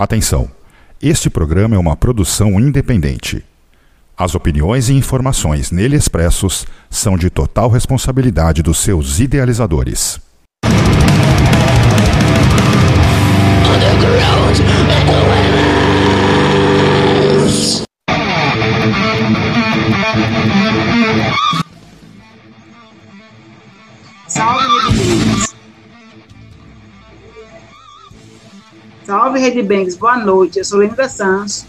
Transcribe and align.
Atenção! 0.00 0.50
Este 1.02 1.28
programa 1.28 1.76
é 1.76 1.78
uma 1.78 1.94
produção 1.94 2.58
independente. 2.58 3.44
As 4.16 4.34
opiniões 4.34 4.88
e 4.88 4.94
informações 4.94 5.70
nele 5.70 5.94
expressos 5.94 6.66
são 6.88 7.18
de 7.18 7.28
total 7.28 7.68
responsabilidade 7.68 8.62
dos 8.62 8.78
seus 8.78 9.20
idealizadores. 9.20 10.18
Salve, 29.10 29.40
Rede 29.40 29.60
Banks. 29.60 29.96
Boa 29.96 30.16
noite. 30.18 30.60
Eu 30.60 30.64
sou 30.64 30.80
Linda 30.80 31.08
Santos. 31.08 31.66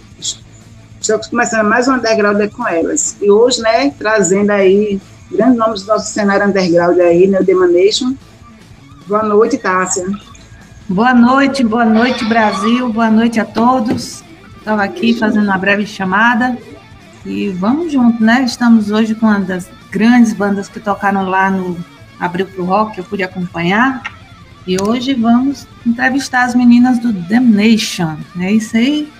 Estamos 1.01 1.25
começando 1.25 1.67
mais 1.67 1.87
um 1.87 1.93
Underground 1.93 2.39
com 2.51 2.67
elas. 2.67 3.17
E 3.19 3.31
hoje, 3.31 3.59
né, 3.63 3.89
trazendo 3.97 4.51
aí 4.51 5.01
grandes 5.31 5.57
nomes 5.57 5.81
do 5.81 5.87
nosso 5.87 6.13
cenário 6.13 6.45
underground 6.45 6.99
aí, 6.99 7.25
né, 7.25 7.39
o 7.39 7.43
Demanation. 7.43 8.13
Boa 9.07 9.23
noite, 9.23 9.57
Tássia. 9.57 10.05
Boa 10.87 11.15
noite, 11.15 11.63
boa 11.63 11.83
noite, 11.83 12.23
Brasil. 12.25 12.93
Boa 12.93 13.09
noite 13.09 13.39
a 13.39 13.45
todos. 13.45 14.23
Estava 14.59 14.83
aqui 14.83 15.17
fazendo 15.17 15.45
uma 15.45 15.57
breve 15.57 15.87
chamada. 15.87 16.55
E 17.25 17.49
vamos 17.49 17.91
junto, 17.91 18.23
né? 18.23 18.43
Estamos 18.43 18.91
hoje 18.91 19.15
com 19.15 19.25
uma 19.25 19.39
das 19.39 19.67
grandes 19.89 20.31
bandas 20.31 20.69
que 20.69 20.79
tocaram 20.79 21.27
lá 21.27 21.49
no 21.49 21.75
Abril 22.19 22.45
pro 22.45 22.65
Rock, 22.65 22.99
eu 22.99 23.03
pude 23.03 23.23
acompanhar. 23.23 24.20
E 24.65 24.77
hoje 24.81 25.13
vamos 25.13 25.67
entrevistar 25.85 26.45
as 26.45 26.55
meninas 26.55 26.99
do 26.99 27.11
Damnation. 27.11 28.17
É 28.39 28.51
isso 28.51 28.77
aí? 28.77 29.11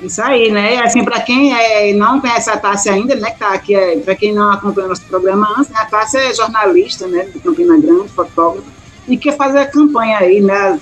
Isso 0.00 0.22
aí, 0.22 0.50
né? 0.50 0.78
Assim, 0.78 1.04
para 1.04 1.20
quem 1.22 1.52
é, 1.52 1.92
não 1.94 2.20
conhece 2.20 2.48
a 2.50 2.56
Tássia 2.56 2.92
ainda, 2.92 3.16
né, 3.16 3.30
que 3.30 3.38
tá 3.38 3.52
aqui, 3.52 3.74
é, 3.74 3.98
para 3.98 4.14
quem 4.14 4.32
não 4.32 4.52
acompanhou 4.52 4.88
nosso 4.88 5.04
programa 5.06 5.54
antes, 5.58 5.70
né, 5.70 5.80
a 5.80 5.86
Tássia 5.86 6.18
é 6.18 6.34
jornalista, 6.34 7.08
né, 7.08 7.24
de 7.24 7.40
Campina 7.40 7.76
Grande, 7.80 8.08
fotógrafa, 8.08 8.68
e 9.08 9.16
quer 9.16 9.36
fazer 9.36 9.58
a 9.58 9.66
campanha 9.66 10.18
aí, 10.18 10.40
né, 10.40 10.78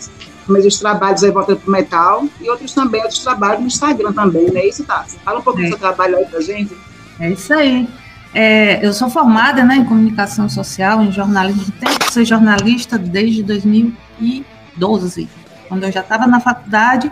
mas 0.47 0.67
os 0.67 0.79
trabalhos 0.79 1.25
aí 1.25 1.31
voltam 1.31 1.57
pro 1.57 1.71
metal, 1.71 2.27
e 2.43 2.51
outros 2.51 2.75
também, 2.75 3.01
outros 3.01 3.21
trabalhos 3.21 3.61
no 3.61 3.67
Instagram 3.69 4.13
também, 4.13 4.51
né, 4.51 4.67
isso, 4.67 4.85
Tássia? 4.85 5.19
Fala 5.25 5.39
um 5.39 5.43
pouco 5.43 5.61
é. 5.61 5.63
do 5.63 5.69
seu 5.69 5.79
trabalho 5.79 6.19
aí 6.19 6.27
pra 6.27 6.41
gente. 6.43 6.77
É 7.19 7.31
isso 7.31 7.55
aí. 7.55 7.89
É, 8.39 8.87
eu 8.87 8.93
sou 8.93 9.09
formada 9.09 9.65
né, 9.65 9.77
em 9.77 9.85
comunicação 9.87 10.47
social, 10.47 11.03
em 11.03 11.11
jornalismo. 11.11 11.73
Tenho 11.81 11.99
que 11.99 12.13
ser 12.13 12.27
jornalista 12.27 12.99
desde 12.99 13.43
2012. 13.43 15.27
Quando 15.67 15.85
eu 15.85 15.91
já 15.91 16.01
estava 16.01 16.27
na 16.27 16.39
faculdade, 16.39 17.11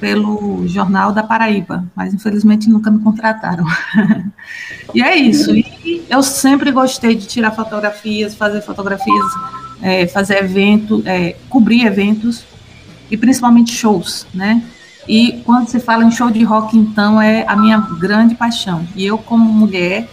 pelo 0.00 0.66
Jornal 0.66 1.12
da 1.12 1.22
Paraíba, 1.22 1.84
mas 1.94 2.14
infelizmente 2.14 2.68
nunca 2.68 2.90
me 2.90 3.00
contrataram. 3.00 3.64
e 4.94 5.02
é 5.02 5.16
isso. 5.16 5.54
E 5.54 6.04
eu 6.08 6.22
sempre 6.22 6.70
gostei 6.70 7.14
de 7.14 7.26
tirar 7.26 7.50
fotografias, 7.50 8.34
fazer 8.34 8.60
fotografias, 8.62 9.26
é, 9.82 10.06
fazer 10.06 10.38
evento, 10.38 11.02
é, 11.04 11.36
cobrir 11.48 11.84
eventos 11.84 12.44
e 13.10 13.16
principalmente 13.16 13.72
shows, 13.72 14.26
né? 14.32 14.62
E 15.08 15.40
quando 15.44 15.68
se 15.68 15.80
fala 15.80 16.04
em 16.04 16.10
show 16.10 16.30
de 16.30 16.44
rock, 16.44 16.76
então 16.76 17.20
é 17.20 17.44
a 17.48 17.56
minha 17.56 17.78
grande 17.78 18.34
paixão. 18.34 18.86
E 18.94 19.06
eu, 19.06 19.16
como 19.16 19.50
mulher, 19.50 20.08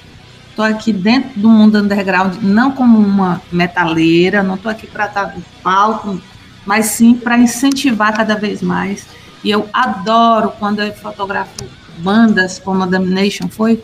estou 0.49 0.63
aqui 0.63 0.93
dentro 0.93 1.37
do 1.39 1.49
mundo 1.49 1.77
underground, 1.77 2.35
não 2.41 2.71
como 2.71 2.97
uma 2.97 3.41
metaleira, 3.51 4.41
não 4.41 4.55
estou 4.55 4.71
aqui 4.71 4.87
para 4.87 5.05
estar 5.05 5.35
no 5.35 5.43
palco, 5.61 6.19
mas 6.65 6.85
sim 6.85 7.13
para 7.13 7.37
incentivar 7.37 8.15
cada 8.15 8.35
vez 8.35 8.61
mais 8.61 9.05
e 9.45 9.51
eu 9.51 9.69
adoro 9.71 10.51
quando 10.57 10.81
eu 10.81 10.91
fotografo 10.91 11.63
bandas, 11.99 12.57
como 12.57 12.81
a 12.81 12.87
Damnation 12.87 13.47
foi, 13.47 13.81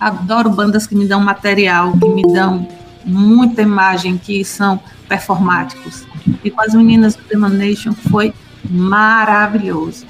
adoro 0.00 0.48
bandas 0.48 0.86
que 0.86 0.94
me 0.96 1.06
dão 1.06 1.20
material, 1.20 1.92
que 1.92 2.08
me 2.08 2.22
dão 2.22 2.66
muita 3.04 3.60
imagem, 3.60 4.16
que 4.16 4.42
são 4.42 4.80
performáticos. 5.06 6.04
E 6.42 6.50
com 6.50 6.62
as 6.62 6.74
meninas 6.74 7.14
do 7.14 7.22
Damnation 7.28 7.92
foi 7.92 8.32
maravilhoso. 8.68 10.06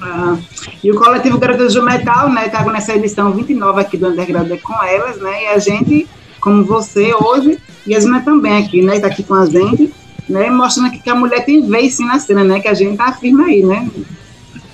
Ah, 0.00 0.36
e 0.84 0.92
o 0.92 0.94
coletivo 0.94 1.36
Garotas 1.38 1.74
do 1.74 1.82
Metal, 1.82 2.30
né, 2.30 2.48
tá 2.48 2.64
nessa 2.66 2.94
edição 2.94 3.32
29 3.32 3.80
aqui 3.80 3.96
do 3.96 4.06
Underground 4.06 4.52
com 4.62 4.84
elas, 4.84 5.20
né, 5.20 5.42
e 5.42 5.46
a 5.48 5.58
gente, 5.58 6.08
como 6.40 6.64
você 6.64 7.12
hoje, 7.12 7.58
e 7.84 7.96
as 7.96 8.04
meninas 8.04 8.24
também 8.24 8.64
aqui, 8.64 8.82
né, 8.82 9.00
tá 9.00 9.08
aqui 9.08 9.24
com 9.24 9.34
a 9.34 9.46
gente, 9.46 9.92
né, 10.28 10.48
mostrando 10.48 10.92
que 10.92 11.10
a 11.10 11.14
mulher 11.16 11.44
tem 11.44 11.66
vez 11.66 11.94
sim 11.94 12.06
na 12.06 12.20
cena, 12.20 12.44
né, 12.44 12.60
que 12.60 12.68
a 12.68 12.74
gente 12.74 12.96
firme 13.18 13.42
aí, 13.42 13.64
né, 13.64 13.90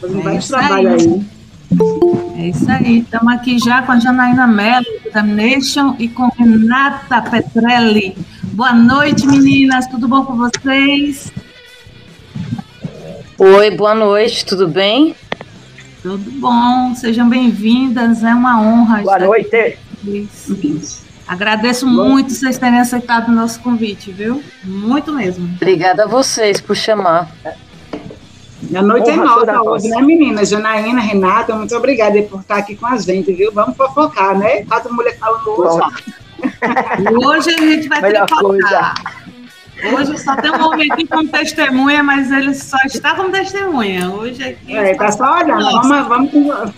fazendo 0.05 0.21
é 0.21 0.23
vários 0.23 0.49
trabalhos 0.49 1.03
aí. 1.03 1.25
É 2.37 2.49
isso 2.49 2.71
aí. 2.71 2.99
Estamos 3.01 3.33
aqui 3.33 3.59
já 3.59 3.83
com 3.83 3.93
a 3.93 3.99
Janaína 3.99 4.47
Mello, 4.47 4.87
da 5.13 5.23
Nation, 5.23 5.97
e 5.99 6.09
com 6.09 6.29
Renata 6.29 7.23
Petrelli. 7.23 8.17
Boa 8.43 8.73
noite, 8.73 9.27
meninas. 9.27 9.87
Tudo 9.87 10.07
bom 10.07 10.25
com 10.25 10.37
vocês? 10.37 11.33
Oi, 13.39 13.71
boa 13.71 13.95
noite. 13.95 14.45
Tudo 14.45 14.69
bem? 14.69 15.17
Tudo 16.03 16.31
bom. 16.33 16.95
Sejam 16.95 17.29
bem-vindas. 17.29 18.23
É 18.23 18.35
uma 18.35 18.61
honra. 18.61 19.03
Boa 19.03 19.19
noite. 19.19 19.79
Agradeço 21.27 21.87
muito 21.87 22.31
vocês 22.33 22.59
terem 22.59 22.79
aceitado 22.79 23.31
o 23.31 23.33
nosso 23.33 23.59
convite, 23.61 24.13
viu? 24.13 24.43
Muito 24.63 25.11
mesmo. 25.13 25.49
Obrigada 25.57 26.05
a 26.05 26.07
vocês 26.07 26.61
por 26.61 26.77
chamar. 26.77 27.31
A 28.75 28.83
noite 28.83 29.11
é 29.11 29.17
nossa 29.17 29.63
hoje, 29.63 29.89
né, 29.89 30.01
meninas? 30.01 30.49
Janaína, 30.49 31.01
Renata, 31.01 31.55
muito 31.55 31.75
obrigada 31.77 32.21
por 32.23 32.41
estar 32.41 32.57
aqui 32.57 32.77
com 32.77 32.87
a 32.87 32.97
gente, 32.97 33.33
viu? 33.33 33.53
Vamos 33.53 33.77
fofocar, 33.77 34.39
né? 34.39 34.65
Quatro 34.65 34.93
mulheres 34.93 35.19
falando 35.19 35.49
hoje. 35.49 35.81
hoje 37.27 37.51
a 37.51 37.59
gente 37.59 37.89
vai 37.89 38.01
Melhor 38.01 38.27
ter 38.27 38.35
que 38.35 38.41
fofocar. 38.41 38.95
Hoje 39.93 40.19
só 40.19 40.37
tem 40.37 40.51
um 40.51 40.65
homem 40.67 40.91
aqui 40.91 41.07
como 41.07 41.29
testemunha, 41.29 42.03
mas 42.03 42.31
ele 42.31 42.55
só 42.55 42.79
está 42.87 43.15
como 43.15 43.31
testemunha. 43.31 44.11
Hoje 44.11 44.43
aqui. 44.43 44.77
É, 44.77 44.95
tá 44.95 45.13
só 45.13 45.35
olhando. 45.35 45.83
Vamos, 45.83 46.09
vamos. 46.09 46.75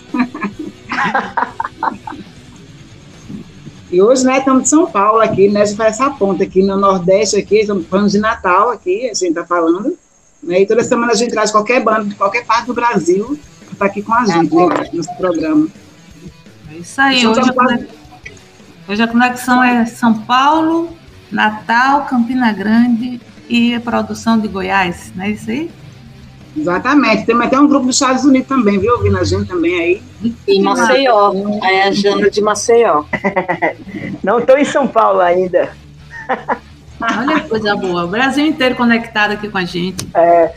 e 3.89 4.01
hoje, 4.01 4.25
né, 4.25 4.39
estamos 4.39 4.63
de 4.63 4.69
São 4.69 4.87
Paulo 4.87 5.21
aqui, 5.21 5.47
né? 5.47 5.61
A 5.61 5.65
gente 5.65 5.77
faz 5.77 5.93
essa 5.93 6.09
ponta 6.09 6.43
aqui 6.43 6.61
no 6.61 6.75
Nordeste, 6.75 7.37
aqui, 7.37 7.59
estamos 7.59 7.87
falando 7.87 8.09
de 8.09 8.19
Natal 8.19 8.71
aqui, 8.71 9.05
a 9.09 9.13
gente 9.13 9.29
está 9.29 9.45
falando. 9.45 9.97
Né? 10.47 10.61
E 10.61 10.65
toda 10.65 10.81
semana 10.83 11.11
a 11.11 11.15
gente 11.15 11.31
traz 11.31 11.51
qualquer 11.51 11.83
banda 11.83 12.05
de 12.05 12.15
qualquer 12.15 12.45
parte 12.45 12.67
do 12.67 12.73
Brasil 12.73 13.37
para 13.65 13.73
estar 13.73 13.85
aqui 13.85 14.01
com 14.01 14.13
a 14.13 14.25
gente 14.25 14.57
é, 14.57 14.67
né, 14.67 14.89
nosso 14.93 15.17
programa. 15.17 15.67
É 16.71 16.77
isso 16.77 17.01
aí. 17.01 17.27
Hoje, 17.27 17.39
a 17.41 17.53
conexão, 17.53 17.87
hoje 18.87 19.03
a 19.03 19.07
conexão 19.07 19.63
é 19.63 19.85
São 19.85 20.13
Paulo, 20.21 20.95
Natal, 21.29 22.05
Campina 22.05 22.53
Grande 22.53 23.19
e 23.49 23.75
a 23.75 23.81
produção 23.81 24.39
de 24.39 24.47
Goiás, 24.47 25.11
não 25.13 25.25
é 25.25 25.31
isso 25.31 25.51
aí? 25.51 25.69
Exatamente. 26.55 27.25
Tem 27.25 27.35
até 27.35 27.59
um 27.59 27.67
grupo 27.67 27.85
dos 27.85 27.97
Estados 27.97 28.23
Unidos 28.23 28.47
também, 28.47 28.79
viu? 28.79 28.93
Ouvindo 28.93 29.17
a 29.17 29.23
gente 29.23 29.47
também 29.47 29.79
aí. 29.79 30.01
Em 30.47 30.63
Maceió. 30.63 31.33
É 31.61 31.83
a 31.83 31.91
Jana 31.91 32.31
de 32.31 32.41
Maceió. 32.41 33.03
Não 34.23 34.39
estou 34.39 34.57
em 34.57 34.65
São 34.65 34.87
Paulo 34.87 35.19
ainda. 35.19 35.75
Olha 36.99 37.39
que 37.41 37.49
coisa 37.49 37.75
boa. 37.75 38.05
O 38.05 38.07
Brasil 38.07 38.45
inteiro 38.45 38.75
conectado 38.75 39.31
aqui 39.31 39.49
com 39.49 39.57
a 39.57 39.65
gente. 39.65 40.07
É, 40.13 40.53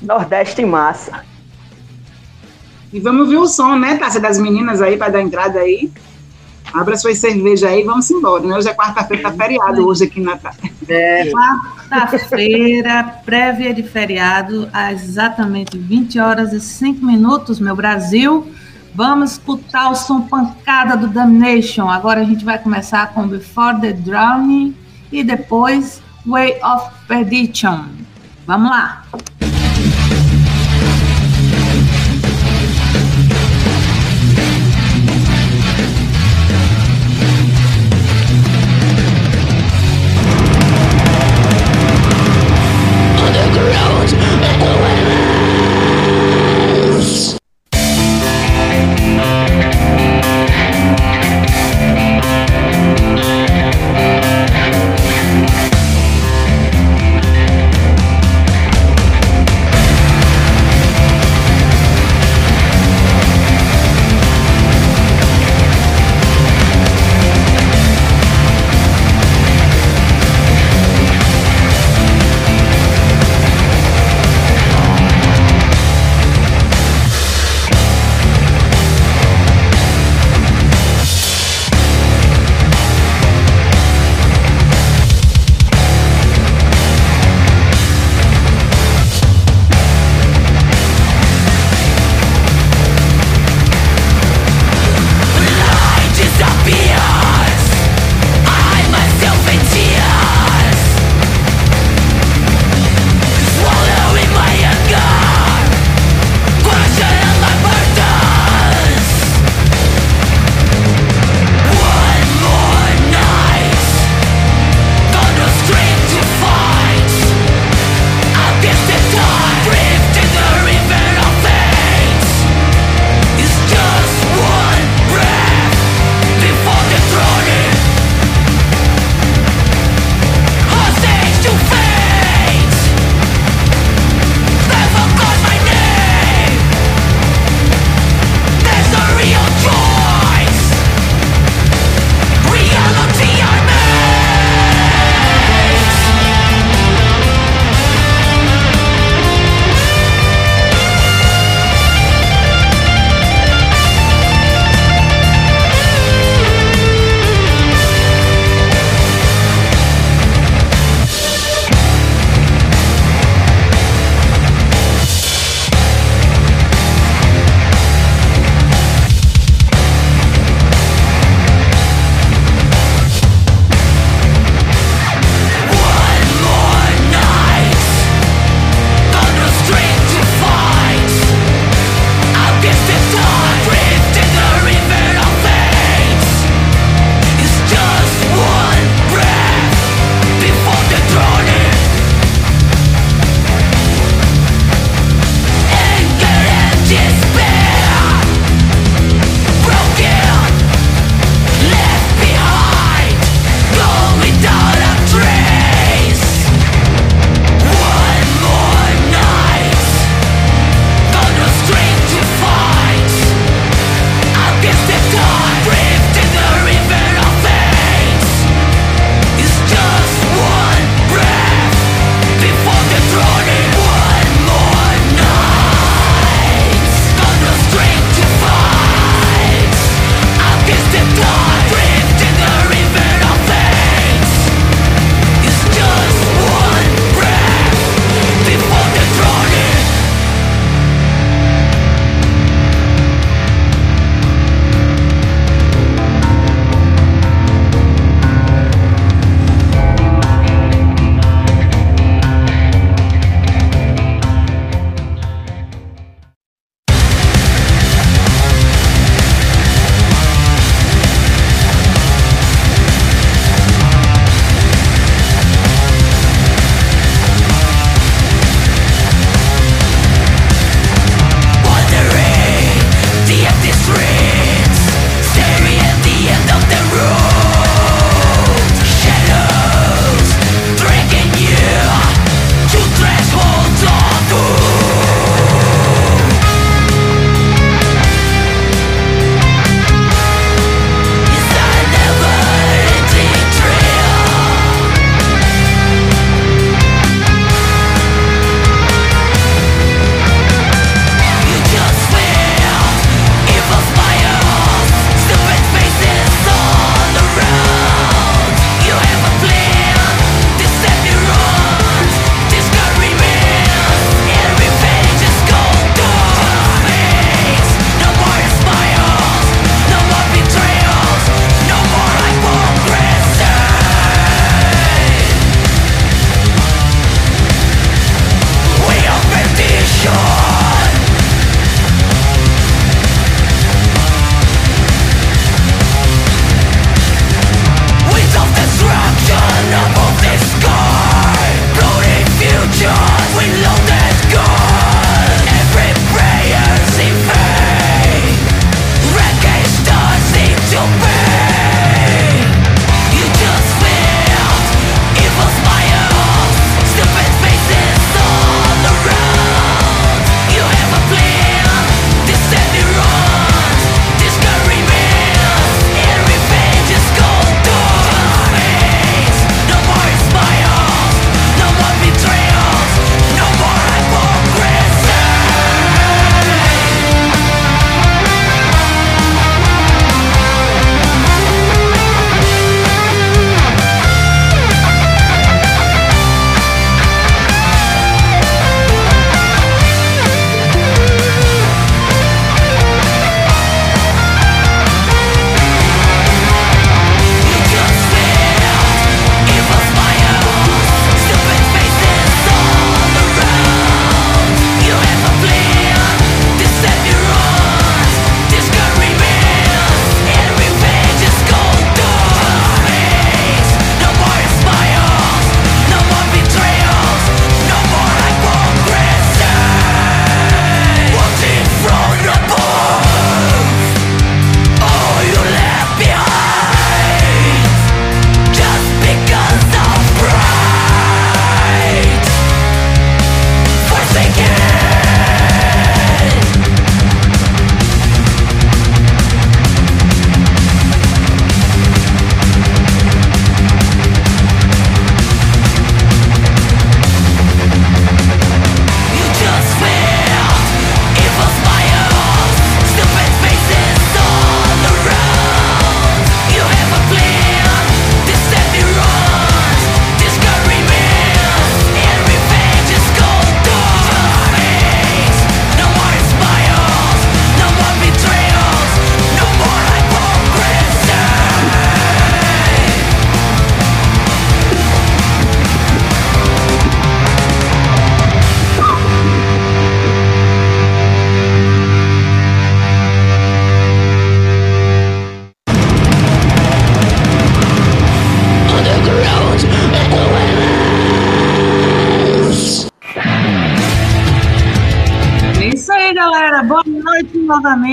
Nordeste 0.00 0.62
em 0.62 0.66
massa. 0.66 1.24
E 2.92 3.00
vamos 3.00 3.28
ver 3.28 3.36
o 3.36 3.46
som, 3.46 3.76
né, 3.76 3.96
Tássia, 3.96 4.20
das 4.20 4.38
meninas 4.38 4.80
aí, 4.80 4.96
para 4.96 5.12
dar 5.12 5.20
entrada 5.20 5.58
aí. 5.58 5.90
Abra 6.72 6.96
sua 6.96 7.14
cerveja 7.14 7.68
aí 7.68 7.82
e 7.82 7.84
vamos 7.84 8.10
embora, 8.10 8.42
né? 8.44 8.56
Hoje 8.56 8.68
é 8.68 8.74
quarta-feira, 8.74 9.22
tá 9.22 9.32
feriado 9.32 9.86
hoje 9.86 10.04
aqui 10.04 10.20
na 10.20 10.38
É, 10.88 11.30
quarta-feira, 11.30 13.20
prévia 13.24 13.72
de 13.72 13.82
feriado, 13.84 14.68
às 14.72 15.04
exatamente 15.04 15.78
20 15.78 16.18
horas 16.18 16.52
e 16.52 16.60
5 16.60 17.04
minutos, 17.04 17.60
meu 17.60 17.76
Brasil. 17.76 18.48
Vamos 18.92 19.32
escutar 19.32 19.90
o 19.90 19.94
som 19.94 20.22
pancada 20.22 20.96
do 20.96 21.08
Damnation. 21.08 21.88
Agora 21.88 22.20
a 22.20 22.24
gente 22.24 22.44
vai 22.44 22.58
começar 22.58 23.12
com 23.12 23.26
Before 23.28 23.80
the 23.80 23.92
Drowning 23.92 24.74
e 25.14 25.22
depois 25.22 26.02
Way 26.26 26.58
of 26.62 26.90
Perdition. 27.06 27.86
Vamos 28.46 28.70
lá. 28.70 29.04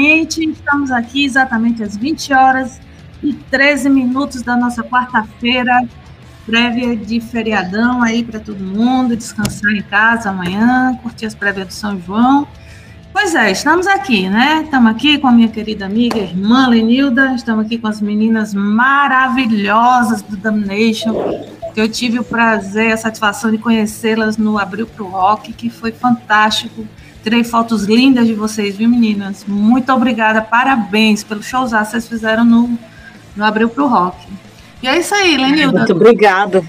Novamente. 0.01 0.49
Estamos 0.49 0.91
aqui 0.91 1.25
exatamente 1.25 1.83
às 1.83 1.95
20 1.95 2.33
horas 2.33 2.79
e 3.21 3.33
13 3.33 3.89
minutos 3.89 4.41
da 4.41 4.57
nossa 4.57 4.83
quarta-feira, 4.83 5.87
prévia 6.45 6.95
de 6.95 7.21
feriadão 7.21 8.01
aí 8.01 8.23
para 8.23 8.39
todo 8.39 8.63
mundo, 8.63 9.15
descansar 9.15 9.71
em 9.73 9.83
casa 9.83 10.31
amanhã, 10.31 10.97
curtir 11.03 11.27
as 11.27 11.35
prévias 11.35 11.67
do 11.67 11.73
São 11.73 12.01
João. 12.01 12.47
Pois 13.13 13.35
é, 13.35 13.51
estamos 13.51 13.85
aqui, 13.87 14.27
né? 14.29 14.61
Estamos 14.63 14.89
aqui 14.89 15.19
com 15.19 15.27
a 15.27 15.31
minha 15.31 15.49
querida 15.49 15.85
amiga, 15.85 16.17
irmã 16.17 16.67
Lenilda, 16.67 17.35
estamos 17.35 17.65
aqui 17.65 17.77
com 17.77 17.87
as 17.87 18.01
meninas 18.01 18.53
maravilhosas 18.53 20.21
do 20.21 20.37
Damnation, 20.37 21.13
que 21.73 21.81
eu 21.81 21.89
tive 21.89 22.19
o 22.19 22.23
prazer, 22.23 22.93
a 22.93 22.97
satisfação 22.97 23.51
de 23.51 23.57
conhecê-las 23.57 24.37
no 24.37 24.57
Abril 24.57 24.87
pro 24.87 25.07
Rock, 25.07 25.53
que 25.53 25.69
foi 25.69 25.91
fantástico. 25.91 26.87
Tirei 27.23 27.43
fotos 27.43 27.83
lindas 27.83 28.25
de 28.25 28.33
vocês, 28.33 28.75
viu, 28.75 28.89
meninas? 28.89 29.45
Muito 29.47 29.91
obrigada, 29.93 30.41
parabéns 30.41 31.23
pelo 31.23 31.43
showzão 31.43 31.83
que 31.83 31.91
vocês 31.91 32.07
fizeram 32.07 32.43
no, 32.43 32.77
no 33.35 33.45
Abril 33.45 33.69
pro 33.69 33.87
Rock. 33.87 34.27
E 34.81 34.87
é 34.87 34.97
isso 34.97 35.13
aí, 35.13 35.37
Lenilda. 35.37 35.79
Muito 35.79 35.93
obrigada. 35.93 36.63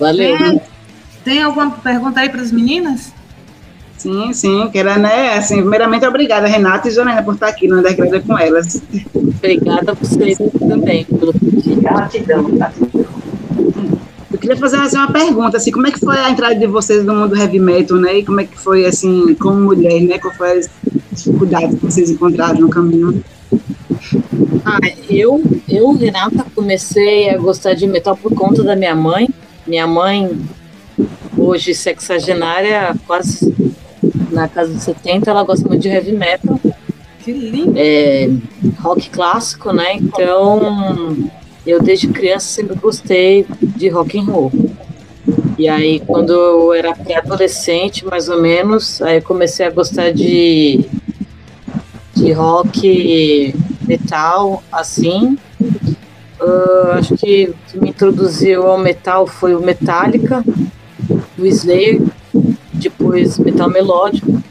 Valeu. 0.00 0.38
Tem, 0.38 0.60
tem 1.24 1.42
alguma 1.42 1.70
pergunta 1.70 2.20
aí 2.20 2.30
para 2.30 2.40
as 2.40 2.50
meninas? 2.50 3.12
Sim, 3.98 4.32
sim, 4.32 4.68
que 4.70 4.78
era, 4.78 4.96
né, 4.98 5.36
assim, 5.36 5.56
primeiramente 5.56 6.06
obrigada, 6.06 6.46
Renata 6.46 6.88
e 6.88 6.90
Janaína, 6.90 7.22
por 7.22 7.34
estar 7.34 7.48
aqui 7.48 7.66
no 7.66 7.78
Underground 7.78 8.26
com 8.26 8.38
elas. 8.38 8.82
Obrigada 9.14 9.92
a 9.92 9.94
vocês 9.94 10.38
também 10.58 11.04
pelo 11.04 11.32
Gratidão, 11.80 12.44
gratidão. 12.44 13.16
Eu 14.46 14.50
queria 14.50 14.60
fazer 14.60 14.76
assim, 14.76 14.96
uma 14.96 15.10
pergunta, 15.10 15.56
assim, 15.56 15.72
como 15.72 15.88
é 15.88 15.90
que 15.90 15.98
foi 15.98 16.16
a 16.16 16.30
entrada 16.30 16.54
de 16.54 16.68
vocês 16.68 17.04
no 17.04 17.12
mundo 17.16 17.36
heavy 17.36 17.58
metal, 17.58 17.98
né, 17.98 18.18
e 18.18 18.24
como 18.24 18.40
é 18.40 18.44
que 18.44 18.56
foi, 18.56 18.86
assim, 18.86 19.34
como 19.34 19.60
mulher, 19.60 20.00
né, 20.02 20.20
qual 20.20 20.32
foi 20.34 20.60
as 20.60 20.70
dificuldades 21.10 21.76
que 21.76 21.84
vocês 21.84 22.10
encontraram 22.10 22.60
no 22.60 22.70
caminho? 22.70 23.24
Ah, 24.64 24.78
eu, 25.10 25.42
eu, 25.68 25.92
Renata, 25.94 26.46
comecei 26.54 27.28
a 27.28 27.36
gostar 27.38 27.74
de 27.74 27.88
metal 27.88 28.16
por 28.16 28.32
conta 28.36 28.62
da 28.62 28.76
minha 28.76 28.94
mãe. 28.94 29.28
Minha 29.66 29.86
mãe, 29.86 30.38
hoje 31.36 31.74
sexagenária, 31.74 32.94
quase 33.04 33.52
na 34.30 34.46
casa 34.46 34.72
de 34.72 34.80
70, 34.80 35.28
ela 35.28 35.42
gosta 35.42 35.66
muito 35.68 35.82
de 35.82 35.88
heavy 35.88 36.12
metal. 36.12 36.60
Que 37.18 37.32
lindo. 37.32 37.72
é, 37.76 38.30
rock 38.78 39.10
clássico, 39.10 39.72
né? 39.72 39.94
Então, 39.94 41.16
eu 41.66 41.82
desde 41.82 42.08
criança 42.08 42.46
sempre 42.46 42.76
gostei 42.76 43.46
de 43.60 43.88
rock 43.88 44.18
and 44.18 44.24
roll. 44.24 44.52
E 45.58 45.68
aí, 45.68 46.00
quando 46.00 46.32
eu 46.32 46.72
era 46.72 46.94
pré-adolescente, 46.94 48.04
mais 48.04 48.28
ou 48.28 48.40
menos, 48.40 49.02
aí 49.02 49.20
comecei 49.20 49.66
a 49.66 49.70
gostar 49.70 50.12
de, 50.12 50.84
de 52.14 52.32
rock, 52.32 53.54
metal, 53.86 54.62
assim. 54.70 55.36
Ah, 56.40 56.96
acho 56.98 57.16
que 57.16 57.54
que 57.68 57.78
me 57.78 57.90
introduziu 57.90 58.66
ao 58.66 58.78
metal 58.78 59.26
foi 59.26 59.54
o 59.54 59.60
Metallica, 59.60 60.44
o 61.38 61.46
Slayer, 61.46 62.00
depois 62.72 63.38
metal 63.38 63.70
melódico. 63.70 64.42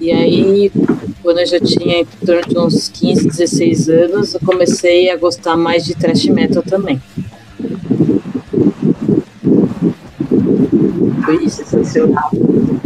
E 0.00 0.10
aí, 0.10 0.72
quando 1.22 1.40
eu 1.40 1.46
já 1.46 1.60
tinha 1.60 2.00
em 2.00 2.06
torno 2.24 2.42
de 2.48 2.58
uns 2.58 2.88
15, 2.88 3.28
16 3.28 3.88
anos, 3.88 4.34
eu 4.34 4.40
comecei 4.40 5.10
a 5.10 5.16
gostar 5.16 5.56
mais 5.56 5.84
de 5.84 5.94
thrash 5.94 6.26
metal 6.26 6.62
também. 6.62 7.00
Foi 11.24 11.48
sensacional. 11.48 12.30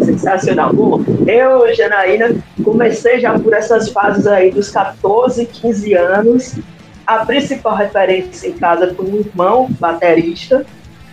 Sensacional. 0.04 0.72
Bom, 0.72 1.04
eu, 1.26 1.74
Janaína, 1.74 2.34
comecei 2.62 3.20
já 3.20 3.38
por 3.38 3.52
essas 3.52 3.88
fases 3.90 4.26
aí 4.26 4.50
dos 4.50 4.68
14, 4.70 5.46
15 5.46 5.94
anos. 5.94 6.58
A 7.06 7.24
principal 7.24 7.76
referência 7.76 8.48
em 8.48 8.52
casa 8.52 8.92
foi 8.94 9.06
um 9.06 9.16
irmão 9.16 9.68
baterista, 9.78 10.66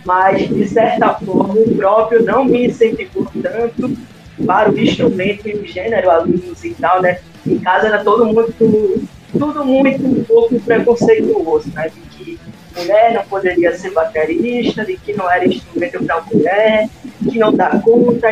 mas 0.04 0.48
de 0.48 0.66
certa 0.66 1.14
forma 1.14 1.54
o 1.54 1.76
próprio 1.76 2.24
não 2.24 2.44
me 2.44 2.66
incentivou 2.66 3.26
tanto 3.42 3.96
para 4.44 4.70
o 4.70 4.78
instrumento 4.78 5.48
e 5.48 5.54
o 5.54 5.66
gênero 5.66 6.10
ali 6.10 6.42
musical, 6.46 7.00
né? 7.00 7.18
Em 7.46 7.58
casa 7.58 7.88
era 7.88 8.04
todo 8.04 8.24
muito, 8.26 9.08
tudo 9.32 9.64
muito 9.64 10.06
um 10.06 10.24
pouco 10.24 10.58
preconceituoso, 10.60 11.70
né? 11.74 11.88
De 11.88 12.00
que 12.16 12.40
mulher 12.76 13.14
não 13.14 13.24
poderia 13.24 13.76
ser 13.76 13.90
baterista, 13.90 14.84
de 14.84 14.96
que 14.96 15.12
não 15.12 15.30
era 15.30 15.46
instrumento 15.46 16.04
para 16.04 16.22
mulher, 16.22 16.88
que 17.30 17.38
não 17.38 17.52
dá 17.52 17.70
conta. 17.80 18.28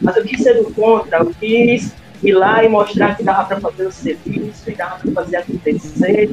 Mas 0.00 0.16
eu 0.16 0.24
quis 0.24 0.42
ser 0.42 0.54
do 0.54 0.70
contra, 0.72 1.18
eu 1.18 1.32
quis 1.38 1.92
ir 2.22 2.32
lá 2.32 2.62
e 2.62 2.68
mostrar 2.68 3.16
que 3.16 3.22
dava 3.22 3.44
para 3.44 3.60
fazer 3.60 3.86
o 3.86 3.92
serviço 3.92 4.70
e 4.70 4.74
dava 4.74 4.98
para 4.98 5.12
fazer 5.12 5.36
acontecer. 5.36 6.30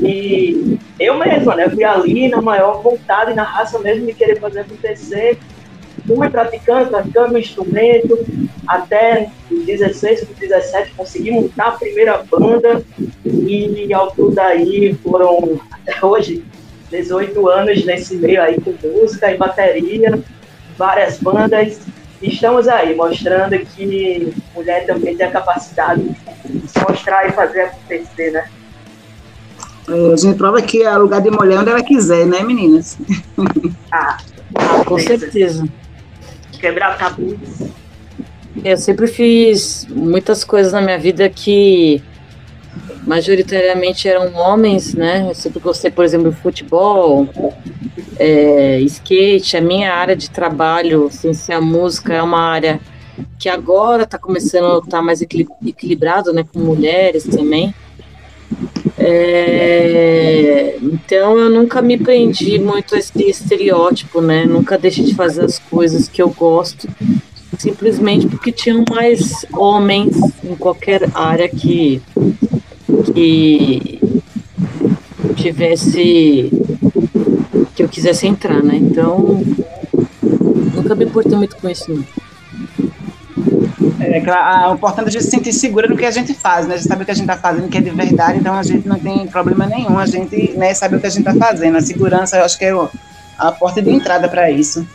E 0.00 0.78
eu 0.98 1.18
mesma, 1.18 1.56
né? 1.56 1.68
Fui 1.68 1.84
ali 1.84 2.28
na 2.28 2.40
maior 2.40 2.82
vontade, 2.82 3.34
na 3.34 3.42
raça 3.42 3.78
mesmo 3.78 4.06
de 4.06 4.14
querer 4.14 4.38
fazer 4.38 4.60
acontecer. 4.60 5.38
Fui 6.06 6.28
praticando, 6.28 6.90
praticando 6.90 7.34
o 7.34 7.38
instrumento, 7.38 8.18
até 8.66 9.30
os 9.50 9.64
16, 9.64 10.22
os 10.22 10.28
17, 10.36 10.92
consegui 10.96 11.30
montar 11.30 11.68
a 11.68 11.72
primeira 11.72 12.22
banda. 12.30 12.82
E 13.24 13.92
ao 13.92 14.10
tudo 14.10 14.34
daí 14.34 14.94
foram, 15.02 15.60
até 15.70 16.04
hoje, 16.04 16.44
18 16.90 17.48
anos 17.48 17.84
nesse 17.84 18.16
meio 18.16 18.42
aí 18.42 18.60
com 18.60 18.74
música 18.88 19.32
e 19.32 19.36
bateria, 19.36 20.18
várias 20.76 21.18
bandas. 21.18 21.80
E 22.20 22.30
Estamos 22.30 22.66
aí 22.66 22.96
mostrando 22.96 23.58
que 23.58 24.34
mulher 24.54 24.86
também 24.86 25.16
tem 25.16 25.26
a 25.26 25.30
capacidade 25.30 26.02
de 26.44 26.68
se 26.68 26.78
mostrar 26.80 27.28
e 27.28 27.32
fazer 27.32 27.62
acontecer, 27.62 28.32
né? 28.32 28.48
É, 29.88 30.12
a 30.12 30.16
gente 30.16 30.36
prova 30.36 30.60
que 30.60 30.82
é 30.82 30.96
lugar 30.96 31.20
de 31.20 31.30
mulher 31.30 31.60
onde 31.60 31.70
ela 31.70 31.82
quiser, 31.82 32.26
né, 32.26 32.42
meninas? 32.42 32.98
Ah, 33.90 34.18
Ah, 34.54 34.84
com 34.84 34.98
certeza. 34.98 35.68
Quebrar 36.58 36.98
tabus. 36.98 37.38
Eu 38.64 38.76
sempre 38.76 39.06
fiz 39.06 39.86
muitas 39.88 40.42
coisas 40.42 40.72
na 40.72 40.80
minha 40.80 40.98
vida 40.98 41.28
que 41.28 42.02
majoritariamente 43.06 44.08
eram 44.08 44.34
homens, 44.34 44.94
né? 44.94 45.26
Eu 45.30 45.34
sempre 45.34 45.60
gostei, 45.60 45.90
por 45.90 46.04
exemplo, 46.04 46.30
de 46.30 46.36
futebol, 46.36 47.28
é, 48.18 48.80
skate. 48.80 49.56
A 49.56 49.60
minha 49.60 49.94
área 49.94 50.16
de 50.16 50.28
trabalho, 50.28 51.08
sem 51.10 51.32
ser 51.32 51.54
a 51.54 51.60
música, 51.60 52.14
é 52.14 52.22
uma 52.22 52.40
área 52.40 52.80
que 53.38 53.48
agora 53.48 54.02
está 54.02 54.18
começando 54.18 54.76
a 54.76 54.78
estar 54.84 55.02
mais 55.02 55.22
equili- 55.22 55.48
equilibrado, 55.66 56.32
né? 56.32 56.44
Com 56.52 56.58
mulheres 56.58 57.24
também. 57.24 57.74
É, 59.00 60.76
então 60.82 61.38
eu 61.38 61.50
nunca 61.50 61.80
me 61.80 61.96
prendi 61.96 62.58
muito 62.58 62.94
a 62.94 62.98
esse 62.98 63.22
estereótipo, 63.22 64.20
né? 64.20 64.44
Nunca 64.44 64.76
deixei 64.76 65.04
de 65.04 65.14
fazer 65.14 65.44
as 65.44 65.58
coisas 65.58 66.08
que 66.08 66.20
eu 66.20 66.30
gosto 66.30 66.88
simplesmente 67.58 68.26
porque 68.26 68.52
tinham 68.52 68.84
mais 68.90 69.44
homens 69.52 70.16
em 70.44 70.54
qualquer 70.54 71.08
área 71.14 71.48
que, 71.48 72.00
que 73.12 74.00
tivesse 75.36 76.50
que 77.74 77.82
eu 77.82 77.88
quisesse 77.88 78.26
entrar, 78.26 78.62
né? 78.62 78.76
Então 78.76 79.42
nunca 80.74 80.94
me 80.94 81.04
importei 81.04 81.36
muito 81.36 81.56
com 81.56 81.68
isso. 81.68 81.92
Não. 81.92 82.27
É, 84.00 84.20
claro, 84.20 84.72
o 84.72 84.74
importante 84.74 85.06
é 85.06 85.08
a 85.08 85.12
gente 85.12 85.24
se 85.24 85.30
sentir 85.30 85.52
segura 85.52 85.88
no 85.88 85.96
que 85.96 86.04
a 86.04 86.10
gente 86.10 86.32
faz, 86.32 86.66
né? 86.66 86.74
A 86.74 86.76
gente 86.76 86.88
sabe 86.88 87.02
o 87.02 87.04
que 87.04 87.10
a 87.10 87.14
gente 87.14 87.28
está 87.28 87.36
fazendo, 87.36 87.68
que 87.68 87.78
é 87.78 87.80
de 87.80 87.90
verdade, 87.90 88.38
então 88.38 88.54
a 88.54 88.62
gente 88.62 88.86
não 88.86 88.98
tem 88.98 89.26
problema 89.26 89.66
nenhum, 89.66 89.98
a 89.98 90.06
gente 90.06 90.52
né, 90.56 90.72
sabe 90.72 90.96
o 90.96 91.00
que 91.00 91.06
a 91.06 91.10
gente 91.10 91.28
está 91.28 91.34
fazendo. 91.34 91.76
A 91.76 91.80
segurança, 91.80 92.36
eu 92.36 92.44
acho 92.44 92.56
que 92.56 92.64
é 92.64 92.72
a 93.38 93.52
porta 93.52 93.82
de 93.82 93.90
entrada 93.90 94.28
para 94.28 94.50
isso. 94.50 94.86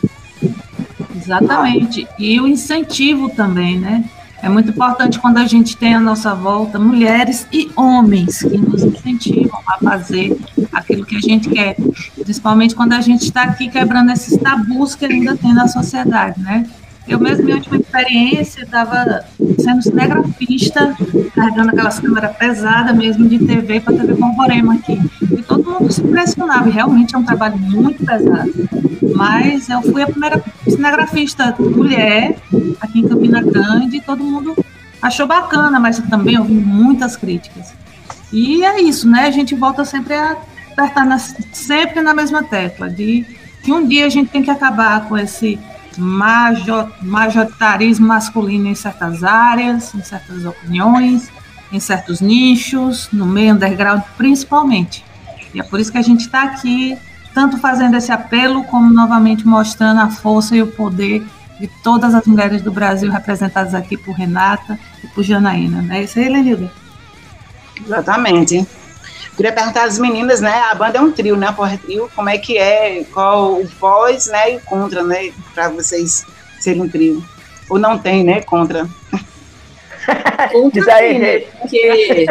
Exatamente. 1.14 2.06
E 2.18 2.40
o 2.40 2.46
incentivo 2.46 3.28
também, 3.28 3.78
né? 3.78 4.04
É 4.42 4.48
muito 4.48 4.70
importante 4.70 5.18
quando 5.18 5.38
a 5.38 5.46
gente 5.46 5.74
tem 5.74 5.94
à 5.94 6.00
nossa 6.00 6.34
volta 6.34 6.78
mulheres 6.78 7.46
e 7.50 7.70
homens 7.74 8.42
que 8.42 8.58
nos 8.58 8.82
incentivam 8.82 9.58
a 9.66 9.78
fazer 9.78 10.36
aquilo 10.70 11.06
que 11.06 11.16
a 11.16 11.20
gente 11.20 11.48
quer. 11.48 11.76
Principalmente 12.14 12.74
quando 12.74 12.92
a 12.92 13.00
gente 13.00 13.22
está 13.22 13.44
aqui 13.44 13.70
quebrando 13.70 14.12
esses 14.12 14.36
tabus 14.38 14.94
que 14.94 15.06
ainda 15.06 15.34
tem 15.34 15.54
na 15.54 15.66
sociedade, 15.66 16.38
né? 16.42 16.66
Eu 17.06 17.20
mesmo, 17.20 17.44
minha 17.44 17.56
última 17.56 17.76
experiência, 17.76 18.62
estava 18.62 19.24
sendo 19.58 19.82
cinegrafista, 19.82 20.96
carregando 21.34 21.70
aquelas 21.70 21.98
câmeras 22.00 22.36
pesadas 22.36 22.96
mesmo 22.96 23.28
de 23.28 23.38
TV 23.38 23.80
para 23.80 23.94
TV 23.96 24.14
Borborema 24.14 24.74
aqui. 24.74 24.98
E 25.30 25.42
todo 25.42 25.70
mundo 25.70 25.92
se 25.92 26.00
impressionava, 26.02 26.68
e 26.68 26.72
realmente 26.72 27.14
é 27.14 27.18
um 27.18 27.22
trabalho 27.24 27.58
muito 27.58 28.04
pesado. 28.04 28.50
Mas 29.14 29.68
eu 29.68 29.82
fui 29.82 30.02
a 30.02 30.06
primeira 30.06 30.42
cinegrafista 30.66 31.54
mulher 31.58 32.36
aqui 32.80 33.00
em 33.00 33.08
Campina 33.08 33.42
Grande 33.42 33.98
e 33.98 34.00
todo 34.00 34.24
mundo 34.24 34.56
achou 35.00 35.26
bacana, 35.26 35.78
mas 35.78 35.98
também 35.98 36.38
ouvi 36.38 36.54
muitas 36.54 37.16
críticas. 37.16 37.72
E 38.32 38.64
é 38.64 38.80
isso, 38.80 39.08
né? 39.08 39.26
A 39.26 39.30
gente 39.30 39.54
volta 39.54 39.84
sempre 39.84 40.14
a 40.14 40.36
apertar 40.72 41.04
na- 41.06 41.18
sempre 41.18 42.00
na 42.00 42.14
mesma 42.14 42.42
tecla, 42.42 42.88
de 42.88 43.24
que 43.62 43.72
um 43.72 43.86
dia 43.86 44.06
a 44.06 44.08
gente 44.08 44.30
tem 44.30 44.42
que 44.42 44.50
acabar 44.50 45.06
com 45.06 45.16
esse 45.16 45.58
major- 45.98 46.88
majoritarismo 47.02 48.06
masculino 48.06 48.68
em 48.68 48.74
certas 48.74 49.22
áreas, 49.24 49.94
em 49.94 50.02
certas 50.02 50.44
opiniões, 50.44 51.30
em 51.72 51.80
certos 51.80 52.20
nichos, 52.20 53.08
no 53.12 53.26
meio 53.26 53.54
underground 53.54 54.02
principalmente. 54.16 55.04
E 55.52 55.60
é 55.60 55.62
por 55.62 55.80
isso 55.80 55.92
que 55.92 55.98
a 55.98 56.02
gente 56.02 56.20
está 56.20 56.42
aqui, 56.42 56.96
tanto 57.32 57.58
fazendo 57.58 57.96
esse 57.96 58.12
apelo, 58.12 58.64
como 58.64 58.92
novamente 58.92 59.46
mostrando 59.46 60.00
a 60.00 60.10
força 60.10 60.56
e 60.56 60.62
o 60.62 60.66
poder 60.66 61.24
de 61.58 61.68
todas 61.82 62.14
as 62.14 62.26
mulheres 62.26 62.62
do 62.62 62.72
Brasil 62.72 63.10
representadas 63.10 63.74
aqui 63.74 63.96
por 63.96 64.12
Renata 64.12 64.78
e 65.02 65.06
por 65.08 65.22
Janaína. 65.22 65.82
Não 65.82 65.94
é 65.94 66.02
isso 66.02 66.18
aí, 66.18 66.28
Lenilda? 66.28 66.70
Exatamente. 67.84 68.66
Queria 69.36 69.52
perguntar 69.52 69.84
às 69.84 69.98
meninas, 69.98 70.40
né? 70.40 70.52
A 70.70 70.74
banda 70.74 70.98
é 70.98 71.00
um 71.00 71.10
trio, 71.10 71.36
né? 71.36 71.52
Power 71.52 71.78
Trio. 71.78 72.10
Como 72.14 72.28
é 72.28 72.38
que 72.38 72.56
é? 72.56 73.04
Qual 73.12 73.60
o 73.60 73.68
pós, 73.80 74.26
né? 74.26 74.54
E 74.54 74.56
o 74.56 74.60
contra, 74.60 75.02
né? 75.02 75.32
Para 75.54 75.68
vocês 75.68 76.24
serem 76.60 76.82
um 76.82 76.88
trio. 76.88 77.24
Ou 77.68 77.78
não 77.78 77.98
tem, 77.98 78.22
né? 78.22 78.42
Contra. 78.42 78.88
Contra 80.52 80.84
tem, 80.98 81.18
né? 81.18 81.38
Porque 81.38 82.26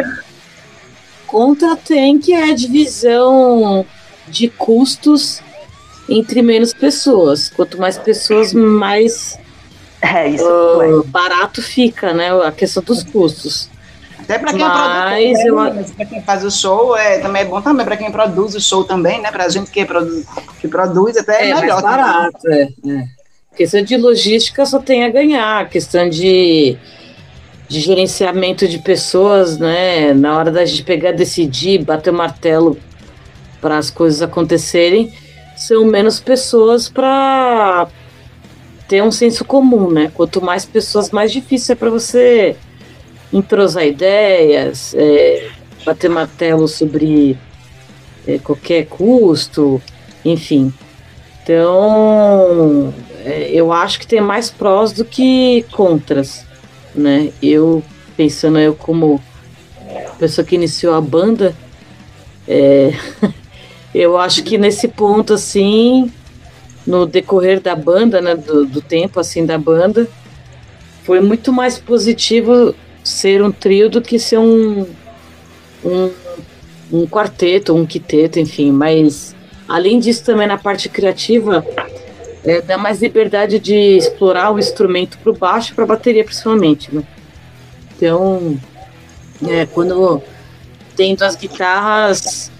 contra 1.26 1.74
tem 1.74 2.16
que 2.16 2.32
é 2.32 2.50
a 2.50 2.54
divisão 2.54 3.84
de 4.28 4.48
custos 4.48 5.42
entre 6.08 6.42
menos 6.42 6.72
pessoas. 6.72 7.48
Quanto 7.48 7.76
mais 7.76 7.98
pessoas, 7.98 8.52
mais 8.52 9.36
é, 10.00 10.28
isso 10.28 10.44
uh, 10.44 11.02
barato 11.04 11.60
fica, 11.60 12.12
né? 12.12 12.30
A 12.46 12.52
questão 12.52 12.82
dos 12.82 13.02
custos. 13.02 13.68
Até 14.24 14.38
para 14.38 14.52
quem 14.52 14.60
Mas 14.60 15.38
é 15.38 15.44
produtor, 15.44 15.76
eu... 15.76 15.94
para 15.94 16.04
quem 16.06 16.22
faz 16.22 16.44
o 16.44 16.50
show, 16.50 16.96
é, 16.96 17.18
também 17.18 17.42
é 17.42 17.44
bom 17.44 17.60
também 17.60 17.84
para 17.84 17.96
quem 17.96 18.10
produz 18.10 18.54
o 18.54 18.60
show 18.60 18.82
também, 18.82 19.20
né? 19.20 19.30
Para 19.30 19.44
a 19.44 19.48
gente 19.50 19.70
que 19.70 19.84
produz, 19.84 20.26
que 20.60 20.66
produz 20.66 21.16
até 21.18 21.42
é, 21.42 21.50
é 21.50 21.54
melhor. 21.60 21.82
Mais 21.82 21.96
barato, 21.96 22.48
é, 22.48 22.62
é. 22.62 23.04
Questão 23.54 23.82
de 23.82 23.96
logística 23.96 24.64
só 24.64 24.78
tem 24.78 25.04
a 25.04 25.10
ganhar, 25.10 25.68
questão 25.68 26.08
de, 26.08 26.76
de 27.68 27.80
gerenciamento 27.80 28.66
de 28.66 28.78
pessoas, 28.78 29.58
né? 29.58 30.14
Na 30.14 30.38
hora 30.38 30.50
da 30.50 30.64
gente 30.64 30.84
pegar, 30.84 31.12
decidir, 31.12 31.84
bater 31.84 32.10
o 32.10 32.14
martelo 32.14 32.78
para 33.60 33.76
as 33.76 33.90
coisas 33.90 34.22
acontecerem, 34.22 35.12
são 35.54 35.84
menos 35.84 36.18
pessoas 36.18 36.88
para 36.88 37.88
ter 38.88 39.02
um 39.02 39.12
senso 39.12 39.44
comum, 39.44 39.90
né? 39.90 40.10
Quanto 40.14 40.42
mais 40.42 40.64
pessoas, 40.64 41.10
mais 41.10 41.30
difícil 41.30 41.74
é 41.74 41.76
para 41.76 41.90
você 41.90 42.56
entrosar 43.32 43.86
ideias, 43.86 44.94
é, 44.96 45.50
bater 45.84 46.08
martelo 46.08 46.68
sobre 46.68 47.38
é, 48.26 48.38
qualquer 48.38 48.86
custo, 48.86 49.80
enfim. 50.24 50.72
Então, 51.42 52.92
é, 53.24 53.50
eu 53.50 53.72
acho 53.72 54.00
que 54.00 54.06
tem 54.06 54.20
mais 54.20 54.50
prós 54.50 54.92
do 54.92 55.04
que 55.04 55.64
contras, 55.72 56.46
né? 56.94 57.30
Eu, 57.42 57.82
pensando 58.16 58.58
eu 58.58 58.74
como 58.74 59.20
pessoa 60.18 60.44
que 60.44 60.54
iniciou 60.54 60.94
a 60.94 61.00
banda, 61.00 61.54
é, 62.48 62.92
eu 63.94 64.16
acho 64.16 64.42
que 64.42 64.56
nesse 64.56 64.88
ponto, 64.88 65.34
assim, 65.34 66.10
no 66.86 67.04
decorrer 67.06 67.60
da 67.60 67.74
banda, 67.74 68.20
né, 68.20 68.34
do, 68.34 68.64
do 68.64 68.80
tempo, 68.80 69.20
assim, 69.20 69.44
da 69.44 69.58
banda, 69.58 70.08
foi 71.02 71.20
muito 71.20 71.52
mais 71.52 71.78
positivo 71.78 72.74
ser 73.04 73.42
um 73.42 73.52
trio 73.52 73.90
do 73.90 74.00
que 74.00 74.18
ser 74.18 74.38
um, 74.38 74.86
um, 75.84 76.10
um 76.90 77.06
quarteto, 77.06 77.74
um 77.74 77.84
quiteto, 77.84 78.40
enfim. 78.40 78.72
Mas, 78.72 79.36
além 79.68 80.00
disso, 80.00 80.24
também 80.24 80.46
na 80.46 80.56
parte 80.56 80.88
criativa, 80.88 81.64
é, 82.42 82.62
dá 82.62 82.78
mais 82.78 83.02
liberdade 83.02 83.58
de 83.58 83.74
explorar 83.74 84.50
o 84.50 84.58
instrumento 84.58 85.18
para 85.18 85.30
o 85.30 85.36
baixo 85.36 85.74
para 85.74 85.84
a 85.84 85.88
bateria, 85.88 86.24
principalmente. 86.24 86.94
Né? 86.94 87.02
Então, 87.94 88.58
é, 89.46 89.66
quando 89.66 90.22
tendo 90.96 91.22
as 91.22 91.36
guitarras, 91.36 92.50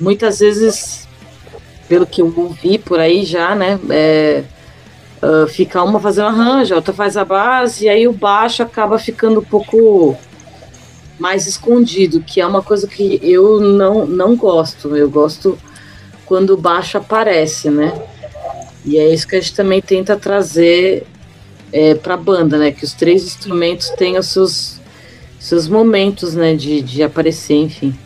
muitas 0.00 0.38
vezes, 0.38 1.08
pelo 1.88 2.06
que 2.06 2.22
eu 2.22 2.32
ouvi 2.36 2.78
por 2.78 3.00
aí 3.00 3.24
já, 3.24 3.54
né? 3.54 3.78
É, 3.90 4.44
uh, 5.22 5.46
fica 5.46 5.82
uma 5.82 6.00
fazendo 6.00 6.26
arranjo, 6.26 6.74
a 6.74 6.76
outra 6.76 6.92
faz 6.92 7.16
a 7.16 7.24
base, 7.24 7.84
e 7.84 7.88
aí 7.88 8.08
o 8.08 8.12
baixo 8.12 8.62
acaba 8.62 8.98
ficando 8.98 9.40
um 9.40 9.44
pouco 9.44 10.16
mais 11.18 11.46
escondido, 11.46 12.20
que 12.20 12.40
é 12.40 12.46
uma 12.46 12.62
coisa 12.62 12.86
que 12.88 13.20
eu 13.22 13.60
não, 13.60 14.04
não 14.04 14.34
gosto. 14.34 14.96
Eu 14.96 15.08
gosto 15.08 15.56
quando 16.26 16.50
o 16.50 16.56
baixo 16.56 16.98
aparece, 16.98 17.70
né? 17.70 17.92
E 18.84 18.98
é 18.98 19.12
isso 19.12 19.28
que 19.28 19.36
a 19.36 19.40
gente 19.40 19.54
também 19.54 19.80
tenta 19.80 20.16
trazer 20.16 21.06
é, 21.72 21.94
para 21.94 22.14
a 22.14 22.16
banda, 22.16 22.58
né? 22.58 22.72
Que 22.72 22.84
os 22.84 22.92
três 22.92 23.22
instrumentos 23.24 23.90
tenham 23.90 24.22
seus, 24.22 24.80
seus 25.38 25.68
momentos, 25.68 26.34
né? 26.34 26.56
De, 26.56 26.82
de 26.82 27.02
aparecer, 27.02 27.54
enfim. 27.54 27.96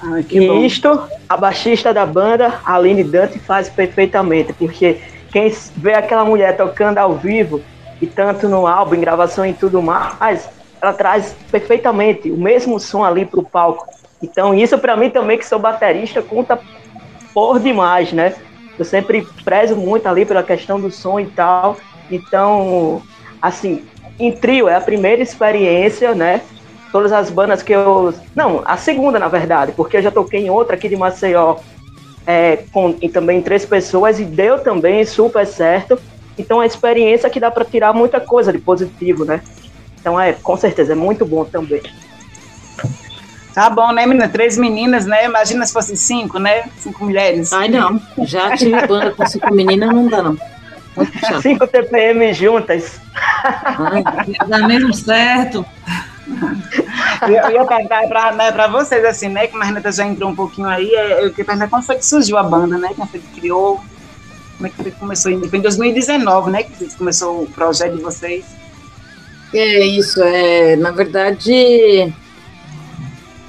Ah, 0.00 0.20
e 0.28 0.46
bom. 0.46 0.64
isto, 0.64 0.88
a 1.30 1.36
baixista 1.36 1.94
da 1.94 2.04
banda, 2.04 2.60
Aline 2.66 3.04
Dante, 3.04 3.38
faz 3.38 3.68
perfeitamente, 3.68 4.52
porque 4.52 5.00
quem 5.30 5.54
vê 5.76 5.94
aquela 5.94 6.24
mulher 6.24 6.56
tocando 6.56 6.98
ao 6.98 7.14
vivo, 7.14 7.62
e 8.02 8.06
tanto 8.06 8.48
no 8.48 8.66
álbum, 8.66 8.96
em 8.96 9.00
gravação 9.00 9.46
e 9.46 9.52
tudo 9.52 9.80
mais, 9.80 10.48
ela 10.82 10.92
traz 10.92 11.36
perfeitamente 11.48 12.28
o 12.32 12.36
mesmo 12.36 12.80
som 12.80 13.04
ali 13.04 13.24
pro 13.24 13.44
palco. 13.44 13.86
Então, 14.20 14.52
isso 14.52 14.76
para 14.76 14.96
mim 14.96 15.08
também, 15.08 15.38
que 15.38 15.46
sou 15.46 15.60
baterista, 15.60 16.20
conta 16.20 16.58
por 17.32 17.60
demais, 17.60 18.12
né? 18.12 18.34
Eu 18.76 18.84
sempre 18.84 19.24
prezo 19.44 19.76
muito 19.76 20.08
ali 20.08 20.26
pela 20.26 20.42
questão 20.42 20.80
do 20.80 20.90
som 20.90 21.20
e 21.20 21.26
tal. 21.26 21.76
Então, 22.10 23.02
assim, 23.40 23.84
em 24.18 24.32
trio 24.32 24.68
é 24.68 24.74
a 24.74 24.80
primeira 24.80 25.22
experiência, 25.22 26.12
né? 26.12 26.40
Todas 26.92 27.12
as 27.12 27.30
bandas 27.30 27.62
que 27.62 27.72
eu. 27.72 28.14
Não, 28.34 28.62
a 28.64 28.76
segunda, 28.76 29.18
na 29.18 29.28
verdade, 29.28 29.72
porque 29.72 29.96
eu 29.96 30.02
já 30.02 30.10
toquei 30.10 30.40
em 30.40 30.50
outra 30.50 30.76
aqui 30.76 30.88
de 30.88 30.96
Maceió, 30.96 31.56
é, 32.26 32.64
com 32.72 32.96
e 33.00 33.08
também 33.08 33.40
três 33.42 33.64
pessoas, 33.64 34.18
e 34.18 34.24
deu 34.24 34.58
também 34.58 35.04
super 35.04 35.46
certo. 35.46 35.98
Então, 36.38 36.60
a 36.60 36.66
experiência 36.66 37.28
que 37.28 37.40
dá 37.40 37.50
para 37.50 37.64
tirar 37.64 37.92
muita 37.92 38.20
coisa 38.20 38.52
de 38.52 38.58
positivo, 38.58 39.24
né? 39.24 39.42
Então, 40.00 40.18
é, 40.18 40.32
com 40.32 40.56
certeza, 40.56 40.92
é 40.92 40.96
muito 40.96 41.26
bom 41.26 41.44
também. 41.44 41.82
Tá 43.54 43.68
bom, 43.68 43.92
né, 43.92 44.06
menina? 44.06 44.28
Três 44.28 44.56
meninas, 44.56 45.06
né? 45.06 45.24
Imagina 45.24 45.66
se 45.66 45.72
fossem 45.72 45.96
cinco, 45.96 46.38
né? 46.38 46.64
Cinco 46.78 47.04
mulheres. 47.04 47.52
Ai, 47.52 47.68
não. 47.68 48.00
Já 48.22 48.56
tive 48.56 48.86
banda 48.86 49.10
com 49.10 49.26
cinco 49.26 49.52
meninas, 49.52 49.92
não 49.92 50.06
dá, 50.06 50.22
não. 50.22 50.38
Cinco 51.42 51.66
TPM 51.66 52.32
juntas. 52.32 53.00
Ai, 53.14 54.02
dá 54.48 54.66
mesmo 54.66 54.94
certo 54.94 55.66
eu 57.22 57.50
ia 57.50 57.64
perguntar 57.64 58.08
para 58.08 58.32
né, 58.32 58.68
vocês, 58.68 59.04
assim, 59.04 59.28
né? 59.28 59.46
Que 59.46 59.56
a 59.56 59.64
Renata 59.64 59.92
já 59.92 60.06
entrou 60.06 60.30
um 60.30 60.34
pouquinho 60.34 60.68
aí. 60.68 60.94
É, 60.94 61.24
eu 61.24 61.30
queria 61.30 61.44
perguntar 61.44 61.68
como 61.68 61.82
foi 61.82 61.96
que 61.96 62.06
surgiu 62.06 62.38
a 62.38 62.42
banda, 62.42 62.78
né? 62.78 62.88
Como 62.94 63.08
foi 63.08 63.20
que 63.20 63.40
criou? 63.40 63.80
Como 64.56 64.66
é 64.66 64.70
que 64.70 64.90
começou? 64.92 65.32
Em 65.32 65.38
2019, 65.40 66.50
né? 66.50 66.62
Que 66.62 66.94
começou 66.96 67.42
o 67.42 67.46
projeto 67.46 67.96
de 67.96 68.02
vocês. 68.02 68.44
É 69.52 69.84
isso, 69.84 70.22
é. 70.22 70.76
Na 70.76 70.90
verdade, 70.90 72.12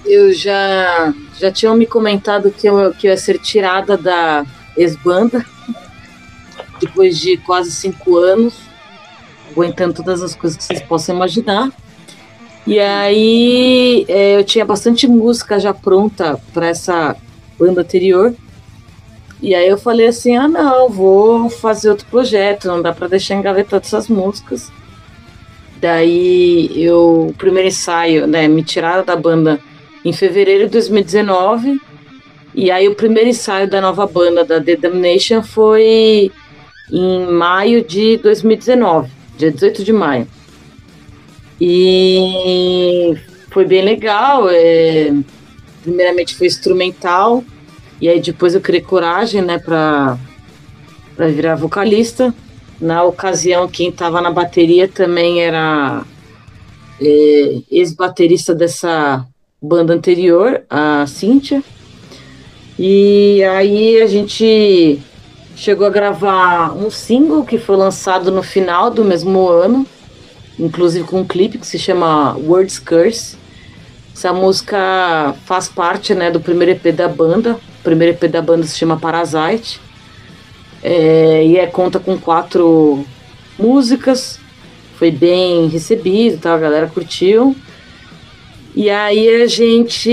eu 0.06 0.34
já 0.34 1.14
já 1.38 1.52
tinham 1.52 1.76
me 1.76 1.88
comentado 1.88 2.52
que 2.52 2.68
eu, 2.68 2.94
que 2.94 3.08
eu 3.08 3.12
ia 3.12 3.18
ser 3.18 3.40
tirada 3.40 3.98
da 3.98 4.46
ex-banda 4.78 5.44
depois 6.80 7.20
de 7.20 7.38
quase 7.38 7.72
cinco 7.72 8.18
anos, 8.18 8.56
aguentando 9.50 9.94
todas 9.94 10.22
as 10.22 10.36
coisas 10.36 10.58
que 10.58 10.64
vocês 10.64 10.82
possam 10.82 11.16
imaginar. 11.16 11.72
E 12.66 12.80
aí 12.80 14.06
é, 14.08 14.38
eu 14.38 14.44
tinha 14.44 14.64
bastante 14.64 15.08
música 15.08 15.60
já 15.60 15.74
pronta 15.74 16.40
para 16.54 16.68
essa 16.68 17.16
banda 17.58 17.82
anterior. 17.82 18.34
E 19.42 19.56
aí 19.56 19.68
eu 19.68 19.78
falei 19.78 20.08
assim: 20.08 20.36
ah, 20.36 20.48
não, 20.48 20.90
vou 20.90 21.50
fazer 21.50 21.90
outro 21.90 22.06
projeto, 22.08 22.68
não 22.68 22.82
dá 22.82 22.94
para 22.94 23.08
deixar 23.08 23.36
engavetado 23.36 23.86
essas 23.86 24.08
músicas. 24.08 24.72
Daí 25.80 26.70
eu, 26.76 27.30
o 27.30 27.34
primeiro 27.34 27.68
ensaio, 27.68 28.28
né, 28.28 28.48
me 28.48 28.64
tiraram 28.64 29.04
da 29.04 29.16
banda 29.16 29.60
em 30.06 30.14
fevereiro 30.14 30.66
de 30.66 30.72
2019. 30.72 31.82
E 32.54 32.70
aí 32.70 32.88
o 32.88 32.94
primeiro 32.94 33.30
ensaio 33.30 33.68
da 33.68 33.82
nova 33.82 34.06
banda, 34.06 34.44
da 34.44 34.62
The 34.62 34.76
Damnation, 34.76 35.42
foi 35.42 36.32
em 36.92 37.26
maio 37.26 37.84
de 37.84 38.18
2019, 38.18 39.10
dia 39.38 39.50
18 39.50 39.84
de 39.84 39.94
maio. 39.94 40.28
E 41.64 43.16
foi 43.52 43.66
bem 43.66 43.84
legal. 43.84 44.50
É, 44.50 45.14
primeiramente 45.84 46.36
foi 46.36 46.48
instrumental, 46.48 47.44
e 48.00 48.10
aí 48.10 48.20
depois 48.20 48.56
eu 48.56 48.62
criei 48.62 48.82
coragem, 48.82 49.42
né, 49.42 49.60
para 49.60 50.18
virar 51.30 51.56
vocalista. 51.56 52.34
Na 52.80 53.04
ocasião, 53.04 53.68
quem 53.68 53.90
estava 53.90 54.22
na 54.22 54.32
bateria 54.32 54.88
também 54.88 55.44
era 55.44 56.04
é, 57.00 57.62
ex-baterista 57.70 58.56
dessa 58.56 59.24
banda 59.62 59.94
anterior, 59.94 60.64
a 60.68 61.06
Cíntia. 61.06 61.64
E 62.80 63.44
aí 63.44 64.02
a 64.02 64.08
gente 64.08 65.00
chegou 65.56 65.86
a 65.86 65.92
gravar 65.92 66.76
um 66.76 66.90
single 66.90 67.46
que 67.46 67.60
foi 67.60 67.76
lançado 67.76 68.32
no 68.32 68.42
final 68.42 68.90
do 68.90 69.06
mesmo 69.06 69.48
ano, 69.48 69.86
inclusive 70.62 71.06
com 71.06 71.22
um 71.22 71.26
clipe 71.26 71.58
que 71.58 71.66
se 71.66 71.80
chama 71.80 72.36
Words 72.38 72.78
Curse. 72.80 73.36
Essa 74.16 74.32
música 74.32 75.36
faz 75.46 75.68
parte 75.68 76.14
né, 76.14 76.30
do 76.30 76.40
primeiro 76.40 76.72
EP 76.72 76.96
da 76.96 77.08
banda. 77.08 77.54
O 77.80 77.84
primeiro 77.84 78.14
EP 78.14 78.30
da 78.30 78.42
banda 78.42 78.64
se 78.64 78.78
chama 78.78 79.00
Parasite. 79.00 79.82
É, 80.84 81.44
e 81.46 81.58
é, 81.58 81.66
conta 81.66 82.00
com 82.00 82.18
quatro 82.18 83.04
músicas. 83.58 84.40
Foi 84.98 85.10
bem 85.10 85.68
recebido, 85.68 86.40
tá? 86.40 86.54
a 86.54 86.60
galera 86.60 86.88
curtiu. 86.88 87.56
E 88.76 88.90
aí 88.90 89.42
a 89.42 89.48
gente 89.48 90.10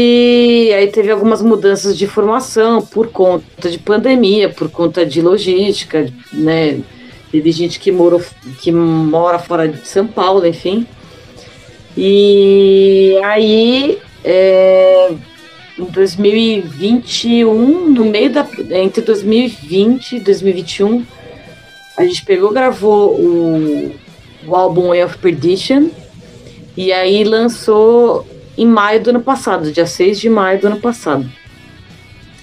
aí 0.74 0.88
teve 0.88 1.10
algumas 1.10 1.42
mudanças 1.42 1.96
de 1.96 2.06
formação 2.08 2.80
por 2.82 3.08
conta 3.08 3.70
de 3.70 3.78
pandemia, 3.78 4.48
por 4.48 4.68
conta 4.68 5.06
de 5.06 5.20
logística, 5.20 6.12
né? 6.32 6.80
Teve 7.30 7.52
gente 7.52 7.78
que, 7.78 7.92
morou, 7.92 8.22
que 8.60 8.72
mora 8.72 9.38
fora 9.38 9.68
de 9.68 9.86
São 9.86 10.06
Paulo, 10.06 10.46
enfim. 10.46 10.86
E 11.96 13.18
aí 13.22 13.98
é, 14.24 15.12
em 15.78 15.84
2021, 15.84 17.90
no 17.90 18.04
meio 18.06 18.30
da. 18.30 18.46
Entre 18.70 19.02
2020 19.02 20.16
e 20.16 20.20
2021, 20.20 21.04
a 21.96 22.04
gente 22.04 22.24
pegou, 22.24 22.50
gravou 22.50 23.14
o, 23.14 23.94
o 24.46 24.54
álbum 24.54 24.88
Way 24.88 25.04
of 25.04 25.18
Perdition. 25.18 25.88
E 26.76 26.92
aí 26.92 27.24
lançou 27.24 28.26
em 28.56 28.66
maio 28.66 29.02
do 29.02 29.10
ano 29.10 29.20
passado, 29.20 29.72
dia 29.72 29.86
6 29.86 30.20
de 30.20 30.30
maio 30.30 30.60
do 30.60 30.68
ano 30.68 30.80
passado. 30.80 31.28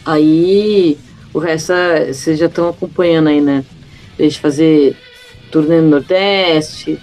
Aí 0.06 0.98
o 1.34 1.40
resto 1.40 1.74
vocês 2.08 2.40
já 2.40 2.46
estão 2.46 2.70
acompanhando 2.70 3.28
aí, 3.28 3.42
né? 3.42 3.66
Deixa 4.18 4.40
fazer 4.40 4.96
turnê 5.52 5.82
no 5.82 5.90
Nordeste, 5.90 7.00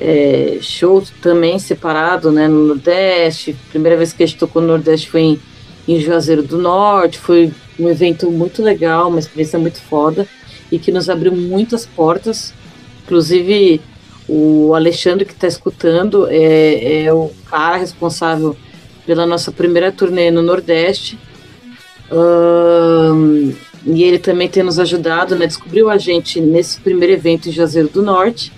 é, 0.00 0.58
show 0.60 1.02
também 1.20 1.58
separado 1.58 2.30
né, 2.30 2.46
no 2.48 2.66
Nordeste. 2.66 3.56
Primeira 3.70 3.96
vez 3.96 4.12
que 4.12 4.22
a 4.22 4.26
gente 4.26 4.38
tocou 4.38 4.60
no 4.60 4.68
Nordeste 4.68 5.08
foi 5.08 5.20
em, 5.20 5.40
em 5.88 6.00
Juazeiro 6.00 6.42
do 6.42 6.58
Norte. 6.58 7.18
Foi 7.18 7.52
um 7.78 7.88
evento 7.88 8.30
muito 8.30 8.62
legal, 8.62 9.08
uma 9.08 9.18
experiência 9.18 9.58
muito 9.58 9.80
foda 9.80 10.26
e 10.70 10.78
que 10.78 10.92
nos 10.92 11.08
abriu 11.08 11.32
muitas 11.32 11.86
portas. 11.86 12.52
Inclusive, 13.04 13.80
o 14.28 14.74
Alexandre 14.74 15.24
que 15.24 15.32
está 15.32 15.46
escutando 15.46 16.26
é, 16.28 17.04
é, 17.04 17.12
o 17.12 17.30
cara 17.48 17.76
responsável 17.76 18.56
pela 19.06 19.24
nossa 19.24 19.52
primeira 19.52 19.92
turnê 19.92 20.30
no 20.30 20.42
Nordeste. 20.42 21.18
Um, 22.10 23.54
e 23.86 24.02
ele 24.02 24.18
também 24.18 24.48
tem 24.48 24.64
nos 24.64 24.80
ajudado, 24.80 25.36
né? 25.36 25.46
Descobriu 25.46 25.88
a 25.88 25.96
gente 25.96 26.40
nesse 26.40 26.80
primeiro 26.80 27.14
evento 27.14 27.48
em 27.48 27.52
Juazeiro 27.52 27.88
do 27.88 28.02
Norte. 28.02 28.52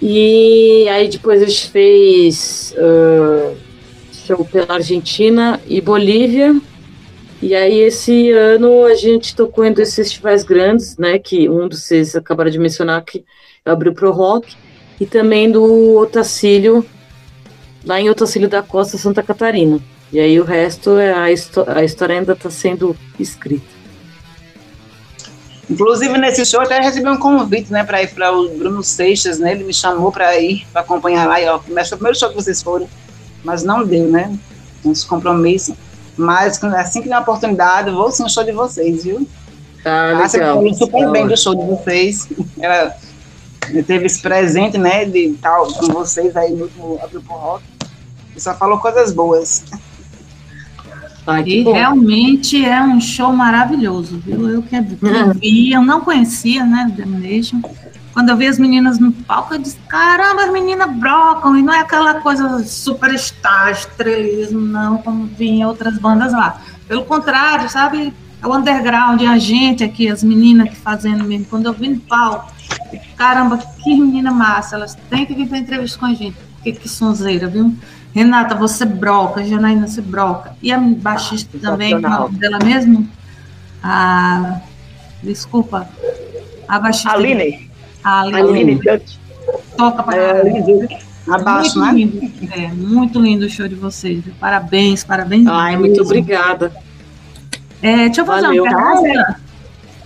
E 0.00 0.86
aí 0.90 1.08
depois 1.08 1.42
a 1.42 1.46
gente 1.46 1.70
fez 1.70 2.74
uh, 2.76 3.56
show 4.12 4.44
pela 4.44 4.74
Argentina 4.74 5.58
e 5.66 5.80
Bolívia. 5.80 6.54
E 7.40 7.54
aí 7.54 7.80
esse 7.80 8.30
ano 8.30 8.84
a 8.84 8.94
gente 8.94 9.34
tocou 9.34 9.64
em 9.64 9.72
dois 9.72 9.94
festivais 9.94 10.44
grandes, 10.44 10.98
né? 10.98 11.18
Que 11.18 11.48
um 11.48 11.66
dos 11.66 11.84
vocês 11.84 12.14
acabaram 12.14 12.50
de 12.50 12.58
mencionar 12.58 13.02
que 13.02 13.24
abriu 13.64 13.94
pro 13.94 14.10
rock, 14.10 14.54
e 15.00 15.06
também 15.06 15.50
do 15.50 15.96
Otacílio, 15.96 16.84
lá 17.84 18.00
em 18.00 18.10
Otacílio 18.10 18.48
da 18.48 18.62
Costa, 18.62 18.98
Santa 18.98 19.22
Catarina. 19.22 19.80
E 20.12 20.20
aí 20.20 20.38
o 20.38 20.44
resto, 20.44 20.98
é 20.98 21.12
a, 21.12 21.22
a 21.24 21.84
história 21.84 22.18
ainda 22.18 22.34
está 22.34 22.50
sendo 22.50 22.94
escrita. 23.18 23.64
Inclusive, 25.70 26.18
nesse 26.18 26.44
show, 26.44 26.60
eu 26.60 26.66
até 26.66 26.80
recebi 26.80 27.08
um 27.08 27.16
convite, 27.16 27.72
né, 27.72 27.82
para 27.82 28.02
ir 28.02 28.08
para 28.08 28.30
o 28.30 28.48
Bruno 28.50 28.82
Seixas, 28.82 29.38
né, 29.38 29.52
ele 29.52 29.64
me 29.64 29.72
chamou 29.72 30.12
para 30.12 30.38
ir, 30.38 30.66
para 30.70 30.82
acompanhar 30.82 31.26
lá, 31.26 31.40
e 31.40 31.48
ó, 31.48 31.58
foi 31.58 31.82
o 31.82 31.88
primeiro 31.88 32.18
show 32.18 32.28
que 32.28 32.34
vocês 32.34 32.62
foram, 32.62 32.86
mas 33.42 33.62
não 33.62 33.82
deu, 33.82 34.10
né, 34.10 34.36
uns 34.84 35.02
compromissos. 35.02 35.74
Mas 36.14 36.62
assim 36.62 37.00
que 37.00 37.08
der 37.08 37.14
uma 37.14 37.22
oportunidade, 37.22 37.90
vou 37.90 38.10
sim 38.10 38.22
no 38.22 38.28
show 38.28 38.44
de 38.44 38.52
vocês, 38.52 39.04
viu? 39.04 39.26
Ah, 39.84 40.12
ah, 40.12 40.28
você 40.28 40.38
falou 40.38 40.74
super 40.74 41.10
bem 41.10 41.26
do 41.26 41.36
show 41.36 41.54
de 41.54 41.64
vocês. 41.64 42.28
Ela 42.60 42.94
teve 43.86 44.06
esse 44.06 44.20
presente, 44.20 44.76
né, 44.76 45.06
de 45.06 45.32
tal 45.40 45.72
com 45.72 45.86
vocês 45.86 46.36
aí 46.36 46.52
no 46.52 46.64
último 46.64 47.00
Grupo 47.10 47.32
Rock. 47.32 47.64
E 48.36 48.40
só 48.40 48.54
falou 48.54 48.78
coisas 48.78 49.12
boas. 49.12 49.64
E 51.46 51.62
realmente 51.62 52.64
é 52.64 52.82
um 52.82 53.00
show 53.00 53.32
maravilhoso, 53.32 54.18
viu? 54.18 54.48
Eu 54.48 54.62
que, 54.62 54.76
uhum. 55.02 55.32
vi, 55.34 55.72
eu 55.72 55.82
não 55.82 56.00
conhecia, 56.00 56.64
né, 56.64 56.92
o. 56.96 57.62
Quando 58.12 58.28
eu 58.28 58.36
vi 58.36 58.46
as 58.46 58.58
meninas 58.58 58.98
no 58.98 59.10
palco, 59.10 59.54
eu 59.54 59.58
disse, 59.58 59.78
caramba, 59.88 60.44
as 60.44 60.52
meninas 60.52 60.90
brocam, 60.92 61.56
e 61.56 61.62
não 61.62 61.72
é 61.72 61.80
aquela 61.80 62.20
coisa 62.20 62.62
superstar, 62.64 63.70
estrelismo, 63.70 64.60
não, 64.60 64.98
como 64.98 65.26
vi 65.26 65.48
em 65.48 65.64
outras 65.64 65.96
bandas 65.98 66.32
lá. 66.32 66.60
Pelo 66.86 67.04
contrário, 67.04 67.70
sabe, 67.70 68.12
é 68.42 68.46
o 68.46 68.54
underground, 68.54 69.22
é 69.22 69.28
a 69.28 69.38
gente 69.38 69.82
aqui, 69.82 70.08
as 70.08 70.22
meninas 70.22 70.68
que 70.68 70.76
fazendo 70.76 71.24
mesmo. 71.24 71.46
Quando 71.46 71.66
eu 71.66 71.72
vi 71.72 71.88
no 71.88 72.00
palco, 72.00 72.52
caramba, 73.16 73.56
que 73.56 73.94
menina 73.94 74.30
massa, 74.30 74.76
elas 74.76 74.94
têm 75.08 75.24
que 75.24 75.34
vir 75.34 75.48
para 75.48 75.58
entrevista 75.58 75.98
com 75.98 76.06
a 76.06 76.14
gente. 76.14 76.36
Que, 76.62 76.72
que 76.72 76.88
sonzeira, 76.88 77.48
viu? 77.48 77.74
Renata, 78.14 78.54
você 78.54 78.84
broca, 78.84 79.44
Janaína, 79.44 79.88
você 79.88 80.00
broca. 80.00 80.54
E 80.62 80.70
a 80.70 80.78
baixista 80.78 81.56
ah, 81.56 81.70
também, 81.70 82.00
qual 82.00 82.28
dela 82.28 82.58
mesmo? 82.62 83.08
A. 83.82 84.60
Desculpa. 85.22 85.88
A 86.68 86.78
baixista. 86.78 87.12
Aline. 87.12 87.70
A 88.04 88.20
Aline. 88.20 88.72
Aline 88.74 88.80
Toca 89.76 90.02
para 90.02 90.16
é, 90.16 91.00
Abaixo, 91.28 91.78
muito 91.78 91.92
né? 91.92 91.92
Lindo, 91.92 92.52
é, 92.52 92.68
muito 92.68 93.20
lindo 93.20 93.46
o 93.46 93.48
show 93.48 93.68
de 93.68 93.74
vocês. 93.74 94.22
Parabéns, 94.40 95.04
parabéns. 95.04 95.46
Ai, 95.46 95.76
muito 95.76 96.02
obrigada. 96.02 96.72
É, 97.80 98.06
deixa 98.06 98.20
eu 98.20 98.26
fazer 98.26 98.46
Valeu. 98.46 98.64
uma 98.64 99.02
pergunta. 99.02 99.40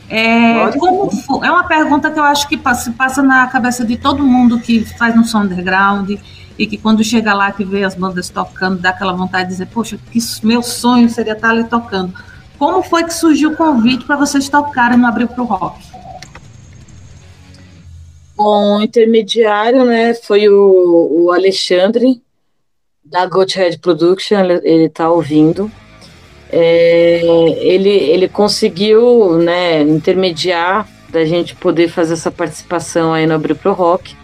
É, 0.09 0.79
como 0.79 1.45
é 1.45 1.51
uma 1.51 1.65
pergunta 1.65 2.11
que 2.11 2.19
eu 2.19 2.23
acho 2.23 2.49
que 2.49 2.57
passa, 2.57 2.93
passa 2.93 3.23
na 3.23 3.47
cabeça 3.49 3.85
de 3.85 3.97
todo 3.97 4.23
mundo 4.23 4.61
que 4.61 4.85
faz 4.85 5.17
no 5.17 5.25
som 5.25 5.41
underground 5.41 6.13
e 6.59 6.67
que 6.67 6.79
quando 6.79 7.05
chega 7.05 7.35
lá 7.35 7.53
que 7.53 7.65
vê 7.65 7.85
as 7.85 7.95
bandas 7.95 8.29
tocando, 8.29 8.81
dá 8.81 8.91
aquela 8.91 9.13
vontade 9.13 9.45
de 9.45 9.51
dizer, 9.51 9.67
poxa, 9.67 9.99
que 10.11 10.19
meu 10.43 10.63
sonho 10.63 11.09
seria 11.09 11.35
estar 11.35 11.51
ali 11.51 11.65
tocando. 11.65 12.13
Como 12.59 12.83
foi 12.83 13.05
que 13.05 13.13
surgiu 13.13 13.51
o 13.53 13.57
convite 13.57 14.05
para 14.05 14.17
vocês 14.17 14.49
tocarem 14.49 14.99
no 14.99 15.07
Abril 15.07 15.29
para 15.29 15.43
o 15.43 15.47
Rock? 15.47 15.85
Bom, 18.35 18.79
o 18.79 18.83
intermediário, 18.83 19.85
né, 19.85 20.15
foi 20.15 20.49
o, 20.49 21.25
o 21.25 21.33
Alexandre, 21.33 22.23
da 23.05 23.27
Goathead 23.27 23.79
Production, 23.79 24.39
ele 24.63 24.87
está 24.87 25.11
ouvindo 25.11 25.71
é, 26.51 27.21
ele, 27.59 27.91
ele 27.91 28.29
conseguiu 28.29 29.39
né, 29.39 29.83
intermediar 29.83 30.89
da 31.09 31.25
gente 31.25 31.55
poder 31.57 31.89
fazer 31.89 32.15
essa 32.15 32.31
participação 32.31 33.13
aí 33.13 33.27
no 33.27 33.35
Abril 33.35 33.57
Pro 33.57 33.73
Rock. 33.73 34.17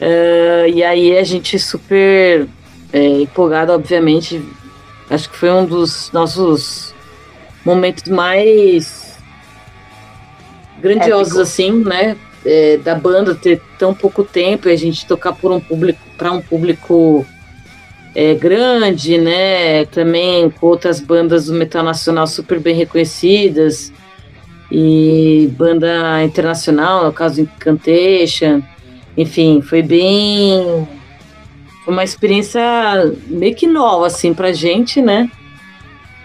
Uh, 0.00 0.68
e 0.72 0.82
aí 0.82 1.18
a 1.18 1.22
gente 1.22 1.58
super 1.58 2.48
é, 2.92 3.06
empolgado, 3.22 3.72
obviamente. 3.72 4.42
Acho 5.08 5.28
que 5.28 5.36
foi 5.36 5.50
um 5.50 5.66
dos 5.66 6.10
nossos 6.12 6.94
momentos 7.64 8.04
mais 8.04 9.18
grandiosos, 10.80 11.34
Épico. 11.34 11.42
assim, 11.42 11.84
né? 11.84 12.16
É, 12.44 12.78
da 12.78 12.94
banda 12.94 13.34
ter 13.34 13.60
tão 13.78 13.92
pouco 13.92 14.24
tempo 14.24 14.66
e 14.66 14.72
a 14.72 14.76
gente 14.76 15.04
tocar 15.04 15.34
por 15.34 15.52
um 15.52 15.60
público 15.60 16.00
para 16.16 16.32
um 16.32 16.40
público 16.40 17.26
é, 18.14 18.34
grande, 18.34 19.18
né? 19.18 19.84
Também 19.86 20.48
com 20.48 20.66
outras 20.66 21.00
bandas 21.00 21.46
do 21.46 21.52
metal 21.52 21.82
nacional 21.82 22.26
super 22.26 22.58
bem 22.58 22.74
reconhecidas 22.74 23.92
e 24.70 25.50
banda 25.56 26.22
internacional, 26.24 27.04
no 27.04 27.12
caso 27.12 27.42
Incantation. 27.42 28.62
Enfim, 29.20 29.60
foi 29.60 29.82
bem 29.82 30.88
foi 31.84 31.92
uma 31.92 32.02
experiência 32.02 32.62
meio 33.26 33.54
que 33.54 33.66
nova 33.66 34.06
assim 34.06 34.32
pra 34.32 34.50
gente, 34.50 35.02
né? 35.02 35.30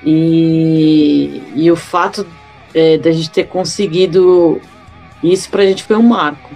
E, 0.02 1.44
e 1.56 1.70
o 1.70 1.76
fato 1.76 2.26
é, 2.74 2.98
da 2.98 3.12
gente 3.12 3.30
ter 3.32 3.48
conseguido 3.48 4.62
isso 5.22 5.50
pra 5.50 5.66
gente 5.66 5.84
foi 5.84 5.98
um 5.98 6.04
marco. 6.04 6.50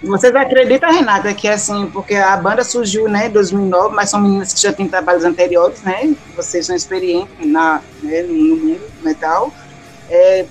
Vocês 0.00 0.34
acreditam, 0.34 0.92
Renata, 0.92 1.34
que 1.34 1.48
assim, 1.48 1.90
porque 1.92 2.14
a 2.14 2.36
banda 2.36 2.62
surgiu 2.62 3.08
né, 3.08 3.26
em 3.26 3.30
2009, 3.30 3.94
mas 3.96 4.10
são 4.10 4.20
meninas 4.20 4.52
que 4.52 4.60
já 4.60 4.72
têm 4.72 4.86
trabalhos 4.86 5.24
anteriores, 5.24 5.82
né? 5.82 6.14
Vocês 6.36 6.66
são 6.66 6.76
experientes 6.76 7.34
na, 7.44 7.80
né, 8.00 8.22
no 8.22 8.32
mundo 8.34 8.80
metal. 9.02 9.52
É, 10.08 10.46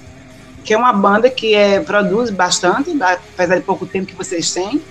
que 0.63 0.73
é 0.73 0.77
uma 0.77 0.93
banda 0.93 1.29
que 1.29 1.55
é, 1.55 1.79
produz 1.79 2.29
bastante, 2.29 2.91
apesar 3.01 3.55
de 3.55 3.61
pouco 3.61 3.85
tempo 3.85 4.07
que 4.07 4.15
vocês 4.15 4.51
têm. 4.51 4.81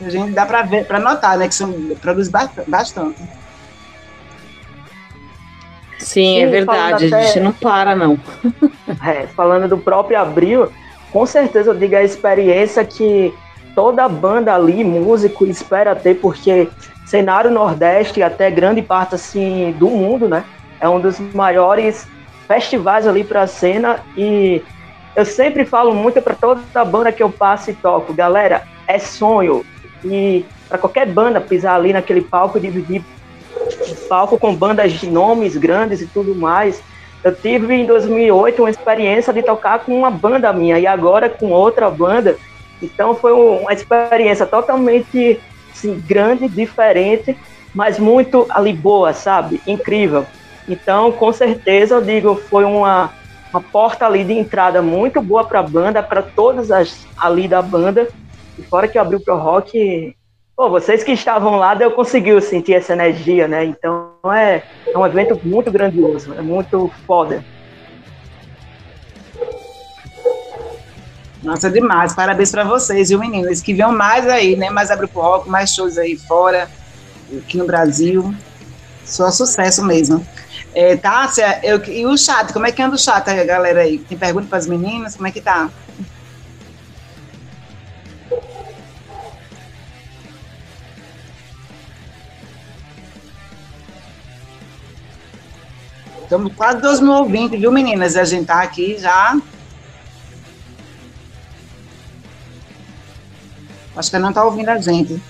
A 0.00 0.08
gente 0.08 0.32
dá 0.32 0.46
para 0.46 0.62
ver, 0.62 0.86
para 0.86 0.98
notar, 0.98 1.36
né, 1.36 1.48
que 1.48 1.54
são, 1.54 1.72
produz 2.00 2.28
bastante. 2.28 3.20
Sim, 5.98 6.38
Sim 6.38 6.42
é 6.42 6.46
verdade, 6.46 7.06
até, 7.06 7.16
a 7.16 7.22
gente 7.26 7.40
não 7.40 7.52
para, 7.52 7.94
não. 7.94 8.18
É, 9.06 9.26
falando 9.28 9.68
do 9.68 9.78
próprio 9.78 10.18
Abril, 10.18 10.70
com 11.12 11.24
certeza 11.24 11.70
eu 11.70 11.74
digo 11.74 11.94
a 11.94 12.02
experiência 12.02 12.84
que 12.84 13.32
toda 13.74 14.08
banda 14.08 14.54
ali, 14.54 14.82
músico, 14.84 15.46
espera 15.46 15.94
ter, 15.94 16.16
porque 16.16 16.68
cenário 17.06 17.50
Nordeste, 17.50 18.22
até 18.22 18.50
grande 18.50 18.82
parte 18.82 19.14
assim 19.14 19.74
do 19.78 19.88
mundo, 19.88 20.28
né? 20.28 20.44
É 20.80 20.88
um 20.88 21.00
dos 21.00 21.18
maiores 21.18 22.06
festivais 22.46 23.06
ali 23.06 23.22
para 23.22 23.42
a 23.42 23.46
cena 23.46 24.00
e 24.16 24.62
eu 25.14 25.24
sempre 25.24 25.64
falo 25.64 25.94
muito 25.94 26.20
para 26.22 26.34
toda 26.34 26.84
banda 26.84 27.12
que 27.12 27.22
eu 27.22 27.30
passo 27.30 27.70
e 27.70 27.74
toco, 27.74 28.12
galera, 28.12 28.62
é 28.86 28.98
sonho 28.98 29.64
e 30.04 30.44
para 30.68 30.78
qualquer 30.78 31.06
banda 31.06 31.40
pisar 31.40 31.74
ali 31.74 31.92
naquele 31.92 32.20
palco 32.20 32.58
e 32.58 32.60
dividir 32.60 33.02
palco 34.08 34.38
com 34.38 34.54
bandas 34.54 34.92
de 34.92 35.08
nomes 35.08 35.56
grandes 35.56 36.00
e 36.00 36.06
tudo 36.06 36.34
mais. 36.34 36.82
Eu 37.22 37.34
tive 37.34 37.74
em 37.74 37.84
2008 37.84 38.62
uma 38.62 38.70
experiência 38.70 39.32
de 39.32 39.42
tocar 39.42 39.80
com 39.80 39.96
uma 39.98 40.10
banda 40.10 40.52
minha 40.52 40.78
e 40.78 40.86
agora 40.86 41.28
com 41.28 41.50
outra 41.50 41.90
banda. 41.90 42.36
Então 42.80 43.14
foi 43.14 43.32
uma 43.32 43.72
experiência 43.72 44.46
totalmente 44.46 45.38
assim, 45.70 46.02
grande, 46.06 46.48
diferente, 46.48 47.36
mas 47.74 47.98
muito 47.98 48.46
ali 48.50 48.72
boa, 48.72 49.12
sabe? 49.12 49.60
Incrível. 49.66 50.26
Então, 50.68 51.10
com 51.12 51.32
certeza, 51.32 51.96
eu 51.96 52.02
digo, 52.02 52.36
foi 52.36 52.64
uma, 52.64 53.12
uma 53.52 53.60
porta 53.60 54.06
ali 54.06 54.24
de 54.24 54.32
entrada 54.32 54.80
muito 54.80 55.20
boa 55.20 55.44
para 55.44 55.60
a 55.60 55.62
banda, 55.62 56.02
para 56.02 56.22
todas 56.22 56.70
as 56.70 57.06
ali 57.16 57.48
da 57.48 57.60
banda. 57.60 58.08
E 58.58 58.62
fora 58.62 58.86
que 58.86 58.98
abriu 58.98 59.20
pro 59.20 59.36
rock, 59.36 60.16
pô, 60.56 60.70
vocês 60.70 61.02
que 61.02 61.12
estavam 61.12 61.56
lá, 61.56 61.76
eu 61.76 61.90
conseguiu 61.90 62.40
sentir 62.40 62.74
essa 62.74 62.92
energia, 62.92 63.48
né? 63.48 63.64
Então 63.64 64.12
é, 64.32 64.62
é 64.86 64.98
um 64.98 65.06
evento 65.06 65.40
muito 65.42 65.70
grandioso, 65.70 66.32
é 66.34 66.42
muito 66.42 66.90
foda. 67.06 67.44
Nossa, 71.42 71.70
demais. 71.70 72.14
Parabéns 72.14 72.50
para 72.50 72.64
vocês, 72.64 73.08
viu, 73.08 73.18
meninas? 73.18 73.62
Que 73.62 73.72
venham 73.72 73.92
mais 73.92 74.28
aí, 74.28 74.56
né? 74.56 74.68
Mais 74.68 74.90
abre 74.90 75.06
pro 75.06 75.22
rock, 75.22 75.48
mais 75.48 75.74
shows 75.74 75.96
aí 75.96 76.16
fora, 76.16 76.68
aqui 77.38 77.56
no 77.56 77.66
Brasil. 77.66 78.34
Só 79.04 79.30
sucesso 79.30 79.84
mesmo. 79.84 80.24
É, 80.72 80.96
Tássia, 80.96 81.60
eu, 81.64 81.84
e 81.86 82.06
o 82.06 82.16
chat, 82.16 82.52
como 82.52 82.66
é 82.66 82.72
que 82.72 82.80
anda 82.80 82.94
o 82.94 82.98
chat 82.98 83.28
aí, 83.28 83.44
galera 83.44 83.80
aí? 83.80 83.98
Tem 83.98 84.16
pergunta 84.16 84.46
para 84.46 84.58
as 84.58 84.66
meninas? 84.66 85.16
Como 85.16 85.26
é 85.26 85.30
que 85.32 85.40
tá? 85.40 85.68
Estamos 96.22 96.54
quase 96.54 96.80
2 96.80 97.00
mil 97.00 97.12
ouvintes, 97.12 97.58
viu, 97.58 97.72
meninas? 97.72 98.16
A 98.16 98.22
gente 98.22 98.46
tá 98.46 98.62
aqui 98.62 98.96
já. 98.96 99.36
Acho 103.96 104.10
que 104.12 104.18
não 104.18 104.32
tá 104.32 104.44
ouvindo 104.44 104.68
a 104.68 104.78
gente. 104.78 105.20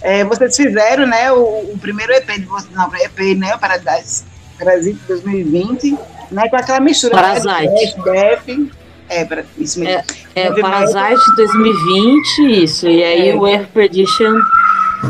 É, 0.00 0.24
vocês 0.24 0.56
fizeram, 0.56 1.06
né, 1.06 1.30
o, 1.30 1.72
o, 1.72 1.78
primeiro 1.80 2.12
EP 2.12 2.26
de 2.32 2.44
vocês, 2.44 2.74
não, 2.74 2.92
EP, 2.92 3.38
né, 3.38 3.54
o 3.54 3.58
Paradise, 3.60 4.24
Parasite 4.58 5.00
2020, 5.08 5.98
né, 6.30 6.48
com 6.48 6.56
aquela 6.56 6.80
mistura. 6.80 7.14
Parasite. 7.14 7.98
Né, 8.04 8.68
é, 9.08 9.24
para, 9.24 9.44
isso 9.58 9.78
mesmo. 9.78 10.02
É, 10.34 10.42
é 10.46 10.60
Parasite 10.60 11.36
2020, 11.36 12.62
isso, 12.64 12.88
e 12.88 13.02
aí 13.02 13.28
é. 13.30 13.36
o 13.36 13.44
Air 13.44 13.68
Perdition 13.68 14.34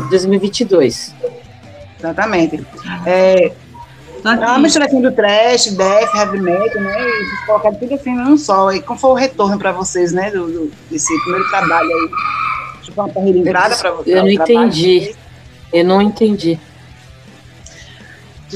2022. 0.09 1.13
Exatamente. 1.99 2.65
É, 3.05 3.51
é 4.25 4.29
uma 4.29 4.59
mistura 4.59 4.85
assim 4.85 5.01
do 5.01 5.11
trash, 5.11 5.67
death, 5.67 6.15
heavy 6.15 6.39
metal, 6.41 6.81
né? 6.81 6.97
E 6.99 7.25
vocês 7.25 7.45
colocaram 7.45 7.75
tudo 7.75 7.93
assim 7.93 8.13
num 8.13 8.37
só. 8.37 8.71
E 8.71 8.81
como 8.81 8.99
foi 8.99 9.09
o 9.11 9.13
retorno 9.13 9.57
para 9.57 9.71
vocês, 9.71 10.11
né? 10.11 10.31
Do, 10.31 10.47
do, 10.47 10.71
desse 10.89 11.17
primeiro 11.21 11.49
trabalho 11.49 11.89
aí? 11.89 12.09
Tipo, 12.81 13.01
uma 13.01 13.09
carreira 13.09 13.37
ingrata 13.37 13.75
para 13.75 13.91
vocês? 13.91 14.15
Eu 14.15 14.23
não 14.23 14.29
entendi. 14.29 15.15
Eu 15.71 15.85
não 15.85 16.01
entendi. 16.01 16.59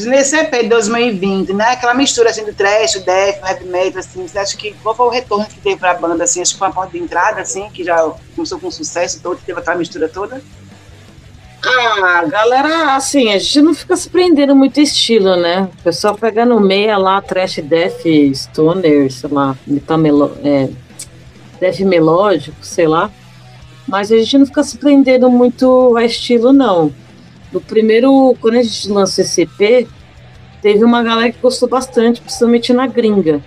Nesse 0.05 0.35
EP 0.37 0.51
de 0.51 0.69
2020, 0.69 1.53
né? 1.53 1.71
Aquela 1.71 1.93
mistura 1.93 2.29
assim 2.29 2.45
do 2.45 2.53
trash, 2.53 3.01
death, 3.03 3.39
heavy 3.43 3.65
metal, 3.65 3.99
assim. 3.99 4.27
Você 4.27 4.37
acha 4.37 4.55
que 4.55 4.73
qual 4.83 4.95
foi 4.95 5.07
o 5.07 5.09
retorno 5.09 5.45
que 5.45 5.59
teve 5.59 5.77
para 5.77 5.91
a 5.91 5.95
banda, 5.95 6.23
assim? 6.23 6.41
Acho 6.41 6.53
que 6.53 6.59
foi 6.59 6.67
uma 6.67 6.73
porta 6.73 6.91
de 6.91 7.03
entrada, 7.03 7.41
assim, 7.41 7.69
que 7.69 7.83
já 7.83 7.97
começou 8.35 8.59
com 8.59 8.69
sucesso 8.69 9.19
todo, 9.21 9.39
teve 9.45 9.59
aquela 9.59 9.77
mistura 9.77 10.07
toda? 10.07 10.41
Ah, 11.65 12.23
galera, 12.25 12.95
assim, 12.95 13.33
a 13.33 13.39
gente 13.39 13.61
não 13.61 13.73
fica 13.73 13.95
se 13.95 14.09
prendendo 14.09 14.55
muito 14.55 14.79
estilo, 14.79 15.35
né? 15.35 15.69
O 15.79 15.83
pessoal 15.83 16.15
pega 16.15 16.45
no 16.45 16.59
meia 16.59 16.97
lá, 16.97 17.21
trash 17.21 17.59
death, 17.63 18.03
stoner, 18.33 19.11
sei 19.11 19.29
lá, 19.29 19.57
metal 19.65 19.97
melo 19.97 20.37
é, 20.43 20.69
death 21.59 21.79
melódico, 21.79 22.57
sei 22.61 22.87
lá. 22.87 23.11
Mas 23.87 24.11
a 24.11 24.17
gente 24.17 24.37
não 24.37 24.45
fica 24.45 24.63
se 24.63 24.77
prendendo 24.77 25.29
muito 25.29 25.95
a 25.97 26.05
estilo, 26.05 26.53
não. 26.53 26.93
No 27.57 27.61
primeiro, 27.61 28.37
quando 28.39 28.57
a 28.57 28.61
gente 28.61 28.87
lançou 28.87 29.23
esse 29.23 29.41
EP, 29.41 29.87
teve 30.61 30.83
uma 30.83 31.01
galera 31.01 31.31
que 31.31 31.41
gostou 31.41 31.67
bastante, 31.67 32.21
principalmente 32.21 32.71
na 32.71 32.85
gringa. 32.85 33.41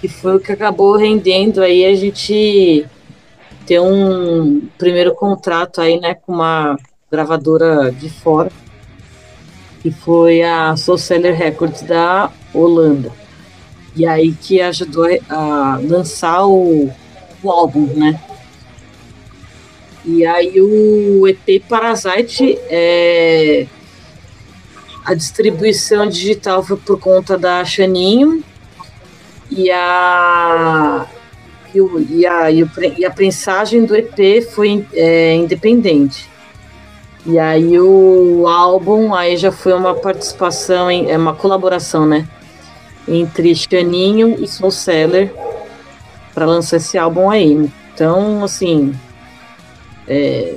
Que 0.00 0.08
foi 0.08 0.34
o 0.34 0.40
que 0.40 0.50
acabou 0.50 0.96
rendendo 0.96 1.62
aí 1.62 1.84
a 1.84 1.94
gente 1.94 2.84
ter 3.64 3.78
um 3.80 4.62
primeiro 4.76 5.14
contrato 5.14 5.80
aí, 5.80 6.00
né, 6.00 6.14
com 6.14 6.32
uma 6.32 6.76
gravadora 7.08 7.92
de 7.92 8.10
fora, 8.10 8.50
que 9.80 9.92
foi 9.92 10.42
a 10.42 10.76
Soul 10.76 10.98
Seller 10.98 11.36
Records 11.36 11.82
da 11.82 12.32
Holanda. 12.52 13.12
E 13.94 14.04
aí 14.04 14.32
que 14.32 14.60
ajudou 14.60 15.06
a 15.30 15.78
lançar 15.80 16.44
o, 16.44 16.90
o 17.44 17.50
álbum, 17.50 17.86
né? 17.94 18.20
E 20.06 20.24
aí 20.24 20.60
o 20.60 21.26
EP 21.26 21.64
Parasite, 21.68 22.56
é, 22.70 23.66
a 25.04 25.14
distribuição 25.14 26.08
digital 26.08 26.62
foi 26.62 26.76
por 26.76 27.00
conta 27.00 27.36
da 27.36 27.64
Chaninho 27.64 28.42
e 29.50 29.68
a 29.70 31.06
e, 31.74 31.80
o, 31.80 32.00
e, 32.08 32.24
a, 32.24 32.50
e, 32.50 32.62
o, 32.62 32.70
e 32.96 33.04
a 33.04 33.10
prensagem 33.10 33.84
do 33.84 33.96
EP 33.96 34.42
foi 34.54 34.86
é, 34.94 35.34
independente. 35.34 36.30
E 37.26 37.38
aí 37.38 37.78
o 37.78 38.46
álbum 38.46 39.12
aí 39.12 39.36
já 39.36 39.50
foi 39.50 39.72
uma 39.72 39.94
participação, 39.94 40.88
em, 40.88 41.10
é 41.10 41.18
uma 41.18 41.34
colaboração, 41.34 42.06
né? 42.06 42.26
Entre 43.08 43.54
Chaninho 43.54 44.36
e 44.38 44.46
Soul 44.46 44.70
Seller 44.70 45.34
para 46.32 46.46
lançar 46.46 46.76
esse 46.76 46.96
álbum 46.96 47.28
aí. 47.28 47.68
Então, 47.92 48.44
assim, 48.44 48.94
é, 50.08 50.56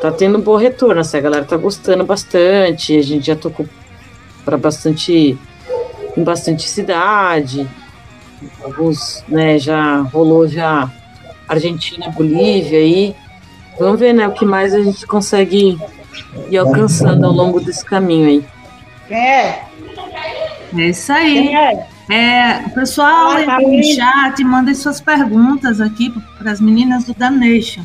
tá 0.00 0.10
tendo 0.10 0.38
um 0.38 0.40
bom 0.40 0.56
retorno, 0.56 1.00
assim, 1.00 1.18
a 1.18 1.20
galera 1.20 1.44
tá 1.44 1.56
gostando 1.56 2.04
bastante, 2.04 2.96
a 2.96 3.02
gente 3.02 3.26
já 3.26 3.36
tocou 3.36 3.66
para 4.44 4.56
bastante 4.56 5.38
em 6.16 6.24
bastante 6.24 6.68
cidade. 6.68 7.68
Alguns, 8.62 9.22
né, 9.28 9.58
já 9.58 10.00
rolou 10.00 10.48
já 10.48 10.90
Argentina, 11.46 12.08
Bolívia 12.08 12.78
aí. 12.78 13.14
Vamos 13.78 14.00
ver, 14.00 14.12
né, 14.12 14.26
o 14.26 14.32
que 14.32 14.44
mais 14.44 14.74
a 14.74 14.80
gente 14.80 15.06
consegue 15.06 15.78
e 16.50 16.56
alcançando 16.56 17.24
ao 17.26 17.32
longo 17.32 17.60
desse 17.60 17.84
caminho 17.84 18.28
aí. 18.28 18.44
Quem 19.08 19.18
é? 19.18 19.64
É 20.76 20.88
isso 20.88 21.12
aí. 21.12 21.54
É? 21.54 21.86
É, 22.10 22.66
o 22.66 22.70
pessoal 22.70 23.32
ah, 23.32 23.44
tá 23.44 23.60
no 23.60 23.84
chat 23.84 24.42
manda 24.42 24.74
suas 24.74 25.00
perguntas 25.00 25.80
aqui 25.80 26.12
para 26.38 26.50
as 26.50 26.60
meninas 26.60 27.04
do 27.04 27.14
Damnation. 27.14 27.84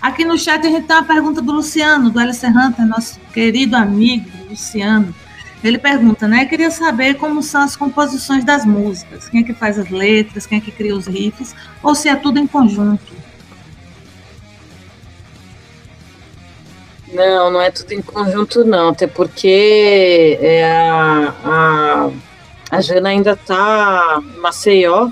Aqui 0.00 0.24
no 0.24 0.38
chat 0.38 0.66
a 0.66 0.70
gente 0.70 0.86
tem 0.86 0.96
uma 0.96 1.04
pergunta 1.04 1.42
do 1.42 1.52
Luciano, 1.52 2.10
do 2.10 2.18
Alice 2.18 2.46
Hunter, 2.46 2.86
nosso 2.86 3.20
querido 3.32 3.76
amigo 3.76 4.30
Luciano. 4.48 5.14
Ele 5.62 5.76
pergunta, 5.76 6.26
né? 6.26 6.46
Queria 6.46 6.70
saber 6.70 7.14
como 7.14 7.42
são 7.42 7.60
as 7.60 7.76
composições 7.76 8.42
das 8.42 8.64
músicas. 8.64 9.28
Quem 9.28 9.40
é 9.40 9.44
que 9.44 9.52
faz 9.52 9.78
as 9.78 9.90
letras, 9.90 10.46
quem 10.46 10.56
é 10.56 10.60
que 10.60 10.70
cria 10.70 10.96
os 10.96 11.06
riffs, 11.06 11.54
ou 11.82 11.94
se 11.94 12.08
é 12.08 12.16
tudo 12.16 12.38
em 12.38 12.46
conjunto. 12.46 13.12
Não, 17.12 17.50
não 17.50 17.60
é 17.60 17.70
tudo 17.70 17.92
em 17.92 18.00
conjunto, 18.00 18.64
não. 18.64 18.88
Até 18.88 19.06
porque 19.06 20.38
é, 20.40 20.64
a, 20.64 21.34
a, 21.44 22.10
a 22.70 22.80
Jana 22.80 23.10
ainda 23.10 23.32
está 23.32 24.22
em 24.22 24.40
Maceió. 24.40 25.10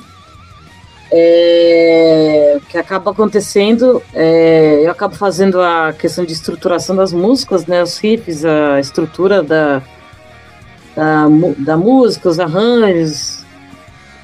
É, 1.11 2.59
que 2.69 2.77
acaba 2.77 3.13
acontecendo, 3.13 4.03
é, 4.13 4.83
eu 4.85 4.91
acabo 4.91 5.15
fazendo 5.15 5.61
a 5.61 5.93
questão 5.93 6.23
de 6.23 6.35
estruturação 6.35 6.95
das 6.95 7.15
músicas, 7.15 7.65
né, 7.65 7.83
os 7.83 7.97
riffs, 7.97 8.45
a 8.45 8.79
estrutura 8.79 9.43
da, 9.43 9.83
da, 10.95 11.27
da 11.59 11.77
música, 11.79 12.29
os 12.29 12.39
arranjos, 12.39 13.43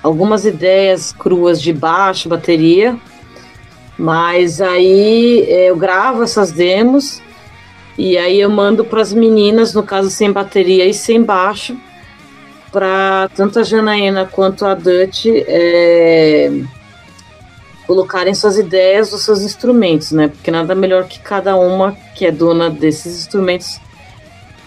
algumas 0.02 0.44
ideias 0.44 1.10
cruas 1.10 1.58
de 1.60 1.72
baixo, 1.72 2.28
bateria, 2.28 2.94
mas 3.96 4.60
aí 4.60 5.46
é, 5.48 5.70
eu 5.70 5.76
gravo 5.76 6.22
essas 6.22 6.52
demos 6.52 7.22
e 7.96 8.18
aí 8.18 8.40
eu 8.40 8.50
mando 8.50 8.84
para 8.84 9.00
as 9.00 9.12
meninas, 9.12 9.72
no 9.72 9.82
caso 9.82 10.10
sem 10.10 10.30
bateria 10.30 10.84
e 10.84 10.92
sem 10.92 11.22
baixo, 11.22 11.76
para 12.74 13.30
tanto 13.36 13.60
a 13.60 13.62
Janaína 13.62 14.26
quanto 14.26 14.66
a 14.66 14.74
Dutch 14.74 15.26
é, 15.26 16.50
colocarem 17.86 18.34
suas 18.34 18.58
ideias, 18.58 19.12
os 19.12 19.22
seus 19.22 19.42
instrumentos, 19.42 20.10
né? 20.10 20.26
Porque 20.26 20.50
nada 20.50 20.74
melhor 20.74 21.06
que 21.06 21.20
cada 21.20 21.54
uma 21.54 21.92
que 22.16 22.26
é 22.26 22.32
dona 22.32 22.68
desses 22.68 23.16
instrumentos 23.20 23.80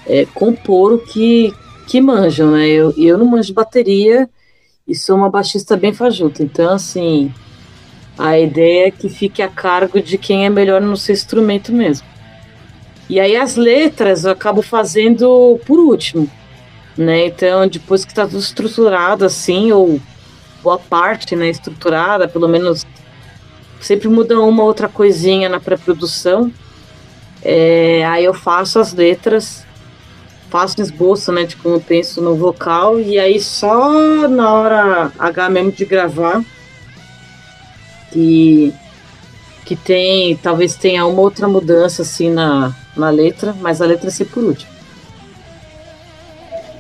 é, 0.05 0.25
compor 0.33 0.93
o 0.93 0.99
que, 0.99 1.53
que 1.85 1.99
manjam, 1.99 2.51
né? 2.51 2.65
Eu, 2.69 2.93
eu 2.97 3.17
não 3.17 3.25
manjo 3.25 3.53
bateria 3.53 4.29
e 4.87 4.95
sou 4.95 5.17
uma 5.17 5.29
baixista 5.29 5.75
bem 5.75 5.93
fajuta, 5.93 6.41
então 6.41 6.73
assim 6.73 7.33
a 8.17 8.39
ideia 8.39 8.87
é 8.87 8.91
que 8.91 9.09
fique 9.09 9.41
a 9.41 9.49
cargo 9.49 10.01
de 10.01 10.17
quem 10.17 10.45
é 10.45 10.49
melhor 10.49 10.79
no 10.79 10.95
seu 10.95 11.11
instrumento 11.11 11.73
mesmo. 11.73 12.07
E 13.09 13.19
aí 13.19 13.35
as 13.35 13.57
letras 13.57 14.23
eu 14.23 14.31
acabo 14.31 14.61
fazendo 14.61 15.59
por 15.65 15.77
último, 15.77 16.31
né? 16.97 17.27
Então, 17.27 17.67
depois 17.67 18.03
que 18.03 18.11
está 18.11 18.25
tudo 18.25 18.39
estruturado 18.39 19.23
assim, 19.23 19.71
ou 19.71 20.01
boa 20.63 20.79
parte, 20.79 21.35
né, 21.35 21.49
estruturada, 21.49 22.27
pelo 22.27 22.47
menos 22.47 22.85
sempre 23.79 24.09
muda 24.09 24.39
uma 24.39 24.63
outra 24.63 24.89
coisinha 24.89 25.47
na 25.47 25.59
pré-produção. 25.59 26.51
É, 27.41 28.03
aí 28.05 28.25
eu 28.25 28.33
faço 28.33 28.79
as 28.79 28.93
letras, 28.93 29.65
faço 30.49 30.79
um 30.79 30.83
esboço, 30.83 31.31
né, 31.31 31.43
de 31.43 31.55
como 31.55 31.75
eu 31.75 31.81
penso 31.81 32.21
no 32.21 32.35
vocal, 32.35 32.99
e 32.99 33.19
aí 33.19 33.39
só 33.39 34.27
na 34.27 34.51
hora 34.53 35.11
H 35.17 35.49
mesmo 35.49 35.71
de 35.71 35.85
gravar 35.85 36.43
que, 38.11 38.73
que 39.63 39.75
tem, 39.75 40.35
talvez 40.37 40.75
tenha 40.75 41.05
uma 41.05 41.21
outra 41.21 41.47
mudança 41.47 42.01
assim 42.01 42.31
na, 42.31 42.75
na 42.95 43.09
letra, 43.09 43.55
mas 43.61 43.81
a 43.81 43.85
letra 43.85 44.07
é 44.07 44.11
sempre 44.11 44.33
por 44.33 44.43
último. 44.43 44.76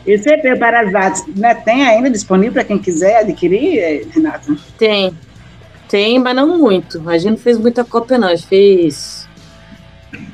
E 0.07 0.17
CP 0.17 0.55
para 0.55 0.87
as 0.87 0.95
artes, 0.95 1.27
né, 1.35 1.53
tem 1.53 1.85
ainda 1.85 2.09
disponível 2.09 2.53
para 2.53 2.63
quem 2.63 2.79
quiser 2.79 3.19
adquirir, 3.19 4.07
Renata? 4.09 4.55
Tem, 4.77 5.13
tem, 5.89 6.17
mas 6.17 6.33
não 6.33 6.57
muito. 6.57 7.09
A 7.09 7.17
gente 7.17 7.31
não 7.31 7.37
fez 7.37 7.57
muita 7.57 7.83
cópia 7.83 8.17
não, 8.17 8.29
a 8.29 8.35
gente 8.35 8.47
fez 8.47 9.27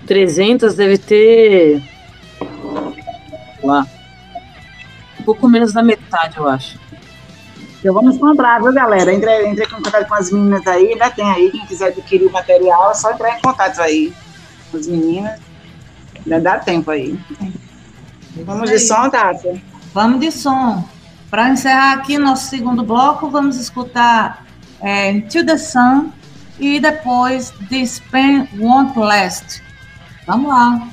300, 0.05 0.75
deve 0.75 0.99
ter 0.99 1.81
lá. 3.63 3.87
Um 5.19 5.23
pouco 5.23 5.49
menos 5.49 5.73
da 5.73 5.81
metade, 5.81 6.37
eu 6.37 6.47
acho. 6.47 6.79
Então 7.79 7.95
vamos 7.95 8.19
comprar, 8.19 8.61
viu, 8.61 8.71
galera? 8.71 9.11
Entre, 9.11 9.47
entre 9.47 9.65
em 9.65 9.69
contato 9.69 10.07
com 10.07 10.13
as 10.13 10.31
meninas 10.31 10.67
aí, 10.67 10.93
ainda 10.93 11.09
tem 11.09 11.25
aí. 11.25 11.49
Quem 11.49 11.65
quiser 11.65 11.87
adquirir 11.87 12.27
o 12.27 12.31
material, 12.31 12.91
é 12.91 12.93
só 12.93 13.11
entrar 13.11 13.37
em 13.37 13.41
contato 13.41 13.81
aí 13.81 14.13
com 14.69 14.77
as 14.77 14.85
meninas. 14.85 15.39
Ainda 16.23 16.39
dá 16.39 16.59
tempo 16.59 16.91
aí. 16.91 17.17
Vamos 18.37 18.69
de 18.69 18.79
som, 18.79 19.09
Tati? 19.09 19.63
Vamos 19.93 20.19
de 20.19 20.31
som. 20.31 20.83
Para 21.29 21.49
encerrar 21.49 21.93
aqui 21.93 22.17
nosso 22.17 22.49
segundo 22.49 22.83
bloco, 22.83 23.29
vamos 23.29 23.57
escutar 23.57 24.45
é, 24.81 25.21
To 25.21 25.45
the 25.45 25.57
Sun 25.57 26.11
e 26.59 26.79
depois 26.79 27.51
The 27.69 27.83
Pen 28.11 28.47
Won't 28.59 28.97
Last. 28.97 29.63
Vamos 30.25 30.49
lá. 30.49 30.87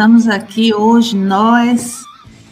Estamos 0.00 0.28
aqui 0.28 0.72
hoje, 0.72 1.14
nós, 1.14 2.02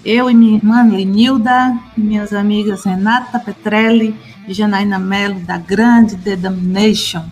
eu 0.04 0.28
e 0.28 0.34
minha 0.34 0.56
irmã 0.56 0.82
Lenilda, 0.82 1.78
minhas 1.96 2.34
amigas 2.34 2.84
Renata 2.84 3.38
Petrelli 3.38 4.14
e 4.46 4.52
Janaína 4.52 4.98
Mello, 4.98 5.40
da 5.40 5.56
grande 5.56 6.14
The 6.16 6.36
Damnation, 6.36 7.24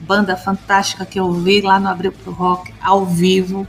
banda 0.00 0.38
fantástica 0.38 1.04
que 1.04 1.20
eu 1.20 1.30
vi 1.34 1.60
lá 1.60 1.78
no 1.78 1.86
Abril 1.86 2.12
pro 2.12 2.32
Rock, 2.32 2.72
ao 2.80 3.04
vivo. 3.04 3.68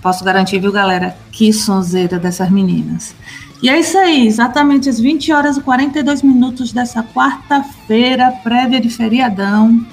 Posso 0.00 0.24
garantir, 0.24 0.58
viu, 0.60 0.72
galera, 0.72 1.14
que 1.30 1.52
sonzeira 1.52 2.18
dessas 2.18 2.50
meninas. 2.50 3.14
E 3.62 3.68
é 3.68 3.78
isso 3.78 3.98
aí, 3.98 4.26
exatamente 4.26 4.88
às 4.88 4.98
20 4.98 5.30
horas 5.30 5.58
e 5.58 5.60
42 5.60 6.22
minutos 6.22 6.72
dessa 6.72 7.02
quarta-feira, 7.02 8.32
prévia 8.42 8.80
de 8.80 8.88
feriadão. 8.88 9.84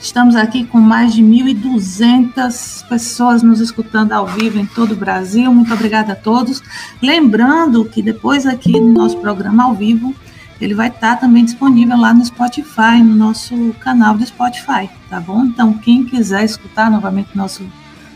Estamos 0.00 0.34
aqui 0.34 0.64
com 0.64 0.80
mais 0.80 1.12
de 1.12 1.22
1.200 1.22 2.88
pessoas 2.88 3.42
nos 3.42 3.60
escutando 3.60 4.12
ao 4.12 4.26
vivo 4.26 4.58
em 4.58 4.64
todo 4.64 4.92
o 4.92 4.96
Brasil. 4.96 5.52
Muito 5.52 5.74
obrigada 5.74 6.14
a 6.14 6.16
todos. 6.16 6.62
Lembrando 7.02 7.84
que 7.84 8.00
depois 8.00 8.46
aqui 8.46 8.72
no 8.80 8.94
nosso 8.94 9.18
programa 9.18 9.64
ao 9.64 9.74
vivo, 9.74 10.14
ele 10.58 10.74
vai 10.74 10.88
estar 10.88 11.16
também 11.16 11.44
disponível 11.44 11.98
lá 11.98 12.14
no 12.14 12.24
Spotify, 12.24 13.02
no 13.04 13.14
nosso 13.14 13.74
canal 13.78 14.16
do 14.16 14.24
Spotify, 14.24 14.88
tá 15.10 15.20
bom? 15.20 15.44
Então, 15.44 15.74
quem 15.74 16.02
quiser 16.06 16.44
escutar 16.44 16.90
novamente 16.90 17.36
nosso, 17.36 17.62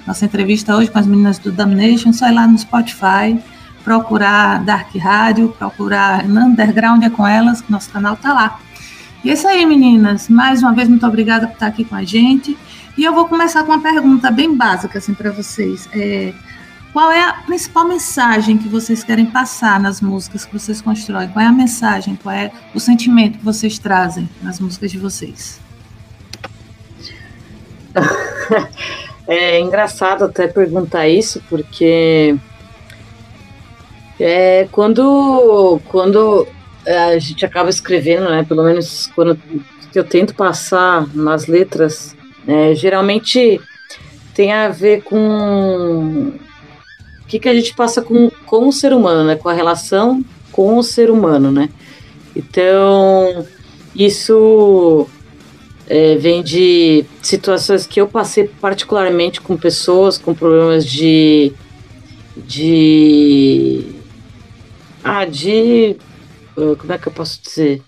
nossa 0.07 0.25
entrevista 0.25 0.75
hoje 0.75 0.91
com 0.91 0.99
as 0.99 1.07
meninas 1.07 1.39
do 1.39 1.53
Damnation, 1.53 2.15
só 2.15 2.29
ir 2.29 2.33
lá 2.33 2.47
no 2.47 2.59
Spotify, 2.59 3.39
procurar 3.85 4.65
Dark 4.65 4.95
Rádio, 4.97 5.55
procurar 5.59 6.25
Underground 6.25 7.03
é 7.03 7.11
com 7.11 7.27
elas, 7.27 7.61
que 7.61 7.71
nosso 7.71 7.91
canal 7.91 8.17
tá 8.17 8.33
lá. 8.33 8.59
E 9.25 9.31
é 9.31 9.33
isso 9.33 9.49
aí, 9.49 9.65
meninas. 9.65 10.29
Mais 10.29 10.63
uma 10.63 10.75
vez, 10.75 10.89
muito 10.89 11.07
obrigada 11.07 11.47
por 11.47 11.55
estar 11.55 11.69
aqui 11.69 11.83
com 11.83 11.95
a 11.95 12.05
gente. 12.05 12.57
E 12.97 13.03
eu 13.03 13.15
vou 13.15 13.27
começar 13.27 13.65
com 13.65 13.73
uma 13.73 13.81
pergunta 13.81 14.31
bem 14.31 14.55
básica 14.55 14.99
assim, 14.99 15.15
para 15.15 15.33
vocês. 15.33 15.89
É, 15.93 16.35
qual 16.93 17.11
é 17.11 17.25
a 17.25 17.33
principal 17.33 17.89
mensagem 17.89 18.59
que 18.59 18.69
vocês 18.69 19.03
querem 19.03 19.27
passar 19.27 19.81
nas 19.81 20.01
músicas 20.01 20.45
que 20.45 20.53
vocês 20.53 20.81
constroem? 20.83 21.29
Qual 21.29 21.43
é 21.43 21.49
a 21.49 21.53
mensagem? 21.53 22.17
Qual 22.23 22.35
é 22.35 22.53
o 22.75 22.79
sentimento 22.79 23.39
que 23.39 23.45
vocês 23.45 23.79
trazem 23.79 24.29
nas 24.43 24.61
músicas 24.61 24.93
de 24.93 24.99
vocês? 24.99 25.61
É 29.27 29.59
engraçado 29.59 30.25
até 30.25 30.47
perguntar 30.47 31.09
isso, 31.09 31.43
porque 31.49 32.37
é, 34.21 34.69
quando, 34.71 35.81
quando 35.89 36.47
a 36.87 37.19
gente 37.19 37.45
acaba 37.45 37.71
escrevendo, 37.71 38.29
né? 38.29 38.45
Pelo 38.45 38.65
menos 38.65 39.11
quando 39.15 39.39
eu 39.95 40.05
tento 40.05 40.35
passar 40.35 41.07
nas 41.15 41.47
letras, 41.47 42.17
né, 42.45 42.75
geralmente 42.75 43.61
tem 44.35 44.53
a 44.53 44.69
ver 44.69 45.03
com 45.03 46.33
o 47.23 47.27
que, 47.29 47.39
que 47.39 47.49
a 47.49 47.55
gente 47.55 47.75
passa 47.75 48.03
com, 48.03 48.31
com 48.45 48.69
o 48.69 48.73
ser 48.73 48.93
humano, 48.93 49.25
né? 49.25 49.37
Com 49.37 49.49
a 49.49 49.53
relação 49.53 50.25
com 50.51 50.79
o 50.79 50.83
ser 50.83 51.11
humano, 51.11 51.51
né? 51.51 51.69
Então, 52.35 53.45
isso 53.95 55.09
é, 55.89 56.17
vem 56.17 56.43
de 56.43 57.05
situações 57.23 57.87
que 57.87 58.01
eu 58.01 58.09
passei 58.09 58.49
particularmente 58.61 59.41
com 59.41 59.57
pessoas 59.57 60.17
com 60.17 60.35
problemas 60.35 60.87
de 60.87 61.53
de 62.37 63.95
ah, 65.03 65.25
de 65.25 65.97
como 66.55 66.93
é 66.93 66.99
que 66.99 67.09
eu 67.09 67.13
posso 67.13 67.41
dizer? 67.43 67.83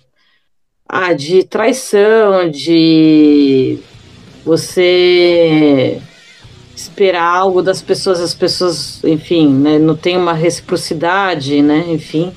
Ah, 0.88 1.12
de 1.12 1.44
traição, 1.44 2.50
de 2.50 3.78
você 4.44 6.00
esperar 6.74 7.24
algo 7.24 7.62
das 7.62 7.80
pessoas, 7.82 8.20
as 8.20 8.34
pessoas, 8.34 9.02
enfim, 9.02 9.48
né, 9.52 9.78
não 9.78 9.96
tem 9.96 10.16
uma 10.16 10.32
reciprocidade, 10.32 11.62
né, 11.62 11.84
enfim. 11.88 12.32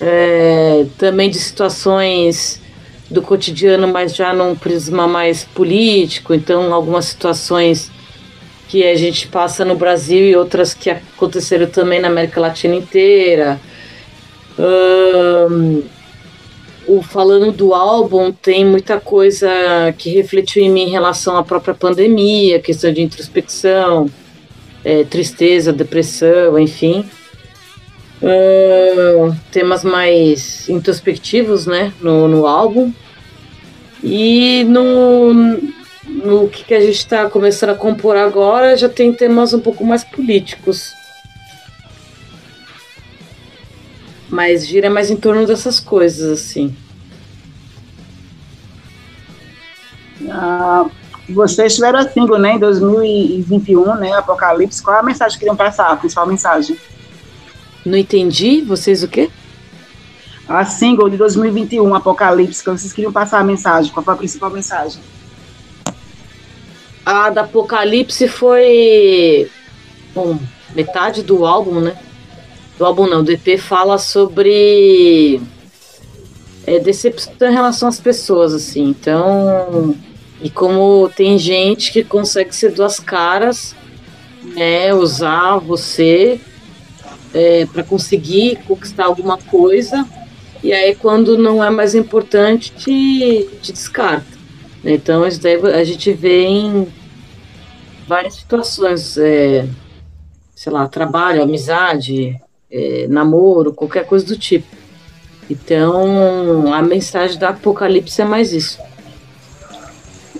É, 0.00 0.86
também 0.98 1.30
de 1.30 1.38
situações 1.38 2.60
do 3.08 3.22
cotidiano, 3.22 3.86
mas 3.86 4.16
já 4.16 4.32
num 4.32 4.56
prisma 4.56 5.06
mais 5.06 5.44
político, 5.44 6.34
então 6.34 6.72
algumas 6.72 7.04
situações 7.04 7.90
que 8.68 8.84
a 8.84 8.96
gente 8.96 9.28
passa 9.28 9.64
no 9.64 9.76
Brasil 9.76 10.26
e 10.26 10.34
outras 10.34 10.72
que 10.72 10.88
aconteceram 10.88 11.66
também 11.66 12.00
na 12.00 12.08
América 12.08 12.40
Latina 12.40 12.74
inteira. 12.74 13.60
Um, 14.58 15.82
o 16.86 17.02
falando 17.02 17.52
do 17.52 17.74
álbum 17.74 18.32
tem 18.32 18.64
muita 18.64 19.00
coisa 19.00 19.48
que 19.96 20.10
refletiu 20.10 20.62
em 20.62 20.70
mim 20.70 20.82
em 20.82 20.90
relação 20.90 21.36
à 21.36 21.44
própria 21.44 21.74
pandemia, 21.74 22.60
questão 22.60 22.92
de 22.92 23.02
introspecção, 23.02 24.10
é, 24.84 25.04
tristeza, 25.04 25.72
depressão, 25.72 26.58
enfim. 26.58 27.04
Temas 29.50 29.82
mais 29.82 30.68
introspectivos, 30.68 31.66
né, 31.66 31.92
no, 32.00 32.28
no 32.28 32.46
álbum. 32.46 32.92
E 34.02 34.64
no, 34.64 35.32
no 36.04 36.48
que, 36.48 36.64
que 36.64 36.74
a 36.74 36.80
gente 36.80 36.98
está 36.98 37.28
começando 37.28 37.70
a 37.70 37.74
compor 37.74 38.16
agora, 38.16 38.76
já 38.76 38.88
tem 38.88 39.12
temas 39.12 39.54
um 39.54 39.60
pouco 39.60 39.84
mais 39.84 40.02
políticos. 40.04 40.92
Mas 44.32 44.66
gira 44.66 44.88
mais 44.88 45.10
em 45.10 45.16
torno 45.16 45.46
dessas 45.46 45.78
coisas, 45.78 46.40
assim. 46.40 46.74
Ah, 50.30 50.86
vocês 51.28 51.74
tiveram 51.74 51.98
a 51.98 52.08
single, 52.08 52.38
né, 52.38 52.54
em 52.54 52.58
2021, 52.58 53.94
né, 53.96 54.14
Apocalipse. 54.14 54.82
Qual 54.82 54.96
é 54.96 55.00
a 55.00 55.02
mensagem 55.02 55.34
que 55.34 55.40
queriam 55.40 55.54
passar, 55.54 55.92
a 55.92 55.96
principal 55.96 56.26
mensagem? 56.26 56.78
Não 57.84 57.98
entendi. 57.98 58.62
Vocês 58.62 59.02
o 59.02 59.08
quê? 59.08 59.30
A 60.48 60.64
single 60.64 61.10
de 61.10 61.18
2021, 61.18 61.94
Apocalipse, 61.94 62.64
que 62.64 62.70
vocês 62.70 62.90
queriam 62.90 63.12
passar 63.12 63.38
a 63.38 63.44
mensagem. 63.44 63.92
Qual 63.92 64.02
foi 64.02 64.14
a 64.14 64.16
principal 64.16 64.48
mensagem? 64.48 65.02
A 67.04 67.28
da 67.28 67.42
Apocalipse 67.42 68.28
foi. 68.28 69.50
Bom, 70.14 70.38
metade 70.74 71.22
do 71.22 71.44
álbum, 71.44 71.80
né? 71.80 71.98
Do 72.82 72.86
álbum 72.86 73.06
não, 73.06 73.22
do 73.22 73.30
EP 73.30 73.60
fala 73.60 73.96
sobre 73.96 75.40
é, 76.66 76.80
decepção 76.80 77.48
em 77.48 77.52
relação 77.52 77.88
às 77.88 78.00
pessoas, 78.00 78.52
assim. 78.52 78.88
Então, 78.88 79.94
e 80.42 80.50
como 80.50 81.08
tem 81.14 81.38
gente 81.38 81.92
que 81.92 82.02
consegue 82.02 82.52
ser 82.52 82.72
duas 82.72 82.98
caras, 82.98 83.72
né, 84.56 84.92
usar 84.92 85.58
você 85.58 86.40
é, 87.32 87.66
para 87.66 87.84
conseguir 87.84 88.58
conquistar 88.66 89.04
alguma 89.04 89.38
coisa, 89.38 90.04
e 90.60 90.72
aí 90.72 90.96
quando 90.96 91.38
não 91.38 91.62
é 91.62 91.70
mais 91.70 91.94
importante, 91.94 92.72
te, 92.72 93.48
te 93.62 93.72
descarta. 93.72 94.26
Então, 94.84 95.24
isso 95.24 95.40
daí 95.40 95.54
a 95.72 95.84
gente 95.84 96.12
vê 96.12 96.46
em 96.46 96.88
várias 98.08 98.34
situações, 98.34 99.16
é, 99.18 99.68
sei 100.52 100.72
lá, 100.72 100.88
trabalho, 100.88 101.44
amizade, 101.44 102.41
é, 102.72 103.06
namoro, 103.08 103.72
qualquer 103.72 104.06
coisa 104.06 104.24
do 104.24 104.36
tipo. 104.36 104.66
Então, 105.50 106.72
a 106.72 106.80
mensagem 106.80 107.38
da 107.38 107.50
Apocalipse 107.50 108.22
é 108.22 108.24
mais 108.24 108.52
isso. 108.52 108.78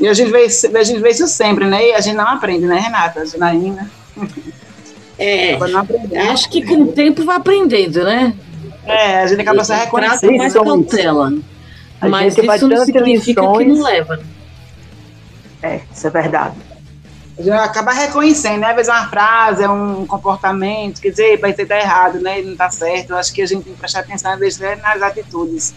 E 0.01 0.09
a 0.09 0.14
gente 0.14 0.30
vê, 0.30 0.47
a 0.78 0.83
gente 0.83 1.01
vê 1.01 1.11
isso 1.11 1.28
sempre, 1.28 1.66
né? 1.66 1.91
E 1.91 1.93
a 1.93 2.01
gente 2.01 2.16
não 2.16 2.26
aprende, 2.26 2.64
né, 2.64 2.78
Renata? 2.78 3.26
Janaína. 3.26 3.91
É, 5.18 5.55
acho 6.33 6.49
que 6.49 6.64
com 6.64 6.83
o 6.83 6.93
tempo 6.93 7.24
vai 7.24 7.37
aprendendo, 7.37 8.03
né? 8.03 8.35
É, 8.85 9.18
a 9.18 9.26
gente 9.26 9.43
acaba 9.43 9.62
se 9.62 9.74
reconhecendo. 9.74 10.37
mais 10.37 10.55
cautela. 10.55 11.33
Mas 12.01 12.37
isso 12.37 12.66
não 12.66 12.85
significa 12.85 13.43
lições. 13.43 13.59
que 13.59 13.72
não 13.72 13.83
leva. 13.83 14.20
É, 15.62 15.80
isso 15.93 16.07
é 16.07 16.11
verdade 16.11 16.72
a 17.39 17.43
gente 17.43 17.51
acaba 17.53 17.93
reconhecendo, 17.93 18.61
né? 18.61 18.68
Às 18.68 18.76
vezes 18.76 18.89
é 18.89 18.93
uma 18.93 19.09
frase, 19.09 19.62
é 19.62 19.68
um 19.68 20.07
comportamento, 20.07 21.01
quer 21.01 21.11
dizer, 21.11 21.41
vai 21.41 21.55
ser 21.55 21.66
tá 21.66 21.78
errado, 21.78 22.20
né? 22.20 22.39
Ele 22.39 22.51
não 22.51 22.57
tá 22.57 22.70
certo. 22.70 23.11
Eu 23.11 23.16
acho 23.16 23.33
que 23.33 23.41
a 23.41 23.47
gente 23.47 23.64
tem 23.64 23.72
que 23.72 23.78
prestar 23.78 24.01
atenção, 24.01 24.33
às 24.33 24.39
vezes, 24.39 24.59
né, 24.59 24.76
nas 24.76 25.01
atitudes. 25.01 25.74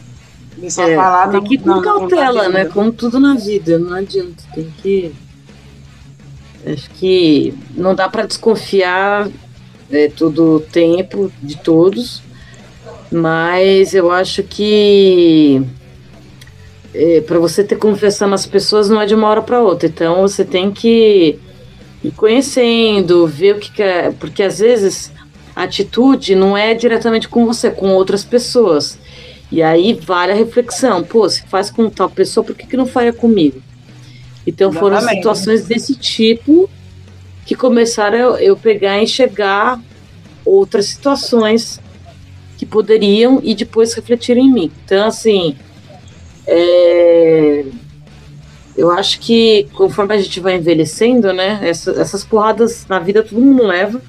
E 0.62 0.70
só 0.70 0.88
é, 0.88 0.95
falar, 0.95 1.30
tem 1.30 1.39
não, 1.39 1.47
que 1.47 1.56
ir 1.56 1.58
com 1.60 1.82
cautela, 1.82 2.43
não 2.43 2.51
né? 2.51 2.66
Como 2.66 2.91
tudo 2.91 3.20
na 3.20 3.36
vida, 3.36 3.80
não 3.80 3.95
adianta. 3.95 4.43
Tem 4.53 4.74
que. 4.82 5.14
Acho 6.66 6.89
que 6.91 7.53
não 7.76 7.93
dá 7.93 8.10
para 8.10 8.26
desconfiar 8.26 9.30
é, 9.91 10.10
todo 10.10 10.56
o 10.56 10.60
tempo 10.60 11.32
de 11.41 11.58
todos, 11.58 12.22
mas 13.12 13.93
eu 13.93 14.12
acho 14.12 14.41
que 14.43 15.64
é, 16.93 17.22
para 17.22 17.38
você 17.38 17.64
ter 17.64 17.76
confiança 17.76 18.26
nas 18.26 18.45
pessoas 18.45 18.89
não 18.89 18.99
é 18.99 19.06
de 19.06 19.14
uma 19.14 19.28
hora 19.28 19.41
para 19.41 19.62
outra. 19.62 19.88
Então 19.88 20.22
você 20.22 20.43
tem 20.43 20.72
que 20.72 21.39
ir 22.08 22.12
conhecendo, 22.12 23.28
ver 23.28 23.56
o 23.56 23.60
que, 23.60 23.72
quer, 23.72 24.06
é, 24.06 24.12
porque 24.12 24.43
às 24.43 24.60
vezes 24.60 25.12
a 25.56 25.64
atitude 25.64 26.36
não 26.36 26.56
é 26.56 26.74
diretamente 26.74 27.28
com 27.28 27.45
você, 27.45 27.72
com 27.72 27.89
outras 27.89 28.24
pessoas. 28.24 28.97
E 29.51 29.62
aí 29.62 29.93
vale 29.93 30.32
a 30.32 30.36
reflexão, 30.36 31.03
pô, 31.03 31.28
se 31.30 31.43
faz 31.47 31.70
com 31.70 31.89
tal 31.89 32.10
pessoa, 32.10 32.43
por 32.43 32.56
que, 32.56 32.68
que 32.68 32.78
não 32.78 32.86
faria 32.86 33.14
comigo? 33.14 33.62
Então 34.45 34.72
foram 34.72 34.97
Exatamente. 34.97 35.18
situações 35.18 35.66
desse 35.66 35.95
tipo 35.95 36.70
que 37.45 37.56
começaram 37.56 38.18
eu, 38.18 38.36
eu 38.38 38.58
pegar 38.58 38.97
e 38.99 39.03
enxergar 39.03 39.80
outras 40.43 40.88
situações 40.88 41.80
que 42.58 42.66
poderiam 42.66 43.39
e 43.43 43.56
depois 43.56 43.93
refletir 43.93 44.38
em 44.38 44.51
mim. 44.51 44.72
Então, 44.84 45.08
assim, 45.08 45.56
é, 46.47 47.66
eu 48.78 48.92
acho 48.92 49.20
que 49.20 49.68
conforme 49.74 50.14
a 50.16 50.18
gente 50.22 50.40
vai 50.40 50.56
envelhecendo, 50.56 51.32
né, 51.34 51.60
essa- 51.64 51.92
essas 52.00 52.24
porradas 52.26 52.86
na 52.88 53.00
vida 53.00 53.24
todo 53.24 53.40
mundo 53.40 53.64
leva. 53.66 54.02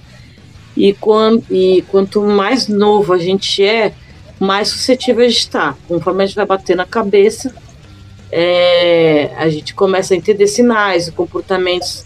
E, 0.77 0.93
quan- 0.93 1.41
e 1.51 1.83
quanto 1.89 2.21
mais 2.23 2.69
novo 2.69 3.13
a 3.15 3.19
gente 3.19 3.65
é, 3.65 3.93
mais 4.39 4.69
suscetível 4.69 5.25
a 5.25 5.29
gente 5.29 5.39
está. 5.39 5.75
Conforme 5.89 6.23
a 6.23 6.27
gente 6.27 6.37
vai 6.37 6.45
bater 6.45 6.77
na 6.77 6.85
cabeça, 6.85 7.55
é, 8.31 9.31
a 9.37 9.49
gente 9.49 9.75
começa 9.75 10.13
a 10.13 10.17
entender 10.17 10.47
sinais, 10.47 11.09
comportamentos 11.11 12.05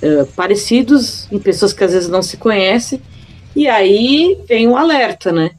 é, 0.00 0.24
parecidos 0.36 1.26
em 1.32 1.38
pessoas 1.40 1.72
que 1.72 1.82
às 1.82 1.92
vezes 1.92 2.08
não 2.08 2.22
se 2.22 2.36
conhecem, 2.36 3.00
e 3.56 3.66
aí 3.66 4.38
vem 4.46 4.68
um 4.68 4.76
alerta, 4.76 5.32
né? 5.32 5.50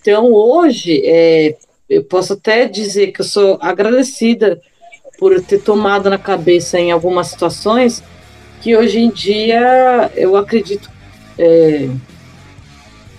Então 0.00 0.32
hoje 0.32 1.02
é, 1.04 1.54
eu 1.90 2.02
posso 2.04 2.32
até 2.32 2.66
dizer 2.66 3.12
que 3.12 3.20
eu 3.20 3.24
sou 3.26 3.58
agradecida 3.60 4.58
por 5.18 5.40
ter 5.40 5.58
tomado 5.58 6.10
na 6.10 6.18
cabeça 6.18 6.78
em 6.78 6.90
algumas 6.90 7.28
situações 7.28 8.02
que 8.60 8.76
hoje 8.76 8.98
em 8.98 9.10
dia 9.10 10.10
eu 10.14 10.36
acredito 10.36 10.90
é, 11.38 11.88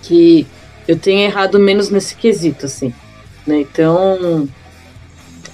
que 0.01 0.47
eu 0.87 0.97
tenha 0.97 1.25
errado 1.25 1.59
menos 1.59 1.89
nesse 1.89 2.15
quesito, 2.15 2.65
assim. 2.65 2.93
Né? 3.45 3.61
Então, 3.61 4.47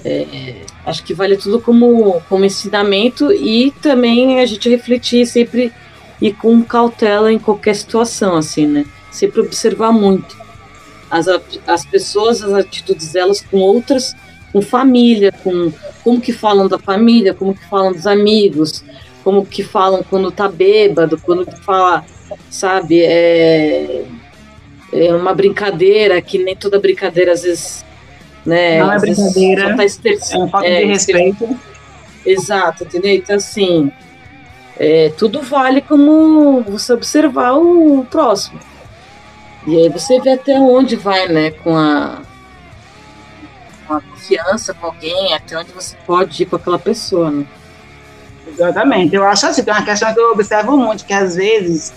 é, 0.04 0.62
acho 0.86 1.04
que 1.04 1.14
vale 1.14 1.38
tudo 1.38 1.60
como, 1.60 2.22
como 2.28 2.46
ensinamento 2.46 3.32
e 3.32 3.72
também 3.82 4.40
a 4.40 4.46
gente 4.46 4.70
refletir 4.70 5.26
sempre 5.26 5.72
e 6.22 6.32
com 6.32 6.62
cautela 6.64 7.32
em 7.32 7.40
qualquer 7.40 7.76
situação, 7.76 8.36
assim, 8.38 8.68
né? 8.68 8.86
Sempre 9.10 9.42
observar 9.42 9.92
muito 9.92 10.38
as, 11.10 11.26
as 11.66 11.86
pessoas, 11.86 12.44
as 12.44 12.54
atitudes 12.54 13.12
delas 13.12 13.42
com 13.42 13.58
outras, 13.58 14.16
com 14.52 14.62
família, 14.62 15.32
com 15.32 15.72
como 16.04 16.20
que 16.20 16.34
falam 16.34 16.68
da 16.68 16.78
família, 16.78 17.34
como 17.34 17.54
que 17.54 17.66
falam 17.70 17.92
dos 17.94 18.06
amigos, 18.08 18.84
como 19.24 19.46
que 19.46 19.64
falam 19.64 20.04
quando 20.10 20.32
tá 20.32 20.48
bêbado, 20.48 21.18
quando 21.22 21.46
que 21.46 21.56
fala, 21.62 22.04
sabe, 22.50 23.02
é, 23.04 24.04
é 24.94 25.14
uma 25.16 25.34
brincadeira, 25.34 26.22
que 26.22 26.38
nem 26.38 26.56
toda 26.56 26.80
brincadeira 26.80 27.32
às 27.34 27.44
vezes, 27.44 27.86
né? 28.46 28.80
Não 28.80 28.92
é 28.92 29.00
brincadeira, 29.00 29.76
tá 29.76 29.86
ester- 29.86 30.18
É 30.18 30.48
falta 30.48 30.68
É, 30.68 30.80
de 30.82 30.86
respeito. 30.88 31.60
Exato, 32.26 32.84
entendeu? 32.84 33.14
Então, 33.16 33.36
assim, 33.36 33.92
é, 34.78 35.10
tudo 35.18 35.42
vale 35.42 35.82
como 35.82 36.62
você 36.62 36.94
observar 36.94 37.54
o 37.54 38.06
próximo. 38.10 38.60
E 39.68 39.76
aí 39.78 39.90
você 39.90 40.20
vê 40.20 40.32
até 40.32 40.60
onde 40.60 40.96
vai, 40.96 41.28
né, 41.28 41.52
com 41.52 41.76
a 41.78 42.22
confiança 44.26 44.74
com 44.74 44.88
alguém, 44.88 45.34
até 45.34 45.58
onde 45.58 45.72
você 45.72 45.96
pode 46.06 46.44
ir 46.44 46.46
com 46.46 46.56
aquela 46.56 46.80
pessoa, 46.80 47.32
né? 47.32 47.46
Exatamente. 48.48 49.16
Eu 49.16 49.26
acho 49.26 49.48
assim, 49.48 49.64
tem 49.64 49.74
uma 49.74 49.84
questão 49.84 50.14
que 50.14 50.20
eu 50.20 50.32
observo 50.32 50.78
muito, 50.78 51.06
que 51.06 51.14
às 51.14 51.36
vezes, 51.36 51.94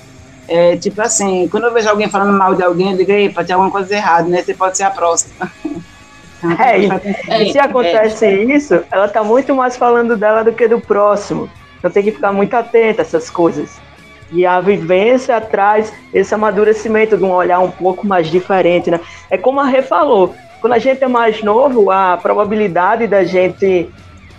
é, 0.48 0.76
tipo 0.76 1.00
assim, 1.00 1.48
quando 1.48 1.64
eu 1.64 1.72
vejo 1.72 1.88
alguém 1.88 2.08
falando 2.08 2.36
mal 2.36 2.54
de 2.54 2.62
alguém, 2.62 2.92
eu 2.92 2.96
digo, 2.98 3.10
epa, 3.12 3.44
tem 3.44 3.54
alguma 3.54 3.70
coisa 3.70 3.94
errada, 3.94 4.28
né? 4.28 4.42
Você 4.42 4.54
pode 4.54 4.76
ser 4.76 4.84
a 4.84 4.90
próxima. 4.90 5.50
É, 6.58 6.78
e- 6.78 6.90
É, 7.28 7.42
E 7.44 7.52
se 7.52 7.58
acontece 7.58 8.26
isso, 8.28 8.84
ela 8.92 9.08
tá 9.08 9.24
muito 9.24 9.54
mais 9.54 9.78
falando 9.78 10.14
dela 10.14 10.44
do 10.44 10.52
que 10.52 10.68
do 10.68 10.78
próximo. 10.78 11.48
Então 11.78 11.90
tem 11.90 12.02
que 12.02 12.12
ficar 12.12 12.34
muito 12.34 12.52
atenta 12.52 13.00
a 13.00 13.02
essas 13.02 13.30
coisas. 13.30 13.70
E 14.30 14.44
a 14.44 14.60
vivência 14.60 15.40
traz 15.40 15.90
esse 16.12 16.34
amadurecimento 16.34 17.16
de 17.16 17.24
um 17.24 17.30
olhar 17.32 17.60
um 17.60 17.70
pouco 17.70 18.06
mais 18.06 18.26
diferente, 18.28 18.90
né? 18.90 19.00
É 19.30 19.38
como 19.38 19.58
a 19.58 19.64
Rê 19.64 19.80
falou, 19.80 20.34
quando 20.64 20.72
a 20.72 20.78
gente 20.78 21.04
é 21.04 21.08
mais 21.08 21.42
novo, 21.42 21.90
a 21.90 22.16
probabilidade 22.16 23.06
da 23.06 23.22
gente 23.22 23.86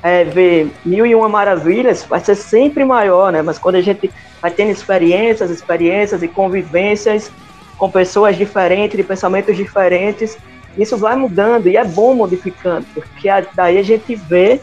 é, 0.02 0.24
ver 0.24 0.72
mil 0.84 1.06
e 1.06 1.14
uma 1.14 1.30
maravilhas 1.30 2.04
vai 2.04 2.20
ser 2.20 2.34
sempre 2.34 2.84
maior, 2.84 3.32
né? 3.32 3.44
Mas 3.44 3.60
quando 3.60 3.76
a 3.76 3.82
gente 3.82 4.12
vai 4.42 4.50
tendo 4.50 4.72
experiências, 4.72 5.52
experiências 5.52 6.24
e 6.24 6.28
convivências 6.28 7.32
com 7.78 7.92
pessoas 7.92 8.36
diferentes, 8.36 8.98
de 8.98 9.04
pensamentos 9.04 9.56
diferentes, 9.56 10.36
isso 10.76 10.98
vai 10.98 11.16
mudando 11.16 11.68
e 11.68 11.78
é 11.78 11.86
bom 11.86 12.16
modificando, 12.16 12.88
porque 12.92 13.30
daí 13.54 13.78
a 13.78 13.84
gente 13.84 14.16
vê 14.16 14.60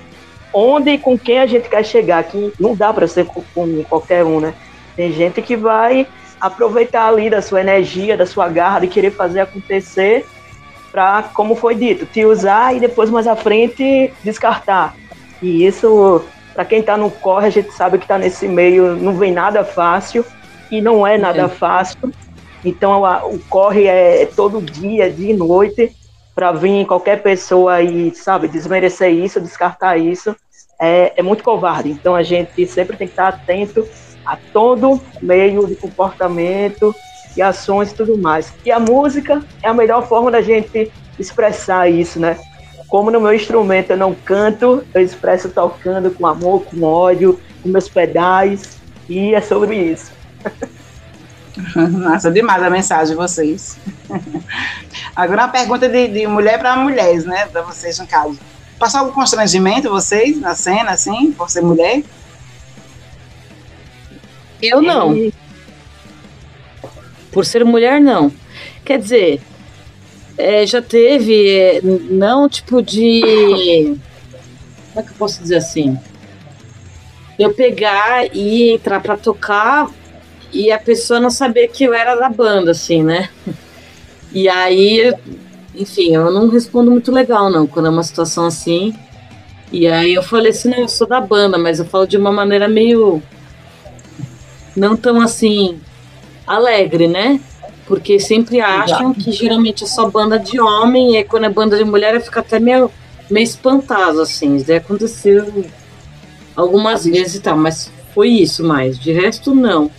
onde 0.53 0.91
e 0.91 0.99
com 0.99 1.17
quem 1.17 1.39
a 1.39 1.47
gente 1.47 1.69
quer 1.69 1.85
chegar, 1.85 2.25
que 2.25 2.53
não 2.59 2.75
dá 2.75 2.93
para 2.93 3.07
ser 3.07 3.25
com, 3.25 3.41
com 3.55 3.85
qualquer 3.85 4.25
um, 4.25 4.41
né? 4.41 4.53
Tem 4.97 5.13
gente 5.13 5.41
que 5.41 5.55
vai 5.55 6.09
aproveitar 6.41 7.07
ali 7.07 7.31
da 7.31 7.41
sua 7.41 7.61
energia, 7.61 8.17
da 8.17 8.27
sua 8.27 8.49
garra, 8.49 8.81
de 8.81 8.89
querer 8.89 9.13
fazer 9.13 9.39
acontecer 9.39 10.27
para, 10.93 11.23
como 11.35 11.57
foi 11.57 11.75
dito, 11.75 12.05
te 12.05 12.25
usar 12.25 12.77
e 12.77 12.81
depois 12.81 13.09
mais 13.09 13.27
à 13.27 13.35
frente 13.35 14.13
descartar. 14.23 14.95
E 15.41 15.65
isso, 15.67 16.23
para 16.55 16.67
quem 16.67 16.81
está 16.81 16.97
no 16.99 17.11
corre, 17.11 17.47
a 17.47 17.51
gente 17.51 17.73
sabe 17.73 17.97
que 17.99 18.05
está 18.05 18.19
nesse 18.19 18.47
meio, 18.47 18.95
não 18.97 19.15
vem 19.15 19.33
nada 19.33 19.65
fácil 19.65 20.25
e 20.71 20.83
não 20.83 21.07
é 21.07 21.17
nada 21.17 21.43
É. 21.43 21.49
fácil. 21.49 21.97
Então 22.63 23.05
a- 23.05 23.25
o 23.25 23.41
corre 23.49 23.87
é 23.87 24.27
todo 24.27 24.61
dia, 24.61 25.11
dia 25.11 25.33
e 25.33 25.37
noite, 25.37 25.97
para 26.35 26.53
vir 26.53 26.87
qualquer 26.87 27.23
pessoa 27.23 27.83
e, 27.83 28.15
sabe, 28.15 28.47
desmerecer 28.49 29.13
isso, 29.13 29.41
descartar 29.41 29.97
isso, 29.99 30.37
é, 30.81 31.13
é 31.17 31.23
muito 31.23 31.43
covarde. 31.43 31.91
Então 31.91 32.15
a 32.15 32.23
gente 32.23 32.67
sempre 32.67 32.97
tem 32.97 33.07
que 33.07 33.13
estar 33.13 33.29
atento 33.29 33.85
a 34.25 34.39
todo 34.53 35.01
meio 35.21 35.67
de 35.67 35.75
comportamento 35.77 36.95
e 37.37 37.43
ações 37.43 37.91
e 37.91 37.95
tudo 37.95 38.19
mais. 38.19 38.53
E 38.65 38.71
a 38.71 38.79
música 38.79 39.43
é 39.63 39.69
a 39.69 39.75
melhor 39.75 40.07
forma 40.07 40.31
da 40.31 40.43
gente 40.43 40.91
expressar 41.19 41.89
isso, 41.89 42.19
né? 42.19 42.39
Como 42.89 43.11
no 43.11 43.21
meu 43.21 43.33
instrumento 43.33 43.91
eu 43.91 43.97
não 43.97 44.15
canto, 44.15 44.85
eu 44.93 45.01
expresso 45.01 45.49
tocando 45.49 46.11
com 46.11 46.27
amor, 46.27 46.65
com 46.65 46.83
ódio, 46.83 47.41
com 47.63 47.69
meus 47.69 47.89
pedais, 47.89 48.79
e 49.09 49.35
é 49.35 49.41
sobre 49.41 49.77
isso. 49.77 50.13
Nossa, 51.91 52.31
demais 52.31 52.63
a 52.63 52.71
mensagem 52.71 53.15
de 53.15 53.15
vocês. 53.15 53.79
Agora 55.15 55.43
uma 55.43 55.49
pergunta 55.49 55.89
de, 55.89 56.09
de 56.09 56.27
mulher 56.27 56.59
para 56.59 56.77
mulheres, 56.77 57.25
né? 57.25 57.47
Para 57.47 57.63
vocês, 57.63 57.99
no 57.99 58.07
caso. 58.07 58.39
Passou 58.79 59.01
algum 59.01 59.13
constrangimento 59.13 59.89
vocês 59.89 60.41
na 60.41 60.55
cena, 60.55 60.93
assim, 60.93 61.33
por 61.33 61.49
ser 61.49 61.63
mulher? 61.63 62.03
Eu 64.61 64.81
não. 64.81 65.15
Por 67.33 67.47
ser 67.47 67.65
mulher, 67.65 68.01
não. 68.01 68.31
Quer 68.85 68.99
dizer, 68.99 69.41
é, 70.37 70.67
já 70.67 70.83
teve, 70.83 71.51
é, 71.51 71.81
não 71.83 72.49
tipo 72.49 72.83
de. 72.83 73.97
Como 74.93 75.01
é 75.01 75.03
que 75.03 75.11
eu 75.11 75.17
posso 75.19 75.41
dizer 75.41 75.57
assim? 75.57 75.99
Eu 77.39 77.55
pegar 77.55 78.27
e 78.35 78.71
entrar 78.73 79.01
pra 79.01 79.17
tocar 79.17 79.91
e 80.53 80.71
a 80.71 80.79
pessoa 80.79 81.19
não 81.19 81.31
saber 81.31 81.69
que 81.69 81.85
eu 81.85 81.95
era 81.95 82.15
da 82.15 82.29
banda, 82.29 82.73
assim, 82.73 83.03
né? 83.03 83.31
E 84.33 84.49
aí, 84.49 85.13
enfim, 85.75 86.15
eu 86.15 86.31
não 86.31 86.49
respondo 86.49 86.91
muito 86.91 87.11
legal, 87.11 87.51
não, 87.51 87.67
quando 87.67 87.87
é 87.87 87.91
uma 87.91 88.03
situação 88.03 88.47
assim. 88.47 88.95
E 89.71 89.87
aí 89.87 90.13
eu 90.13 90.23
falei 90.23 90.51
assim, 90.51 90.69
não, 90.69 90.79
eu 90.79 90.89
sou 90.89 91.07
da 91.07 91.21
banda, 91.21 91.57
mas 91.57 91.79
eu 91.79 91.87
falo 91.87 92.07
de 92.07 92.19
uma 92.19 92.31
maneira 92.31 92.69
meio 92.69 93.23
não 94.77 94.97
tão 94.97 95.21
assim 95.21 95.81
alegre, 96.47 97.09
né? 97.09 97.41
Porque 97.87 98.19
sempre 98.19 98.61
acham 98.61 99.13
que 99.13 99.33
geralmente 99.33 99.85
é 99.85 99.87
só 99.87 100.09
banda 100.09 100.39
de 100.39 100.61
homem, 100.61 101.15
e 101.15 101.17
aí 101.19 101.25
quando 101.25 101.45
é 101.45 101.49
banda 101.49 101.77
de 101.77 101.85
mulher 101.85 102.21
fica 102.21 102.41
até 102.41 102.59
meio, 102.59 102.91
meio 103.31 103.45
espantado, 103.45 104.21
assim. 104.21 104.57
Isso 104.57 104.67
daí 104.67 104.77
aconteceu 104.77 105.65
algumas 106.55 107.05
vezes 107.05 107.37
e 107.37 107.41
tal, 107.41 107.57
mas 107.57 107.91
foi 108.15 108.29
isso 108.29 108.65
mais. 108.65 108.99
De 108.99 109.13
resto, 109.13 109.55
não. 109.55 109.91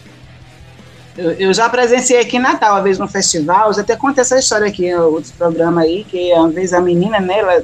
Eu, 1.17 1.31
eu 1.33 1.53
já 1.53 1.69
presenciei 1.69 2.19
aqui 2.19 2.37
em 2.37 2.41
Natal, 2.41 2.73
uma 2.73 2.81
vez 2.81 2.97
no 2.97 3.07
festival, 3.07 3.71
já 3.73 3.81
até 3.81 3.95
contei 3.95 4.21
essa 4.21 4.37
história 4.37 4.67
aqui 4.67 4.87
em 4.87 4.95
outros 4.95 5.31
programas 5.31 5.83
aí, 5.83 6.03
que 6.03 6.33
uma 6.33 6.49
vez 6.49 6.73
a 6.73 6.81
menina, 6.81 7.19
né, 7.19 7.39
ela 7.39 7.63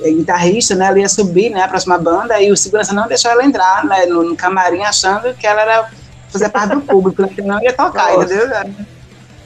é 0.00 0.10
guitarrista, 0.10 0.74
né, 0.74 0.86
ela 0.86 0.98
ia 0.98 1.08
subir, 1.08 1.50
né, 1.50 1.62
a 1.62 1.68
próxima 1.68 1.98
banda, 1.98 2.40
e 2.40 2.50
o 2.50 2.56
segurança 2.56 2.94
não 2.94 3.06
deixou 3.06 3.30
ela 3.30 3.44
entrar, 3.44 3.84
né, 3.84 4.06
no, 4.06 4.22
no 4.22 4.34
camarim, 4.34 4.82
achando 4.82 5.34
que 5.34 5.46
ela 5.46 5.60
era 5.60 5.90
fazer 6.34 6.50
parte 6.50 6.74
do 6.74 6.82
público, 6.82 7.22
né, 7.22 7.28
não 7.44 7.62
ia 7.62 7.72
tocar, 7.72 8.14
Nossa. 8.14 8.34
entendeu? 8.34 8.48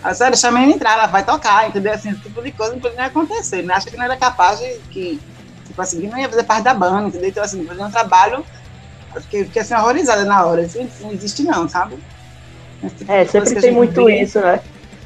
Aí 0.03 0.11
disse, 0.13 0.23
olha, 0.23 0.31
deixa 0.33 0.49
a 0.49 0.53
menina 0.53 0.73
entrar, 0.75 0.93
ela 0.95 1.07
vai 1.07 1.25
tocar, 1.25 1.69
entendeu? 1.69 1.93
Assim, 1.93 2.11
esse 2.11 2.21
tipo 2.21 2.43
de 2.43 2.53
coisa 2.53 2.73
não 2.73 2.81
podia 2.81 3.05
acontecer, 3.05 3.63
né? 3.63 3.75
Acha 3.75 3.91
que 3.91 3.97
não 3.97 4.05
era 4.05 4.17
capaz 4.17 4.59
de 4.59 4.81
que, 4.91 5.21
tipo 5.67 5.81
assim, 5.81 6.07
não 6.09 6.19
ia 6.19 6.29
fazer 6.29 6.45
parte 6.45 6.65
da 6.65 6.75
banda, 6.75 7.09
entendeu? 7.09 7.29
Então, 7.29 7.43
assim, 7.43 7.67
fazer 7.67 7.85
um 7.85 7.91
trabalho, 7.91 8.45
fiquei, 9.23 9.45
fiquei 9.45 9.63
assim, 9.63 9.75
horrorizada 9.75 10.25
na 10.25 10.47
hora, 10.47 10.63
assim, 10.63 10.85
isso 10.87 11.03
não 11.03 11.13
existe 11.13 11.43
não, 11.43 11.69
sabe? 11.69 11.97
Tipo 12.97 13.13
É, 13.13 13.25
sempre 13.25 13.59
a 13.59 13.61
tem 13.61 13.73
muito 13.73 14.09
vê. 14.09 14.23
isso, 14.23 14.41
né? 14.41 14.61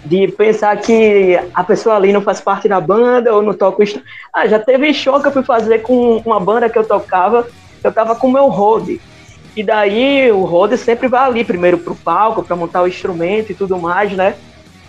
De 0.05 0.29
pensar 0.33 0.77
que 0.77 1.39
a 1.55 1.65
pessoa 1.65 1.97
ali 1.97 2.13
não 2.13 2.21
faz 2.21 2.41
parte 2.41 2.69
da 2.69 2.81
banda 2.81 3.33
ou 3.33 3.41
não 3.41 3.55
toca 3.55 3.83
o 3.83 3.87
Ah, 4.35 4.47
já 4.47 4.59
teve 4.59 4.93
show 4.93 5.21
que 5.23 5.29
eu 5.29 5.33
fui 5.33 5.45
fazer 5.45 5.79
com 5.79 6.21
uma 6.27 6.41
banda 6.41 6.69
que 6.69 6.79
eu 6.79 6.87
tocava 6.87 7.47
eu 7.85 7.93
tava 7.93 8.15
com 8.17 8.29
o 8.29 8.33
meu 8.33 8.49
Rode. 8.49 9.01
E 9.55 9.63
daí 9.63 10.31
o 10.33 10.45
Rode 10.45 10.79
sempre 10.79 11.09
vai 11.09 11.27
ali 11.27 11.45
primeiro 11.45 11.79
pro 11.79 11.95
palco 11.95 12.43
para 12.43 12.57
montar 12.57 12.83
o 12.83 12.89
instrumento 12.89 13.53
e 13.53 13.55
tudo 13.55 13.79
mais, 13.79 14.13
né? 14.13 14.35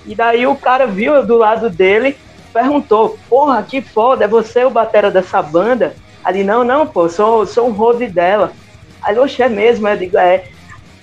E 0.05 0.15
daí 0.15 0.47
o 0.47 0.55
cara 0.55 0.85
viu 0.87 1.25
do 1.25 1.37
lado 1.37 1.69
dele, 1.69 2.17
perguntou: 2.53 3.17
Porra, 3.29 3.61
que 3.63 3.81
foda, 3.81 4.25
é 4.25 4.27
você 4.27 4.63
o 4.63 4.69
batera 4.69 5.11
dessa 5.11 5.41
banda? 5.41 5.95
Ali, 6.23 6.43
não, 6.43 6.63
não, 6.63 6.87
pô, 6.87 7.09
sou, 7.09 7.45
sou 7.45 7.67
um 7.67 7.71
Rode 7.71 8.07
dela. 8.07 8.53
Aí, 9.01 9.17
oxe, 9.19 9.43
é 9.43 9.49
mesmo? 9.49 9.87
Eu 9.87 9.97
digo, 9.97 10.17
é. 10.17 10.45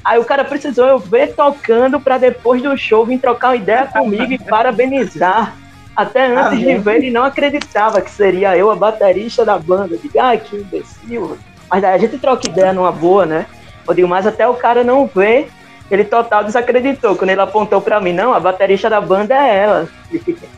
Aí 0.03 0.19
o 0.19 0.25
cara 0.25 0.45
precisou 0.45 0.87
eu 0.87 0.99
ver 0.99 1.35
tocando 1.35 2.01
para 2.01 2.17
depois 2.17 2.63
do 2.63 2.75
show 2.77 3.05
vir 3.05 3.21
trocar 3.21 3.49
uma 3.49 3.57
ideia 3.57 3.87
comigo 3.87 4.33
e 4.33 4.39
parabenizar. 4.43 5.55
Até 5.95 6.27
antes 6.35 6.59
de 6.59 6.79
ver, 6.79 6.97
ele 6.97 7.11
não 7.11 7.25
acreditava 7.25 8.01
que 8.01 8.11
seria 8.11 8.57
eu 8.57 8.71
a 8.71 8.77
baterista 8.77 9.45
da 9.45 9.59
banda. 9.59 9.95
Eu 9.95 9.99
digo, 9.99 10.19
ai, 10.19 10.39
que 10.39 10.57
imbecil. 10.57 11.37
Mas 11.71 11.83
daí 11.83 11.95
a 11.95 11.99
gente 11.99 12.19
troca 12.19 12.49
ideia 12.49 12.73
numa 12.73 12.91
boa, 12.91 13.25
né? 13.25 13.47
Eu 13.87 13.95
digo, 13.95 14.09
mas 14.09 14.27
até 14.27 14.47
o 14.47 14.55
cara 14.55 14.83
não 14.83 15.07
ver, 15.07 15.51
ele 15.91 16.05
total 16.05 16.45
desacreditou. 16.45 17.17
Quando 17.17 17.31
ele 17.31 17.41
apontou 17.41 17.81
para 17.81 18.01
mim, 18.01 18.13
não, 18.13 18.35
a 18.35 18.41
baterista 18.41 18.91
da 18.91 19.01
banda 19.01 19.35
é 19.35 19.57
ela. 19.57 19.89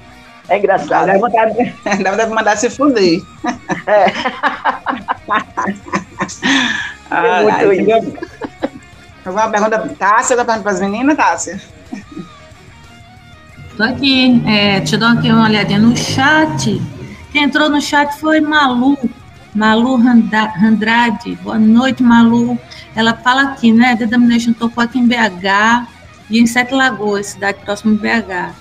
É 0.49 0.59
engraçado. 0.59 1.07
Deve 1.07 1.19
mandar, 1.21 2.17
deve 2.17 2.35
mandar 2.35 2.57
se 2.57 2.69
fuder. 2.69 3.23
É. 3.87 4.07
ah, 7.11 7.43
muito 7.63 7.73
isso. 7.73 8.19
Alguma 9.25 9.49
pergunta, 9.49 9.79
Tássia? 9.99 10.37
Tá 10.37 10.45
pergunta 10.45 10.63
para 10.63 10.73
as 10.73 10.81
meninas, 10.81 11.17
Tássia? 11.17 11.61
Tô 13.77 13.85
aqui, 13.85 14.43
é, 14.47 14.81
te 14.81 14.97
dou 14.97 15.09
aqui 15.09 15.31
uma 15.31 15.45
olhadinha 15.45 15.79
no 15.79 15.97
chat. 15.97 16.83
Quem 17.31 17.45
entrou 17.45 17.71
no 17.71 17.81
chat 17.81 18.13
foi 18.19 18.41
Malu, 18.41 18.99
Malu 19.55 19.97
Andrade. 19.97 21.37
Boa 21.43 21.59
noite, 21.59 22.03
Malu. 22.03 22.59
Ela 22.97 23.15
fala 23.15 23.43
aqui, 23.43 23.73
né? 23.73 23.97
The 23.97 24.07
Domination 24.07 24.53
tocou 24.53 24.83
aqui 24.83 24.99
em 24.99 25.07
BH 25.07 25.87
e 26.31 26.39
em 26.39 26.47
Sete 26.47 26.73
Lagoas, 26.73 27.27
cidade 27.27 27.59
próxima 27.65 27.95
de 27.95 27.99
BH. 27.99 28.55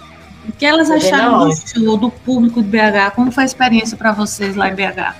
O 0.49 0.51
que 0.51 0.65
elas 0.65 0.91
acharam 0.91 1.47
do 1.47 1.55
show, 1.55 1.97
do 1.97 2.09
público 2.09 2.61
de 2.61 2.67
BH? 2.67 3.15
Como 3.15 3.31
foi 3.31 3.43
a 3.43 3.45
experiência 3.45 3.95
para 3.95 4.11
vocês 4.11 4.55
lá 4.55 4.69
em 4.69 4.75
BH? 4.75 5.15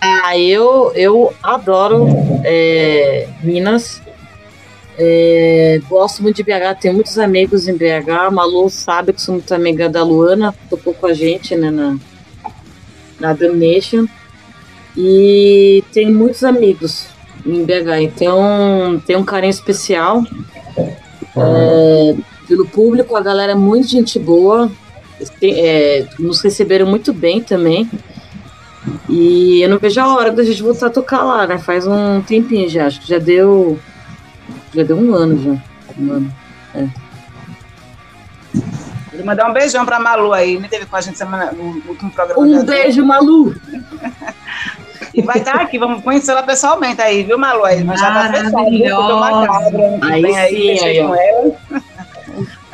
Ah, 0.00 0.36
eu, 0.36 0.92
eu 0.94 1.32
adoro 1.42 2.06
é, 2.44 3.28
Minas. 3.42 4.02
É, 4.98 5.80
gosto 5.88 6.22
muito 6.22 6.36
de 6.36 6.42
BH, 6.42 6.78
tenho 6.78 6.94
muitos 6.94 7.18
amigos 7.18 7.66
em 7.66 7.74
BH. 7.74 8.10
A 8.26 8.30
Malu 8.30 8.68
sabe 8.68 9.14
que 9.14 9.22
sou 9.22 9.36
muito 9.36 9.54
amiga 9.54 9.88
da 9.88 10.02
Luana, 10.02 10.54
tocou 10.68 10.92
com 10.92 11.06
a 11.06 11.14
gente 11.14 11.56
né, 11.56 11.70
na, 11.70 11.96
na 13.20 13.32
Damnation. 13.32 14.06
E 14.96 15.84
tenho 15.92 16.12
muitos 16.12 16.42
amigos 16.42 17.06
em 17.46 17.64
BH, 17.64 18.02
então 18.02 19.00
tem 19.06 19.16
um 19.16 19.24
carinho 19.24 19.50
especial 19.50 20.22
é, 21.36 22.14
pelo 22.48 22.66
público. 22.66 23.16
A 23.16 23.20
galera 23.20 23.52
é 23.52 23.54
muito 23.54 23.88
gente 23.88 24.18
boa, 24.18 24.70
é, 25.40 26.06
nos 26.18 26.40
receberam 26.40 26.86
muito 26.86 27.12
bem 27.12 27.40
também. 27.40 27.88
E 29.08 29.60
eu 29.62 29.68
não 29.68 29.78
vejo 29.78 30.00
a 30.00 30.14
hora 30.14 30.32
da 30.32 30.42
gente 30.42 30.62
voltar 30.62 30.86
a 30.86 30.90
tocar 30.90 31.22
lá, 31.22 31.46
né? 31.46 31.58
Faz 31.58 31.86
um 31.86 32.20
tempinho 32.22 32.68
já, 32.68 32.86
acho 32.86 33.00
que 33.00 33.08
já 33.08 33.18
deu. 33.18 33.78
Já 34.74 34.82
deu 34.82 34.96
um 34.96 35.14
ano 35.14 35.42
já. 35.42 36.02
Um 36.02 36.12
ano. 36.12 36.34
É. 36.74 37.09
Vou 39.20 39.26
mandar 39.26 39.48
um 39.48 39.52
beijão 39.52 39.84
pra 39.84 40.00
Malu 40.00 40.32
aí, 40.32 40.58
né? 40.58 40.66
Teve 40.68 40.86
com 40.86 40.96
a 40.96 41.00
gente 41.00 41.18
semana, 41.18 41.52
no 41.52 41.82
último 41.86 42.10
programa. 42.10 42.40
Um 42.40 42.64
beijo, 42.64 43.04
Malu! 43.04 43.54
e 45.12 45.20
vai 45.20 45.38
estar 45.38 45.56
aqui, 45.56 45.78
vamos 45.78 46.02
conhecê-la 46.02 46.42
pessoalmente 46.42 47.02
aí, 47.02 47.22
viu, 47.22 47.38
Malu? 47.38 47.64
Aí, 47.64 47.84
nós 47.84 48.00
já 48.00 48.10
tá 48.12 48.32
fechado, 48.32 48.56
Aí, 50.02 50.22
vem 50.22 50.38
aí, 50.38 50.78
sim, 50.78 50.84
aí, 50.84 51.06
com 51.06 51.14
ela. 51.14 51.52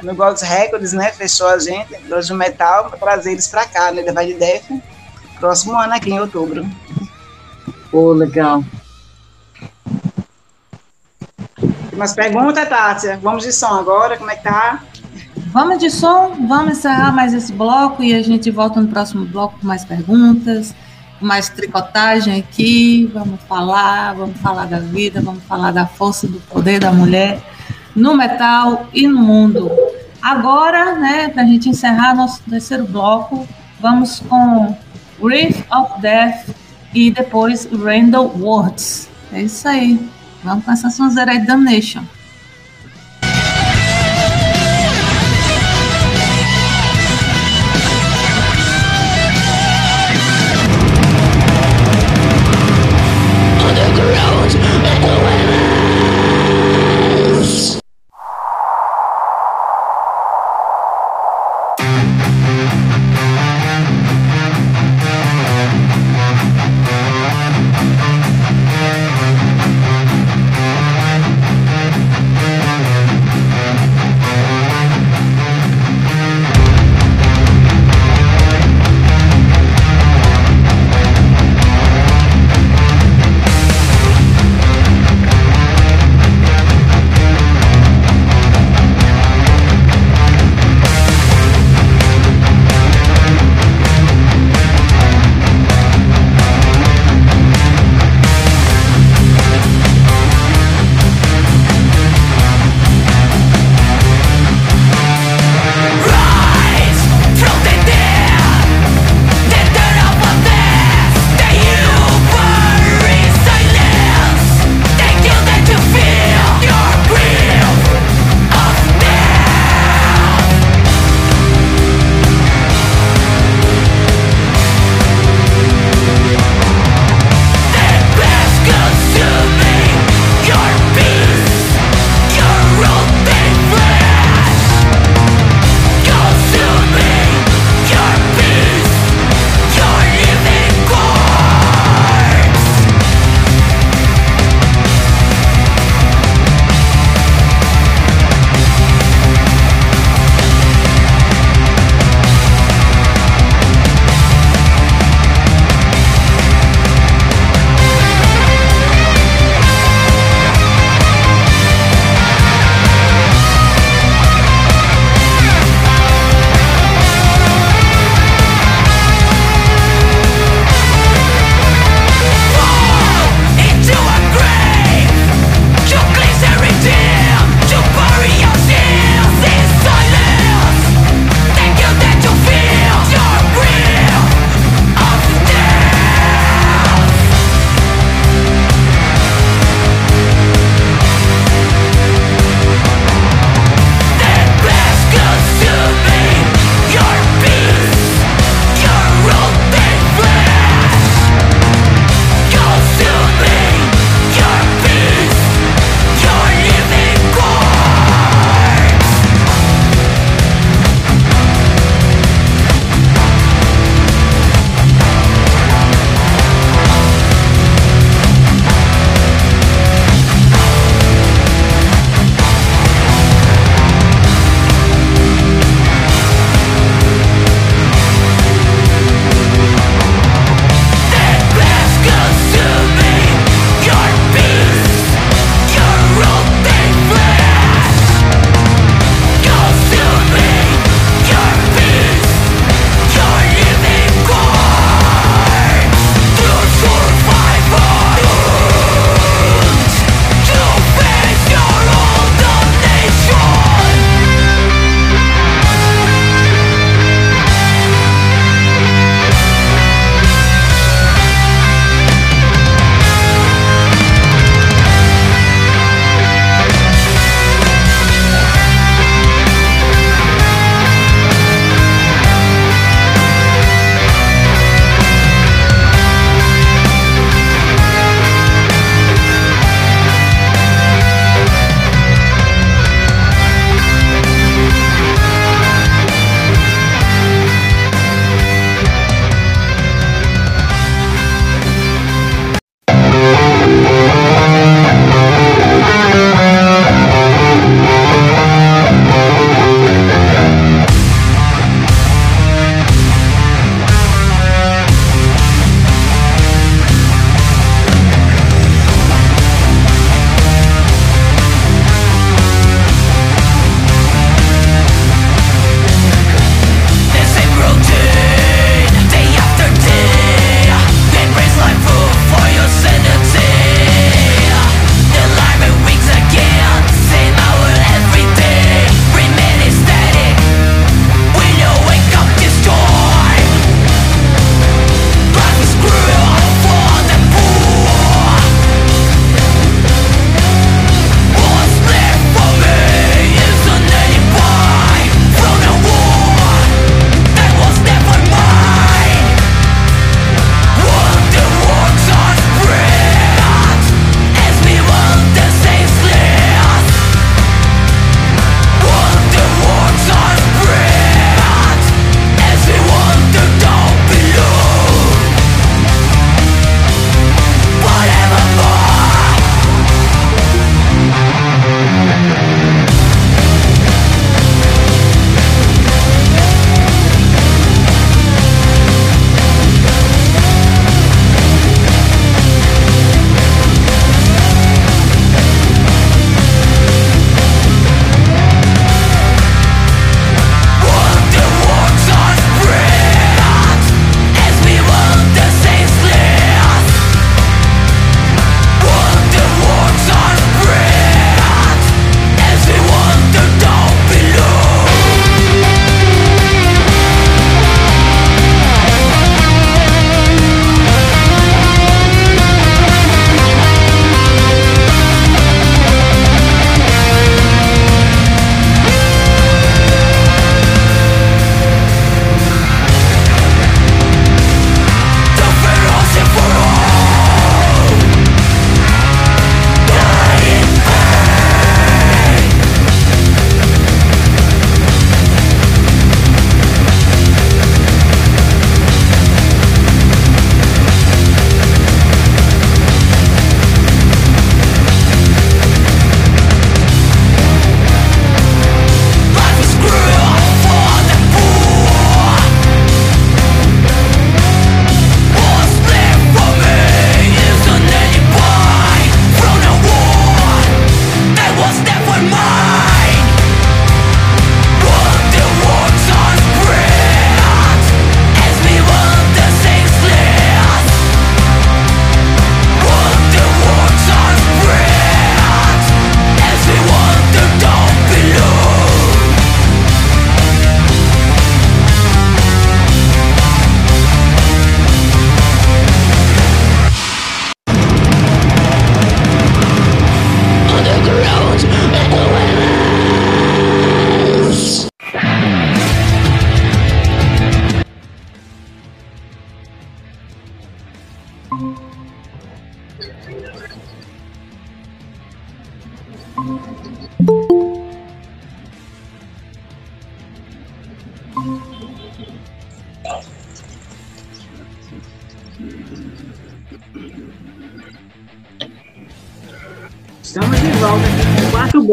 No 0.03 0.14
Gold 0.14 0.40
Records, 0.44 0.92
né? 0.92 1.11
Fechou 1.11 1.49
a 1.49 1.59
gente, 1.59 1.88
Hoje 2.12 2.32
o 2.32 2.36
Metal, 2.36 2.84
pra 2.90 2.99
trazer 2.99 3.32
eles 3.32 3.49
pra 3.49 3.66
cá, 3.66 3.90
né? 3.90 4.03
Levar 4.03 4.24
de 4.24 4.34
Def 4.34 4.70
próximo 5.40 5.76
ano 5.76 5.94
aqui 5.94 6.11
em 6.11 6.20
outubro. 6.20 6.64
Pô, 7.90 8.11
oh, 8.11 8.12
legal. 8.12 8.62
Tem 11.59 11.99
mais 11.99 12.14
perguntas, 12.14 12.68
Tássia? 12.68 13.18
Vamos 13.22 13.42
de 13.42 13.53
som 13.53 13.74
agora, 13.74 14.16
como 14.16 14.30
é 14.30 14.36
que 14.36 14.44
tá? 14.44 14.84
Vamos 15.57 15.79
de 15.79 15.91
som, 15.91 16.35
vamos 16.47 16.77
encerrar 16.77 17.13
mais 17.13 17.33
esse 17.33 17.51
bloco 17.51 18.03
e 18.03 18.13
a 18.13 18.23
gente 18.23 18.51
volta 18.51 18.79
no 18.79 18.89
próximo 18.89 19.25
bloco 19.25 19.59
com 19.59 19.67
mais 19.67 19.87
perguntas, 19.87 20.75
mais 21.19 21.49
tricotagem 21.49 22.39
aqui, 22.39 23.11
vamos 23.11 23.41
falar, 23.49 24.13
vamos 24.13 24.37
falar 24.37 24.67
da 24.67 24.79
vida, 24.81 25.23
vamos 25.23 25.43
falar 25.45 25.71
da 25.71 25.87
força 25.87 26.29
do 26.29 26.39
poder 26.41 26.81
da 26.81 26.93
mulher 26.93 27.41
no 27.95 28.15
metal 28.15 28.87
e 28.93 29.09
no 29.09 29.19
mundo. 29.19 29.71
Agora, 30.21 30.95
né, 30.97 31.31
para 31.31 31.45
a 31.45 31.47
gente 31.47 31.71
encerrar 31.71 32.15
nosso 32.15 32.43
terceiro 32.43 32.85
bloco, 32.85 33.49
vamos 33.81 34.21
com 34.29 34.77
Wreath 35.19 35.65
of 35.73 36.03
Death 36.03 36.55
e 36.93 37.11
depois 37.11 37.67
Randall 37.73 38.31
Words. 38.39 39.09
É 39.33 39.41
isso 39.41 39.67
aí. 39.67 39.99
Vamos 40.45 40.67
com 40.67 40.73
essa 40.73 40.91
sonzeira 40.91 41.33
aí 41.33 41.47
Damnation. 41.47 42.05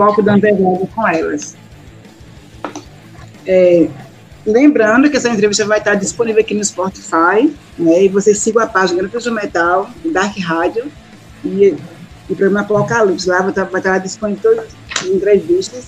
Bloco 0.04 0.22
da 0.22 0.34
Underground 0.36 0.88
com 0.94 1.08
elas. 1.08 1.56
É, 3.46 3.88
lembrando 4.46 5.10
que 5.10 5.18
essa 5.18 5.30
entrevista 5.30 5.66
vai 5.66 5.80
estar 5.80 5.96
disponível 5.96 6.42
aqui 6.42 6.54
no 6.54 6.64
Spotify, 6.64 7.54
né? 7.78 8.04
E 8.04 8.10
você 8.10 8.34
siga 8.34 8.64
a 8.64 8.68
página 8.68 9.02
Grampos 9.02 9.24
do 9.24 9.32
Metal, 9.32 9.90
Dark 10.06 10.38
Rádio 10.40 10.92
e 11.44 11.76
o 12.30 12.36
programa 12.36 12.62
Apocalipse. 12.62 13.28
Lá 13.28 13.40
vai 13.40 13.50
estar, 13.50 13.66
vai 13.66 13.80
estar 13.80 13.98
disponível 13.98 14.42
todas 14.42 14.72
as 15.00 15.06
entrevistas. 15.06 15.86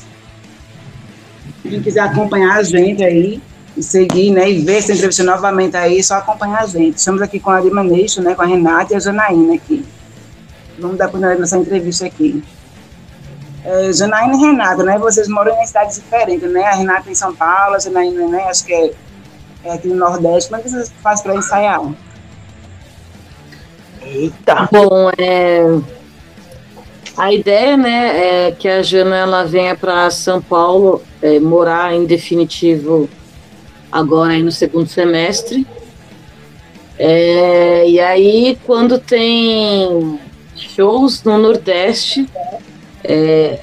Quem 1.62 1.82
quiser 1.82 2.02
acompanhar 2.02 2.58
a 2.58 2.64
gente 2.64 3.04
aí 3.04 3.42
e 3.76 3.84
seguir, 3.84 4.32
né, 4.32 4.50
e 4.50 4.62
ver 4.62 4.78
essa 4.78 4.94
entrevista 4.94 5.24
novamente 5.24 5.76
aí, 5.76 6.02
só 6.02 6.16
acompanhar 6.16 6.62
a 6.62 6.68
gente. 6.68 6.98
Estamos 6.98 7.22
aqui 7.22 7.40
com 7.40 7.50
a 7.50 7.60
Limaneixo, 7.60 8.22
né, 8.22 8.34
com 8.36 8.42
a 8.42 8.46
Renata 8.46 8.94
e 8.94 8.96
a 8.96 9.00
Janaína 9.00 9.56
aqui. 9.56 9.84
Vamos 10.80 10.98
dar 10.98 11.08
continuidade 11.08 11.42
nessa 11.42 11.58
entrevista 11.58 12.06
aqui. 12.06 12.44
É, 13.66 13.92
Janaína 13.92 14.36
e 14.36 14.38
Renata, 14.38 14.84
né, 14.84 15.00
vocês 15.00 15.28
moram 15.28 15.60
em 15.60 15.66
cidades 15.66 15.96
diferentes, 15.96 16.52
né, 16.52 16.64
a 16.66 16.76
Renata 16.76 17.10
em 17.10 17.16
São 17.16 17.36
Paulo, 17.36 17.76
a 17.76 17.80
Janaína, 17.80 18.28
né, 18.28 18.44
acho 18.44 18.64
que 18.64 18.72
é, 18.72 18.92
é 19.64 19.74
aqui 19.74 19.88
no 19.88 19.96
Nordeste. 19.96 20.50
Como 20.50 20.62
é 20.62 20.64
que 20.64 20.70
vocês 20.70 20.94
fazem 21.02 21.24
para 21.24 21.36
ensaiar? 21.36 21.82
Eita! 24.04 24.70
Bom, 24.72 25.10
é, 25.18 25.80
a 27.18 27.34
ideia, 27.34 27.76
né, 27.76 28.48
é 28.48 28.52
que 28.52 28.68
a 28.68 28.84
Jana 28.84 29.16
ela 29.18 29.44
venha 29.46 29.76
para 29.76 30.12
São 30.12 30.40
Paulo 30.40 31.02
é, 31.20 31.40
morar 31.40 31.92
em 31.92 32.06
definitivo 32.06 33.10
agora 33.92 34.34
aí 34.34 34.44
no 34.44 34.52
segundo 34.52 34.88
semestre. 34.88 35.66
É, 37.00 37.90
e 37.90 38.00
aí, 38.00 38.60
quando 38.64 39.00
tem 39.00 40.20
shows 40.56 41.24
no 41.24 41.38
Nordeste, 41.38 42.30
é, 43.08 43.60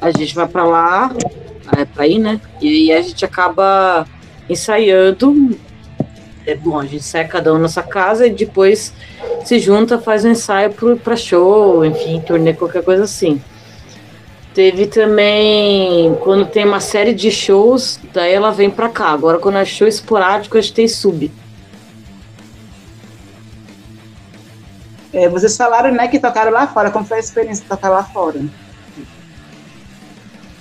a 0.00 0.10
gente 0.10 0.34
vai 0.34 0.46
para 0.46 0.64
lá, 0.64 1.10
é 1.76 1.84
para 1.84 2.06
ir, 2.06 2.18
né? 2.18 2.40
E 2.60 2.68
aí 2.68 2.92
a 2.92 3.02
gente 3.02 3.24
acaba 3.24 4.06
ensaiando. 4.48 5.58
É 6.46 6.54
bom, 6.54 6.78
a 6.78 6.84
gente 6.84 7.02
sai 7.02 7.26
cada 7.26 7.50
um 7.52 7.54
na 7.54 7.62
nossa 7.62 7.82
casa 7.82 8.26
e 8.26 8.30
depois 8.30 8.92
se 9.44 9.58
junta, 9.58 9.98
faz 9.98 10.24
um 10.24 10.30
ensaio 10.30 10.74
para 11.02 11.16
show, 11.16 11.84
enfim, 11.84 12.20
turnê, 12.20 12.52
qualquer 12.52 12.82
coisa 12.82 13.04
assim. 13.04 13.40
Teve 14.52 14.86
também, 14.86 16.14
quando 16.22 16.46
tem 16.46 16.64
uma 16.64 16.80
série 16.80 17.14
de 17.14 17.30
shows, 17.30 17.98
daí 18.12 18.32
ela 18.32 18.52
vem 18.52 18.70
pra 18.70 18.88
cá. 18.88 19.08
Agora, 19.08 19.38
quando 19.38 19.58
é 19.58 19.64
show 19.64 19.88
esporádico, 19.88 20.56
a 20.56 20.60
gente 20.60 20.74
tem 20.74 20.86
sub. 20.86 21.32
É, 25.12 25.28
vocês 25.28 25.56
falaram, 25.56 25.92
né, 25.92 26.08
que 26.08 26.20
tocaram 26.20 26.52
lá 26.52 26.66
fora. 26.66 26.90
Como 26.90 27.04
foi 27.04 27.16
a 27.16 27.20
experiência 27.20 27.62
de 27.62 27.68
tocar 27.68 27.88
lá 27.88 28.04
fora? 28.04 28.40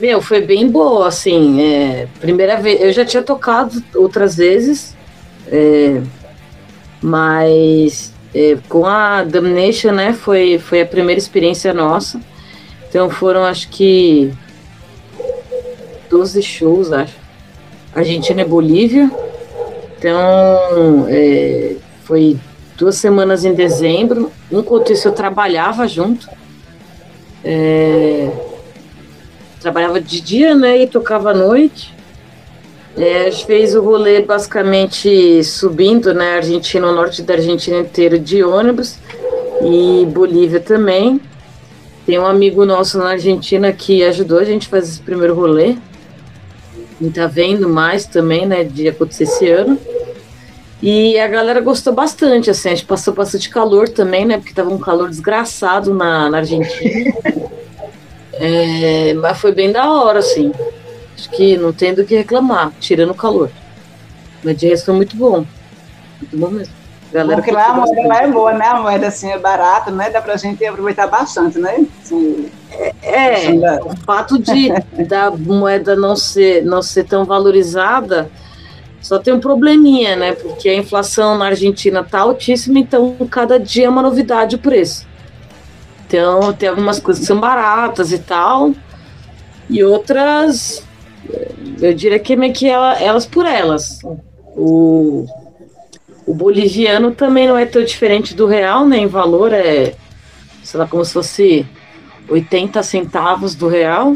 Meu, 0.04 0.22
foi 0.22 0.41
bem 0.41 0.70
boa, 0.70 1.08
assim. 1.08 1.62
É, 1.62 2.10
primeira 2.20 2.58
vez, 2.58 2.82
eu 2.82 2.91
já 2.91 3.06
tinha 3.06 3.24
tocado 3.24 3.82
outras 3.95 4.36
vezes, 4.36 4.97
é, 5.47 6.01
mas 7.01 8.14
é, 8.36 8.58
com 8.68 8.86
a 8.86 9.24
Damnation, 9.24 9.93
né, 9.93 10.12
foi, 10.12 10.60
foi 10.60 10.82
a 10.82 10.86
primeira 10.86 11.18
experiência 11.18 11.74
nossa. 11.74 12.20
Então 12.89 13.10
foram, 13.10 13.45
acho 13.45 13.70
que, 13.70 14.34
12 16.10 16.41
shows, 16.41 16.91
acho. 16.91 17.16
Argentina 17.95 18.41
e 18.41 18.45
Bolívia. 18.45 19.10
Então, 19.97 21.08
é, 21.08 21.78
foi 22.04 22.36
duas 22.76 22.97
semanas 22.97 23.45
em 23.45 23.54
dezembro. 23.54 24.30
Enquanto 24.51 24.91
isso, 24.91 25.08
eu 25.08 25.14
trabalhava 25.14 25.88
junto. 25.88 26.28
É, 27.41 28.30
trabalhava 29.64 29.99
de 29.99 30.20
dia, 30.20 30.53
né, 30.53 30.84
e 30.84 30.88
tocava 30.88 31.32
à 31.32 31.34
noite. 31.34 31.93
É, 32.95 33.26
a 33.26 33.30
gente 33.32 33.45
fez 33.45 33.74
o 33.74 33.82
rolê 33.82 34.22
basicamente 34.22 35.43
subindo, 35.43 36.14
né, 36.14 36.36
Argentina, 36.36 36.86
o 36.86 36.93
norte 36.93 37.24
da 37.24 37.34
Argentina 37.34 37.80
inteiro 37.80 38.20
de 38.20 38.43
ônibus 38.43 38.99
e 39.64 40.05
Bolívia 40.05 40.59
também. 40.59 41.20
Tem 42.05 42.20
um 42.20 42.28
amigo 42.28 42.66
nosso 42.66 42.97
na 42.97 43.11
Argentina 43.11 43.72
que 43.72 44.03
ajudou 44.03 44.38
a 44.39 44.43
gente 44.43 44.68
a 44.68 44.70
fazer 44.70 44.91
esse 44.91 44.99
primeiro 44.99 45.34
rolê. 45.34 45.76
E 47.01 47.09
tá 47.09 47.26
vendo 47.26 47.68
mais 47.68 48.05
também, 48.05 48.45
né, 48.45 48.64
de 48.64 48.88
acontecer 48.88 49.24
esse 49.24 49.49
ano. 49.49 49.80
E 50.82 51.18
a 51.18 51.28
galera 51.28 51.61
gostou 51.61 51.93
bastante, 51.93 52.49
assim, 52.49 52.70
a 52.70 52.76
gente 52.76 52.86
passou 52.86 53.14
bastante 53.14 53.49
calor 53.49 53.88
também, 53.88 54.26
né, 54.26 54.38
porque 54.38 54.53
tava 54.53 54.70
um 54.70 54.78
calor 54.78 55.09
desgraçado 55.09 55.93
na, 55.93 56.30
na 56.30 56.39
Argentina. 56.39 57.14
é, 58.46 59.14
mas 59.14 59.39
foi 59.39 59.54
bem 59.54 59.72
da 59.72 59.91
hora, 59.91 60.20
assim. 60.20 60.52
Acho 61.16 61.30
que 61.30 61.58
não 61.58 61.72
tem 61.72 61.94
do 61.94 62.04
que 62.04 62.16
reclamar, 62.16 62.72
tirando 62.80 63.12
o 63.12 63.16
calor. 63.16 63.50
Mas 64.44 64.58
de 64.58 64.68
resto 64.68 64.88
foi 64.88 64.96
muito 64.96 65.16
bom. 65.16 65.46
Muito 66.20 66.38
bom 66.38 66.50
mesmo. 66.50 66.74
Galera 67.12 67.41
Porque 67.41 67.52
lá 67.52 67.68
a 67.68 67.74
moeda 67.74 68.08
lá 68.08 68.24
é 68.24 68.28
boa, 68.28 68.54
né? 68.54 68.66
A 68.66 68.82
moeda 68.82 69.08
assim 69.08 69.30
é 69.30 69.38
barata, 69.38 69.91
né? 69.91 70.10
Dá 70.10 70.20
pra 70.22 70.36
gente 70.36 70.66
aproveitar 70.66 71.08
bastante, 71.08 71.60
né? 71.60 71.86
Assim, 72.02 72.50
é, 72.72 73.46
é 73.52 73.80
o 73.84 73.96
fato 73.98 74.39
de 74.39 74.70
da 75.08 75.30
moeda 75.30 75.96
não 75.96 76.16
ser, 76.16 76.66
não 76.66 76.82
ser 76.82 77.04
tão 77.04 77.24
valorizada 77.24 78.30
só 79.04 79.20
tem 79.20 79.34
um 79.34 79.39
probleminha, 79.39 80.16
né? 80.16 80.32
Porque 80.32 80.70
a 80.70 80.76
inflação 80.76 81.38
na 81.38 81.48
Argentina 81.48 82.04
tá 82.04 82.22
altíssima, 82.22 82.80
então 82.80 83.16
cada 83.30 83.60
dia 83.60 83.86
é 83.86 83.89
uma 83.89 84.02
novidade 84.02 84.56
o 84.56 84.60
preço. 84.60 85.06
Então 86.14 86.53
tem 86.53 86.70
algumas 86.70 86.99
coisas 86.99 87.22
que 87.22 87.26
são 87.26 87.39
baratas 87.39 88.11
e 88.11 88.20
tal, 88.20 88.72
e 89.68 89.84
outras 89.84 90.84
eu 91.82 91.91
diria 91.91 92.20
que 92.20 92.34
é 92.34 92.36
meio 92.36 92.53
que 92.53 92.70
ela, 92.70 93.01
elas 93.01 93.26
por 93.26 93.47
elas. 93.47 93.97
O, 94.55 95.26
o 96.24 96.36
boliviano 96.36 97.16
também 97.16 97.47
não 97.47 97.57
é 97.57 97.66
tão 97.66 97.84
diferente 97.84 98.36
do 98.36 98.45
real, 98.45 98.86
né? 98.86 99.07
Valor 99.07 99.51
é, 99.53 99.95
sei 100.64 100.80
lá, 100.80 100.86
como 100.86 101.03
se 101.03 101.14
fosse 101.14 101.66
80 102.30 102.84
centavos 102.84 103.55
do 103.55 103.68
real. 103.68 104.16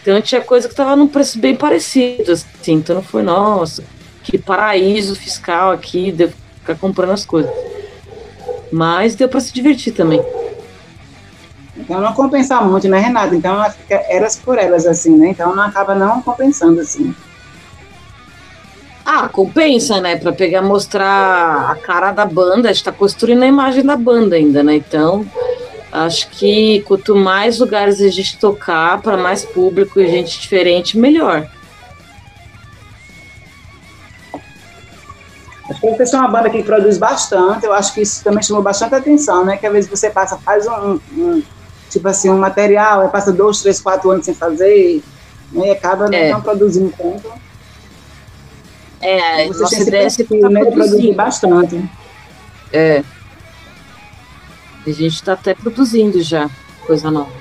Então 0.00 0.22
tinha 0.22 0.40
coisa 0.40 0.70
que 0.70 0.74
tava 0.74 0.96
num 0.96 1.06
preço 1.06 1.38
bem 1.38 1.54
parecido, 1.54 2.32
assim. 2.32 2.72
Então 2.72 2.96
não 2.96 3.02
foi, 3.02 3.22
nossa, 3.22 3.84
que 4.22 4.38
paraíso 4.38 5.14
fiscal 5.14 5.70
aqui, 5.70 6.10
deu 6.10 6.32
ficar 6.60 6.76
comprando 6.76 7.10
as 7.10 7.26
coisas. 7.26 7.52
Mas 8.72 9.14
deu 9.14 9.28
para 9.28 9.40
se 9.40 9.52
divertir 9.52 9.92
também. 9.92 10.22
Então 11.88 12.02
não 12.02 12.12
compensa 12.12 12.60
muito, 12.60 12.86
né, 12.86 13.00
Renata? 13.00 13.34
Então 13.34 13.54
ela 13.54 13.70
fica 13.70 13.94
elas 14.10 14.36
por 14.36 14.58
elas, 14.58 14.84
assim, 14.84 15.16
né? 15.16 15.30
Então 15.30 15.56
não 15.56 15.62
acaba 15.62 15.94
não 15.94 16.20
compensando, 16.20 16.82
assim. 16.82 17.14
Ah, 19.06 19.26
compensa, 19.26 19.98
né? 19.98 20.14
Para 20.16 20.32
pegar 20.32 20.60
mostrar 20.60 21.70
a 21.70 21.76
cara 21.76 22.12
da 22.12 22.26
banda, 22.26 22.68
a 22.68 22.72
gente 22.74 22.84
tá 22.84 22.92
construindo 22.92 23.42
a 23.42 23.46
imagem 23.46 23.82
da 23.82 23.96
banda 23.96 24.36
ainda, 24.36 24.62
né? 24.62 24.76
Então, 24.76 25.24
acho 25.90 26.28
que 26.28 26.84
quanto 26.86 27.16
mais 27.16 27.58
lugares 27.58 28.02
a 28.02 28.08
gente 28.08 28.38
tocar, 28.38 29.00
para 29.00 29.16
mais 29.16 29.46
público 29.46 29.98
e 29.98 30.06
gente 30.10 30.38
diferente, 30.38 30.98
melhor. 30.98 31.48
Acho 35.70 35.80
que 35.80 35.88
vocês 35.88 36.10
são 36.10 36.20
uma 36.20 36.28
banda 36.28 36.50
que 36.50 36.62
produz 36.62 36.98
bastante, 36.98 37.64
eu 37.64 37.72
acho 37.72 37.94
que 37.94 38.02
isso 38.02 38.22
também 38.22 38.42
chamou 38.42 38.62
bastante 38.62 38.94
atenção, 38.94 39.42
né? 39.42 39.56
Que 39.56 39.66
às 39.66 39.72
vezes 39.72 39.88
você 39.88 40.10
passa, 40.10 40.36
faz 40.36 40.66
um, 40.66 41.00
um 41.16 41.42
tipo 41.88 42.08
assim, 42.08 42.30
um 42.30 42.38
material, 42.38 43.00
aí 43.00 43.08
passa 43.08 43.32
dois, 43.32 43.60
três, 43.60 43.80
quatro 43.80 44.10
anos 44.10 44.24
sem 44.24 44.34
fazer, 44.34 45.02
né? 45.52 45.68
E 45.68 45.70
acaba 45.70 46.14
é. 46.14 46.30
não 46.30 46.40
produzindo 46.40 46.92
tanto. 46.96 47.32
É, 49.00 49.46
você 49.46 49.60
nossa 49.60 49.82
ideia 49.82 50.06
é 50.06 50.10
que 50.10 50.36
né, 50.48 50.64
produzir 50.64 51.14
bastante. 51.14 51.88
É. 52.72 53.02
A 54.86 54.90
gente 54.90 55.14
está 55.14 55.34
até 55.34 55.54
produzindo 55.54 56.20
já 56.22 56.50
coisa 56.86 57.10
nova. 57.10 57.38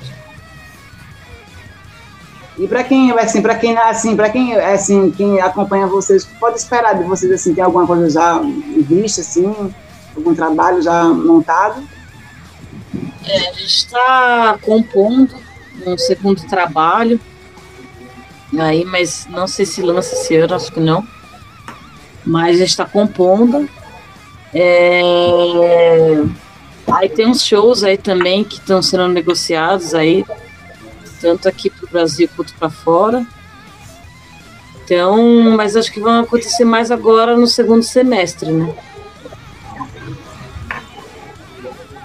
E 2.57 2.67
para 2.67 2.83
quem 2.83 3.11
assim, 3.11 3.41
para 3.41 3.55
quem 3.55 3.77
assim, 3.77 4.15
para 4.15 4.29
quem 4.29 4.55
assim, 4.55 5.11
quem 5.11 5.39
acompanha 5.39 5.85
vocês, 5.85 6.25
pode 6.39 6.57
esperar 6.57 6.97
de 6.97 7.03
vocês 7.03 7.31
assim, 7.31 7.53
tem 7.53 7.63
alguma 7.63 7.85
coisa 7.85 8.09
já 8.09 8.41
vista 8.77 9.21
assim, 9.21 9.73
algum 10.15 10.33
trabalho 10.33 10.81
já 10.81 11.03
montado? 11.03 11.87
É, 13.25 13.49
a 13.49 13.53
gente 13.53 13.65
está 13.65 14.57
compondo 14.61 15.35
um 15.85 15.97
segundo 15.97 16.41
trabalho 16.47 17.19
aí, 18.57 18.85
mas 18.85 19.27
não 19.29 19.47
sei 19.47 19.65
se 19.65 19.81
lança 19.81 20.13
esse 20.15 20.35
ano, 20.35 20.55
acho 20.55 20.71
que 20.71 20.79
não 20.79 21.05
mas 22.27 22.57
a 22.57 22.59
gente 22.59 22.69
está 22.69 22.85
compondo. 22.85 23.69
É... 24.53 25.01
Aí 26.91 27.09
tem 27.09 27.27
uns 27.27 27.43
shows 27.43 27.83
aí 27.83 27.97
também 27.97 28.43
que 28.43 28.55
estão 28.55 28.81
sendo 28.81 29.07
negociados 29.07 29.93
aí. 29.93 30.25
tanto 31.21 31.47
aqui 31.47 31.69
para 31.69 31.85
o 31.85 31.89
Brasil 31.89 32.29
quanto 32.35 32.53
para 32.55 32.69
fora. 32.69 33.25
Então, 34.83 35.55
mas 35.55 35.75
acho 35.75 35.91
que 35.91 35.99
vão 35.99 36.19
acontecer 36.19 36.65
mais 36.65 36.91
agora 36.91 37.35
no 37.35 37.47
segundo 37.47 37.83
semestre, 37.83 38.51
né? 38.51 38.73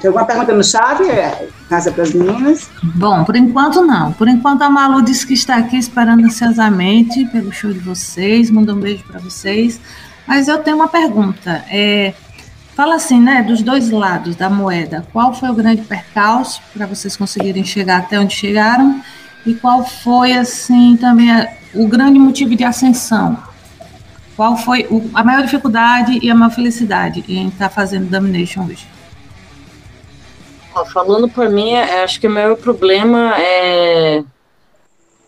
Tem 0.03 0.09
alguma 0.09 0.27
pergunta 0.27 0.53
no 0.53 0.65
chat, 0.65 0.99
Casa 1.69 1.93
para 1.93 2.03
as 2.03 2.13
meninas? 2.13 2.69
Bom, 2.83 3.23
por 3.23 3.37
enquanto 3.37 3.83
não. 3.83 4.13
Por 4.13 4.27
enquanto 4.27 4.63
a 4.63 4.69
Malu 4.69 5.01
disse 5.01 5.25
que 5.25 5.33
está 5.33 5.57
aqui 5.57 5.77
esperando 5.77 6.25
ansiosamente 6.25 7.25
pelo 7.27 7.53
show 7.53 7.73
de 7.73 7.79
vocês, 7.79 8.51
manda 8.51 8.75
um 8.75 8.81
beijo 8.81 9.05
para 9.05 9.21
vocês. 9.21 9.81
Mas 10.27 10.49
eu 10.49 10.59
tenho 10.59 10.77
uma 10.77 10.89
pergunta. 10.89 11.65
É, 11.71 12.15
fala 12.75 12.97
assim, 12.97 13.21
né, 13.21 13.45
dos 13.45 13.63
dois 13.63 13.91
lados 13.91 14.35
da 14.35 14.51
moeda, 14.51 15.07
qual 15.13 15.33
foi 15.33 15.51
o 15.51 15.55
grande 15.55 15.83
percalço 15.83 16.61
para 16.75 16.85
vocês 16.85 17.17
conseguirem 17.17 17.65
chegar 17.65 17.99
até 17.99 18.19
onde 18.19 18.35
chegaram? 18.35 19.01
E 19.47 19.55
qual 19.55 19.85
foi, 19.85 20.33
assim, 20.33 20.97
também 21.01 21.31
a, 21.31 21.49
o 21.75 21.87
grande 21.87 22.19
motivo 22.19 22.57
de 22.57 22.65
ascensão? 22.65 23.39
Qual 24.35 24.57
foi 24.57 24.85
o, 24.91 25.09
a 25.15 25.23
maior 25.23 25.45
dificuldade 25.45 26.19
e 26.21 26.29
a 26.29 26.35
maior 26.35 26.51
felicidade 26.51 27.25
em 27.29 27.47
estar 27.47 27.69
tá 27.69 27.71
fazendo 27.73 28.11
Domination 28.11 28.65
hoje? 28.65 28.92
Falando 30.93 31.29
por 31.29 31.49
mim, 31.49 31.73
é, 31.73 32.03
acho 32.03 32.21
que 32.21 32.27
o 32.27 32.31
maior 32.31 32.57
problema 32.57 33.35
é 33.39 34.23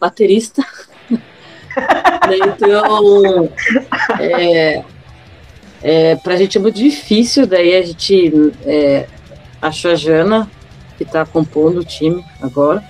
baterista. 0.00 0.64
então, 2.30 3.50
é, 4.20 4.84
é, 5.82 6.16
pra 6.16 6.36
gente 6.36 6.58
é 6.58 6.60
muito 6.60 6.76
difícil, 6.76 7.46
daí 7.46 7.76
a 7.76 7.82
gente 7.82 8.52
é, 8.64 9.06
achou 9.60 9.90
a 9.90 9.94
Jana, 9.94 10.50
que 10.96 11.04
está 11.04 11.24
compondo 11.24 11.80
o 11.80 11.84
time 11.84 12.24
agora. 12.40 12.82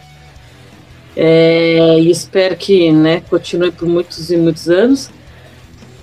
É, 1.16 1.98
e 2.00 2.10
espero 2.10 2.56
que 2.56 2.90
né, 2.90 3.22
continue 3.30 3.70
por 3.70 3.86
muitos 3.88 4.30
e 4.30 4.36
muitos 4.36 4.68
anos. 4.68 5.10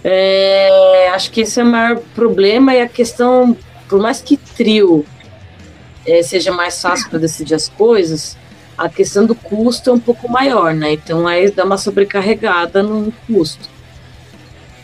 É, 0.03 1.09
acho 1.13 1.31
que 1.31 1.41
esse 1.41 1.59
é 1.59 1.63
o 1.63 1.67
maior 1.67 1.99
problema 2.15 2.73
e 2.73 2.81
a 2.81 2.87
questão, 2.87 3.55
por 3.87 3.99
mais 3.99 4.21
que 4.21 4.35
trio 4.35 5.05
é, 6.05 6.21
seja 6.23 6.51
mais 6.51 6.81
fácil 6.81 7.09
para 7.09 7.19
decidir 7.19 7.55
as 7.55 7.69
coisas, 7.69 8.37
a 8.77 8.89
questão 8.89 9.25
do 9.25 9.35
custo 9.35 9.89
é 9.89 9.93
um 9.93 9.99
pouco 9.99 10.29
maior, 10.29 10.73
né? 10.73 10.93
Então 10.93 11.27
aí 11.27 11.51
dá 11.51 11.63
uma 11.63 11.77
sobrecarregada 11.77 12.81
no 12.81 13.11
custo. 13.27 13.69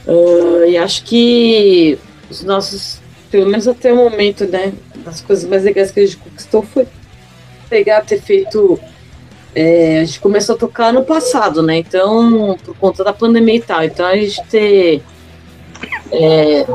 Uh, 0.06 0.66
e 0.66 0.78
acho 0.78 1.04
que 1.04 1.98
os 2.30 2.44
nossos, 2.44 3.02
pelo 3.32 3.50
menos 3.50 3.68
até 3.68 3.92
o 3.92 3.96
momento, 3.96 4.46
né? 4.46 4.74
As 5.06 5.22
coisas 5.22 5.50
mais 5.50 5.64
legais 5.64 5.92
que 5.92 6.00
a 6.00 6.06
gente 6.06 6.18
conquistou 6.18 6.62
foi 6.62 6.88
pegar, 7.70 8.02
ter 8.02 8.22
feito. 8.22 8.80
É, 9.56 10.02
a 10.02 10.06
gente 10.06 10.20
começou 10.20 10.56
a 10.56 10.58
tocar 10.58 10.94
no 10.94 11.04
passado, 11.04 11.64
né? 11.64 11.78
Então, 11.78 12.56
por 12.64 12.78
conta 12.78 13.04
da 13.04 13.12
pandemia 13.12 13.56
e 13.56 13.62
tal. 13.62 13.84
Então 13.84 14.06
a 14.06 14.16
gente 14.16 14.42
ter. 14.46 15.02
É, 16.12 16.66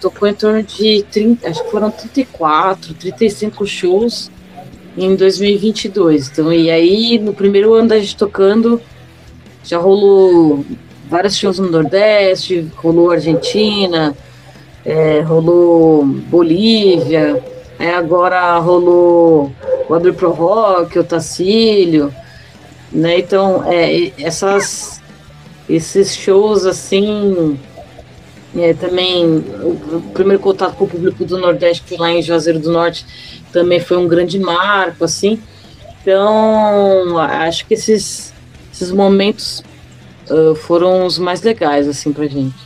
tocou 0.00 0.28
em 0.28 0.34
torno 0.34 0.62
de 0.62 1.04
30, 1.10 1.48
acho 1.48 1.64
que 1.64 1.70
foram 1.70 1.90
34, 1.90 2.94
35 2.94 3.66
shows 3.66 4.30
em 4.96 5.14
2022. 5.14 6.28
Então, 6.28 6.52
e 6.52 6.70
aí, 6.70 7.18
no 7.18 7.32
primeiro 7.32 7.74
ano 7.74 7.88
da 7.88 7.98
gente 7.98 8.16
tocando, 8.16 8.80
já 9.64 9.78
rolou 9.78 10.64
vários 11.08 11.36
shows 11.36 11.58
no 11.58 11.70
Nordeste, 11.70 12.70
rolou 12.76 13.10
Argentina, 13.10 14.16
é, 14.84 15.20
rolou 15.20 16.04
Bolívia, 16.04 17.42
aí 17.78 17.90
agora 17.90 18.58
rolou 18.58 19.52
o 19.88 19.94
Abre 19.94 20.12
Pro 20.12 20.30
Rock, 20.30 20.98
o 20.98 21.04
Tacílio, 21.04 22.14
né? 22.92 23.18
Então, 23.18 23.64
é, 23.66 24.12
essas, 24.18 25.00
esses 25.68 26.14
shows 26.14 26.64
assim 26.64 27.58
é, 28.56 28.74
também 28.74 29.26
o, 29.26 30.10
primeiro 30.12 30.42
contato 30.42 30.74
com 30.74 30.84
o 30.84 30.88
público 30.88 31.24
do 31.24 31.38
Nordeste 31.38 31.84
foi 31.86 31.98
lá 31.98 32.10
em 32.10 32.20
Juazeiro 32.20 32.58
do 32.58 32.72
Norte 32.72 33.06
também 33.52 33.80
foi 33.80 33.96
um 33.96 34.08
grande 34.08 34.38
marco 34.38 35.04
assim. 35.04 35.40
Então 36.02 37.18
acho 37.18 37.66
que 37.66 37.74
esses, 37.74 38.32
esses 38.72 38.90
momentos 38.90 39.62
uh, 40.30 40.54
foram 40.54 41.04
os 41.04 41.18
mais 41.18 41.42
legais 41.42 41.86
assim 41.86 42.12
pra 42.12 42.26
gente. 42.26 42.56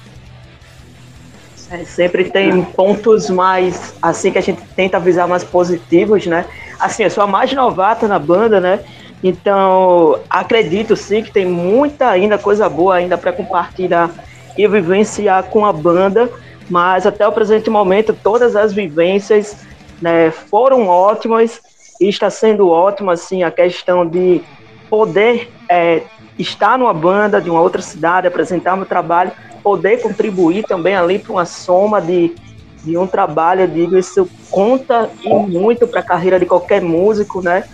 É, 1.71 1.85
sempre 1.85 2.31
tem 2.31 2.63
pontos 2.63 3.29
mais 3.29 3.95
assim 4.01 4.31
que 4.31 4.39
a 4.39 4.43
gente 4.43 4.63
tenta 4.77 4.97
avisar 4.97 5.27
mais 5.27 5.43
positivos 5.43 6.27
né? 6.27 6.47
Assim 6.79 7.03
eu 7.03 7.11
sou 7.11 7.25
a 7.25 7.27
mais 7.27 7.53
novata 7.53 8.07
na 8.07 8.19
banda 8.19 8.61
né? 8.61 8.81
Então 9.23 10.21
acredito 10.31 10.95
sim 10.97 11.23
que 11.23 11.33
tem 11.33 11.47
muita 11.47 12.09
ainda 12.09 12.39
coisa 12.39 12.69
boa 12.69 12.97
ainda 12.97 13.19
para 13.19 13.33
compartilhar 13.33 14.11
e 14.57 14.67
vivenciar 14.69 15.45
com 15.45 15.65
a 15.65 15.73
banda, 15.73 16.31
mas 16.69 17.07
até 17.07 17.27
o 17.27 17.33
presente 17.33 17.69
momento 17.69 18.13
todas 18.15 18.57
as 18.57 18.73
vivências 18.73 19.67
né, 20.01 20.31
foram 20.31 20.87
ótimas 20.87 21.61
e 22.01 22.09
está 22.09 22.31
sendo 22.31 22.69
ótimo 22.69 23.11
assim 23.11 23.43
a 23.43 23.51
questão 23.51 24.07
de 24.07 24.41
poder 24.89 25.51
é, 25.69 26.03
estar 26.39 26.79
numa 26.79 26.95
banda 26.95 27.41
de 27.41 27.51
uma 27.51 27.61
outra 27.61 27.83
cidade, 27.83 28.27
apresentar 28.27 28.77
meu 28.77 28.87
trabalho, 28.87 29.33
poder 29.63 30.01
contribuir 30.01 30.65
também 30.65 30.95
ali 30.95 31.19
para 31.19 31.33
uma 31.33 31.45
soma 31.45 32.01
de, 32.01 32.35
de 32.83 32.97
um 32.97 33.07
trabalho, 33.07 33.63
eu 33.63 33.69
digo, 33.69 33.97
isso 33.97 34.29
conta 34.51 35.11
e 35.23 35.29
muito 35.29 35.87
para 35.87 36.01
a 36.01 36.03
carreira 36.05 36.39
de 36.39 36.47
qualquer 36.47 36.83
músico, 36.83 37.43
né? 37.43 37.65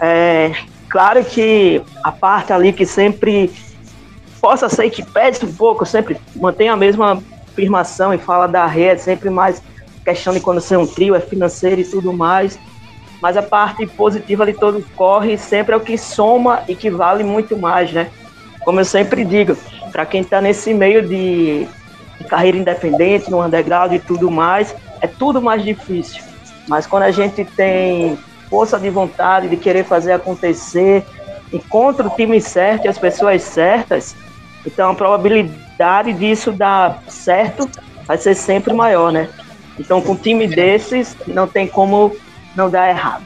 É, 0.00 0.52
claro 0.88 1.24
que 1.24 1.80
a 2.02 2.10
parte 2.10 2.52
ali 2.52 2.72
que 2.72 2.84
sempre 2.84 3.52
possa 4.44 4.68
ser 4.68 4.90
que 4.90 5.02
pede 5.02 5.42
um 5.42 5.54
pouco, 5.54 5.86
sempre 5.86 6.20
mantém 6.36 6.68
a 6.68 6.76
mesma 6.76 7.22
afirmação 7.48 8.12
e 8.12 8.18
fala 8.18 8.46
da 8.46 8.66
rede, 8.66 9.00
sempre 9.00 9.30
mais 9.30 9.62
questão 10.04 10.34
de 10.34 10.40
quando 10.40 10.60
ser 10.60 10.76
um 10.76 10.86
trio, 10.86 11.14
é 11.14 11.20
financeiro 11.20 11.80
e 11.80 11.84
tudo 11.84 12.12
mais. 12.12 12.58
Mas 13.22 13.38
a 13.38 13.42
parte 13.42 13.86
positiva 13.86 14.42
ali 14.42 14.52
todo 14.52 14.84
corre 14.94 15.38
sempre 15.38 15.72
é 15.72 15.78
o 15.78 15.80
que 15.80 15.96
soma 15.96 16.62
e 16.68 16.76
que 16.76 16.90
vale 16.90 17.24
muito 17.24 17.56
mais, 17.56 17.90
né? 17.90 18.10
Como 18.62 18.78
eu 18.78 18.84
sempre 18.84 19.24
digo, 19.24 19.56
para 19.90 20.04
quem 20.04 20.20
está 20.20 20.42
nesse 20.42 20.74
meio 20.74 21.00
de, 21.00 21.66
de 22.18 22.24
carreira 22.28 22.58
independente, 22.58 23.30
no 23.30 23.42
underground 23.42 23.94
e 23.94 23.98
tudo 23.98 24.30
mais, 24.30 24.76
é 25.00 25.06
tudo 25.06 25.40
mais 25.40 25.64
difícil. 25.64 26.22
Mas 26.68 26.86
quando 26.86 27.04
a 27.04 27.10
gente 27.10 27.46
tem 27.46 28.18
força 28.50 28.78
de 28.78 28.90
vontade 28.90 29.48
de 29.48 29.56
querer 29.56 29.84
fazer 29.84 30.12
acontecer, 30.12 31.02
encontra 31.50 32.06
o 32.06 32.10
time 32.10 32.38
certo 32.42 32.84
e 32.84 32.88
as 32.88 32.98
pessoas 32.98 33.40
certas, 33.40 34.14
então 34.66 34.90
a 34.90 34.94
probabilidade 34.94 36.12
disso 36.12 36.52
dar 36.52 37.02
certo 37.08 37.68
vai 38.06 38.16
ser 38.16 38.34
sempre 38.34 38.72
maior, 38.72 39.12
né? 39.12 39.28
Então 39.78 40.00
com 40.00 40.12
um 40.12 40.16
time 40.16 40.46
desses 40.46 41.16
não 41.26 41.46
tem 41.46 41.66
como 41.66 42.16
não 42.54 42.70
dar 42.70 42.88
errado. 42.88 43.24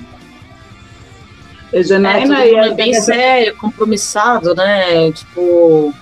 É, 1.73 1.83
Janaína, 1.83 2.43
é, 2.43 2.55
é 2.55 2.75
bem 2.75 2.95
sério, 2.95 3.57
compromissado, 3.57 4.55
né? 4.55 5.13
Tipo, 5.13 5.93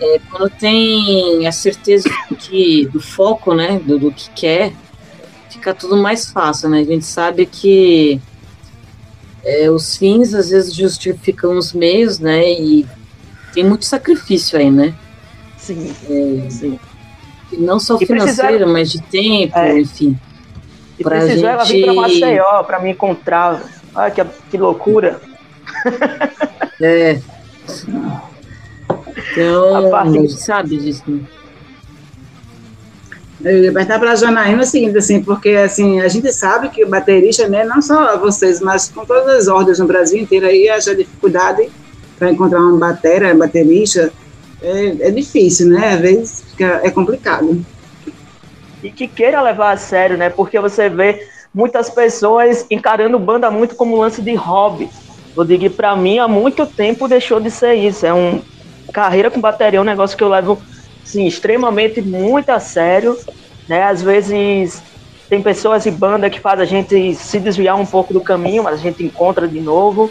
é, 0.00 0.20
quando 0.30 0.48
tem 0.50 1.46
a 1.46 1.52
certeza 1.52 2.08
do, 2.28 2.36
que, 2.36 2.86
do 2.86 3.00
foco, 3.00 3.54
né? 3.54 3.80
Do, 3.84 3.98
do 3.98 4.12
que 4.12 4.30
quer, 4.30 4.72
fica 5.50 5.74
tudo 5.74 5.96
mais 5.96 6.30
fácil, 6.30 6.68
né? 6.68 6.80
A 6.80 6.84
gente 6.84 7.04
sabe 7.04 7.46
que 7.46 8.20
é, 9.44 9.68
os 9.70 9.96
fins 9.96 10.34
às 10.34 10.50
vezes 10.50 10.74
justificam 10.74 11.58
os 11.58 11.72
meios, 11.72 12.20
né? 12.20 12.48
E 12.52 12.86
tem 13.52 13.64
muito 13.64 13.84
sacrifício 13.84 14.58
aí, 14.58 14.70
né? 14.70 14.94
Sim, 15.56 15.94
é, 16.08 16.50
sim. 16.50 16.78
Não 17.52 17.78
só 17.80 17.98
financeiro, 17.98 18.68
mas 18.68 18.90
de 18.90 19.02
tempo, 19.02 19.58
é. 19.58 19.78
enfim. 19.78 20.18
E 20.98 21.02
pra 21.02 21.18
precisou 21.18 21.36
gente... 21.36 21.46
ela 21.46 21.64
vir 21.64 21.84
pra 21.84 21.94
Maceió 21.94 22.62
pra 22.62 22.80
me 22.80 22.90
encontrar. 22.90 23.62
Olha 23.94 24.10
que, 24.10 24.24
que 24.50 24.58
loucura. 24.58 25.20
É. 26.82 27.20
Então, 29.32 29.94
a 29.94 30.08
gente 30.08 30.32
sabe 30.32 30.78
disso, 30.78 31.02
né? 31.06 31.20
Eu 33.42 33.64
ia 33.64 33.72
perguntar 33.72 33.98
para 33.98 34.12
a 34.12 34.16
Janaína 34.16 34.62
o 34.62 34.66
seguinte, 34.66 34.96
assim, 34.96 35.22
porque 35.22 35.50
assim, 35.50 36.00
a 36.00 36.08
gente 36.08 36.32
sabe 36.32 36.70
que 36.70 36.82
o 36.82 36.88
baterista, 36.88 37.46
né, 37.48 37.64
não 37.64 37.82
só 37.82 38.18
vocês, 38.18 38.60
mas 38.60 38.88
com 38.88 39.04
todas 39.04 39.28
as 39.28 39.48
ordens 39.48 39.78
no 39.78 39.86
Brasil 39.86 40.20
inteiro 40.20 40.46
aí, 40.46 40.70
haja 40.70 40.94
dificuldade 40.94 41.70
para 42.20 42.30
encontrar 42.30 42.60
uma 42.60 42.78
bateria, 42.78 43.34
baterista, 43.34 44.12
é, 44.62 45.08
é, 45.08 45.10
difícil, 45.10 45.68
né? 45.70 45.94
Às 45.94 46.00
vezes 46.00 46.44
fica, 46.50 46.80
é 46.84 46.90
complicado. 46.90 47.64
E 48.82 48.90
que 48.90 49.08
queira 49.08 49.40
levar 49.40 49.72
a 49.72 49.76
sério, 49.78 50.18
né? 50.18 50.28
Porque 50.28 50.60
você 50.60 50.90
vê 50.90 51.26
muitas 51.52 51.88
pessoas 51.88 52.66
encarando 52.70 53.18
banda 53.18 53.50
muito 53.50 53.74
como 53.74 53.96
lance 53.96 54.20
de 54.20 54.34
hobby. 54.34 54.90
Eu 55.34 55.44
digo 55.44 55.70
para 55.70 55.96
mim 55.96 56.18
há 56.18 56.28
muito 56.28 56.66
tempo 56.66 57.08
deixou 57.08 57.40
de 57.40 57.50
ser 57.50 57.74
isso. 57.74 58.04
É 58.04 58.12
um 58.12 58.42
carreira 58.92 59.30
com 59.30 59.40
bateria 59.40 59.78
é 59.78 59.80
um 59.80 59.84
negócio 59.84 60.16
que 60.16 60.24
eu 60.24 60.28
levo 60.28 60.60
sim, 61.04 61.26
extremamente 61.26 62.02
muito 62.02 62.50
a 62.50 62.60
sério, 62.60 63.16
né? 63.66 63.84
Às 63.84 64.02
vezes 64.02 64.82
tem 65.28 65.40
pessoas 65.40 65.86
e 65.86 65.90
banda 65.90 66.28
que 66.28 66.40
faz 66.40 66.60
a 66.60 66.64
gente 66.66 67.14
se 67.14 67.38
desviar 67.38 67.76
um 67.76 67.86
pouco 67.86 68.12
do 68.12 68.20
caminho, 68.20 68.64
mas 68.64 68.74
a 68.74 68.82
gente 68.82 69.02
encontra 69.02 69.48
de 69.48 69.60
novo. 69.60 70.10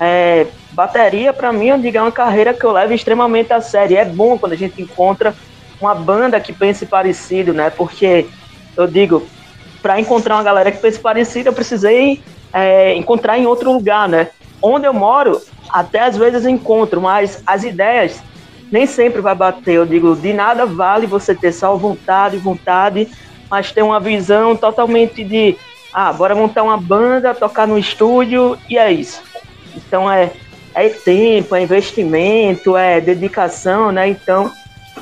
É, 0.00 0.46
bateria, 0.72 1.32
para 1.32 1.52
mim, 1.52 1.68
eu 1.68 1.78
digo, 1.78 1.96
é 1.96 2.02
uma 2.02 2.12
carreira 2.12 2.52
que 2.52 2.64
eu 2.64 2.72
levo 2.72 2.92
extremamente 2.92 3.52
a 3.52 3.60
sério. 3.60 3.96
É 3.96 4.04
bom 4.04 4.38
quando 4.38 4.52
a 4.52 4.56
gente 4.56 4.80
encontra 4.80 5.34
uma 5.80 5.94
banda 5.94 6.40
que 6.40 6.52
pense 6.52 6.86
parecido, 6.86 7.52
né? 7.52 7.70
Porque 7.70 8.26
eu 8.76 8.86
digo, 8.86 9.26
para 9.80 9.98
encontrar 10.00 10.36
uma 10.36 10.42
galera 10.42 10.70
que 10.70 10.78
pense 10.78 10.98
parecido, 10.98 11.48
eu 11.48 11.52
precisei 11.52 12.22
é, 12.52 12.94
encontrar 12.94 13.38
em 13.38 13.46
outro 13.46 13.72
lugar, 13.72 14.08
né? 14.08 14.28
Onde 14.60 14.86
eu 14.86 14.92
moro, 14.92 15.40
até 15.70 16.00
às 16.00 16.16
vezes 16.16 16.46
encontro, 16.46 17.00
mas 17.00 17.42
as 17.46 17.64
ideias 17.64 18.22
nem 18.70 18.86
sempre 18.86 19.20
vai 19.20 19.34
bater. 19.34 19.74
Eu 19.74 19.86
digo, 19.86 20.14
de 20.16 20.32
nada 20.32 20.66
vale 20.66 21.06
você 21.06 21.34
ter 21.34 21.52
só 21.52 21.76
vontade, 21.76 22.36
vontade, 22.36 23.08
mas 23.50 23.72
ter 23.72 23.82
uma 23.82 24.00
visão 24.00 24.56
totalmente 24.56 25.22
de, 25.22 25.56
ah, 25.92 26.12
bora 26.12 26.34
montar 26.34 26.62
uma 26.62 26.76
banda, 26.76 27.34
tocar 27.34 27.66
no 27.66 27.78
estúdio 27.78 28.58
e 28.68 28.76
é 28.76 28.90
isso. 28.90 29.22
Então 29.86 30.10
é, 30.10 30.32
é 30.74 30.88
tempo, 30.88 31.54
é 31.54 31.62
investimento, 31.62 32.76
é 32.76 33.00
dedicação, 33.00 33.92
né? 33.92 34.08
Então, 34.08 34.52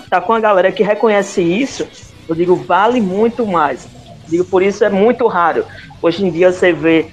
tá 0.08 0.20
com 0.20 0.32
a 0.32 0.40
galera 0.40 0.70
que 0.70 0.82
reconhece 0.82 1.42
isso, 1.42 1.86
eu 2.28 2.34
digo, 2.34 2.54
vale 2.56 3.00
muito 3.00 3.46
mais. 3.46 3.86
Digo, 4.28 4.44
por 4.44 4.62
isso 4.62 4.84
é 4.84 4.90
muito 4.90 5.26
raro. 5.26 5.64
Hoje 6.00 6.24
em 6.24 6.30
dia 6.30 6.52
você 6.52 6.72
vê 6.72 7.06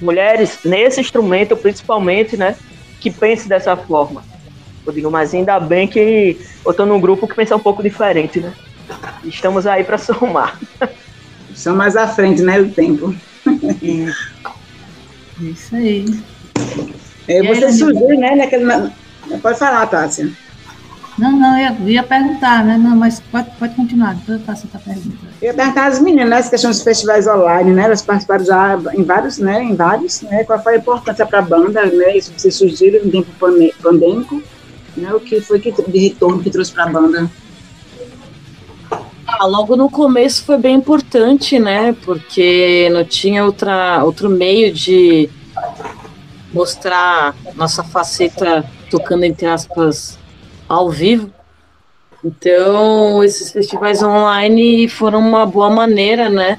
mulheres 0.00 0.60
nesse 0.64 1.00
instrumento, 1.00 1.56
principalmente, 1.56 2.36
né? 2.36 2.56
Que 3.00 3.10
pense 3.10 3.48
dessa 3.48 3.76
forma. 3.76 4.24
Eu 4.86 4.92
digo, 4.92 5.10
mas 5.10 5.34
ainda 5.34 5.58
bem 5.58 5.86
que 5.86 6.40
eu 6.64 6.72
tô 6.72 6.86
num 6.86 7.00
grupo 7.00 7.26
que 7.26 7.34
pensa 7.34 7.56
um 7.56 7.60
pouco 7.60 7.82
diferente, 7.82 8.40
né? 8.40 8.52
Estamos 9.24 9.66
aí 9.66 9.82
para 9.82 9.98
somar. 9.98 10.58
São 11.54 11.74
mais 11.74 11.96
à 11.96 12.06
frente, 12.06 12.42
né, 12.42 12.60
do 12.60 12.70
tempo. 12.70 13.14
Isso 15.40 15.74
aí. 15.74 16.04
É, 17.28 17.42
você 17.42 17.72
surgiu, 17.72 18.18
né, 18.18 18.34
naquele... 18.36 18.64
Pode 19.42 19.58
falar, 19.58 19.86
Tássia. 19.86 20.30
Não, 21.18 21.32
não, 21.32 21.58
eu 21.58 21.88
ia 21.88 22.02
perguntar, 22.02 22.62
né? 22.62 22.76
Não, 22.76 22.94
mas 22.94 23.20
pode, 23.32 23.48
pode 23.58 23.74
continuar, 23.74 24.14
depois 24.14 24.38
eu 24.38 24.44
faço 24.44 24.66
outra 24.66 24.78
pergunta. 24.78 25.16
Eu 25.40 25.48
ia 25.48 25.54
perguntar 25.54 25.86
às 25.86 25.98
meninas, 25.98 26.28
né, 26.28 26.38
essa 26.38 26.50
questão 26.50 26.70
dos 26.70 26.82
festivais 26.82 27.26
online, 27.26 27.72
né? 27.72 27.84
Elas 27.84 28.02
participaram 28.02 28.44
já 28.44 28.78
em 28.94 29.02
vários, 29.02 29.38
né? 29.38 29.62
Em 29.62 29.74
vários, 29.74 30.20
né? 30.22 30.44
Qual 30.44 30.62
foi 30.62 30.74
a 30.74 30.76
importância 30.76 31.24
para 31.24 31.38
a 31.38 31.42
banda, 31.42 31.86
né? 31.86 32.18
Isso 32.18 32.32
vocês 32.36 32.54
surgiram 32.54 33.02
em 33.02 33.10
tempo 33.10 33.30
pandêmico, 33.82 34.42
né? 34.94 35.10
O 35.14 35.18
que 35.18 35.40
foi 35.40 35.58
que, 35.58 35.72
de 35.72 35.98
retorno 35.98 36.42
que 36.42 36.50
trouxe 36.50 36.72
para 36.72 36.84
a 36.84 36.88
banda? 36.88 37.30
Ah, 39.26 39.46
logo 39.46 39.74
no 39.74 39.90
começo 39.90 40.44
foi 40.44 40.58
bem 40.58 40.76
importante, 40.76 41.58
né? 41.58 41.96
Porque 42.04 42.90
não 42.92 43.04
tinha 43.04 43.42
outra, 43.42 44.04
outro 44.04 44.28
meio 44.28 44.70
de 44.72 45.30
mostrar 46.56 47.36
nossa 47.54 47.84
faceta 47.84 48.64
tocando 48.90 49.24
entre 49.24 49.46
aspas 49.46 50.18
ao 50.66 50.90
vivo. 50.90 51.30
Então, 52.24 53.22
esses 53.22 53.52
festivais 53.52 54.02
online 54.02 54.88
foram 54.88 55.20
uma 55.20 55.46
boa 55.46 55.70
maneira, 55.70 56.28
né, 56.28 56.58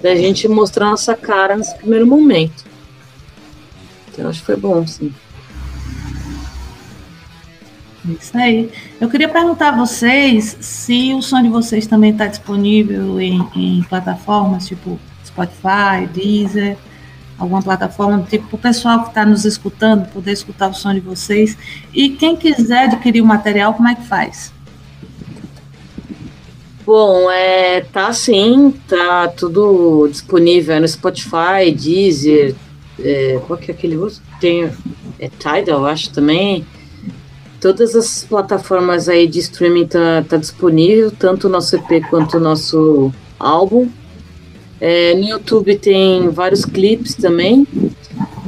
da 0.00 0.14
gente 0.14 0.48
mostrar 0.48 0.86
nossa 0.86 1.14
cara 1.14 1.56
nesse 1.56 1.76
primeiro 1.76 2.06
momento. 2.06 2.64
Então, 4.08 4.30
acho 4.30 4.40
que 4.40 4.46
foi 4.46 4.56
bom, 4.56 4.86
sim. 4.86 5.12
Isso 8.04 8.36
aí. 8.36 8.70
Eu 9.00 9.08
queria 9.08 9.28
perguntar 9.28 9.68
a 9.68 9.76
vocês 9.76 10.56
se 10.60 11.14
o 11.14 11.22
som 11.22 11.42
de 11.42 11.48
vocês 11.48 11.86
também 11.86 12.10
está 12.10 12.26
disponível 12.26 13.20
em, 13.20 13.46
em 13.54 13.82
plataformas 13.82 14.66
tipo 14.66 14.98
Spotify, 15.24 16.06
Deezer, 16.12 16.76
alguma 17.42 17.62
plataforma, 17.62 18.26
tipo, 18.28 18.56
o 18.56 18.58
pessoal 18.58 19.02
que 19.02 19.08
está 19.08 19.24
nos 19.26 19.44
escutando, 19.44 20.08
poder 20.12 20.32
escutar 20.32 20.68
o 20.68 20.74
som 20.74 20.94
de 20.94 21.00
vocês. 21.00 21.56
E 21.92 22.10
quem 22.10 22.36
quiser 22.36 22.84
adquirir 22.84 23.20
o 23.20 23.26
material, 23.26 23.74
como 23.74 23.88
é 23.88 23.94
que 23.94 24.06
faz? 24.06 24.52
Bom, 26.84 27.30
é, 27.30 27.80
tá 27.80 28.12
sim, 28.12 28.74
tá 28.88 29.28
tudo 29.28 30.08
disponível 30.08 30.80
no 30.80 30.88
Spotify, 30.88 31.70
Deezer, 31.74 32.54
é, 32.98 33.40
qual 33.46 33.58
que 33.58 33.70
é 33.70 33.74
aquele 33.74 33.96
outro? 33.96 34.20
Tem, 34.40 34.70
é 35.18 35.28
Tidal, 35.28 35.86
acho 35.86 36.10
também. 36.10 36.66
Todas 37.60 37.94
as 37.94 38.24
plataformas 38.24 39.08
aí 39.08 39.28
de 39.28 39.38
streaming 39.38 39.86
tá, 39.86 40.24
tá 40.28 40.36
disponível, 40.36 41.12
tanto 41.12 41.46
o 41.46 41.50
nosso 41.50 41.76
EP 41.76 42.04
quanto 42.10 42.36
o 42.36 42.40
nosso 42.40 43.12
álbum. 43.38 43.88
É, 44.84 45.14
no 45.14 45.22
YouTube 45.22 45.78
tem 45.78 46.28
vários 46.30 46.64
clipes 46.64 47.14
também. 47.14 47.64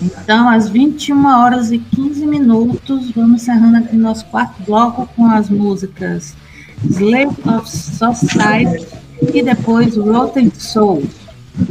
Então, 0.00 0.48
às 0.48 0.68
21 0.68 1.26
horas 1.26 1.72
e 1.72 1.78
15 1.78 2.26
minutos, 2.26 3.10
vamos 3.10 3.42
encerrando 3.42 3.78
aqui 3.78 3.96
nosso 3.96 4.24
quarto 4.26 4.62
bloco 4.62 5.08
com 5.16 5.26
as 5.26 5.50
músicas 5.50 6.34
Slave 6.84 7.36
of 7.44 7.68
Society 7.68 8.86
e 9.34 9.42
depois 9.42 9.96
Rotten 9.96 10.50
Soul. 10.54 11.08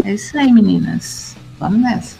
É 0.04 0.14
isso 0.14 0.38
aí, 0.38 0.52
meninas. 0.52 1.36
Vamos 1.60 1.80
nessa. 1.80 2.18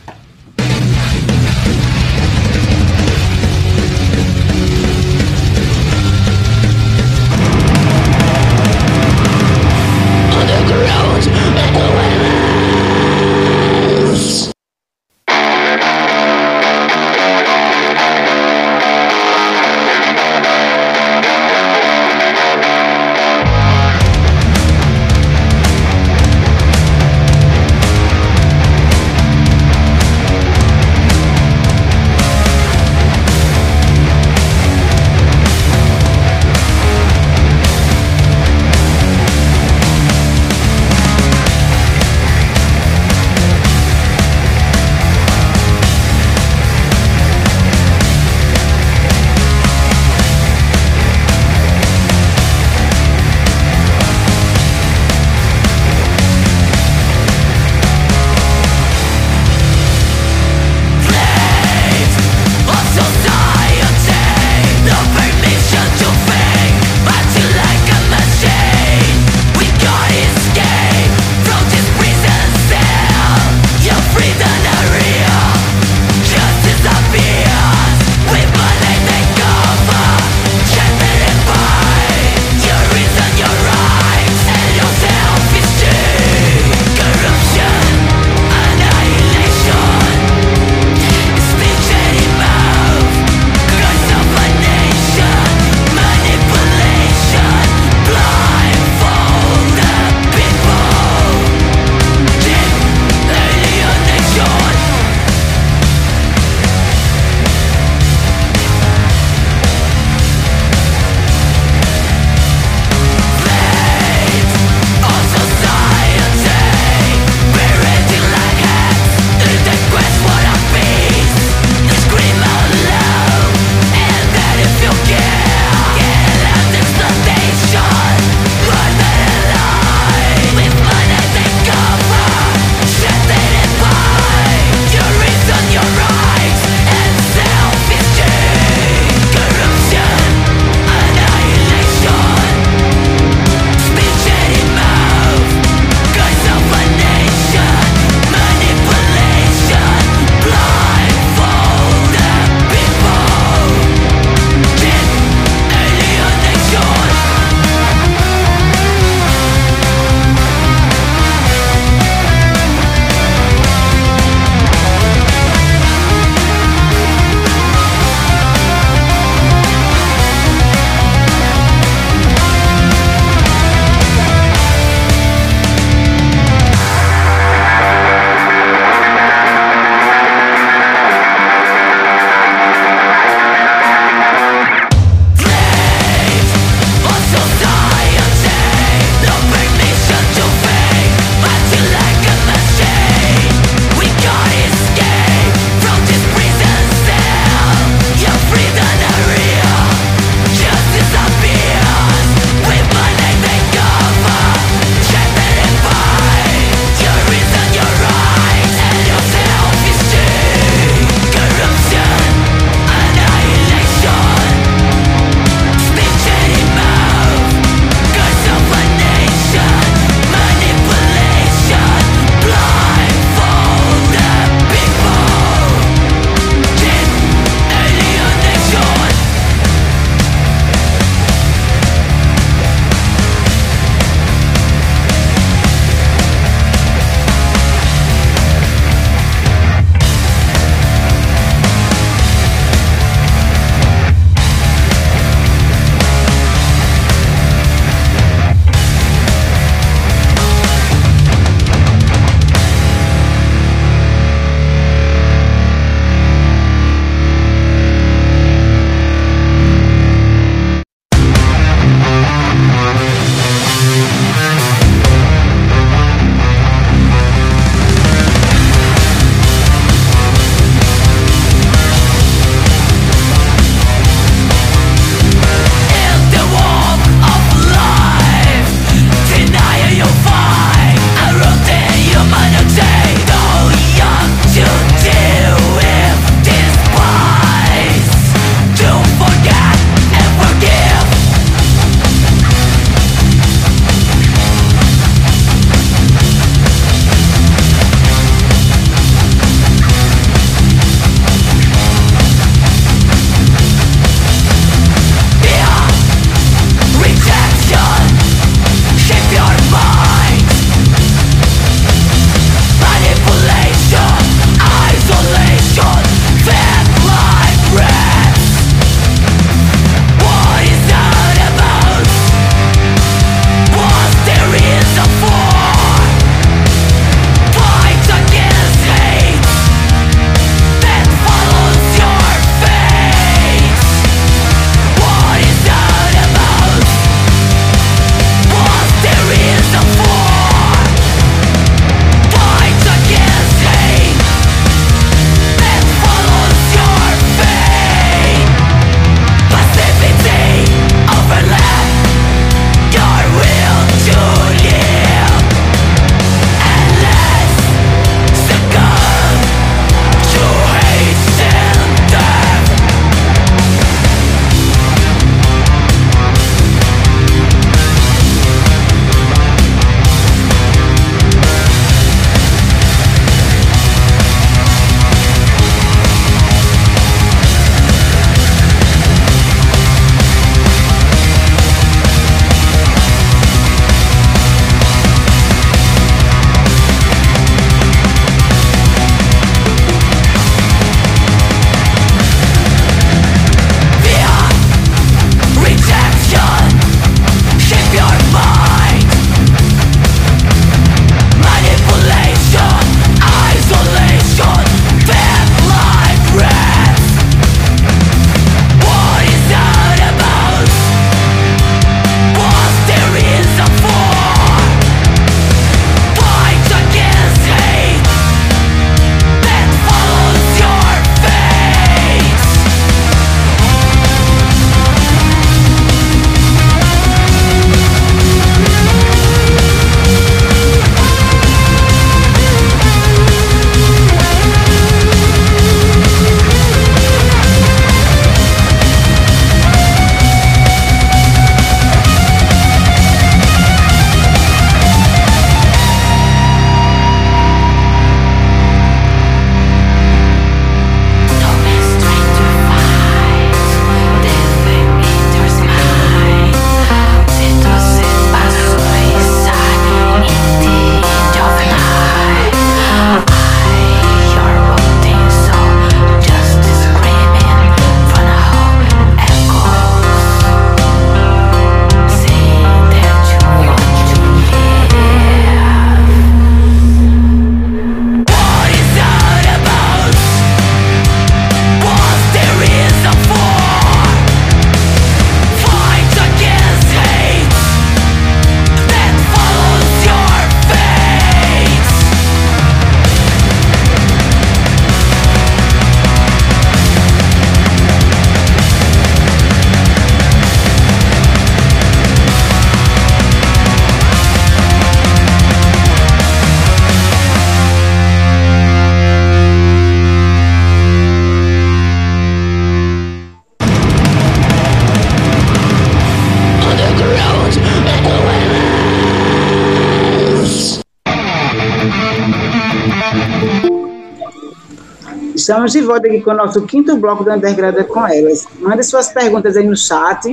Estamos 525.68 525.74
de 525.74 525.82
volta 525.82 526.08
aqui 526.08 526.22
com 526.22 526.32
o 526.32 526.34
nosso 526.34 526.62
quinto 526.62 526.96
bloco 526.96 527.26
do 527.26 527.32
Underground 527.32 527.76
com 527.88 528.08
elas. 528.08 528.48
Mande 528.58 528.84
suas 528.86 529.10
perguntas 529.10 529.58
aí 529.58 529.68
no 529.68 529.76
chat. 529.76 530.24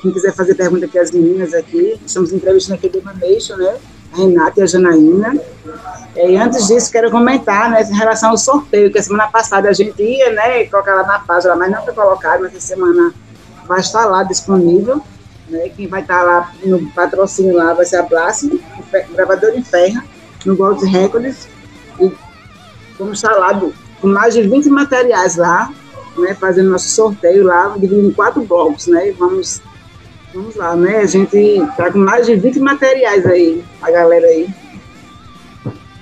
Quem 0.00 0.12
quiser 0.12 0.32
fazer 0.32 0.54
pergunta 0.54 0.86
aqui, 0.86 0.96
as 1.00 1.10
meninas 1.10 1.52
aqui. 1.52 2.00
Estamos 2.06 2.32
entrevistando 2.32 2.76
aqui 2.76 2.86
a 2.86 2.90
Demanation, 2.90 3.56
né? 3.56 3.76
A 4.12 4.16
Renata 4.18 4.60
e 4.60 4.62
a 4.62 4.66
Janaína. 4.66 5.36
E 6.14 6.36
antes 6.36 6.68
disso, 6.68 6.92
quero 6.92 7.10
comentar 7.10 7.68
né, 7.70 7.82
em 7.82 7.92
relação 7.92 8.30
ao 8.30 8.38
sorteio, 8.38 8.92
que 8.92 8.98
a 8.98 9.02
semana 9.02 9.26
passada 9.26 9.68
a 9.68 9.72
gente 9.72 10.00
ia 10.00 10.30
né, 10.30 10.64
colocar 10.66 10.94
lá 10.94 11.02
na 11.04 11.18
página, 11.18 11.56
mas 11.56 11.72
não 11.72 11.82
foi 11.82 11.92
colocado, 11.92 12.42
mas 12.42 12.54
essa 12.54 12.68
semana 12.68 13.12
vai 13.66 13.80
estar 13.80 14.04
lá 14.04 14.22
disponível. 14.22 15.02
Né, 15.48 15.70
quem 15.70 15.88
vai 15.88 16.02
estar 16.02 16.22
lá 16.22 16.52
no 16.64 16.88
patrocínio 16.92 17.56
lá 17.56 17.74
vai 17.74 17.84
ser 17.84 17.96
a 17.96 18.02
Blast, 18.02 18.48
gravador 19.12 19.54
em 19.56 19.64
ferro, 19.64 20.00
no 20.46 20.54
Gold 20.54 20.86
Records. 20.86 21.48
E 21.98 22.12
vamos 22.96 23.18
estar 23.18 23.32
lá 23.32 23.50
do, 23.50 23.74
com 24.04 24.08
mais 24.10 24.34
de 24.34 24.42
20 24.42 24.68
materiais 24.68 25.36
lá, 25.36 25.72
né, 26.18 26.34
fazendo 26.34 26.68
nosso 26.68 26.90
sorteio 26.90 27.42
lá, 27.44 27.68
dividindo 27.68 28.06
em 28.06 28.12
quatro 28.12 28.44
blocos, 28.44 28.86
né? 28.86 29.14
Vamos, 29.18 29.62
vamos 30.34 30.54
lá, 30.56 30.76
né? 30.76 30.98
A 30.98 31.06
gente 31.06 31.66
tá 31.74 31.90
com 31.90 31.98
mais 31.98 32.26
de 32.26 32.36
20 32.36 32.60
materiais 32.60 33.24
aí, 33.24 33.64
a 33.80 33.90
galera 33.90 34.26
aí. 34.26 34.46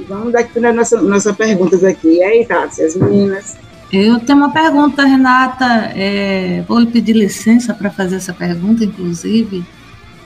E 0.01 0.03
vamos 0.03 0.33
dar 0.33 0.41
aqui 0.41 0.59
nas 0.59 0.75
nossa, 0.75 1.01
nossas 1.01 1.37
perguntas 1.37 1.85
aqui. 1.85 2.17
E 2.17 2.23
aí, 2.25 2.45
Tati, 2.45 2.83
as 2.83 2.97
meninas. 2.97 3.57
Eu 3.93 4.19
tenho 4.19 4.39
uma 4.39 4.53
pergunta, 4.53 5.05
Renata. 5.05 5.93
É, 5.95 6.65
vou 6.67 6.81
lhe 6.81 6.87
pedir 6.87 7.13
licença 7.13 7.73
para 7.73 7.89
fazer 7.89 8.17
essa 8.17 8.33
pergunta, 8.33 8.83
inclusive. 8.83 9.65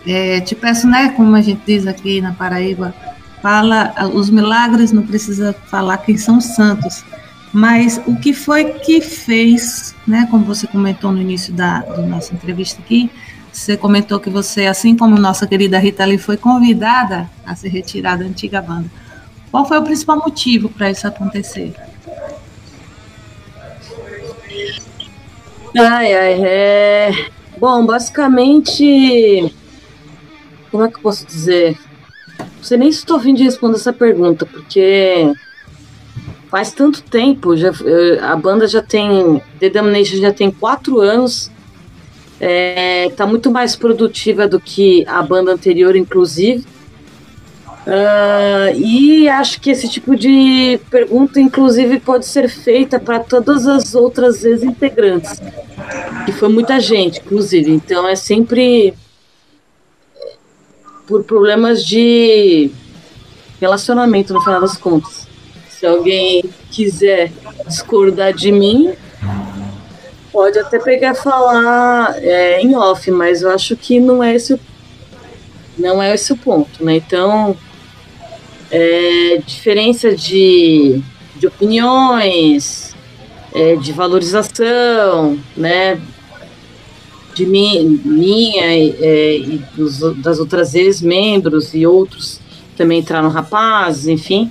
É, 0.07 0.41
te 0.41 0.55
peço, 0.55 0.87
né, 0.87 1.11
como 1.11 1.37
a 1.37 1.43
gente 1.43 1.61
diz 1.67 1.87
aqui 1.87 2.23
na 2.23 2.33
Paraíba, 2.33 2.95
fala 3.43 3.93
os 4.15 4.31
milagres, 4.31 4.93
não 4.93 5.03
precisa 5.03 5.55
falar 5.67 5.99
quem 5.99 6.17
são 6.17 6.39
os 6.39 6.55
santos. 6.55 7.05
Mas 7.57 7.99
o 8.07 8.15
que 8.15 8.35
foi 8.35 8.67
que 8.67 9.01
fez, 9.01 9.95
né, 10.07 10.29
como 10.31 10.45
você 10.45 10.67
comentou 10.67 11.11
no 11.11 11.23
início 11.23 11.55
da, 11.55 11.81
nossa 12.07 12.35
entrevista 12.35 12.83
aqui, 12.83 13.11
você 13.51 13.79
comentou 13.79 14.21
que 14.21 14.29
você, 14.29 14.67
assim 14.67 14.95
como 14.95 15.17
nossa 15.17 15.47
querida 15.47 15.79
Rita 15.79 16.03
ali, 16.03 16.19
foi 16.19 16.37
convidada 16.37 17.31
a 17.47 17.57
se 17.57 17.67
retirar 17.67 18.19
da 18.19 18.27
antiga 18.27 18.61
banda. 18.61 18.91
Qual 19.51 19.65
foi 19.65 19.79
o 19.79 19.83
principal 19.83 20.19
motivo 20.19 20.69
para 20.69 20.91
isso 20.91 21.09
acontecer? 21.09 21.73
Ai, 25.75 26.13
ai, 26.13 26.45
é... 26.45 27.11
Bom, 27.57 27.87
basicamente, 27.87 29.51
como 30.71 30.85
é 30.85 30.91
que 30.91 30.97
eu 30.97 31.01
posso 31.01 31.25
dizer? 31.25 31.79
Não 32.39 32.63
sei 32.63 32.77
nem 32.77 32.93
se 32.93 32.99
estou 32.99 33.19
vindo 33.19 33.39
de 33.39 33.45
responder 33.45 33.77
essa 33.77 33.95
pergunta, 33.95 34.45
porque 34.45 35.33
faz 36.57 36.73
tanto 36.73 37.03
tempo, 37.03 37.55
já, 37.55 37.71
a 38.23 38.35
banda 38.35 38.67
já 38.67 38.81
tem, 38.81 39.43
The 39.61 39.69
Damnation 39.69 40.17
já 40.17 40.33
tem 40.33 40.51
quatro 40.51 41.01
anos, 41.03 41.51
é, 42.41 43.11
tá 43.15 43.27
muito 43.27 43.51
mais 43.51 43.77
produtiva 43.77 44.49
do 44.49 44.59
que 44.59 45.05
a 45.07 45.21
banda 45.21 45.53
anterior, 45.53 45.95
inclusive. 45.95 46.65
Uh, 47.87 48.75
e 48.75 49.29
acho 49.29 49.61
que 49.61 49.69
esse 49.69 49.87
tipo 49.87 50.17
de 50.17 50.81
pergunta, 50.91 51.39
inclusive, 51.39 52.01
pode 52.01 52.25
ser 52.25 52.49
feita 52.49 52.99
para 52.99 53.21
todas 53.21 53.67
as 53.67 53.95
outras 53.95 54.43
ex-integrantes, 54.43 55.39
que 56.25 56.33
foi 56.33 56.49
muita 56.49 56.81
gente, 56.81 57.21
inclusive. 57.21 57.71
Então 57.71 58.09
é 58.09 58.17
sempre 58.17 58.95
por 61.07 61.23
problemas 61.23 61.85
de 61.85 62.71
relacionamento, 63.61 64.33
no 64.33 64.41
final 64.41 64.63
das 64.63 64.79
contas. 64.79 65.27
Se 65.79 65.85
alguém 65.85 66.43
quiser 66.71 67.31
discordar 67.67 68.33
de 68.33 68.51
mim, 68.51 68.95
pode 70.33 70.59
até 70.59 70.79
pegar 70.79 71.15
falar 71.15 72.17
é, 72.17 72.63
em 72.63 72.75
off, 72.75 73.11
mas 73.11 73.43
eu 73.43 73.51
acho 73.51 73.77
que 73.77 74.01
não 74.01 74.25
é 74.25 74.35
esse, 74.35 74.59
não 75.77 76.03
é 76.03 76.15
esse 76.15 76.33
o 76.33 76.37
ponto, 76.37 76.83
né? 76.83 76.97
Então, 76.97 77.55
é, 78.71 79.39
diferença 79.47 80.17
de, 80.17 81.03
de 81.37 81.47
opiniões, 81.47 82.95
é, 83.53 83.77
de 83.77 83.93
valorização, 83.93 85.39
né? 85.55 86.01
De 87.35 87.45
mim, 87.45 88.01
minha 88.03 88.65
é, 88.65 89.37
e 89.37 89.63
dos, 89.75 90.01
das 90.23 90.39
outras 90.39 90.75
ex-membros 90.75 91.75
e 91.75 91.87
outros 91.87 92.41
também 92.79 93.01
entraram 93.01 93.29
rapazes, 93.29 94.07
enfim. 94.07 94.51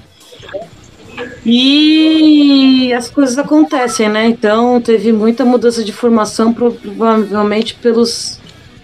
E 1.45 2.91
as 2.93 3.09
coisas 3.09 3.37
acontecem, 3.37 4.09
né? 4.09 4.25
Então 4.25 4.81
teve 4.81 5.13
muita 5.13 5.45
mudança 5.45 5.83
de 5.83 5.93
formação, 5.93 6.51
provavelmente 6.51 7.75
pelos 7.75 8.39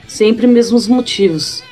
sempre 0.07 0.45
mesmos 0.45 0.87
motivos. 0.87 1.63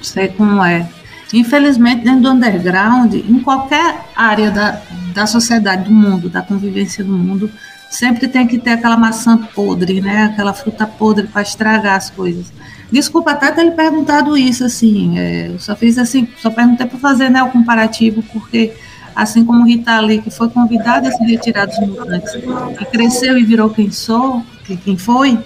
Sei 0.00 0.28
como 0.28 0.64
é. 0.64 0.88
Infelizmente, 1.34 2.04
dentro 2.04 2.22
do 2.22 2.30
underground, 2.30 3.14
em 3.14 3.38
qualquer 3.40 4.06
área 4.14 4.50
da, 4.50 4.80
da 5.14 5.26
sociedade, 5.26 5.84
do 5.84 5.90
mundo, 5.90 6.28
da 6.28 6.42
convivência 6.42 7.04
do 7.04 7.12
mundo, 7.12 7.50
sempre 7.90 8.28
tem 8.28 8.46
que 8.46 8.58
ter 8.58 8.70
aquela 8.70 8.96
maçã 8.96 9.36
podre, 9.36 10.00
né? 10.00 10.24
Aquela 10.24 10.54
fruta 10.54 10.86
podre 10.86 11.26
para 11.26 11.42
estragar 11.42 11.96
as 11.96 12.10
coisas. 12.10 12.52
Desculpa 12.90 13.32
até 13.32 13.50
ter 13.50 13.64
lhe 13.64 13.70
perguntado 13.70 14.36
isso, 14.36 14.64
assim. 14.64 15.18
É, 15.18 15.48
eu 15.48 15.58
só 15.58 15.76
fiz 15.76 15.98
assim, 15.98 16.26
só 16.38 16.50
perguntei 16.50 16.86
para 16.86 16.98
fazer 16.98 17.30
né, 17.30 17.42
o 17.42 17.50
comparativo, 17.50 18.22
porque 18.32 18.72
assim 19.14 19.44
como 19.44 19.64
Rita 19.64 20.00
Lee, 20.00 20.22
que 20.22 20.30
foi 20.30 20.48
convidada 20.48 21.08
a 21.08 21.12
se 21.12 21.24
retirar 21.24 21.66
dos 21.66 21.78
mutantes, 21.80 22.34
e 22.34 22.84
cresceu 22.86 23.38
e 23.38 23.44
virou 23.44 23.70
quem 23.70 23.90
sou, 23.90 24.44
quem 24.84 24.96
foi, 24.96 25.38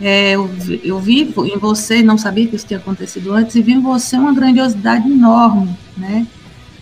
é, 0.00 0.32
eu, 0.32 0.50
eu 0.82 0.98
vi 0.98 1.22
em 1.22 1.58
você, 1.58 2.02
não 2.02 2.18
sabia 2.18 2.46
que 2.46 2.56
isso 2.56 2.66
tinha 2.66 2.78
acontecido 2.78 3.32
antes, 3.32 3.54
e 3.54 3.62
vi 3.62 3.72
em 3.72 3.80
você 3.80 4.16
uma 4.16 4.34
grandiosidade 4.34 5.08
enorme, 5.08 5.76
né? 5.96 6.26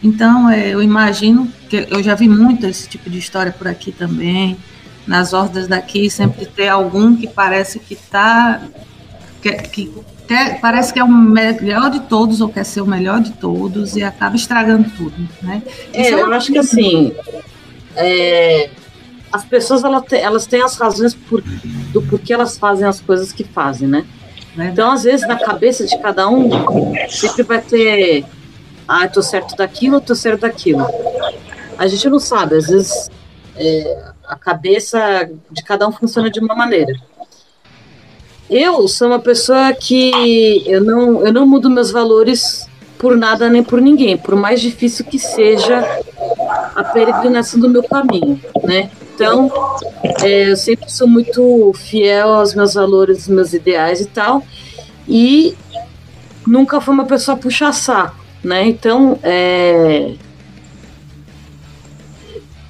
Então, 0.02 0.48
é, 0.48 0.70
eu 0.70 0.82
imagino 0.82 1.46
que 1.68 1.86
eu 1.90 2.02
já 2.02 2.14
vi 2.14 2.28
muito 2.28 2.66
esse 2.66 2.88
tipo 2.88 3.10
de 3.10 3.18
história 3.18 3.52
por 3.52 3.68
aqui 3.68 3.92
também, 3.92 4.56
nas 5.06 5.32
hordas 5.32 5.68
daqui, 5.68 6.08
sempre 6.08 6.46
ter 6.46 6.68
algum 6.68 7.14
que 7.14 7.26
parece 7.26 7.78
que 7.78 7.94
está 7.94 8.62
que, 9.40 9.52
que 9.52 9.94
quer, 10.28 10.60
parece 10.60 10.92
que 10.92 10.98
é 10.98 11.04
o 11.04 11.08
melhor 11.08 11.90
de 11.90 12.00
todos 12.00 12.40
ou 12.40 12.48
quer 12.48 12.64
ser 12.64 12.80
o 12.80 12.86
melhor 12.86 13.20
de 13.20 13.32
todos 13.32 13.96
e 13.96 14.02
acaba 14.02 14.36
estragando 14.36 14.88
tudo, 14.96 15.28
né? 15.42 15.62
É, 15.92 16.08
é 16.08 16.14
eu 16.14 16.32
acho 16.32 16.52
que 16.52 16.58
assim, 16.58 17.14
é, 17.96 18.70
as 19.32 19.44
pessoas 19.44 19.84
elas 19.84 20.04
têm, 20.04 20.20
elas 20.20 20.46
têm 20.46 20.62
as 20.62 20.76
razões 20.76 21.14
por, 21.14 21.42
do 21.92 22.02
porquê 22.02 22.32
elas 22.32 22.58
fazem 22.58 22.86
as 22.86 23.00
coisas 23.00 23.32
que 23.32 23.44
fazem, 23.44 23.88
né? 23.88 24.04
Então, 24.56 24.90
às 24.90 25.04
vezes, 25.04 25.26
na 25.26 25.38
cabeça 25.38 25.86
de 25.86 25.96
cada 25.98 26.28
um, 26.28 26.50
sempre 27.08 27.44
vai 27.44 27.60
ter, 27.60 28.24
ah, 28.86 29.06
tô 29.08 29.22
certo 29.22 29.56
daquilo, 29.56 30.00
tô 30.00 30.14
certo 30.14 30.40
daquilo. 30.40 30.86
A 31.78 31.86
gente 31.86 32.08
não 32.08 32.18
sabe, 32.18 32.56
às 32.56 32.66
vezes 32.66 33.08
é, 33.56 34.12
a 34.26 34.36
cabeça 34.36 35.30
de 35.50 35.62
cada 35.62 35.86
um 35.88 35.92
funciona 35.92 36.30
de 36.30 36.40
uma 36.40 36.54
maneira. 36.54 36.92
Eu 38.50 38.88
sou 38.88 39.06
uma 39.06 39.20
pessoa 39.20 39.72
que 39.72 40.64
eu 40.66 40.82
não, 40.82 41.24
eu 41.24 41.32
não 41.32 41.46
mudo 41.46 41.70
meus 41.70 41.92
valores 41.92 42.68
por 42.98 43.16
nada 43.16 43.48
nem 43.48 43.62
por 43.62 43.80
ninguém, 43.80 44.16
por 44.16 44.34
mais 44.34 44.60
difícil 44.60 45.04
que 45.04 45.20
seja 45.20 46.02
a 46.74 46.82
peregrinação 46.82 47.60
do 47.60 47.68
meu 47.68 47.84
caminho, 47.84 48.40
né? 48.64 48.90
Então, 49.14 49.48
é, 50.24 50.50
eu 50.50 50.56
sempre 50.56 50.90
sou 50.90 51.06
muito 51.06 51.72
fiel 51.74 52.32
aos 52.32 52.52
meus 52.52 52.74
valores, 52.74 53.28
meus 53.28 53.52
ideais 53.52 54.00
e 54.00 54.06
tal, 54.06 54.42
e 55.06 55.56
nunca 56.44 56.80
fui 56.80 56.92
uma 56.92 57.06
pessoa 57.06 57.36
puxa 57.36 57.72
saco, 57.72 58.16
né? 58.42 58.66
Então, 58.66 59.16
é, 59.22 60.14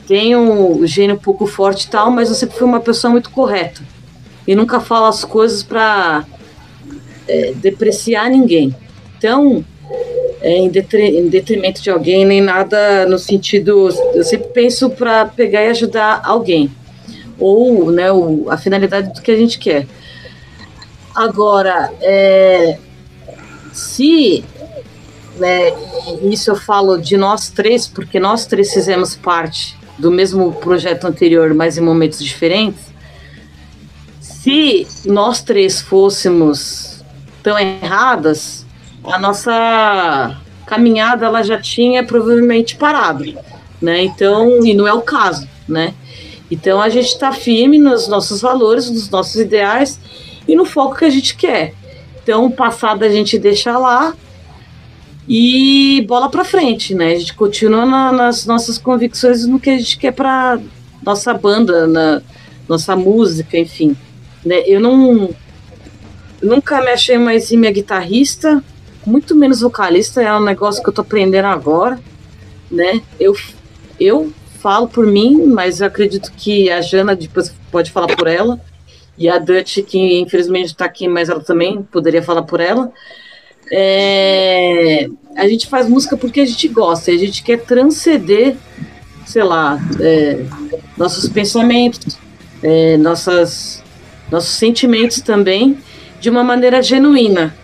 tenho 0.07 0.78
o 0.78 0.86
gênio 0.86 1.16
um 1.16 1.19
pouco 1.19 1.47
forte 1.47 1.86
e 1.86 1.90
tal, 1.90 2.11
mas 2.11 2.28
eu 2.28 2.35
sempre 2.35 2.59
fui 2.59 2.66
uma 2.66 2.81
pessoa 2.81 3.11
muito 3.11 3.31
correta 3.31 3.81
e 4.51 4.55
nunca 4.56 4.81
fala 4.81 5.09
as 5.09 5.24
coisas 5.24 5.62
para 5.62 6.27
é, 7.28 7.52
depreciar 7.52 8.28
ninguém. 8.28 8.74
Então, 9.16 9.64
é, 10.40 10.56
em, 10.56 10.68
detri 10.68 11.18
em, 11.18 11.28
detrimento 11.28 11.81
de 11.81 11.89
alguém, 11.89 12.27
nem 12.27 12.40
nada 12.40 13.06
no 13.06 13.16
sentido. 13.16 13.89
Eu 14.12 14.24
sempre 14.24 14.48
penso 14.48 14.90
para 14.90 15.24
pegar 15.24 15.62
e 15.62 15.68
ajudar 15.68 16.22
alguém, 16.24 16.68
ou 17.39 17.93
né, 17.93 18.10
o, 18.10 18.51
a 18.51 18.56
finalidade 18.56 19.14
do 19.14 19.22
que 19.22 19.31
a 19.31 19.36
gente 19.36 19.56
quer. 19.56 19.86
Agora, 21.14 21.93
é, 22.01 22.77
se 23.72 24.44
né, 25.36 25.72
isso 26.24 26.51
eu 26.51 26.56
falo 26.56 26.98
de 26.98 27.16
nós 27.16 27.51
três, 27.51 27.86
porque 27.86 28.18
nós 28.18 28.47
três 28.47 28.74
fizemos 28.74 29.14
parte 29.14 29.78
do 29.97 30.10
mesmo 30.10 30.55
projeto 30.55 31.05
anterior, 31.05 31.55
mas 31.55 31.78
em 31.78 31.82
momentos 31.82 32.18
diferentes 32.18 32.90
se 34.43 34.87
nós 35.05 35.43
três 35.43 35.83
fôssemos 35.83 37.05
tão 37.43 37.59
erradas, 37.59 38.65
a 39.05 39.19
nossa 39.19 40.41
caminhada 40.67 41.27
ela 41.27 41.43
já 41.43 41.61
tinha 41.61 42.03
provavelmente 42.03 42.75
parado, 42.77 43.35
né? 43.83 44.03
Então, 44.03 44.65
e 44.65 44.73
não 44.73 44.89
é 44.89 44.95
o 44.95 45.03
caso, 45.03 45.47
né? 45.69 45.93
Então 46.51 46.81
a 46.81 46.89
gente 46.89 47.09
está 47.09 47.33
firme 47.33 47.79
nos 47.79 48.09
nossos 48.09 48.41
valores, 48.41 48.91
nos 48.91 49.11
nossos 49.11 49.37
ideais 49.37 50.01
e 50.49 50.57
no 50.57 50.65
foco 50.65 50.97
que 50.97 51.05
a 51.05 51.11
gente 51.11 51.37
quer. 51.37 51.75
Então 52.23 52.47
o 52.47 52.51
passado 52.51 53.05
a 53.05 53.11
gente 53.11 53.39
deixa 53.39 53.77
lá 53.77 54.15
e 55.29 56.03
bola 56.09 56.31
para 56.31 56.45
frente, 56.45 56.95
né? 56.95 57.12
A 57.12 57.19
gente 57.19 57.35
continua 57.35 57.85
na, 57.85 58.11
nas 58.11 58.47
nossas 58.47 58.79
convicções 58.79 59.47
no 59.47 59.61
que 59.61 59.69
a 59.69 59.77
gente 59.77 59.99
quer 59.99 60.12
para 60.12 60.59
nossa 61.05 61.35
banda, 61.35 61.87
na 61.87 62.23
nossa 62.67 62.97
música, 62.97 63.59
enfim. 63.59 63.95
Né? 64.45 64.62
Eu 64.67 64.81
não 64.81 65.31
nunca 66.43 66.81
me 66.81 66.89
achei 66.89 67.19
mais 67.19 67.51
minha 67.51 67.71
guitarrista, 67.71 68.62
muito 69.07 69.35
menos 69.35 69.61
vocalista, 69.61 70.23
é 70.23 70.35
um 70.35 70.43
negócio 70.43 70.83
que 70.83 70.89
eu 70.89 70.93
tô 70.93 71.03
aprendendo 71.03 71.47
agora, 71.47 71.99
né? 72.71 73.03
Eu 73.19 73.35
eu 73.99 74.33
falo 74.61 74.89
por 74.89 75.07
mim, 75.07 75.47
mas 75.47 75.83
acredito 75.83 76.33
que 76.37 76.71
a 76.71 76.81
Jana 76.81 77.15
depois 77.15 77.55
pode 77.71 77.91
falar 77.91 78.15
por 78.17 78.27
ela. 78.27 78.61
E 79.19 79.29
a 79.29 79.39
Dutch, 79.39 79.81
que 79.83 80.19
infelizmente 80.21 80.69
está 80.69 80.87
aqui, 80.87 81.07
mas 81.07 81.29
ela 81.29 81.41
também 81.41 81.83
poderia 81.83 82.23
falar 82.23 82.43
por 82.43 82.61
ela. 82.61 82.91
É, 83.71 85.09
a 85.37 85.47
gente 85.47 85.67
faz 85.67 85.89
música 85.89 86.17
porque 86.17 86.41
a 86.41 86.47
gente 86.47 86.67
gosta, 86.69 87.11
a 87.11 87.17
gente 87.17 87.43
quer 87.43 87.61
transcender, 87.61 88.57
sei 89.27 89.45
lá, 89.45 89.79
é, 90.01 90.45
nossos 90.97 91.29
pensamentos, 91.29 92.19
é, 92.62 92.97
nossas, 92.97 93.83
nossos 94.31 94.51
sentimentos 94.51 95.20
também, 95.20 95.78
de 96.20 96.31
uma 96.31 96.44
maneira 96.44 96.82
genuína, 96.82 97.55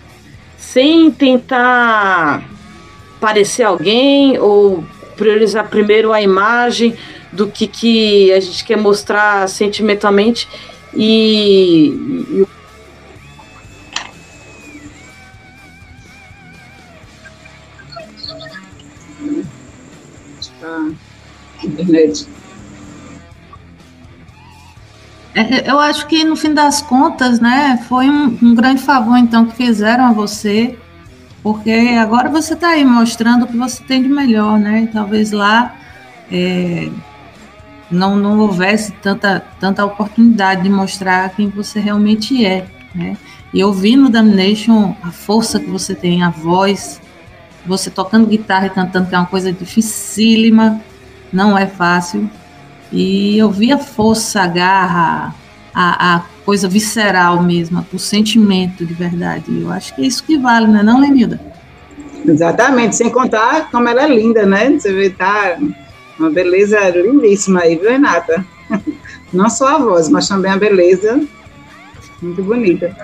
sem 0.57 1.11
tentar 1.11 2.43
parecer 3.21 3.63
alguém 3.63 4.39
ou 4.39 4.85
priorizar 5.17 5.69
primeiro 5.69 6.13
a 6.13 6.21
imagem 6.21 6.95
do 7.33 7.47
que, 7.47 7.67
que 7.67 8.33
a 8.33 8.41
gente 8.41 8.65
quer 8.65 8.77
mostrar 8.77 9.49
sentimentalmente 9.49 10.49
e, 10.95 11.93
e 12.31 12.47
internet. 21.65 22.36
Eu 25.67 25.79
acho 25.79 26.07
que 26.07 26.25
no 26.25 26.35
fim 26.35 26.55
das 26.55 26.81
contas, 26.81 27.41
né, 27.41 27.85
foi 27.89 28.09
um, 28.09 28.39
um 28.43 28.55
grande 28.55 28.83
favor 28.83 29.17
então 29.19 29.47
que 29.47 29.55
fizeram 29.55 30.07
a 30.07 30.13
você 30.13 30.77
porque 31.47 31.71
agora 31.97 32.29
você 32.29 32.55
está 32.55 32.71
aí 32.71 32.85
mostrando 32.85 33.45
o 33.45 33.47
que 33.47 33.57
você 33.57 33.81
tem 33.85 34.03
de 34.03 34.09
melhor, 34.09 34.59
né? 34.59 34.89
Talvez 34.93 35.31
lá 35.31 35.77
é, 36.29 36.91
não, 37.89 38.17
não 38.17 38.41
houvesse 38.41 38.91
tanta, 38.95 39.45
tanta 39.61 39.85
oportunidade 39.85 40.65
de 40.65 40.69
mostrar 40.69 41.29
quem 41.37 41.49
você 41.49 41.79
realmente 41.79 42.45
é, 42.45 42.67
né? 42.93 43.17
E 43.55 43.61
eu 43.61 43.73
vi 43.73 43.95
no 43.95 44.09
Damnation 44.09 44.97
a 45.05 45.13
força 45.13 45.61
que 45.61 45.71
você 45.71 45.95
tem, 45.95 46.25
a 46.25 46.31
voz, 46.31 47.01
você 47.65 47.91
tocando 47.91 48.27
guitarra 48.27 48.67
e 48.67 48.71
cantando, 48.71 49.09
que 49.09 49.15
é 49.15 49.19
uma 49.19 49.27
coisa 49.27 49.53
dificílima, 49.53 50.81
não 51.33 51.57
é 51.57 51.69
fácil. 51.69 52.29
E 52.93 53.39
eu 53.39 53.51
vi 53.51 53.73
a 53.73 53.79
força, 53.79 54.43
a 54.43 54.47
garra, 54.47 55.35
a, 55.75 56.17
a 56.17 56.23
coisa 56.45 56.69
visceral 56.69 57.43
mesmo, 57.43 57.85
o 57.93 57.99
sentimento 57.99 58.87
de 58.87 58.95
verdade. 58.95 59.45
Eu 59.49 59.71
acho 59.71 59.95
que 59.95 60.03
é 60.03 60.07
isso 60.07 60.25
que 60.25 60.39
vale, 60.39 60.67
não 60.67 60.81
é 60.81 60.83
não, 60.83 61.01
Lenilda? 61.01 61.41
Exatamente, 62.25 62.97
sem 62.97 63.11
contar 63.11 63.71
como 63.71 63.89
ela 63.89 64.05
é 64.05 64.09
linda, 64.09 64.47
né? 64.47 64.71
Você 64.71 64.93
vê, 64.93 65.11
tá 65.11 65.59
uma 66.19 66.31
beleza 66.31 66.79
lindíssima 66.91 67.61
aí, 67.61 67.77
viu, 67.77 67.91
Renata? 67.91 68.45
Não 69.33 69.51
só 69.51 69.77
a 69.77 69.79
voz, 69.79 70.09
mas 70.09 70.27
também 70.29 70.51
a 70.51 70.57
beleza, 70.57 71.21
muito 72.23 72.43
bonita. 72.43 72.97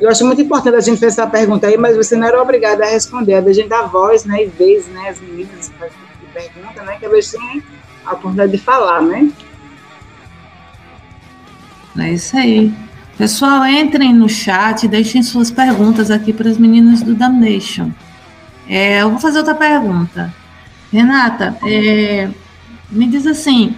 Eu 0.00 0.08
acho 0.08 0.24
muito 0.24 0.42
importante 0.42 0.76
a 0.76 0.80
gente 0.80 0.94
fazer 0.94 1.06
essa 1.06 1.26
pergunta 1.26 1.66
aí, 1.66 1.76
mas 1.76 1.96
você 1.96 2.16
não 2.16 2.26
era 2.26 2.40
obrigada 2.40 2.84
a 2.84 2.88
responder, 2.88 3.34
a 3.34 3.52
gente 3.52 3.68
dá 3.68 3.82
voz, 3.82 4.24
né, 4.24 4.44
e 4.44 4.46
vez, 4.46 4.86
né, 4.88 5.08
as 5.08 5.20
meninas 5.20 5.68
que 5.68 5.78
fazem 5.78 5.96
pergunta, 6.32 6.82
né, 6.82 6.96
que 6.98 7.04
elas 7.04 7.30
têm 7.30 7.62
a 8.04 8.10
oportunidade 8.10 8.52
de 8.52 8.58
falar, 8.58 9.02
né? 9.02 9.30
É 11.98 12.12
isso 12.12 12.36
aí. 12.36 12.72
Pessoal, 13.18 13.66
entrem 13.66 14.14
no 14.14 14.28
chat, 14.28 14.88
deixem 14.88 15.22
suas 15.22 15.50
perguntas 15.50 16.10
aqui 16.10 16.32
para 16.32 16.48
as 16.48 16.56
meninas 16.56 17.02
do 17.02 17.14
Damnation. 17.14 17.90
É, 18.68 19.02
eu 19.02 19.10
vou 19.10 19.18
fazer 19.18 19.38
outra 19.38 19.54
pergunta. 19.54 20.32
Renata, 20.90 21.56
é, 21.64 22.28
me 22.90 23.06
diz 23.06 23.26
assim, 23.26 23.76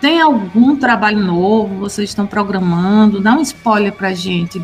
tem 0.00 0.20
algum 0.20 0.76
trabalho 0.76 1.20
novo 1.20 1.76
vocês 1.76 2.10
estão 2.10 2.26
programando? 2.26 3.20
Dá 3.20 3.34
um 3.34 3.40
spoiler 3.40 3.92
para 3.92 4.08
a 4.08 4.14
gente. 4.14 4.60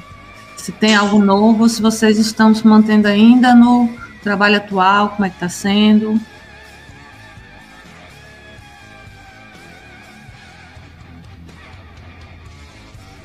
Se 0.57 0.73
tem 0.73 0.97
algo 0.97 1.21
novo, 1.21 1.69
se 1.69 1.81
vocês 1.81 2.19
estão 2.19 2.53
se 2.53 2.67
mantendo 2.67 3.07
ainda 3.07 3.55
no 3.55 3.89
trabalho 4.21 4.57
atual, 4.57 5.11
como 5.11 5.25
é 5.25 5.29
que 5.29 5.37
está 5.37 5.49
sendo? 5.49 6.21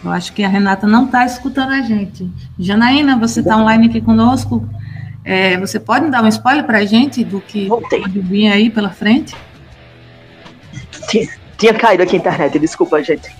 Eu 0.03 0.11
acho 0.11 0.33
que 0.33 0.43
a 0.43 0.49
Renata 0.49 0.85
não 0.85 1.05
está 1.05 1.25
escutando 1.25 1.71
a 1.71 1.81
gente. 1.81 2.29
Janaína, 2.59 3.17
você 3.17 3.39
está 3.39 3.55
online 3.57 3.87
aqui 3.87 4.01
conosco. 4.01 4.67
É, 5.23 5.57
você 5.57 5.79
pode 5.79 6.09
dar 6.09 6.21
um 6.21 6.27
spoiler 6.27 6.65
para 6.65 6.79
a 6.79 6.85
gente 6.85 7.23
do 7.23 7.39
que 7.39 7.67
Voltei. 7.67 8.01
pode 8.01 8.19
vir 8.19 8.51
aí 8.51 8.69
pela 8.69 8.89
frente? 8.89 9.33
Tinha, 11.07 11.29
tinha 11.57 11.73
caído 11.73 12.03
aqui 12.03 12.17
a 12.17 12.19
internet, 12.19 12.59
desculpa, 12.59 13.01
gente. 13.01 13.33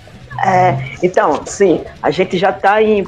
É, 0.46 0.96
então, 1.04 1.46
sim, 1.46 1.84
a 2.02 2.10
gente 2.10 2.38
já 2.38 2.52
está 2.52 2.82
em 2.82 3.06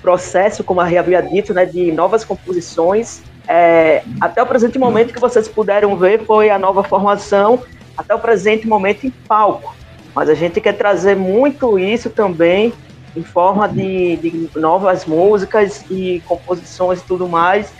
processo, 0.00 0.62
como 0.62 0.80
a 0.80 0.84
Ria 0.84 1.00
havia 1.00 1.20
dito, 1.20 1.52
né, 1.52 1.66
de 1.66 1.90
novas 1.90 2.24
composições. 2.24 3.22
É, 3.48 4.04
até 4.20 4.40
o 4.40 4.46
presente 4.46 4.78
momento 4.78 5.12
que 5.12 5.20
vocês 5.20 5.48
puderam 5.48 5.96
ver 5.96 6.24
foi 6.24 6.50
a 6.50 6.58
nova 6.58 6.84
formação, 6.84 7.60
até 7.96 8.14
o 8.14 8.18
presente 8.20 8.68
momento 8.68 9.04
em 9.04 9.10
palco. 9.10 9.74
Mas 10.14 10.28
a 10.28 10.34
gente 10.34 10.60
quer 10.60 10.74
trazer 10.74 11.16
muito 11.16 11.78
isso 11.78 12.08
também 12.08 12.72
em 13.16 13.22
forma 13.22 13.68
de, 13.68 14.16
de 14.16 14.50
novas 14.56 15.04
músicas 15.04 15.84
e 15.90 16.22
composições 16.26 17.00
e 17.00 17.04
tudo 17.04 17.28
mais. 17.28 17.72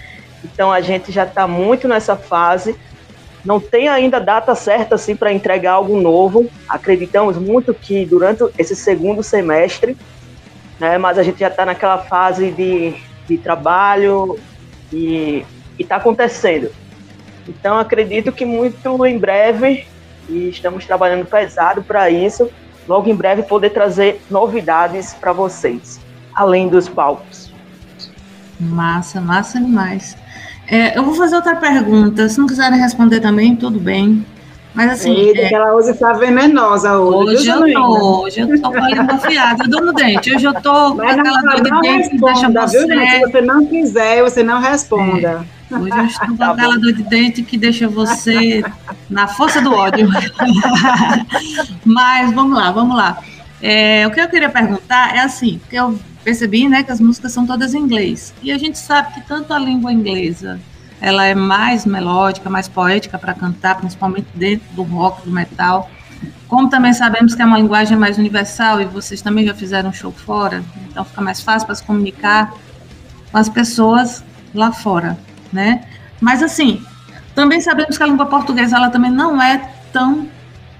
Então 0.44 0.70
a 0.70 0.80
gente 0.80 1.10
já 1.10 1.24
está 1.24 1.46
muito 1.46 1.88
nessa 1.88 2.16
fase. 2.16 2.76
Não 3.44 3.58
tem 3.58 3.88
ainda 3.88 4.20
data 4.20 4.54
certa 4.54 4.94
assim 4.94 5.16
para 5.16 5.32
entregar 5.32 5.72
algo 5.72 6.00
novo. 6.00 6.48
Acreditamos 6.68 7.36
muito 7.36 7.74
que 7.74 8.04
durante 8.04 8.44
esse 8.58 8.76
segundo 8.76 9.22
semestre, 9.22 9.96
né? 10.78 10.98
Mas 10.98 11.18
a 11.18 11.22
gente 11.22 11.40
já 11.40 11.48
está 11.48 11.64
naquela 11.64 11.98
fase 11.98 12.50
de, 12.50 12.94
de 13.26 13.38
trabalho 13.38 14.38
e 14.92 15.44
está 15.78 15.96
acontecendo. 15.96 16.70
Então 17.48 17.78
acredito 17.78 18.30
que 18.30 18.44
muito 18.44 19.04
em 19.06 19.18
breve 19.18 19.86
e 20.28 20.50
estamos 20.50 20.86
trabalhando 20.86 21.26
pesado 21.26 21.82
para 21.82 22.10
isso 22.10 22.50
logo 22.88 23.08
em 23.08 23.14
breve 23.14 23.42
poder 23.42 23.70
trazer 23.70 24.20
novidades 24.30 25.14
para 25.14 25.32
vocês, 25.32 26.00
além 26.34 26.68
dos 26.68 26.88
palcos. 26.88 27.52
Massa, 28.58 29.20
massa 29.20 29.60
demais. 29.60 30.16
É, 30.66 30.96
eu 30.96 31.02
vou 31.02 31.14
fazer 31.14 31.36
outra 31.36 31.56
pergunta. 31.56 32.28
Se 32.28 32.38
não 32.38 32.46
quiserem 32.46 32.78
responder 32.78 33.20
também, 33.20 33.56
tudo 33.56 33.78
bem. 33.80 34.24
Mas 34.74 34.90
assim. 34.92 35.12
Eita, 35.12 35.40
é... 35.40 35.46
aquela 35.46 35.74
hoje 35.74 35.90
está 35.90 36.12
venenosa 36.14 36.98
hoje. 36.98 37.36
Hoje 37.36 37.48
eu 37.48 37.72
tô, 37.72 38.22
hoje 38.22 38.40
eu 38.40 38.60
tô 38.60 38.70
com 38.70 38.78
a 38.78 38.88
língua 38.88 39.14
afiada. 39.14 39.64
Eu 39.64 39.70
dou 39.70 39.84
no 39.86 39.92
dente. 39.92 40.34
Hoje 40.34 40.46
eu 40.46 40.54
tô 40.54 40.94
com 40.94 41.02
aquela 41.02 41.42
dor 41.42 41.62
de 41.62 41.80
dente 41.80 42.08
que 42.10 42.18
deixa 42.18 42.48
você. 42.48 42.86
Viu, 42.86 42.88
Se 42.88 43.20
você 43.20 43.40
não 43.40 43.66
quiser, 43.66 44.22
você 44.22 44.42
não 44.42 44.60
responda. 44.60 45.46
É. 45.70 45.76
Hoje 45.76 45.98
eu 45.98 46.04
estou 46.04 46.28
com 46.28 46.36
tá 46.36 46.50
aquela 46.52 46.78
dor 46.78 46.92
de 46.92 47.02
dente 47.02 47.42
que 47.42 47.56
deixa 47.56 47.88
você 47.88 48.62
na 49.08 49.26
força 49.26 49.60
do 49.60 49.72
ódio. 49.72 50.08
Mas 51.84 52.32
vamos 52.32 52.56
lá, 52.56 52.70
vamos 52.70 52.96
lá. 52.96 53.18
É, 53.60 54.06
o 54.06 54.10
que 54.10 54.20
eu 54.20 54.28
queria 54.28 54.48
perguntar 54.48 55.14
é 55.14 55.20
assim, 55.20 55.60
que 55.70 55.76
eu 55.76 55.98
percebi, 56.24 56.68
né, 56.68 56.82
que 56.82 56.90
as 56.90 57.00
músicas 57.00 57.32
são 57.32 57.46
todas 57.46 57.74
em 57.74 57.78
inglês. 57.78 58.34
E 58.42 58.52
a 58.52 58.58
gente 58.58 58.78
sabe 58.78 59.14
que 59.14 59.20
tanto 59.26 59.52
a 59.52 59.58
língua 59.58 59.92
inglesa, 59.92 60.60
ela 61.02 61.26
é 61.26 61.34
mais 61.34 61.84
melódica, 61.84 62.48
mais 62.48 62.68
poética 62.68 63.18
para 63.18 63.34
cantar, 63.34 63.76
principalmente 63.76 64.28
dentro 64.34 64.66
do 64.72 64.82
rock, 64.82 65.22
do 65.22 65.30
metal. 65.30 65.90
Como 66.48 66.70
também 66.70 66.94
sabemos 66.94 67.34
que 67.34 67.42
é 67.42 67.44
uma 67.44 67.58
linguagem 67.58 67.98
mais 67.98 68.16
universal 68.16 68.80
e 68.80 68.86
vocês 68.86 69.20
também 69.20 69.44
já 69.44 69.54
fizeram 69.54 69.90
um 69.90 69.92
show 69.92 70.12
fora, 70.12 70.64
então 70.88 71.04
fica 71.04 71.20
mais 71.20 71.42
fácil 71.42 71.66
para 71.66 71.74
se 71.74 71.82
comunicar 71.82 72.54
com 73.30 73.36
as 73.36 73.48
pessoas 73.48 74.24
lá 74.54 74.72
fora 74.72 75.18
né? 75.52 75.86
Mas 76.20 76.42
assim, 76.42 76.82
também 77.34 77.60
sabemos 77.60 77.96
que 77.96 78.02
a 78.02 78.06
língua 78.06 78.26
portuguesa 78.26 78.76
ela 78.76 78.88
também 78.88 79.10
não 79.10 79.40
é 79.40 79.58
tão 79.92 80.28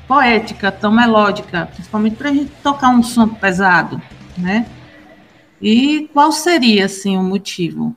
poética, 0.09 0.73
tão 0.73 0.91
melódica, 0.91 1.67
principalmente 1.67 2.17
para 2.17 2.31
a 2.31 2.33
gente 2.33 2.51
tocar 2.63 2.89
um 2.89 3.03
som 3.03 3.29
pesado, 3.29 4.01
né? 4.37 4.67
E 5.61 6.09
qual 6.13 6.33
seria 6.33 6.87
assim 6.87 7.17
o 7.17 7.23
motivo? 7.23 7.95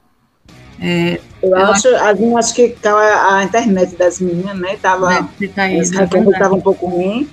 É, 0.79 1.19
eu, 1.41 1.49
eu 1.49 1.65
acho, 1.67 1.87
acho, 1.95 2.37
acho 2.37 2.53
que 2.53 2.75
a, 2.83 3.35
a 3.35 3.43
internet 3.43 3.95
das 3.95 4.19
meninas, 4.19 4.57
né? 4.57 4.77
Tava, 4.81 5.09
né, 5.09 5.27
tá 5.53 5.63
aí, 5.63 5.79
estava 5.79 6.55
um 6.55 6.61
pouco 6.61 6.87
ruim. 6.87 7.29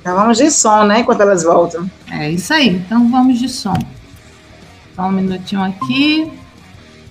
Então 0.00 0.16
vamos 0.16 0.38
de 0.38 0.50
som, 0.50 0.84
né? 0.84 1.00
Enquanto 1.00 1.20
elas 1.20 1.44
voltam. 1.44 1.88
É 2.10 2.30
isso 2.30 2.52
aí. 2.52 2.68
Então 2.68 3.08
vamos 3.10 3.38
de 3.38 3.48
som. 3.48 3.76
Só 4.96 5.02
um 5.02 5.12
minutinho 5.12 5.62
aqui. 5.62 6.30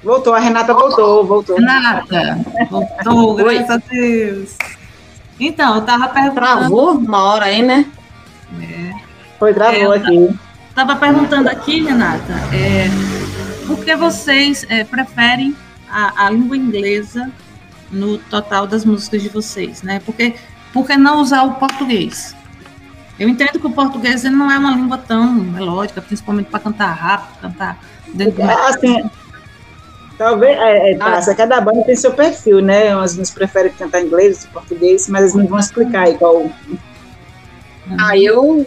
Voltou, 0.04 0.34
a 0.34 0.40
Renata 0.40 0.74
voltou, 0.74 1.26
voltou. 1.26 1.58
Renata, 1.58 2.40
voltou, 2.70 3.36
graças 3.36 3.70
a 3.70 3.78
Deus. 3.78 4.58
Então, 5.40 5.76
eu 5.76 5.82
tava 5.84 6.08
perguntando. 6.10 6.36
Travou 6.36 6.92
uma 6.92 7.24
hora 7.24 7.46
aí, 7.46 7.62
né? 7.62 7.86
É. 8.60 8.94
Foi, 9.40 9.54
travou 9.54 9.94
é, 9.94 9.98
aqui. 9.98 10.40
Tava 10.76 10.96
perguntando 10.96 11.50
aqui, 11.50 11.84
Renata, 11.84 12.34
é, 12.54 12.88
por 13.66 13.84
que 13.84 13.96
vocês 13.96 14.66
é, 14.70 14.84
preferem 14.84 15.56
a, 15.90 16.26
a, 16.26 16.30
língua 16.30 16.58
inglesa 16.58 17.32
no 17.92 18.18
total 18.18 18.68
das 18.68 18.86
músicas 18.86 19.22
de 19.22 19.30
vocês, 19.30 19.82
né? 19.82 20.02
Porque, 20.06 20.36
por 20.72 20.86
que 20.86 20.96
não 20.98 21.22
usar 21.22 21.44
o 21.44 21.56
português? 21.56 22.36
Eu 23.20 23.30
entendo 23.30 23.60
que 23.60 23.68
o 23.68 23.72
português 23.72 24.24
não 24.24 24.52
é 24.52 24.58
uma 24.58 24.72
língua 24.72 24.98
tão 24.98 25.34
melódica, 25.34 26.02
principalmente 26.02 26.50
para 26.50 26.60
cantar 26.60 26.92
rápido, 26.92 27.40
cantar 27.42 27.80
dentro 28.14 28.42
é, 28.42 28.54
assim, 28.70 29.10
Talvez, 30.22 30.56
é, 30.56 30.92
é, 30.92 30.98
ah. 31.00 31.36
cada 31.36 31.60
banda 31.60 31.84
tem 31.84 31.96
seu 31.96 32.14
perfil, 32.14 32.62
né? 32.62 32.96
Umas 32.96 33.18
nos 33.18 33.32
preferem 33.32 33.72
cantar 33.72 34.02
inglês, 34.02 34.48
português, 34.54 35.10
mas 35.10 35.22
eles 35.22 35.34
não 35.34 35.48
vão 35.48 35.58
explicar 35.58 36.08
igual. 36.10 36.46
Ah, 38.00 38.16
eu 38.16 38.64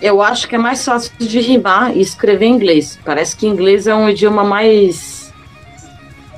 eu 0.00 0.20
acho 0.20 0.48
que 0.48 0.54
é 0.54 0.58
mais 0.58 0.84
fácil 0.84 1.12
de 1.18 1.40
rimar 1.40 1.96
e 1.96 2.00
escrever 2.00 2.46
em 2.46 2.54
inglês. 2.54 2.98
Parece 3.04 3.34
que 3.36 3.46
inglês 3.46 3.86
é 3.86 3.94
um 3.94 4.08
idioma 4.08 4.44
mais 4.44 5.32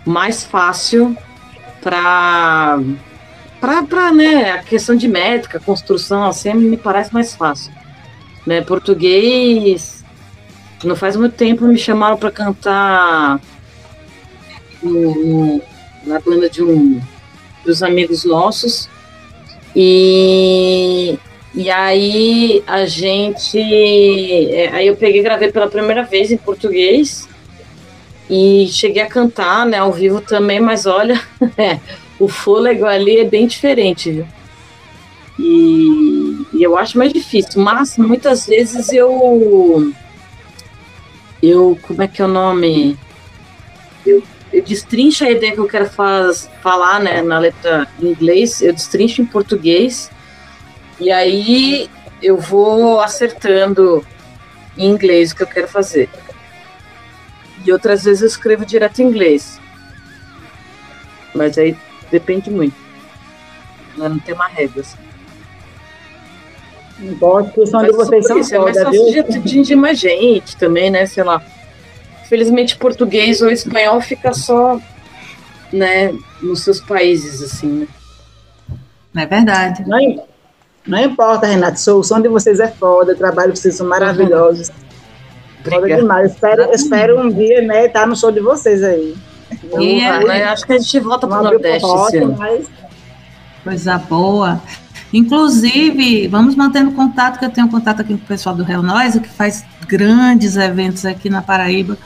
mais 0.07 0.43
fácil 0.45 1.17
para 1.83 2.79
para 3.61 4.13
né, 4.13 4.53
a 4.53 4.63
questão 4.63 4.95
de 4.95 5.09
métrica, 5.09 5.59
construção, 5.59 6.25
assim, 6.25 6.55
me 6.55 6.77
parece 6.77 7.13
mais 7.13 7.35
fácil. 7.35 7.73
Né, 8.47 8.63
português, 8.63 10.05
não 10.85 10.95
faz 10.95 11.17
muito 11.17 11.35
tempo 11.35 11.67
me 11.67 11.77
chamaram 11.77 12.17
para 12.17 12.31
cantar 12.31 13.41
na 16.07 16.21
banda 16.21 16.49
de 16.49 16.63
um 16.63 17.01
dos 17.65 17.83
amigos 17.83 18.25
nossos 18.25 18.89
e 19.75 21.19
e 21.55 21.71
aí 21.71 22.63
a 22.67 22.85
gente. 22.87 23.59
É, 23.59 24.69
aí 24.73 24.87
eu 24.87 24.97
peguei 24.97 25.23
gravei 25.23 25.51
pela 25.51 25.69
primeira 25.69 26.03
vez 26.03 26.31
em 26.31 26.37
português. 26.37 27.29
E 28.31 28.69
cheguei 28.69 29.03
a 29.03 29.09
cantar, 29.09 29.65
né, 29.65 29.79
ao 29.79 29.91
vivo 29.91 30.21
também, 30.21 30.61
mas 30.61 30.85
olha, 30.85 31.19
é, 31.57 31.81
o 32.21 32.29
fôlego 32.29 32.85
ali 32.85 33.21
é 33.21 33.25
bem 33.25 33.47
diferente, 33.47 34.11
viu? 34.11 34.27
E, 35.39 36.47
e, 36.53 36.63
eu 36.63 36.77
acho 36.77 36.99
mais 36.99 37.11
difícil, 37.11 37.63
mas 37.63 37.97
muitas 37.97 38.47
vezes 38.47 38.93
eu. 38.93 39.91
Eu. 41.43 41.79
Como 41.81 42.03
é 42.03 42.09
que 42.09 42.21
é 42.21 42.25
o 42.27 42.29
nome? 42.29 42.99
Eu, 44.05 44.23
eu 44.53 44.63
destrincho 44.63 45.25
a 45.25 45.31
ideia 45.31 45.53
que 45.53 45.61
eu 45.61 45.69
quero 45.69 45.89
faz, 45.89 46.51
falar 46.63 47.01
né, 47.01 47.23
na 47.23 47.39
letra 47.39 47.89
em 48.03 48.09
inglês, 48.09 48.61
eu 48.61 48.73
destrincho 48.75 49.23
em 49.23 49.27
português 49.27 50.11
e 51.01 51.11
aí 51.11 51.89
eu 52.23 52.37
vou 52.37 53.01
acertando 53.01 54.05
em 54.77 54.87
inglês 54.87 55.31
o 55.31 55.37
que 55.37 55.43
eu 55.43 55.47
quero 55.47 55.69
fazer. 55.69 56.09
E 57.65 57.73
outras 57.73 58.05
vezes 58.05 58.23
eu 58.23 58.29
escrevo 58.29 58.65
direto 58.65 59.01
em 59.01 59.07
inglês. 59.07 59.61
Mas 61.35 61.59
aí 61.59 61.77
depende 62.11 62.51
muito. 62.51 62.77
Não 63.97 64.19
tem 64.19 64.35
uma 64.35 64.47
regra. 64.47 64.81
Assim. 64.81 64.99
Não 67.01 67.15
gosto 67.15 67.53
que 67.53 67.61
o 67.61 67.67
som 67.67 67.83
de 67.83 67.93
vocês 67.93 68.27
são 68.27 68.39
isso, 68.39 68.55
é 68.55 68.59
mais 68.59 68.81
fácil 68.81 69.13
de 69.13 69.19
atingir 69.21 69.77
mais 69.77 69.99
gente 69.99 70.57
também, 70.57 70.91
né? 70.91 71.07
Sei 71.07 71.23
lá. 71.23 71.43
Felizmente 72.29 72.77
português 72.77 73.41
ou 73.41 73.51
espanhol 73.51 74.01
fica 74.01 74.35
só, 74.35 74.79
né, 75.73 76.13
nos 76.43 76.61
seus 76.61 76.79
países, 76.79 77.43
assim, 77.43 77.87
né? 79.15 79.23
É 79.23 79.27
verdade. 79.27 79.83
Não, 79.87 80.28
não 80.89 80.99
importa, 80.99 81.47
Renato, 81.47 81.79
o 81.93 82.03
som 82.03 82.21
de 82.21 82.29
vocês 82.29 82.59
é 82.59 82.69
foda, 82.69 83.13
o 83.13 83.17
trabalho 83.17 83.53
de 83.53 83.59
vocês 83.61 83.77
são 83.77 83.87
maravilhosos. 83.87 84.71
Foda 85.63 85.87
demais. 85.87 86.33
Espero, 86.33 86.73
espero 86.73 87.21
um 87.21 87.29
dia, 87.29 87.61
né, 87.61 87.87
estar 87.87 88.01
tá 88.01 88.07
no 88.07 88.17
show 88.17 88.33
de 88.33 88.41
vocês 88.41 88.83
aí. 88.83 89.15
E, 89.79 90.01
é, 90.01 90.45
acho 90.45 90.67
que 90.67 90.73
a 90.73 90.79
gente 90.79 91.01
volta 91.01 91.27
para 91.27 91.41
o 91.41 91.45
Nordeste 91.45 91.87
esse 91.87 92.25
mas... 92.25 92.67
Coisa 93.63 93.99
boa. 93.99 94.63
Inclusive, 95.13 96.27
vamos 96.29 96.55
mantendo 96.55 96.93
contato, 96.93 97.39
que 97.39 97.45
eu 97.45 97.51
tenho 97.51 97.69
contato 97.69 98.01
aqui 98.01 98.15
com 98.17 98.25
o 98.25 98.27
pessoal 98.27 98.55
do 98.55 98.63
Real 98.63 98.83
Noise, 98.83 99.21
que 99.21 99.29
faz 99.29 99.65
grandes 99.87 100.57
eventos 100.57 101.05
aqui 101.05 101.29
na 101.29 101.43
Paraíba. 101.43 101.99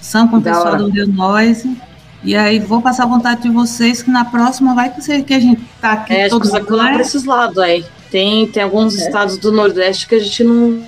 São 0.00 0.28
com 0.28 0.38
o 0.38 0.42
pessoal 0.42 0.74
hora. 0.74 0.78
do 0.78 0.90
Real 0.90 1.08
Noise. 1.08 1.76
E 2.24 2.34
aí 2.34 2.58
vou 2.58 2.82
passar 2.82 3.04
a 3.04 3.06
vontade 3.06 3.42
de 3.42 3.50
vocês 3.50 4.02
que 4.02 4.10
na 4.10 4.24
próxima 4.24 4.74
vai 4.74 4.92
ser 5.00 5.22
que 5.22 5.34
a 5.34 5.38
gente 5.38 5.62
tá 5.80 5.92
aqui 5.92 6.14
é, 6.14 6.28
todos 6.28 6.52
acho 6.52 6.64
que 6.64 6.72
vai 6.72 6.94
para 6.94 7.02
esses 7.02 7.24
lados 7.24 7.58
aí. 7.58 7.84
Tem, 8.10 8.46
tem 8.46 8.62
alguns 8.62 8.96
é. 8.96 9.06
estados 9.06 9.36
do 9.38 9.50
Nordeste 9.52 10.06
que 10.06 10.14
a 10.14 10.18
gente 10.18 10.44
não, 10.44 10.82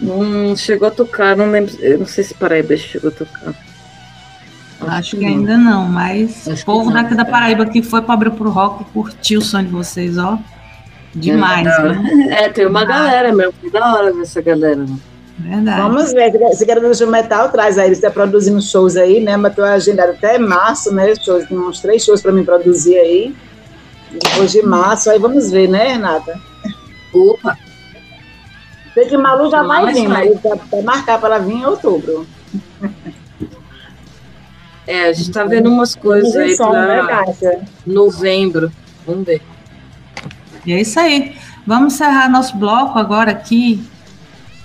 não 0.00 0.56
chegou 0.56 0.88
a 0.88 0.90
tocar, 0.90 1.36
não 1.36 1.50
lembro, 1.50 1.74
eu 1.80 1.98
não 1.98 2.06
sei 2.06 2.24
se 2.24 2.34
Paraíba 2.34 2.76
chegou 2.76 3.10
a 3.10 3.12
tocar. 3.12 3.54
Acho, 4.80 4.90
Acho 4.90 5.16
que, 5.16 5.24
ainda 5.24 5.56
não, 5.56 5.88
mas 5.88 6.46
o 6.46 6.64
povo 6.64 6.92
daqui 6.92 7.14
da 7.14 7.24
Paraíba 7.24 7.66
que 7.66 7.82
foi 7.82 8.02
para 8.02 8.14
abrir 8.14 8.30
pro 8.32 8.50
rock 8.50 8.84
curtiu 8.92 9.40
o 9.40 9.42
som 9.42 9.62
de 9.62 9.70
vocês, 9.70 10.18
ó. 10.18 10.38
Demais, 11.14 11.66
é, 11.66 11.82
né? 11.82 12.28
É, 12.30 12.48
tem 12.48 12.66
uma 12.66 12.84
galera 12.84 13.32
mesmo, 13.32 13.52
que 13.60 13.70
da 13.70 13.94
hora 13.94 14.12
ver 14.12 14.22
essa 14.22 14.42
galera. 14.42 14.76
Né? 14.76 14.96
Verdade. 15.38 15.80
Vamos 15.80 16.12
ver, 16.12 16.32
se 16.54 16.64
quer 16.64 16.78
do 16.80 17.06
metal, 17.10 17.50
traz 17.50 17.78
aí, 17.78 17.86
ele 17.86 17.94
está 17.94 18.10
produzindo 18.10 18.60
shows 18.62 18.96
aí, 18.96 19.20
né? 19.20 19.36
Mas 19.36 19.54
tô 19.54 19.62
agendado 19.62 20.12
até 20.12 20.38
março, 20.38 20.92
né? 20.92 21.12
Shows, 21.16 21.46
tem 21.46 21.58
uns 21.58 21.80
três 21.80 22.04
shows 22.04 22.20
para 22.20 22.32
mim 22.32 22.44
produzir 22.44 22.96
aí. 22.96 23.34
Depois 24.22 24.52
de 24.52 24.62
março, 24.62 25.10
aí 25.10 25.18
vamos 25.18 25.50
ver, 25.50 25.68
né, 25.68 25.92
Renata? 25.92 26.40
Opa! 27.12 27.56
Sei 28.92 29.06
que 29.06 29.16
Malu 29.16 29.50
já 29.50 29.62
vai 29.62 29.92
vir, 29.92 30.08
mas 30.08 30.40
vai 30.70 30.82
marcar 30.82 31.18
para 31.18 31.36
ela 31.36 31.44
vir 31.44 31.54
em 31.54 31.66
outubro. 31.66 32.26
É, 34.86 35.08
a 35.08 35.12
gente 35.12 35.32
tá 35.32 35.44
vendo 35.44 35.70
umas 35.70 35.94
coisas 35.94 36.36
aí 36.36 36.56
para 36.56 37.02
né, 37.02 37.66
novembro. 37.86 38.70
Vamos 39.06 39.24
ver. 39.24 39.42
E 40.64 40.72
é 40.72 40.80
isso 40.80 41.00
aí. 41.00 41.36
Vamos 41.66 41.94
encerrar 41.94 42.28
nosso 42.28 42.56
bloco 42.56 42.98
agora 42.98 43.30
aqui 43.30 43.82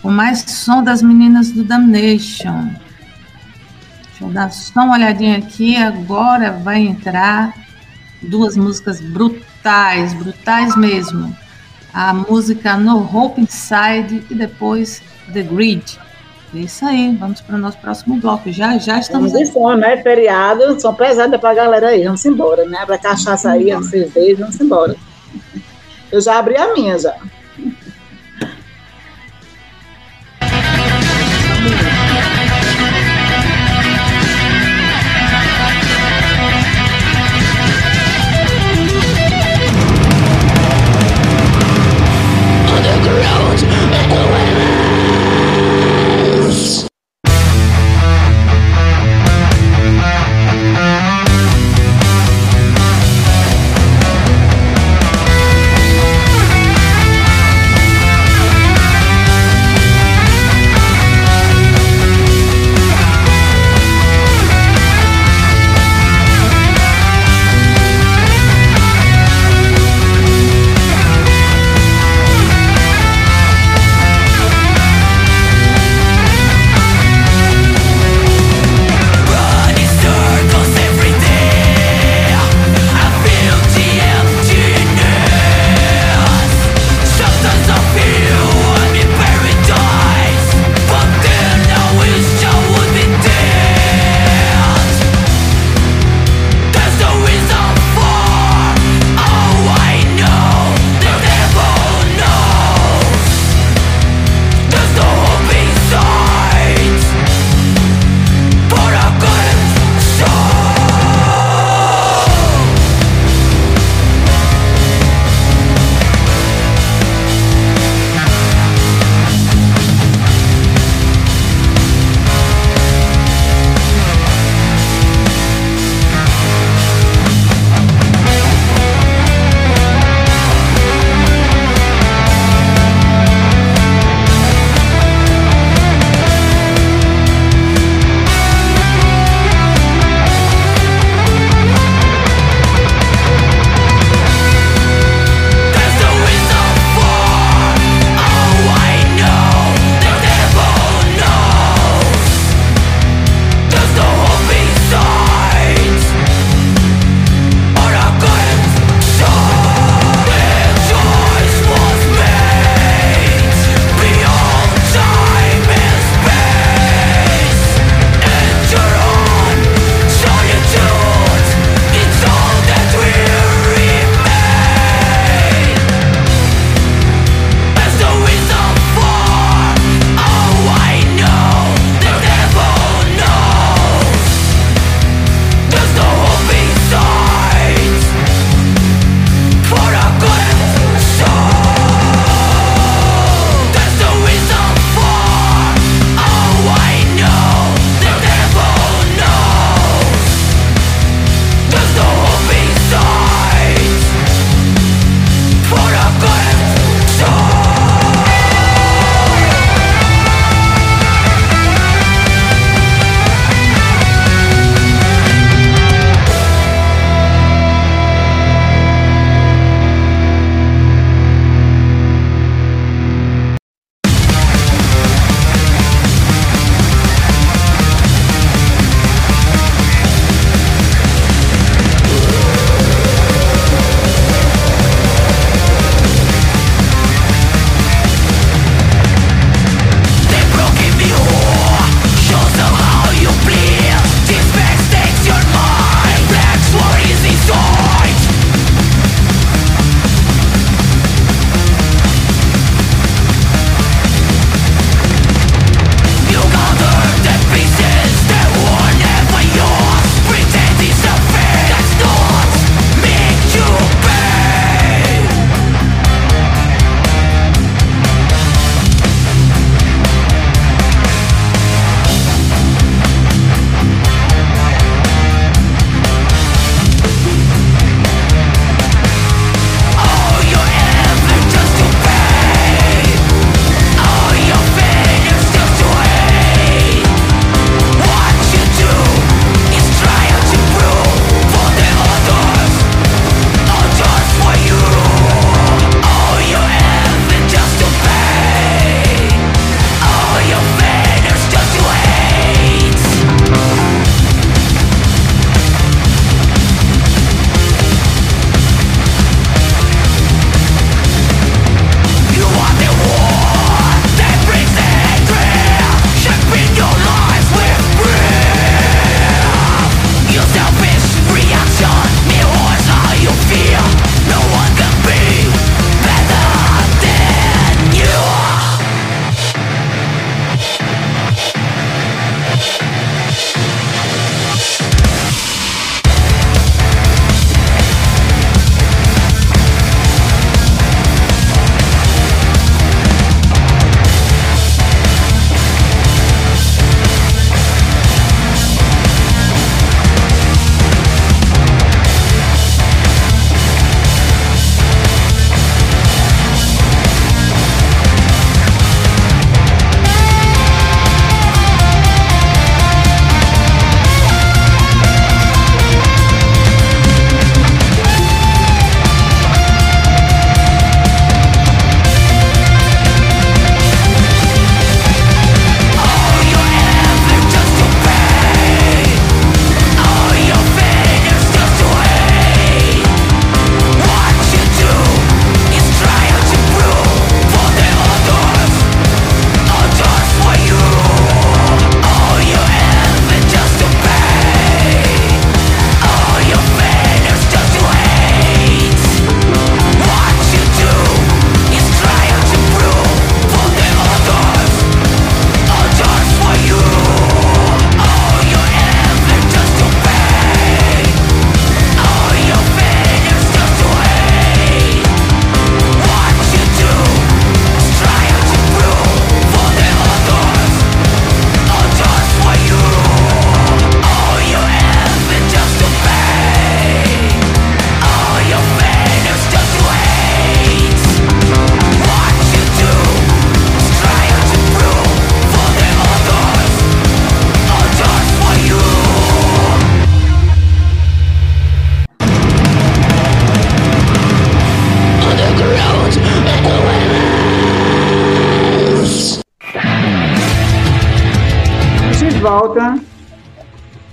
com 0.02 0.12
mais 0.12 0.42
som 0.42 0.84
das 0.84 1.02
meninas 1.02 1.52
do 1.52 1.64
Damnation. 1.64 2.70
Deixa 4.10 4.24
eu 4.24 4.30
dar 4.30 4.52
só 4.52 4.82
uma 4.82 4.96
olhadinha 4.96 5.38
aqui. 5.38 5.76
Agora 5.78 6.52
vai 6.52 6.82
entrar 6.82 7.54
duas 8.22 8.56
músicas 8.56 9.00
brutais, 9.00 10.14
brutais 10.14 10.76
mesmo. 10.76 11.36
A 11.94 12.14
música 12.14 12.78
No 12.78 13.00
Hope 13.00 13.42
Inside 13.42 14.24
e 14.30 14.36
depois 14.36 15.02
The 15.34 15.44
Grid. 15.44 16.00
É 16.54 16.60
isso 16.60 16.84
aí, 16.86 17.16
vamos 17.16 17.42
para 17.42 17.56
o 17.56 17.60
nosso 17.60 17.78
próximo 17.78 18.20
bloco. 18.20 18.52
Já, 18.52 18.78
já 18.78 19.00
estamos. 19.00 19.32
Vamos 19.32 19.50
som, 19.50 19.76
né? 19.76 19.98
Feriado, 20.02 20.80
são 20.80 20.94
pesadas 20.96 21.40
para 21.40 21.52
a 21.52 21.54
galera 21.54 21.90
aí. 21.90 22.04
Vamos 22.04 22.26
embora, 22.26 22.66
né? 22.66 22.84
Para 22.86 22.98
cachaça 22.98 23.52
aí, 23.52 23.72
a 23.72 23.82
cerveja, 23.82 24.38
vamos 24.42 24.60
embora. 24.60 24.96
Eu 26.12 26.20
já 26.20 26.40
abri 26.40 26.58
a 26.58 26.74
minha 26.74 26.98
já. 26.98 27.16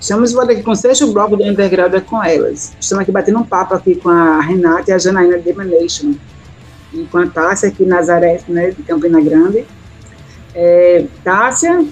Estamos 0.06 0.32
volta 0.32 0.52
aqui 0.52 0.62
com 0.62 0.70
o 0.70 0.76
sexto 0.76 1.12
bloco 1.12 1.36
do 1.36 1.42
Underground 1.42 1.92
é 1.92 2.00
com 2.00 2.22
elas. 2.22 2.72
Estamos 2.78 3.02
aqui 3.02 3.10
batendo 3.10 3.40
um 3.40 3.42
papo 3.42 3.74
aqui 3.74 3.96
com 3.96 4.08
a 4.08 4.40
Renata 4.40 4.88
e 4.88 4.94
a 4.94 4.98
Janaína 4.98 5.38
Demanation. 5.38 6.14
E 6.94 7.02
com 7.06 7.18
a 7.18 7.26
Tássia 7.26 7.70
aqui 7.70 7.84
Nazaré, 7.84 8.40
né, 8.46 8.70
de 8.70 8.84
Campina 8.84 9.20
Grande. 9.20 9.66
É, 10.54 11.06
Tássia? 11.24 11.84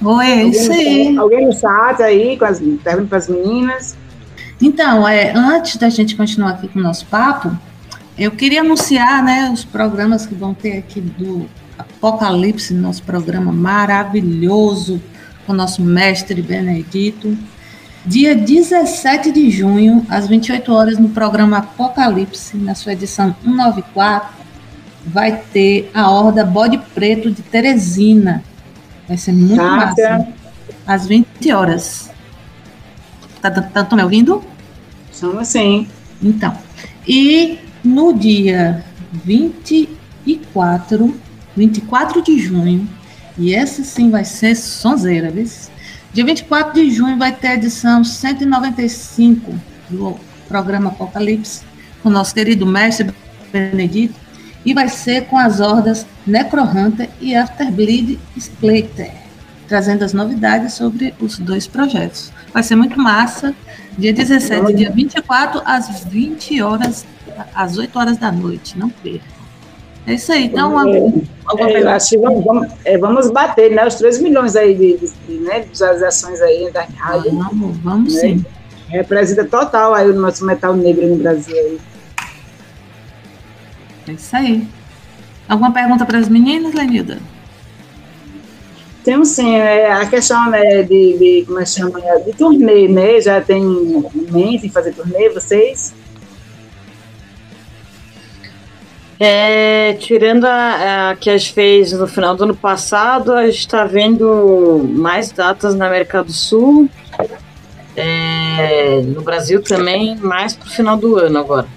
Oi, 0.00 0.42
isso 0.42 0.70
aí. 0.70 1.18
Alguém 1.18 1.44
no 1.44 1.52
chat 1.52 2.00
aí, 2.00 2.38
com 2.38 2.44
as, 2.44 2.60
para 2.84 3.18
as 3.18 3.28
meninas? 3.28 3.96
Então, 4.62 5.08
é, 5.08 5.32
antes 5.34 5.76
da 5.76 5.88
gente 5.88 6.14
continuar 6.14 6.50
aqui 6.50 6.68
com 6.68 6.78
o 6.78 6.82
nosso 6.84 7.04
papo, 7.06 7.50
eu 8.16 8.30
queria 8.30 8.60
anunciar 8.60 9.24
né, 9.24 9.50
os 9.52 9.64
programas 9.64 10.24
que 10.24 10.36
vão 10.36 10.54
ter 10.54 10.78
aqui 10.78 11.00
do 11.00 11.48
Apocalipse, 11.76 12.72
nosso 12.72 13.02
programa 13.02 13.50
maravilhoso, 13.50 15.02
com 15.50 15.54
o 15.54 15.56
nosso 15.56 15.82
mestre 15.82 16.40
Benedito. 16.40 17.36
Dia 18.06 18.36
17 18.36 19.32
de 19.32 19.50
junho, 19.50 20.06
às 20.08 20.28
28 20.28 20.72
horas, 20.72 20.96
no 20.96 21.08
programa 21.08 21.58
Apocalipse, 21.58 22.56
na 22.56 22.76
sua 22.76 22.92
edição 22.92 23.34
194, 23.42 24.30
vai 25.04 25.42
ter 25.52 25.90
a 25.92 26.08
Horda 26.08 26.44
Bode 26.44 26.78
Preto 26.94 27.32
de 27.32 27.42
Teresina. 27.42 28.44
Vai 29.08 29.16
ser 29.16 29.32
muito 29.32 29.56
tá, 29.56 29.76
massa. 29.76 30.28
Às 30.86 31.08
20 31.08 31.52
horas. 31.52 32.10
Tá, 33.42 33.50
tá, 33.50 33.84
tá 33.84 33.96
me 33.96 34.04
ouvindo? 34.04 34.44
Estamos 35.10 35.48
sim. 35.48 35.88
Então. 36.22 36.56
E 37.08 37.58
no 37.82 38.12
dia 38.12 38.84
24, 39.24 41.12
24 41.56 42.22
de 42.22 42.38
junho, 42.38 42.88
e 43.40 43.54
essa 43.54 43.82
sim 43.82 44.10
vai 44.10 44.22
ser 44.22 44.54
sonzeira, 44.54 45.30
viu? 45.30 45.48
Dia 46.12 46.26
24 46.26 46.74
de 46.74 46.90
junho 46.90 47.16
vai 47.16 47.32
ter 47.32 47.48
a 47.48 47.54
edição 47.54 48.04
195 48.04 49.54
do 49.88 50.14
programa 50.46 50.90
Apocalipse, 50.90 51.62
com 52.02 52.10
nosso 52.10 52.34
querido 52.34 52.66
mestre 52.66 53.10
Benedito, 53.50 54.14
e 54.62 54.74
vai 54.74 54.90
ser 54.90 55.24
com 55.24 55.38
as 55.38 55.58
hordas 55.58 56.06
Necrohunter 56.26 57.08
e 57.18 57.34
Afterbleed 57.34 58.20
Splater, 58.36 59.14
trazendo 59.66 60.04
as 60.04 60.12
novidades 60.12 60.74
sobre 60.74 61.14
os 61.18 61.38
dois 61.38 61.66
projetos. 61.66 62.30
Vai 62.52 62.62
ser 62.62 62.76
muito 62.76 63.00
massa, 63.00 63.54
dia 63.96 64.12
17 64.12 64.74
dia 64.74 64.90
24, 64.90 65.62
às 65.64 66.04
20 66.04 66.60
horas, 66.60 67.06
às 67.54 67.78
8 67.78 67.98
horas 67.98 68.18
da 68.18 68.30
noite, 68.30 68.78
não 68.78 68.90
perca. 68.90 69.39
É 70.06 70.14
isso 70.14 70.32
aí. 70.32 70.46
Então, 70.46 70.78
é, 71.58 71.82
acho 71.92 72.10
que 72.10 72.18
vamos, 72.18 72.44
vamos, 72.44 72.68
é, 72.84 72.98
vamos, 72.98 73.30
bater 73.30 73.70
né, 73.70 73.86
os 73.86 73.94
3 73.96 74.20
milhões 74.20 74.56
aí 74.56 74.74
de, 74.74 74.96
de, 74.96 75.12
de 75.28 75.44
né, 75.44 75.60
visualizações 75.60 76.40
aí 76.40 76.70
da 76.72 76.82
rádio. 76.96 77.32
Vamos, 77.32 77.76
vamos 77.78 78.14
né? 78.14 78.20
sim. 78.20 78.44
Representa 78.88 79.44
total 79.44 79.94
aí 79.94 80.08
o 80.08 80.14
nosso 80.14 80.44
metal 80.44 80.74
negro 80.74 81.06
no 81.06 81.16
Brasil 81.16 81.54
aí. 81.54 81.80
É 84.08 84.12
isso 84.12 84.34
aí. 84.34 84.66
Alguma 85.48 85.72
pergunta 85.72 86.04
para 86.06 86.18
as 86.18 86.28
meninas, 86.28 86.74
Lenilda? 86.74 87.18
Temos 89.04 89.28
sim, 89.28 89.54
é, 89.54 89.90
a 89.90 90.06
questão 90.06 90.50
né, 90.50 90.82
de, 90.82 91.18
de, 91.18 91.44
como 91.46 91.58
é 91.58 91.62
que 91.62 91.70
chama, 91.70 92.00
de 92.24 92.32
turnê, 92.32 92.86
né? 92.86 93.20
Já 93.20 93.40
tem 93.40 93.62
em 93.62 94.30
mente 94.30 94.66
em 94.66 94.70
fazer 94.70 94.92
turnê, 94.92 95.28
vocês? 95.30 95.94
É, 99.22 99.92
tirando 100.00 100.46
a, 100.46 101.10
a, 101.10 101.16
que 101.16 101.28
a 101.28 101.36
gente 101.36 101.52
fez 101.52 101.92
no 101.92 102.06
final 102.06 102.34
do 102.34 102.44
ano 102.44 102.56
passado, 102.56 103.34
a 103.34 103.44
gente 103.44 103.58
está 103.58 103.84
vendo 103.84 104.82
mais 104.94 105.30
datas 105.30 105.74
na 105.74 105.88
América 105.88 106.24
do 106.24 106.32
Sul, 106.32 106.88
é, 107.94 109.02
no 109.02 109.20
Brasil 109.20 109.62
também, 109.62 110.16
mais 110.16 110.56
para 110.56 110.66
o 110.66 110.70
final 110.70 110.96
do 110.96 111.18
ano 111.18 111.38
agora. 111.38 111.68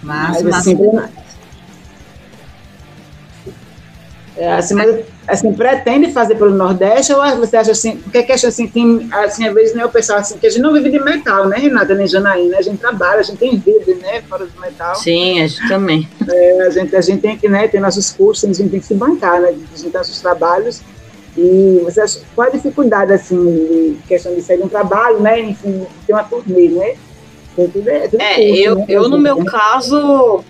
Mas, 0.00 0.40
mas 0.40 0.54
assim, 0.54 0.78
é, 4.36 4.52
assim, 4.52 4.74
mas 4.74 5.04
assim, 5.30 5.52
pretende 5.52 6.12
fazer 6.12 6.34
pelo 6.34 6.50
Nordeste 6.50 7.12
ou 7.12 7.22
você 7.36 7.56
acha 7.56 7.70
assim, 7.70 7.96
porque 7.96 8.22
que 8.22 8.32
acha 8.32 8.48
assim, 8.48 8.66
tem, 8.66 9.08
assim, 9.12 9.46
às 9.46 9.54
vezes, 9.54 9.74
né, 9.74 9.84
o 9.84 9.88
pessoal 9.88 10.18
assim, 10.18 10.36
que 10.36 10.46
a 10.46 10.50
gente 10.50 10.60
não 10.60 10.72
vive 10.72 10.90
de 10.90 10.98
metal, 10.98 11.48
né, 11.48 11.56
Renata, 11.56 11.94
nem 11.94 12.06
Janaína, 12.06 12.58
a 12.58 12.62
gente 12.62 12.78
trabalha, 12.78 13.20
a 13.20 13.22
gente 13.22 13.38
tem 13.38 13.56
vida, 13.56 13.94
né, 14.02 14.22
fora 14.28 14.44
do 14.44 14.60
metal. 14.60 14.94
Sim, 14.96 15.40
a 15.40 15.46
gente 15.46 15.68
também. 15.68 16.08
É, 16.28 16.62
a, 16.62 16.70
gente, 16.70 16.96
a 16.96 17.00
gente 17.00 17.20
tem 17.20 17.36
que, 17.36 17.48
né, 17.48 17.68
ter 17.68 17.80
nossos 17.80 18.12
cursos, 18.12 18.44
a 18.44 18.52
gente 18.52 18.70
tem 18.70 18.80
que 18.80 18.86
se 18.86 18.94
bancar, 18.94 19.40
né, 19.40 19.48
a 19.48 19.52
gente 19.52 19.82
tem 19.82 19.92
nossos 19.92 20.20
trabalhos, 20.20 20.82
e 21.36 21.80
você 21.84 22.00
acha, 22.00 22.20
qual 22.34 22.48
a 22.48 22.50
dificuldade, 22.50 23.12
assim, 23.12 23.94
de 23.94 24.02
questão 24.08 24.34
de 24.34 24.42
sair 24.42 24.58
de 24.58 24.64
um 24.64 24.68
trabalho, 24.68 25.20
né, 25.20 25.40
enfim, 25.40 25.86
ter 26.06 26.12
uma 26.12 26.24
turnê, 26.24 26.68
né? 26.68 26.94
Tudo 27.54 27.88
é, 27.88 28.08
tudo 28.08 28.20
é, 28.20 28.34
curso, 28.34 28.62
eu, 28.62 28.74
né, 28.76 28.84
eu 28.88 29.08
no 29.08 29.18
meu 29.18 29.44
caso, 29.44 30.44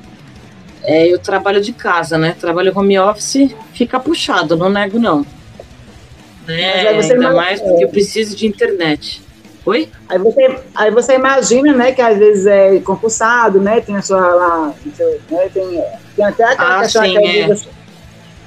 é, 0.82 1.06
eu 1.06 1.18
trabalho 1.18 1.60
de 1.60 1.72
casa, 1.72 2.16
né? 2.16 2.34
Trabalho 2.38 2.76
home 2.76 2.98
office, 2.98 3.54
fica 3.72 4.00
puxado, 4.00 4.56
não 4.56 4.70
nego 4.70 4.98
não. 4.98 5.24
Né? 6.46 6.88
Ainda 6.88 7.32
mais 7.32 7.60
porque 7.60 7.84
eu 7.84 7.88
preciso 7.88 8.36
de 8.36 8.46
internet. 8.46 9.22
Oi? 9.64 9.88
Aí 10.08 10.18
você, 10.18 10.58
aí 10.74 10.90
você 10.90 11.14
imagina, 11.14 11.74
né, 11.74 11.92
que 11.92 12.00
às 12.00 12.18
vezes 12.18 12.46
é 12.46 12.78
concursado, 12.80 13.60
né? 13.60 13.80
Tem 13.80 13.94
a 13.94 14.02
sua 14.02 14.34
lá, 14.34 14.74
né, 15.30 15.48
tem, 15.52 15.84
tem 16.16 16.24
até 16.24 16.44
aquela 16.44 16.78
ah, 16.78 16.82
questão 16.82 17.04
sim, 17.04 17.18
que, 17.18 17.40
é. 17.40 17.54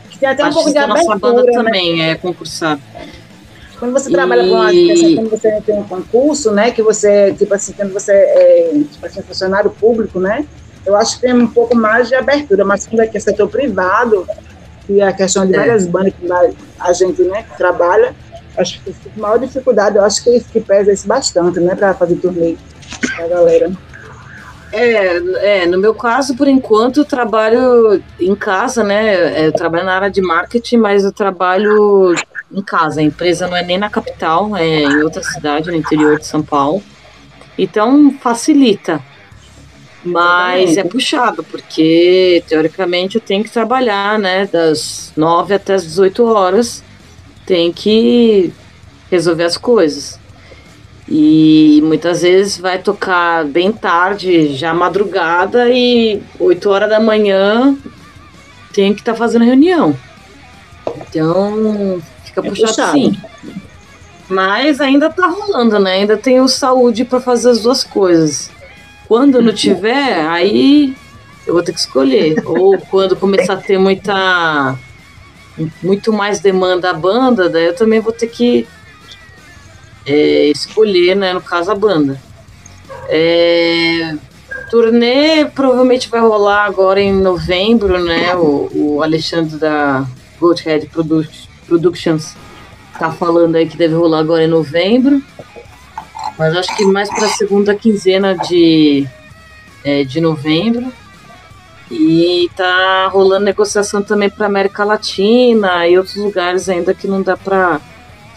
que 0.09 0.19
tem 0.19 0.29
até 0.29 0.43
um 0.43 0.51
pouco 0.51 0.71
de 0.71 0.77
abertura, 0.77 1.05
nossa 1.05 1.19
banda 1.19 1.43
né? 1.43 1.51
também 1.51 2.03
é 2.03 2.15
concursado. 2.15 2.81
Quando 3.77 3.93
você 3.93 4.09
e... 4.09 4.13
trabalha 4.13 4.47
com 4.47 4.55
a 4.55 4.69
quando 4.69 5.29
você 5.29 5.61
tem 5.61 5.75
um 5.75 5.83
concurso, 5.83 6.51
né, 6.51 6.71
que 6.71 6.81
você, 6.81 7.33
tipo 7.33 7.53
assim, 7.53 7.73
quando 7.73 7.93
você 7.93 8.11
é, 8.11 8.71
tipo 8.91 9.05
assim, 9.05 9.21
funcionário 9.21 9.69
público, 9.69 10.19
né, 10.19 10.45
eu 10.85 10.95
acho 10.95 11.15
que 11.15 11.21
tem 11.21 11.33
um 11.33 11.47
pouco 11.47 11.75
mais 11.75 12.09
de 12.09 12.15
abertura, 12.15 12.65
mas 12.65 12.87
quando 12.87 13.01
é 13.01 13.07
que 13.07 13.17
é 13.17 13.19
setor 13.19 13.47
privado, 13.49 14.27
e 14.87 15.01
a 15.01 15.13
questão 15.13 15.45
de 15.45 15.55
é. 15.55 15.57
várias 15.57 15.87
bandas 15.87 16.13
que 16.13 16.29
a 16.79 16.93
gente 16.93 17.21
né, 17.23 17.45
trabalha, 17.57 18.13
acho 18.57 18.81
que 18.81 18.91
a 18.91 19.19
maior 19.19 19.39
dificuldade, 19.39 19.97
eu 19.97 20.03
acho 20.03 20.23
que, 20.23 20.39
que 20.41 20.59
pesa 20.59 20.91
isso 20.91 21.07
bastante, 21.07 21.59
né, 21.59 21.75
para 21.75 21.93
fazer 21.93 22.15
turnê 22.15 22.57
a 23.17 23.27
galera. 23.27 23.71
É, 24.71 25.61
é, 25.61 25.65
no 25.67 25.77
meu 25.77 25.93
caso, 25.93 26.35
por 26.35 26.47
enquanto, 26.47 27.01
eu 27.01 27.05
trabalho 27.05 28.01
em 28.19 28.35
casa, 28.35 28.83
né? 28.83 29.41
É, 29.41 29.45
eu 29.45 29.51
trabalho 29.51 29.85
na 29.85 29.93
área 29.93 30.09
de 30.09 30.19
marketing, 30.19 30.77
mas 30.77 31.03
eu 31.03 31.11
trabalho 31.11 32.15
em 32.51 32.61
casa. 32.61 32.99
A 32.99 33.03
empresa 33.03 33.47
não 33.47 33.55
é 33.55 33.61
nem 33.61 33.77
na 33.77 33.87
capital, 33.87 34.57
é 34.57 34.81
em 34.81 35.03
outra 35.03 35.21
cidade, 35.21 35.69
no 35.69 35.77
interior 35.77 36.17
de 36.17 36.25
São 36.25 36.41
Paulo. 36.41 36.81
Então, 37.55 38.15
facilita. 38.19 38.99
Mas 40.03 40.77
é 40.77 40.83
puxado, 40.83 41.43
porque 41.43 42.43
teoricamente 42.47 43.15
eu 43.15 43.21
tenho 43.21 43.43
que 43.43 43.49
trabalhar, 43.49 44.19
né? 44.19 44.47
Das 44.51 45.13
9 45.15 45.53
até 45.53 45.75
as 45.75 45.83
18 45.83 46.25
horas, 46.25 46.83
tem 47.45 47.71
que 47.71 48.51
resolver 49.09 49.45
as 49.45 49.55
coisas. 49.55 50.19
E 51.07 51.81
muitas 51.83 52.21
vezes 52.21 52.57
vai 52.57 52.79
tocar 52.79 53.45
bem 53.45 53.71
tarde, 53.71 54.55
já 54.55 54.73
madrugada, 54.73 55.69
e 55.69 56.21
8 56.39 56.69
horas 56.69 56.89
da 56.89 56.99
manhã 56.99 57.77
tem 58.73 58.93
que 58.93 59.01
estar 59.01 59.13
tá 59.13 59.17
fazendo 59.17 59.45
reunião. 59.45 59.95
Então 60.97 62.01
fica 62.25 62.41
é 62.41 62.49
puxado, 62.49 62.69
puxado 62.69 62.91
sim. 62.93 63.17
Mas 64.29 64.81
ainda 64.81 65.09
tá 65.09 65.27
rolando, 65.27 65.79
né? 65.79 65.93
Ainda 65.93 66.17
tenho 66.17 66.47
saúde 66.47 67.05
para 67.05 67.21
fazer 67.21 67.49
as 67.49 67.61
duas 67.61 67.83
coisas. 67.83 68.49
Quando 69.07 69.41
não 69.41 69.53
tiver, 69.53 70.25
aí 70.25 70.95
eu 71.45 71.53
vou 71.53 71.63
ter 71.63 71.73
que 71.73 71.79
escolher. 71.79 72.41
Ou 72.45 72.77
quando 72.89 73.15
começar 73.15 73.53
a 73.53 73.57
ter 73.57 73.77
muita 73.77 74.77
muito 75.83 76.11
mais 76.11 76.39
demanda 76.39 76.89
a 76.89 76.93
banda, 76.93 77.49
daí 77.49 77.65
eu 77.65 77.75
também 77.75 77.99
vou 77.99 78.11
ter 78.11 78.27
que 78.27 78.67
é, 80.05 80.45
escolher, 80.47 81.15
né, 81.15 81.33
no 81.33 81.41
caso 81.41 81.71
a 81.71 81.75
banda. 81.75 82.19
É, 83.07 84.15
turnê 84.69 85.45
provavelmente 85.45 86.09
vai 86.09 86.21
rolar 86.21 86.65
agora 86.65 86.99
em 86.99 87.13
novembro, 87.13 88.03
né? 88.03 88.35
O, 88.35 88.69
o 88.73 89.03
Alexandre 89.03 89.57
da 89.57 90.05
Goldhead 90.39 90.89
Productions 91.67 92.35
tá 92.97 93.11
falando 93.11 93.55
aí 93.55 93.67
que 93.67 93.77
deve 93.77 93.93
rolar 93.93 94.19
agora 94.19 94.43
em 94.43 94.47
novembro. 94.47 95.21
Mas 96.37 96.55
acho 96.55 96.75
que 96.75 96.85
mais 96.85 97.09
para 97.09 97.25
a 97.25 97.29
segunda 97.29 97.75
quinzena 97.75 98.35
de, 98.37 99.07
é, 99.83 100.03
de 100.03 100.19
novembro. 100.19 100.91
E 101.91 102.49
tá 102.55 103.07
rolando 103.07 103.45
negociação 103.45 104.01
também 104.01 104.29
para 104.29 104.47
América 104.47 104.83
Latina 104.83 105.87
e 105.87 105.97
outros 105.97 106.15
lugares 106.15 106.67
ainda 106.67 106.93
que 106.93 107.07
não 107.07 107.21
dá 107.21 107.37
para 107.37 107.79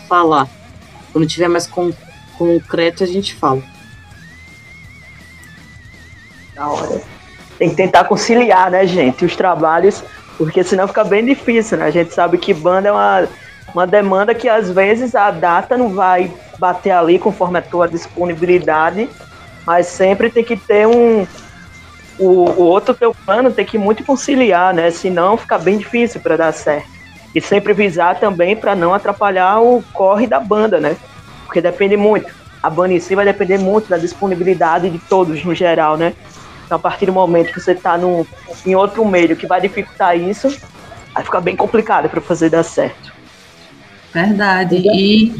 falar. 0.08 0.46
Quando 1.12 1.26
tiver 1.26 1.48
mais 1.48 1.66
com, 1.66 1.92
concreto, 2.36 3.02
a 3.02 3.06
gente 3.06 3.34
fala. 3.34 3.62
Da 6.54 6.68
hora. 6.68 7.00
Tem 7.58 7.70
que 7.70 7.76
tentar 7.76 8.04
conciliar, 8.04 8.70
né, 8.70 8.86
gente? 8.86 9.24
Os 9.24 9.34
trabalhos 9.34 10.04
Porque 10.36 10.62
senão 10.62 10.86
fica 10.86 11.02
bem 11.04 11.24
difícil, 11.24 11.78
né? 11.78 11.86
A 11.86 11.90
gente 11.90 12.12
sabe 12.12 12.36
que 12.36 12.52
banda 12.52 12.88
é 12.88 12.92
uma, 12.92 13.26
uma 13.76 13.86
demanda 13.86 14.34
que 14.34 14.48
às 14.48 14.70
vezes 14.70 15.14
a 15.14 15.30
data 15.30 15.76
não 15.76 15.90
vai 15.90 16.32
bater 16.58 16.92
ali 16.92 17.18
conforme 17.18 17.58
a 17.58 17.62
tua 17.62 17.86
disponibilidade, 17.86 19.06
mas 19.66 19.86
sempre 19.88 20.30
tem 20.30 20.42
que 20.42 20.56
ter 20.56 20.86
um. 20.86 21.26
O, 22.18 22.50
o 22.52 22.62
outro 22.62 22.94
teu 22.94 23.14
plano 23.14 23.52
tem 23.52 23.66
que 23.66 23.76
muito 23.76 24.02
conciliar, 24.02 24.72
né? 24.72 24.90
Senão 24.90 25.36
fica 25.36 25.58
bem 25.58 25.76
difícil 25.76 26.22
para 26.22 26.38
dar 26.38 26.52
certo. 26.52 26.88
E 27.34 27.40
sempre 27.42 27.74
visar 27.74 28.18
também 28.18 28.56
para 28.56 28.74
não 28.74 28.94
atrapalhar 28.94 29.60
o 29.60 29.84
corre 29.92 30.26
da 30.26 30.40
banda, 30.40 30.80
né? 30.80 30.96
Porque 31.44 31.60
depende 31.60 31.98
muito. 31.98 32.32
A 32.62 32.70
banda 32.70 32.94
em 32.94 32.98
si 32.98 33.14
vai 33.14 33.26
depender 33.26 33.58
muito 33.58 33.90
da 33.90 33.98
disponibilidade 33.98 34.88
de 34.88 34.98
todos 34.98 35.44
no 35.44 35.54
geral, 35.54 35.98
né? 35.98 36.14
Então, 36.64 36.76
a 36.76 36.80
partir 36.80 37.04
do 37.04 37.12
momento 37.12 37.52
que 37.52 37.60
você 37.60 37.72
está 37.72 38.00
em 38.64 38.74
outro 38.74 39.04
meio 39.04 39.36
que 39.36 39.46
vai 39.46 39.60
dificultar 39.60 40.16
isso, 40.16 40.48
vai 41.12 41.22
ficar 41.22 41.42
bem 41.42 41.54
complicado 41.54 42.08
para 42.08 42.22
fazer 42.22 42.48
dar 42.48 42.62
certo. 42.62 43.15
Verdade. 44.24 44.76
E 44.76 45.36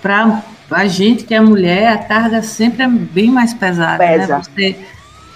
para 0.00 0.42
a 0.70 0.86
gente 0.86 1.24
que 1.24 1.34
é 1.34 1.40
mulher, 1.40 1.88
a 1.88 1.98
carga 1.98 2.42
sempre 2.42 2.82
é 2.82 2.88
bem 2.88 3.30
mais 3.30 3.52
pesada. 3.52 3.98
Né? 3.98 4.18
Pesa. 4.18 4.38
Né? 4.38 4.42
Você 4.42 4.78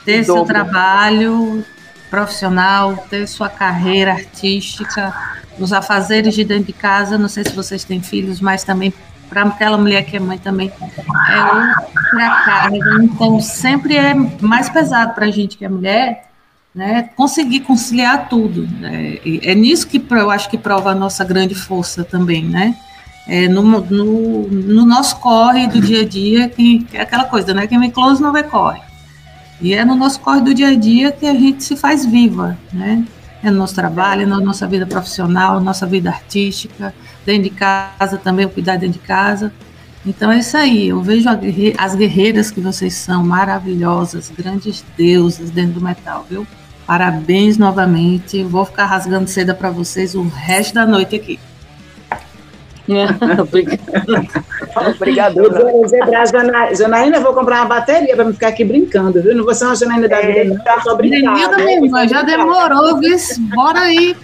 ter 0.04 0.24
seu 0.24 0.44
trabalho 0.44 1.64
profissional, 2.08 2.96
ter 3.08 3.26
sua 3.26 3.48
carreira 3.48 4.12
artística, 4.12 5.14
os 5.58 5.72
afazeres 5.72 6.34
de 6.34 6.42
dentro 6.42 6.64
de 6.64 6.72
casa. 6.72 7.18
Não 7.18 7.28
sei 7.28 7.44
se 7.44 7.52
vocês 7.52 7.84
têm 7.84 8.00
filhos, 8.00 8.40
mas 8.40 8.64
também 8.64 8.94
para 9.28 9.42
aquela 9.42 9.76
mulher 9.76 10.04
que 10.04 10.16
é 10.16 10.20
mãe 10.20 10.38
também 10.38 10.72
é 10.72 11.42
outra 11.44 12.44
carga. 12.44 12.78
Então, 13.02 13.40
sempre 13.40 13.96
é 13.96 14.14
mais 14.14 14.68
pesado 14.68 15.14
para 15.14 15.26
a 15.26 15.30
gente 15.30 15.56
que 15.56 15.64
é 15.64 15.68
mulher 15.68 16.29
né, 16.74 17.10
conseguir 17.16 17.60
conciliar 17.60 18.28
tudo. 18.28 18.66
Né? 18.66 19.18
É 19.42 19.54
nisso 19.54 19.86
que 19.86 20.02
eu 20.10 20.30
acho 20.30 20.48
que 20.48 20.58
prova 20.58 20.90
a 20.90 20.94
nossa 20.94 21.24
grande 21.24 21.54
força 21.54 22.04
também, 22.04 22.44
né? 22.44 22.76
É 23.28 23.48
no, 23.48 23.62
no, 23.62 24.48
no, 24.48 24.86
nosso 24.86 25.16
corre 25.16 25.66
do 25.68 25.80
dia 25.80 26.00
a 26.00 26.04
dia, 26.04 26.48
que, 26.48 26.86
é 26.92 27.02
aquela 27.02 27.24
coisa, 27.24 27.52
né? 27.54 27.66
Quem 27.66 27.78
me 27.78 27.90
close 27.90 28.20
não 28.20 28.32
vê 28.32 28.42
corre. 28.42 28.80
E 29.60 29.74
é 29.74 29.84
no 29.84 29.94
nosso 29.94 30.20
corre 30.20 30.40
do 30.40 30.54
dia 30.54 30.68
a 30.68 30.74
dia 30.74 31.12
que 31.12 31.26
a 31.26 31.34
gente 31.34 31.62
se 31.62 31.76
faz 31.76 32.04
viva, 32.04 32.58
né? 32.72 33.04
É 33.42 33.50
no 33.50 33.58
nosso 33.58 33.74
trabalho, 33.74 34.22
é 34.22 34.26
na 34.26 34.40
nossa 34.40 34.66
vida 34.66 34.86
profissional, 34.86 35.60
nossa 35.60 35.86
vida 35.86 36.10
artística, 36.10 36.94
dentro 37.24 37.44
de 37.44 37.50
casa 37.50 38.18
também, 38.22 38.46
o 38.46 38.50
cuidar 38.50 38.76
dentro 38.76 38.98
de 38.98 39.06
casa. 39.06 39.52
Então 40.04 40.32
é 40.32 40.38
isso 40.38 40.56
aí, 40.56 40.88
eu 40.88 41.02
vejo 41.02 41.28
as 41.78 41.94
guerreiras 41.94 42.50
que 42.50 42.60
vocês 42.60 42.94
são, 42.94 43.22
maravilhosas, 43.22 44.32
grandes 44.34 44.82
deusas 44.96 45.50
dentro 45.50 45.74
do 45.74 45.80
metal, 45.82 46.26
viu? 46.28 46.46
Parabéns 46.90 47.56
novamente, 47.56 48.42
vou 48.42 48.64
ficar 48.64 48.84
rasgando 48.84 49.30
seda 49.30 49.54
para 49.54 49.70
vocês 49.70 50.16
o 50.16 50.26
resto 50.26 50.74
da 50.74 50.84
noite 50.84 51.14
aqui. 51.14 51.38
Obrigado. 54.96 55.36
Vou 55.36 55.84
dizer 55.84 56.04
pra 56.04 56.24
Jana, 56.24 56.74
Janaína, 56.74 57.20
vou 57.20 57.32
comprar 57.32 57.58
uma 57.60 57.66
bateria 57.66 58.16
para 58.16 58.24
não 58.24 58.32
ficar 58.32 58.48
aqui 58.48 58.64
brincando, 58.64 59.22
viu? 59.22 59.36
Não 59.36 59.44
vou 59.44 59.54
ser 59.54 59.66
uma 59.66 59.76
Janaína 59.76 60.08
da 60.08 60.20
vida, 60.20 60.44
não. 60.46 60.82
Só 60.82 60.96
brincar. 60.96 62.08
Já 62.08 62.22
demorou, 62.22 62.98
viu? 62.98 63.16
Bora 63.54 63.82
aí. 63.82 64.16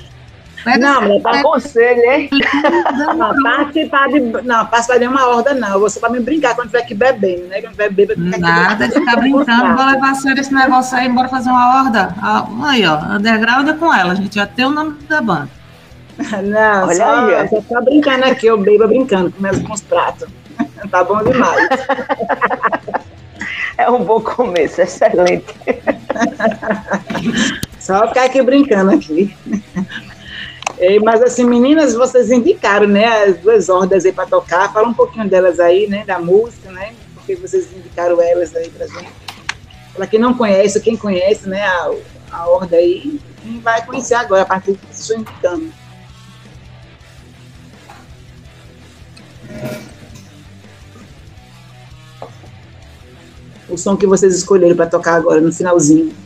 Não, 0.79 1.01
mas 1.09 1.23
tá 1.23 1.43
conselho, 1.43 2.01
hein? 2.11 2.29
Não, 3.17 3.43
participar 3.43 4.09
de. 4.09 4.21
Não, 4.21 4.67
participar 4.67 4.99
de 4.99 5.07
uma 5.07 5.29
horda, 5.29 5.55
não. 5.55 5.89
Só 5.89 6.01
para 6.01 6.11
me 6.11 6.21
brincar 6.21 6.55
quando 6.55 6.69
tiver 6.69 6.81
aqui 6.81 6.95
bebendo, 6.95 7.47
né? 7.47 7.61
Quando 7.61 7.73
tiver 7.73 7.91
bebendo, 7.91 8.39
Nada 8.39 8.89
de 8.89 8.95
ficar 8.95 9.17
brincando. 9.17 9.77
Vou 9.77 9.87
levar 9.87 10.11
a 10.11 10.15
senhora 10.15 10.41
esse 10.41 10.53
negócio 10.53 10.97
aí, 10.97 11.09
bora 11.09 11.29
fazer 11.29 11.51
uma 11.51 11.85
horda. 11.85 12.15
Aí, 12.65 12.85
ó, 12.87 12.97
underground 13.17 13.69
é 13.69 13.73
com 13.75 13.95
ela. 13.95 14.13
A 14.13 14.17
gente 14.17 14.35
já 14.35 14.47
tem 14.47 14.65
o 14.65 14.71
nome 14.71 14.99
da 15.09 15.21
banda. 15.21 15.49
Não, 16.43 16.89
Olha 16.89 16.97
só, 16.97 17.27
aí, 17.27 17.49
só 17.49 17.61
tá 17.63 17.81
brincando 17.81 18.25
aqui, 18.25 18.47
eu 18.47 18.59
bebo 18.59 18.89
brincando, 18.89 19.31
começo 19.31 19.63
com 19.63 19.73
os 19.75 19.83
pratos. 19.83 20.29
tá 20.91 21.05
bom 21.05 21.23
demais. 21.23 21.69
É 23.79 23.91
um 23.91 24.03
bom 24.03 24.21
começo, 24.21 24.81
excelente. 24.81 25.55
Só 27.79 28.09
ficar 28.09 28.25
aqui 28.25 28.43
brincando 28.43 28.93
aqui. 28.93 29.37
Mas 31.03 31.23
assim, 31.23 31.44
meninas, 31.44 31.94
vocês 31.94 32.31
indicaram, 32.31 32.86
né, 32.86 33.24
as 33.24 33.39
duas 33.39 33.69
hordas 33.69 34.05
aí 34.05 34.12
para 34.12 34.27
tocar. 34.27 34.73
Fala 34.73 34.89
um 34.89 34.94
pouquinho 34.94 35.28
delas 35.28 35.59
aí, 35.59 35.86
né, 35.86 36.05
da 36.05 36.19
música, 36.19 36.70
né? 36.70 36.94
Porque 37.15 37.35
vocês 37.35 37.73
indicaram 37.73 38.20
elas 38.20 38.55
aí 38.55 38.69
pra 38.69 38.86
gente. 38.86 39.11
Para 39.94 40.07
quem 40.07 40.20
não 40.20 40.35
conhece, 40.35 40.81
quem 40.81 40.97
conhece, 40.97 41.48
né, 41.48 41.62
a, 41.62 41.90
a 42.31 42.48
horda 42.48 42.77
aí, 42.77 43.19
quem 43.43 43.61
vai 43.61 43.85
conhecer 43.86 44.15
agora 44.15 44.43
a 44.43 44.47
partir 44.47 44.73
do 44.73 44.78
que 44.78 44.93
estou 44.93 45.16
indicando. 45.16 45.73
O 53.69 53.77
som 53.77 53.97
que 53.97 54.07
vocês 54.07 54.35
escolheram 54.35 54.77
para 54.77 54.86
tocar 54.86 55.15
agora 55.15 55.40
no 55.40 55.53
finalzinho. 55.53 56.26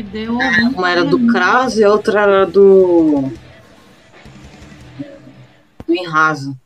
Que 0.00 0.02
deu. 0.02 0.38
Uma 0.74 0.90
era 0.90 1.04
do 1.04 1.26
Krause 1.26 1.80
e 1.80 1.84
a 1.84 1.90
outra 1.90 2.22
era 2.22 2.46
do. 2.46 3.30
do 5.86 5.94
Enraso. 5.94 6.56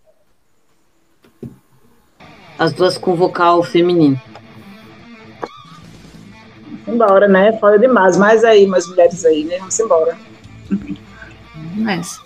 As 2.56 2.73
duas 2.73 2.97
com 2.97 3.16
vocal 3.16 3.62
feminino. 3.65 4.20
Embora, 6.86 7.27
né? 7.27 7.59
Foda 7.59 7.78
demais. 7.78 8.16
Mais 8.16 8.44
aí, 8.44 8.66
mais 8.66 8.86
mulheres 8.86 9.24
aí, 9.24 9.44
né? 9.44 9.59
Vamos 9.59 9.78
embora. 9.81 10.16
Mas. 11.77 12.20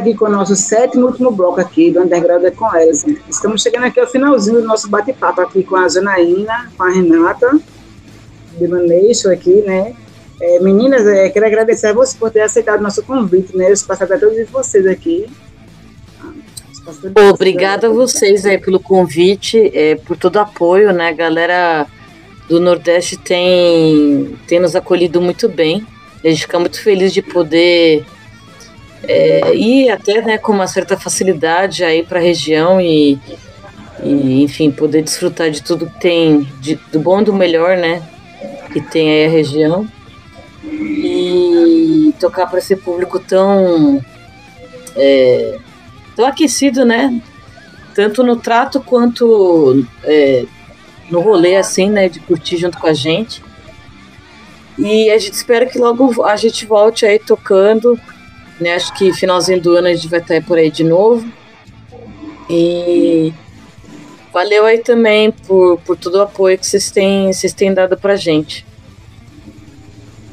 Aqui 0.00 0.14
com 0.14 0.24
o 0.24 0.30
nosso 0.30 0.56
sétimo 0.56 1.02
e 1.02 1.04
último 1.04 1.30
bloco 1.30 1.60
aqui 1.60 1.90
do 1.90 2.00
Underground 2.00 2.44
é 2.44 2.50
com 2.50 2.74
elas. 2.74 3.04
Estamos 3.28 3.62
chegando 3.62 3.84
aqui 3.84 4.00
ao 4.00 4.06
finalzinho 4.06 4.60
do 4.60 4.66
nosso 4.66 4.88
bate-papo 4.88 5.40
aqui 5.42 5.62
com 5.62 5.76
a 5.76 5.88
Janaína, 5.88 6.70
com 6.76 6.82
a 6.82 6.90
Renata, 6.90 7.58
de 8.58 8.66
Maneixo 8.66 9.30
aqui, 9.30 9.62
né? 9.62 9.94
É, 10.40 10.58
meninas, 10.60 11.06
é, 11.06 11.28
quero 11.28 11.46
agradecer 11.46 11.88
a 11.88 11.92
você 11.92 12.16
por 12.16 12.30
ter 12.30 12.40
aceitado 12.40 12.80
o 12.80 12.82
nosso 12.82 13.02
convite, 13.02 13.54
né? 13.54 13.70
Eu 13.70 13.74
passar 13.86 14.06
para 14.06 14.18
todos 14.18 14.48
vocês 14.48 14.86
aqui. 14.86 15.26
Obrigada 17.32 17.88
a 17.88 17.90
vocês 17.90 18.46
aí 18.46 18.58
pelo 18.58 18.80
convite, 18.80 19.70
é, 19.74 19.96
por 19.96 20.16
todo 20.16 20.36
o 20.36 20.40
apoio, 20.40 20.92
né? 20.92 21.08
A 21.08 21.12
galera 21.12 21.86
do 22.48 22.58
Nordeste 22.58 23.18
tem, 23.18 24.34
tem 24.48 24.58
nos 24.58 24.74
acolhido 24.74 25.20
muito 25.20 25.48
bem. 25.48 25.86
A 26.24 26.28
gente 26.28 26.42
fica 26.42 26.58
muito 26.58 26.82
feliz 26.82 27.12
de 27.12 27.22
poder 27.22 28.04
é, 29.10 29.56
ir 29.56 29.90
até 29.90 30.22
né, 30.22 30.38
com 30.38 30.52
uma 30.52 30.68
certa 30.68 30.96
facilidade 30.96 31.82
aí 31.82 32.04
para 32.04 32.20
a 32.20 32.22
região 32.22 32.80
e, 32.80 33.18
e, 34.04 34.42
enfim, 34.44 34.70
poder 34.70 35.02
desfrutar 35.02 35.50
de 35.50 35.60
tudo 35.62 35.86
que 35.86 35.98
tem, 35.98 36.48
de, 36.60 36.76
do 36.92 37.00
bom 37.00 37.20
e 37.20 37.24
do 37.24 37.32
melhor, 37.32 37.76
né? 37.76 38.00
Que 38.72 38.80
tem 38.80 39.10
aí 39.10 39.26
a 39.26 39.28
região. 39.28 39.88
E 40.62 42.14
tocar 42.20 42.46
para 42.46 42.60
esse 42.60 42.76
público 42.76 43.18
tão. 43.18 44.00
É, 44.94 45.58
tão 46.14 46.26
aquecido, 46.26 46.84
né? 46.84 47.20
Tanto 47.94 48.22
no 48.22 48.36
trato 48.36 48.80
quanto 48.80 49.84
é, 50.04 50.44
no 51.10 51.20
rolê, 51.20 51.56
assim, 51.56 51.90
né? 51.90 52.08
De 52.08 52.20
curtir 52.20 52.58
junto 52.58 52.78
com 52.78 52.86
a 52.86 52.94
gente. 52.94 53.42
E 54.78 55.10
a 55.10 55.18
gente 55.18 55.34
espera 55.34 55.66
que 55.66 55.78
logo 55.78 56.22
a 56.22 56.36
gente 56.36 56.64
volte 56.64 57.04
aí 57.04 57.18
tocando. 57.18 57.98
Né? 58.60 58.74
Acho 58.74 58.92
que 58.94 59.12
finalzinho 59.12 59.60
do 59.60 59.76
ano 59.76 59.88
a 59.88 59.94
gente 59.94 60.08
vai 60.08 60.20
estar 60.20 60.42
por 60.42 60.58
aí 60.58 60.70
de 60.70 60.84
novo. 60.84 61.26
E 62.48 63.32
valeu 64.32 64.66
aí 64.66 64.78
também 64.78 65.30
por, 65.30 65.78
por 65.78 65.96
todo 65.96 66.16
o 66.16 66.22
apoio 66.22 66.58
que 66.58 66.66
vocês 66.66 66.90
têm, 66.90 67.32
vocês 67.32 67.52
têm 67.52 67.72
dado 67.72 67.96
pra 67.96 68.16
gente. 68.16 68.66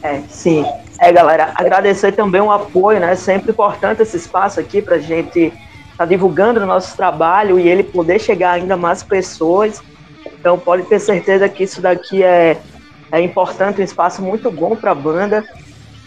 É, 0.04 0.22
sim. 0.30 0.66
É, 1.00 1.12
galera, 1.12 1.52
agradecer 1.56 2.12
também 2.12 2.42
o 2.42 2.52
apoio, 2.52 3.00
né? 3.00 3.16
Sempre 3.16 3.52
importante 3.52 4.02
esse 4.02 4.18
espaço 4.18 4.60
aqui 4.60 4.82
pra 4.82 4.98
gente 4.98 5.40
estar 5.40 5.54
tá 5.98 6.06
divulgando 6.06 6.60
o 6.60 6.66
nosso 6.66 6.96
trabalho 6.98 7.60
e 7.60 7.68
ele 7.68 7.84
poder 7.84 8.20
chegar 8.20 8.54
ainda 8.54 8.76
mais 8.76 9.04
pessoas. 9.04 9.82
Então 10.40 10.58
pode 10.58 10.84
ter 10.84 11.00
certeza 11.00 11.48
que 11.48 11.64
isso 11.64 11.82
daqui 11.82 12.24
é, 12.24 12.58
é 13.12 13.22
importante, 13.22 13.82
um 13.82 13.84
espaço 13.84 14.22
muito 14.22 14.50
bom 14.52 14.76
para 14.76 14.92
a 14.92 14.96
banda. 14.96 15.46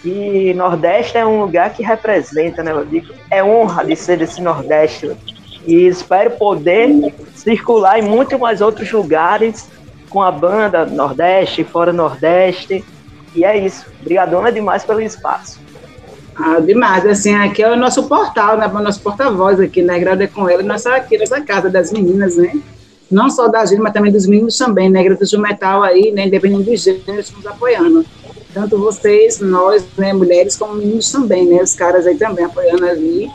E 0.05 0.55
Nordeste 0.55 1.19
é 1.19 1.27
um 1.27 1.41
lugar 1.43 1.73
que 1.75 1.83
representa, 1.83 2.63
né? 2.63 2.73
Eu 2.73 2.85
digo, 2.85 3.13
é 3.31 3.45
honra 3.45 3.85
de 3.85 3.95
ser 3.97 4.19
desse 4.19 4.41
Nordeste. 4.41 5.11
E 5.67 5.87
espero 5.87 6.31
poder 6.33 7.15
circular 7.35 7.99
em 7.99 8.03
muitos 8.03 8.39
mais 8.39 8.61
outros 8.61 8.91
lugares 8.91 9.69
com 10.09 10.23
a 10.23 10.33
banda 10.33 10.87
Nordeste, 10.87 11.65
fora 11.65 11.93
Nordeste. 11.93 12.85
E 13.35 13.45
é 13.45 13.59
isso. 13.59 13.87
Obrigadona 14.01 14.51
demais 14.51 14.85
pelo 14.85 15.01
espaço. 15.01 15.61
Ah, 16.35 16.59
demais. 16.61 17.05
Assim, 17.05 17.35
aqui 17.35 17.63
é 17.63 17.71
o 17.71 17.77
nosso 17.77 18.05
portal, 18.09 18.57
né? 18.57 18.67
O 18.67 18.81
nosso 18.81 19.01
porta-voz 19.03 19.61
aqui, 19.61 19.83
né? 19.83 19.99
Grada 19.99 20.27
com 20.27 20.49
ela, 20.49 20.63
nossa, 20.63 20.97
aqui 20.97 21.19
nessa 21.19 21.43
casa 21.43 21.69
das 21.69 21.93
meninas, 21.93 22.37
né? 22.37 22.53
não 23.11 23.29
só 23.29 23.49
da 23.49 23.65
gente, 23.67 23.81
mas 23.81 23.93
também 23.93 24.13
dos 24.13 24.27
meninos 24.27 24.57
também, 24.57 24.89
né? 24.89 25.03
Grutas 25.03 25.31
do 25.31 25.41
Metal 25.41 25.83
aí, 25.83 26.13
né? 26.13 26.27
Independente 26.27 26.71
de 26.71 26.77
gênero, 26.77 27.17
nos 27.17 27.47
apoiando. 27.47 28.07
Tanto 28.53 28.79
vocês, 28.79 29.41
nós, 29.41 29.85
né, 29.97 30.13
mulheres, 30.13 30.57
como 30.57 30.75
meninos 30.75 31.11
também, 31.11 31.47
né? 31.47 31.63
Os 31.63 31.75
caras 31.75 32.07
aí 32.07 32.17
também 32.17 32.45
apoiando 32.45 32.85
ali. 32.85 33.31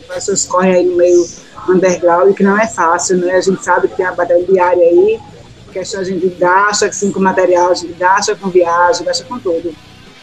As 0.00 0.16
pessoas 0.16 0.44
correm 0.44 0.74
aí 0.74 0.84
no 0.84 0.96
meio 0.96 1.26
underground, 1.68 2.34
que 2.34 2.42
não 2.42 2.58
é 2.58 2.66
fácil, 2.66 3.18
né? 3.18 3.36
A 3.36 3.40
gente 3.40 3.64
sabe 3.64 3.88
que 3.88 3.96
tem 3.96 4.06
a 4.06 4.12
batalha 4.12 4.44
diária 4.44 4.82
aí, 4.82 5.20
que 5.72 5.78
a 5.78 5.84
gente 5.84 6.28
gasta 6.38 6.86
assim, 6.86 7.12
com 7.12 7.20
material, 7.20 7.70
a 7.70 7.74
gente 7.74 7.92
gasta 7.94 8.34
com 8.34 8.48
viagem, 8.48 9.06
gasta 9.06 9.24
com 9.24 9.38
tudo. 9.38 9.74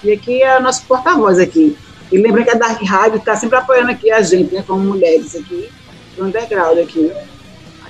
E 0.04 0.12
aqui 0.12 0.44
é 0.44 0.58
o 0.58 0.62
nosso 0.62 0.86
porta-voz 0.86 1.40
aqui. 1.40 1.78
E 2.12 2.18
lembra 2.18 2.44
que 2.44 2.50
a 2.50 2.56
Dark 2.56 2.82
Rádio 2.84 3.18
está 3.18 3.36
sempre 3.36 3.58
apoiando 3.58 3.92
aqui 3.92 4.12
a 4.12 4.22
gente, 4.22 4.54
né? 4.54 4.64
Como 4.68 4.84
mulheres 4.84 5.36
aqui, 5.36 5.70
do 6.18 6.26
underground 6.26 6.78
aqui 6.80 7.12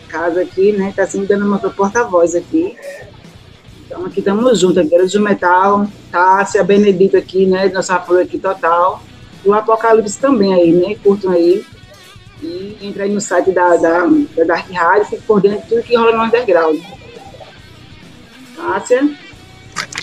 casa 0.09 0.41
aqui, 0.41 0.71
né? 0.71 0.91
Tá 0.93 1.07
sempre 1.07 1.27
dando 1.27 1.45
uma 1.45 1.59
porta-voz 1.59 2.35
aqui. 2.35 2.75
Então 3.89 4.05
aqui 4.05 4.19
estamos 4.19 4.59
juntos, 4.59 4.83
Guerreiros 4.83 5.13
do 5.13 5.19
Metal, 5.19 5.87
Tássia, 6.11 6.63
Benedito 6.63 7.17
aqui, 7.17 7.47
né? 7.47 7.69
Nosso 7.69 7.91
apoio 7.91 8.21
aqui 8.21 8.37
total. 8.37 9.01
O 9.43 9.51
Apocalipse 9.51 10.19
também 10.19 10.53
aí, 10.53 10.71
né? 10.71 10.95
Curtam 11.03 11.31
aí. 11.31 11.65
E 12.43 12.77
entra 12.83 13.05
aí 13.05 13.11
no 13.11 13.19
site 13.19 13.51
da, 13.51 13.75
da, 13.77 14.05
da 14.37 14.43
Dark 14.45 14.71
Rádio, 14.71 15.05
fique 15.05 15.23
por 15.23 15.41
dentro 15.41 15.61
de 15.61 15.67
tudo 15.69 15.81
que 15.81 15.97
rola 15.97 16.15
no 16.15 16.23
underground. 16.23 16.79
Tássia? 18.55 19.09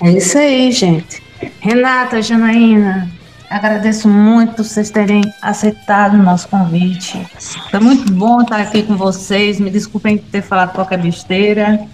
É 0.02 0.10
isso 0.10 0.36
aí, 0.36 0.72
gente. 0.72 1.22
Renata, 1.60 2.20
Janaína, 2.20 3.08
Agradeço 3.48 4.08
muito 4.08 4.64
vocês 4.64 4.90
terem 4.90 5.22
aceitado 5.40 6.14
o 6.14 6.22
nosso 6.22 6.48
convite. 6.48 7.24
Foi 7.70 7.78
muito 7.78 8.12
bom 8.12 8.40
estar 8.40 8.60
aqui 8.60 8.82
com 8.82 8.96
vocês. 8.96 9.60
Me 9.60 9.70
desculpem 9.70 10.18
ter 10.18 10.42
falado 10.42 10.72
qualquer 10.72 11.00
besteira, 11.00 11.86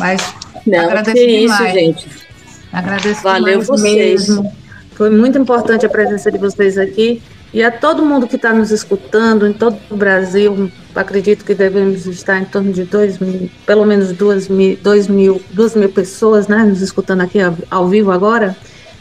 mas 0.00 0.34
Não, 0.66 0.80
agradeço 0.80 1.16
que 1.16 1.26
demais. 1.26 1.60
isso, 1.60 1.72
gente. 1.72 2.08
Agradeço 2.72 3.22
Valeu 3.22 3.60
vocês. 3.62 4.28
mesmo. 4.28 4.52
Foi 4.94 5.10
muito 5.10 5.38
importante 5.38 5.84
a 5.84 5.88
presença 5.88 6.30
de 6.30 6.38
vocês 6.38 6.78
aqui 6.78 7.22
e 7.52 7.62
a 7.62 7.70
todo 7.70 8.04
mundo 8.04 8.26
que 8.26 8.36
está 8.36 8.52
nos 8.52 8.70
escutando 8.70 9.46
em 9.46 9.52
todo 9.52 9.76
o 9.90 9.96
Brasil. 9.96 10.70
Acredito 10.94 11.44
que 11.44 11.54
devemos 11.54 12.06
estar 12.06 12.38
em 12.38 12.44
torno 12.44 12.72
de 12.72 12.84
dois 12.84 13.18
mil, 13.18 13.50
pelo 13.66 13.84
menos 13.84 14.12
duas 14.12 14.48
mil, 14.48 14.78
dois 14.82 15.08
mil, 15.08 15.40
duas 15.50 15.74
mil 15.74 15.88
pessoas, 15.88 16.48
né, 16.48 16.58
nos 16.58 16.80
escutando 16.80 17.22
aqui 17.22 17.40
ao, 17.40 17.56
ao 17.70 17.88
vivo 17.88 18.10
agora. 18.10 18.56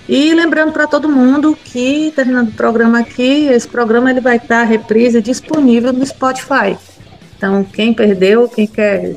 E 0.10 0.34
lembrando 0.34 0.74
para 0.74 0.88
todo 0.88 1.08
mundo 1.08 1.58
que, 1.64 2.12
terminando 2.16 2.50
o 2.50 2.54
programa 2.54 3.00
aqui, 3.00 3.48
esse 3.48 3.68
programa 3.68 4.10
ele 4.10 4.20
vai 4.20 4.38
estar 4.38 4.64
reprise 4.64 5.22
disponível 5.22 5.94
no 5.94 6.06
Spotify. 6.06 6.78
Então, 7.42 7.64
quem 7.64 7.92
perdeu, 7.92 8.48
quem 8.48 8.68
quer 8.68 9.16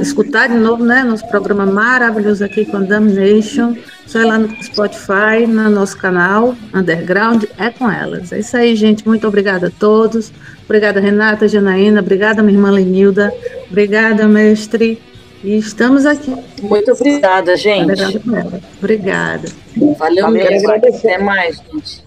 escutar 0.00 0.48
de 0.48 0.54
novo, 0.54 0.82
né, 0.82 1.04
nosso 1.04 1.28
programa 1.28 1.66
maravilhoso 1.66 2.42
aqui 2.42 2.64
com 2.64 2.82
Damnation, 2.82 3.76
só 4.06 4.20
ir 4.20 4.24
lá 4.24 4.38
no 4.38 4.48
Spotify, 4.64 5.46
no 5.46 5.68
nosso 5.68 5.98
canal 5.98 6.54
Underground, 6.72 7.44
é 7.58 7.68
com 7.68 7.90
elas. 7.90 8.32
É 8.32 8.38
isso 8.38 8.56
aí, 8.56 8.74
gente. 8.74 9.06
Muito 9.06 9.28
obrigada 9.28 9.66
a 9.66 9.70
todos. 9.70 10.32
Obrigada, 10.64 10.98
Renata, 10.98 11.46
Janaína. 11.46 12.00
Obrigada, 12.00 12.42
minha 12.42 12.56
irmã 12.56 12.70
Lenilda. 12.70 13.30
Obrigada, 13.70 14.26
mestre. 14.26 14.98
E 15.44 15.58
estamos 15.58 16.06
aqui. 16.06 16.34
Muito 16.62 16.92
obrigada, 16.92 17.54
gente. 17.54 18.18
Obrigada. 18.78 19.46
Valeu 19.98 20.30
mesmo. 20.30 20.70
Até 20.70 21.18
mais, 21.18 21.60
gente. 21.70 22.02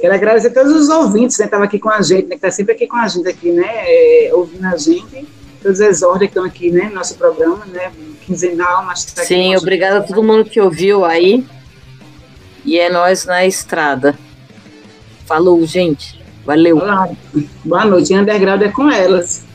Quero 0.00 0.14
agradecer 0.14 0.48
a 0.48 0.50
todos 0.50 0.72
os 0.72 0.88
ouvintes 0.88 1.36
que 1.36 1.42
né, 1.42 1.46
estavam 1.46 1.66
aqui 1.66 1.78
com 1.78 1.90
a 1.90 2.00
gente, 2.00 2.24
né, 2.24 2.30
que 2.30 2.34
está 2.34 2.50
sempre 2.50 2.74
aqui 2.74 2.86
com 2.86 2.96
a 2.96 3.08
gente 3.08 3.28
aqui, 3.28 3.50
né, 3.50 3.66
é, 3.66 4.30
ouvindo 4.32 4.64
a 4.66 4.76
gente. 4.76 5.26
Todos 5.60 5.80
as 5.80 6.02
ordens 6.02 6.30
que 6.30 6.38
estão 6.38 6.44
aqui, 6.44 6.70
né, 6.70 6.88
no 6.88 6.94
nosso 6.94 7.16
programa, 7.16 7.64
né, 7.66 7.90
quinzenal, 8.24 8.84
mas 8.84 9.04
tá 9.06 9.24
Sim, 9.24 9.56
obrigada 9.56 9.98
a 9.98 10.02
todo 10.02 10.22
mundo 10.22 10.48
que 10.48 10.60
ouviu 10.60 11.04
aí. 11.04 11.44
E 12.64 12.78
é 12.78 12.90
nós 12.90 13.24
na 13.24 13.44
estrada. 13.46 14.16
Falou, 15.26 15.64
gente. 15.66 16.22
Valeu. 16.44 16.76
Olá. 16.76 17.08
Boa 17.64 17.84
noite. 17.84 18.14
Underground 18.14 18.62
é 18.62 18.68
com 18.68 18.90
elas. 18.90 19.47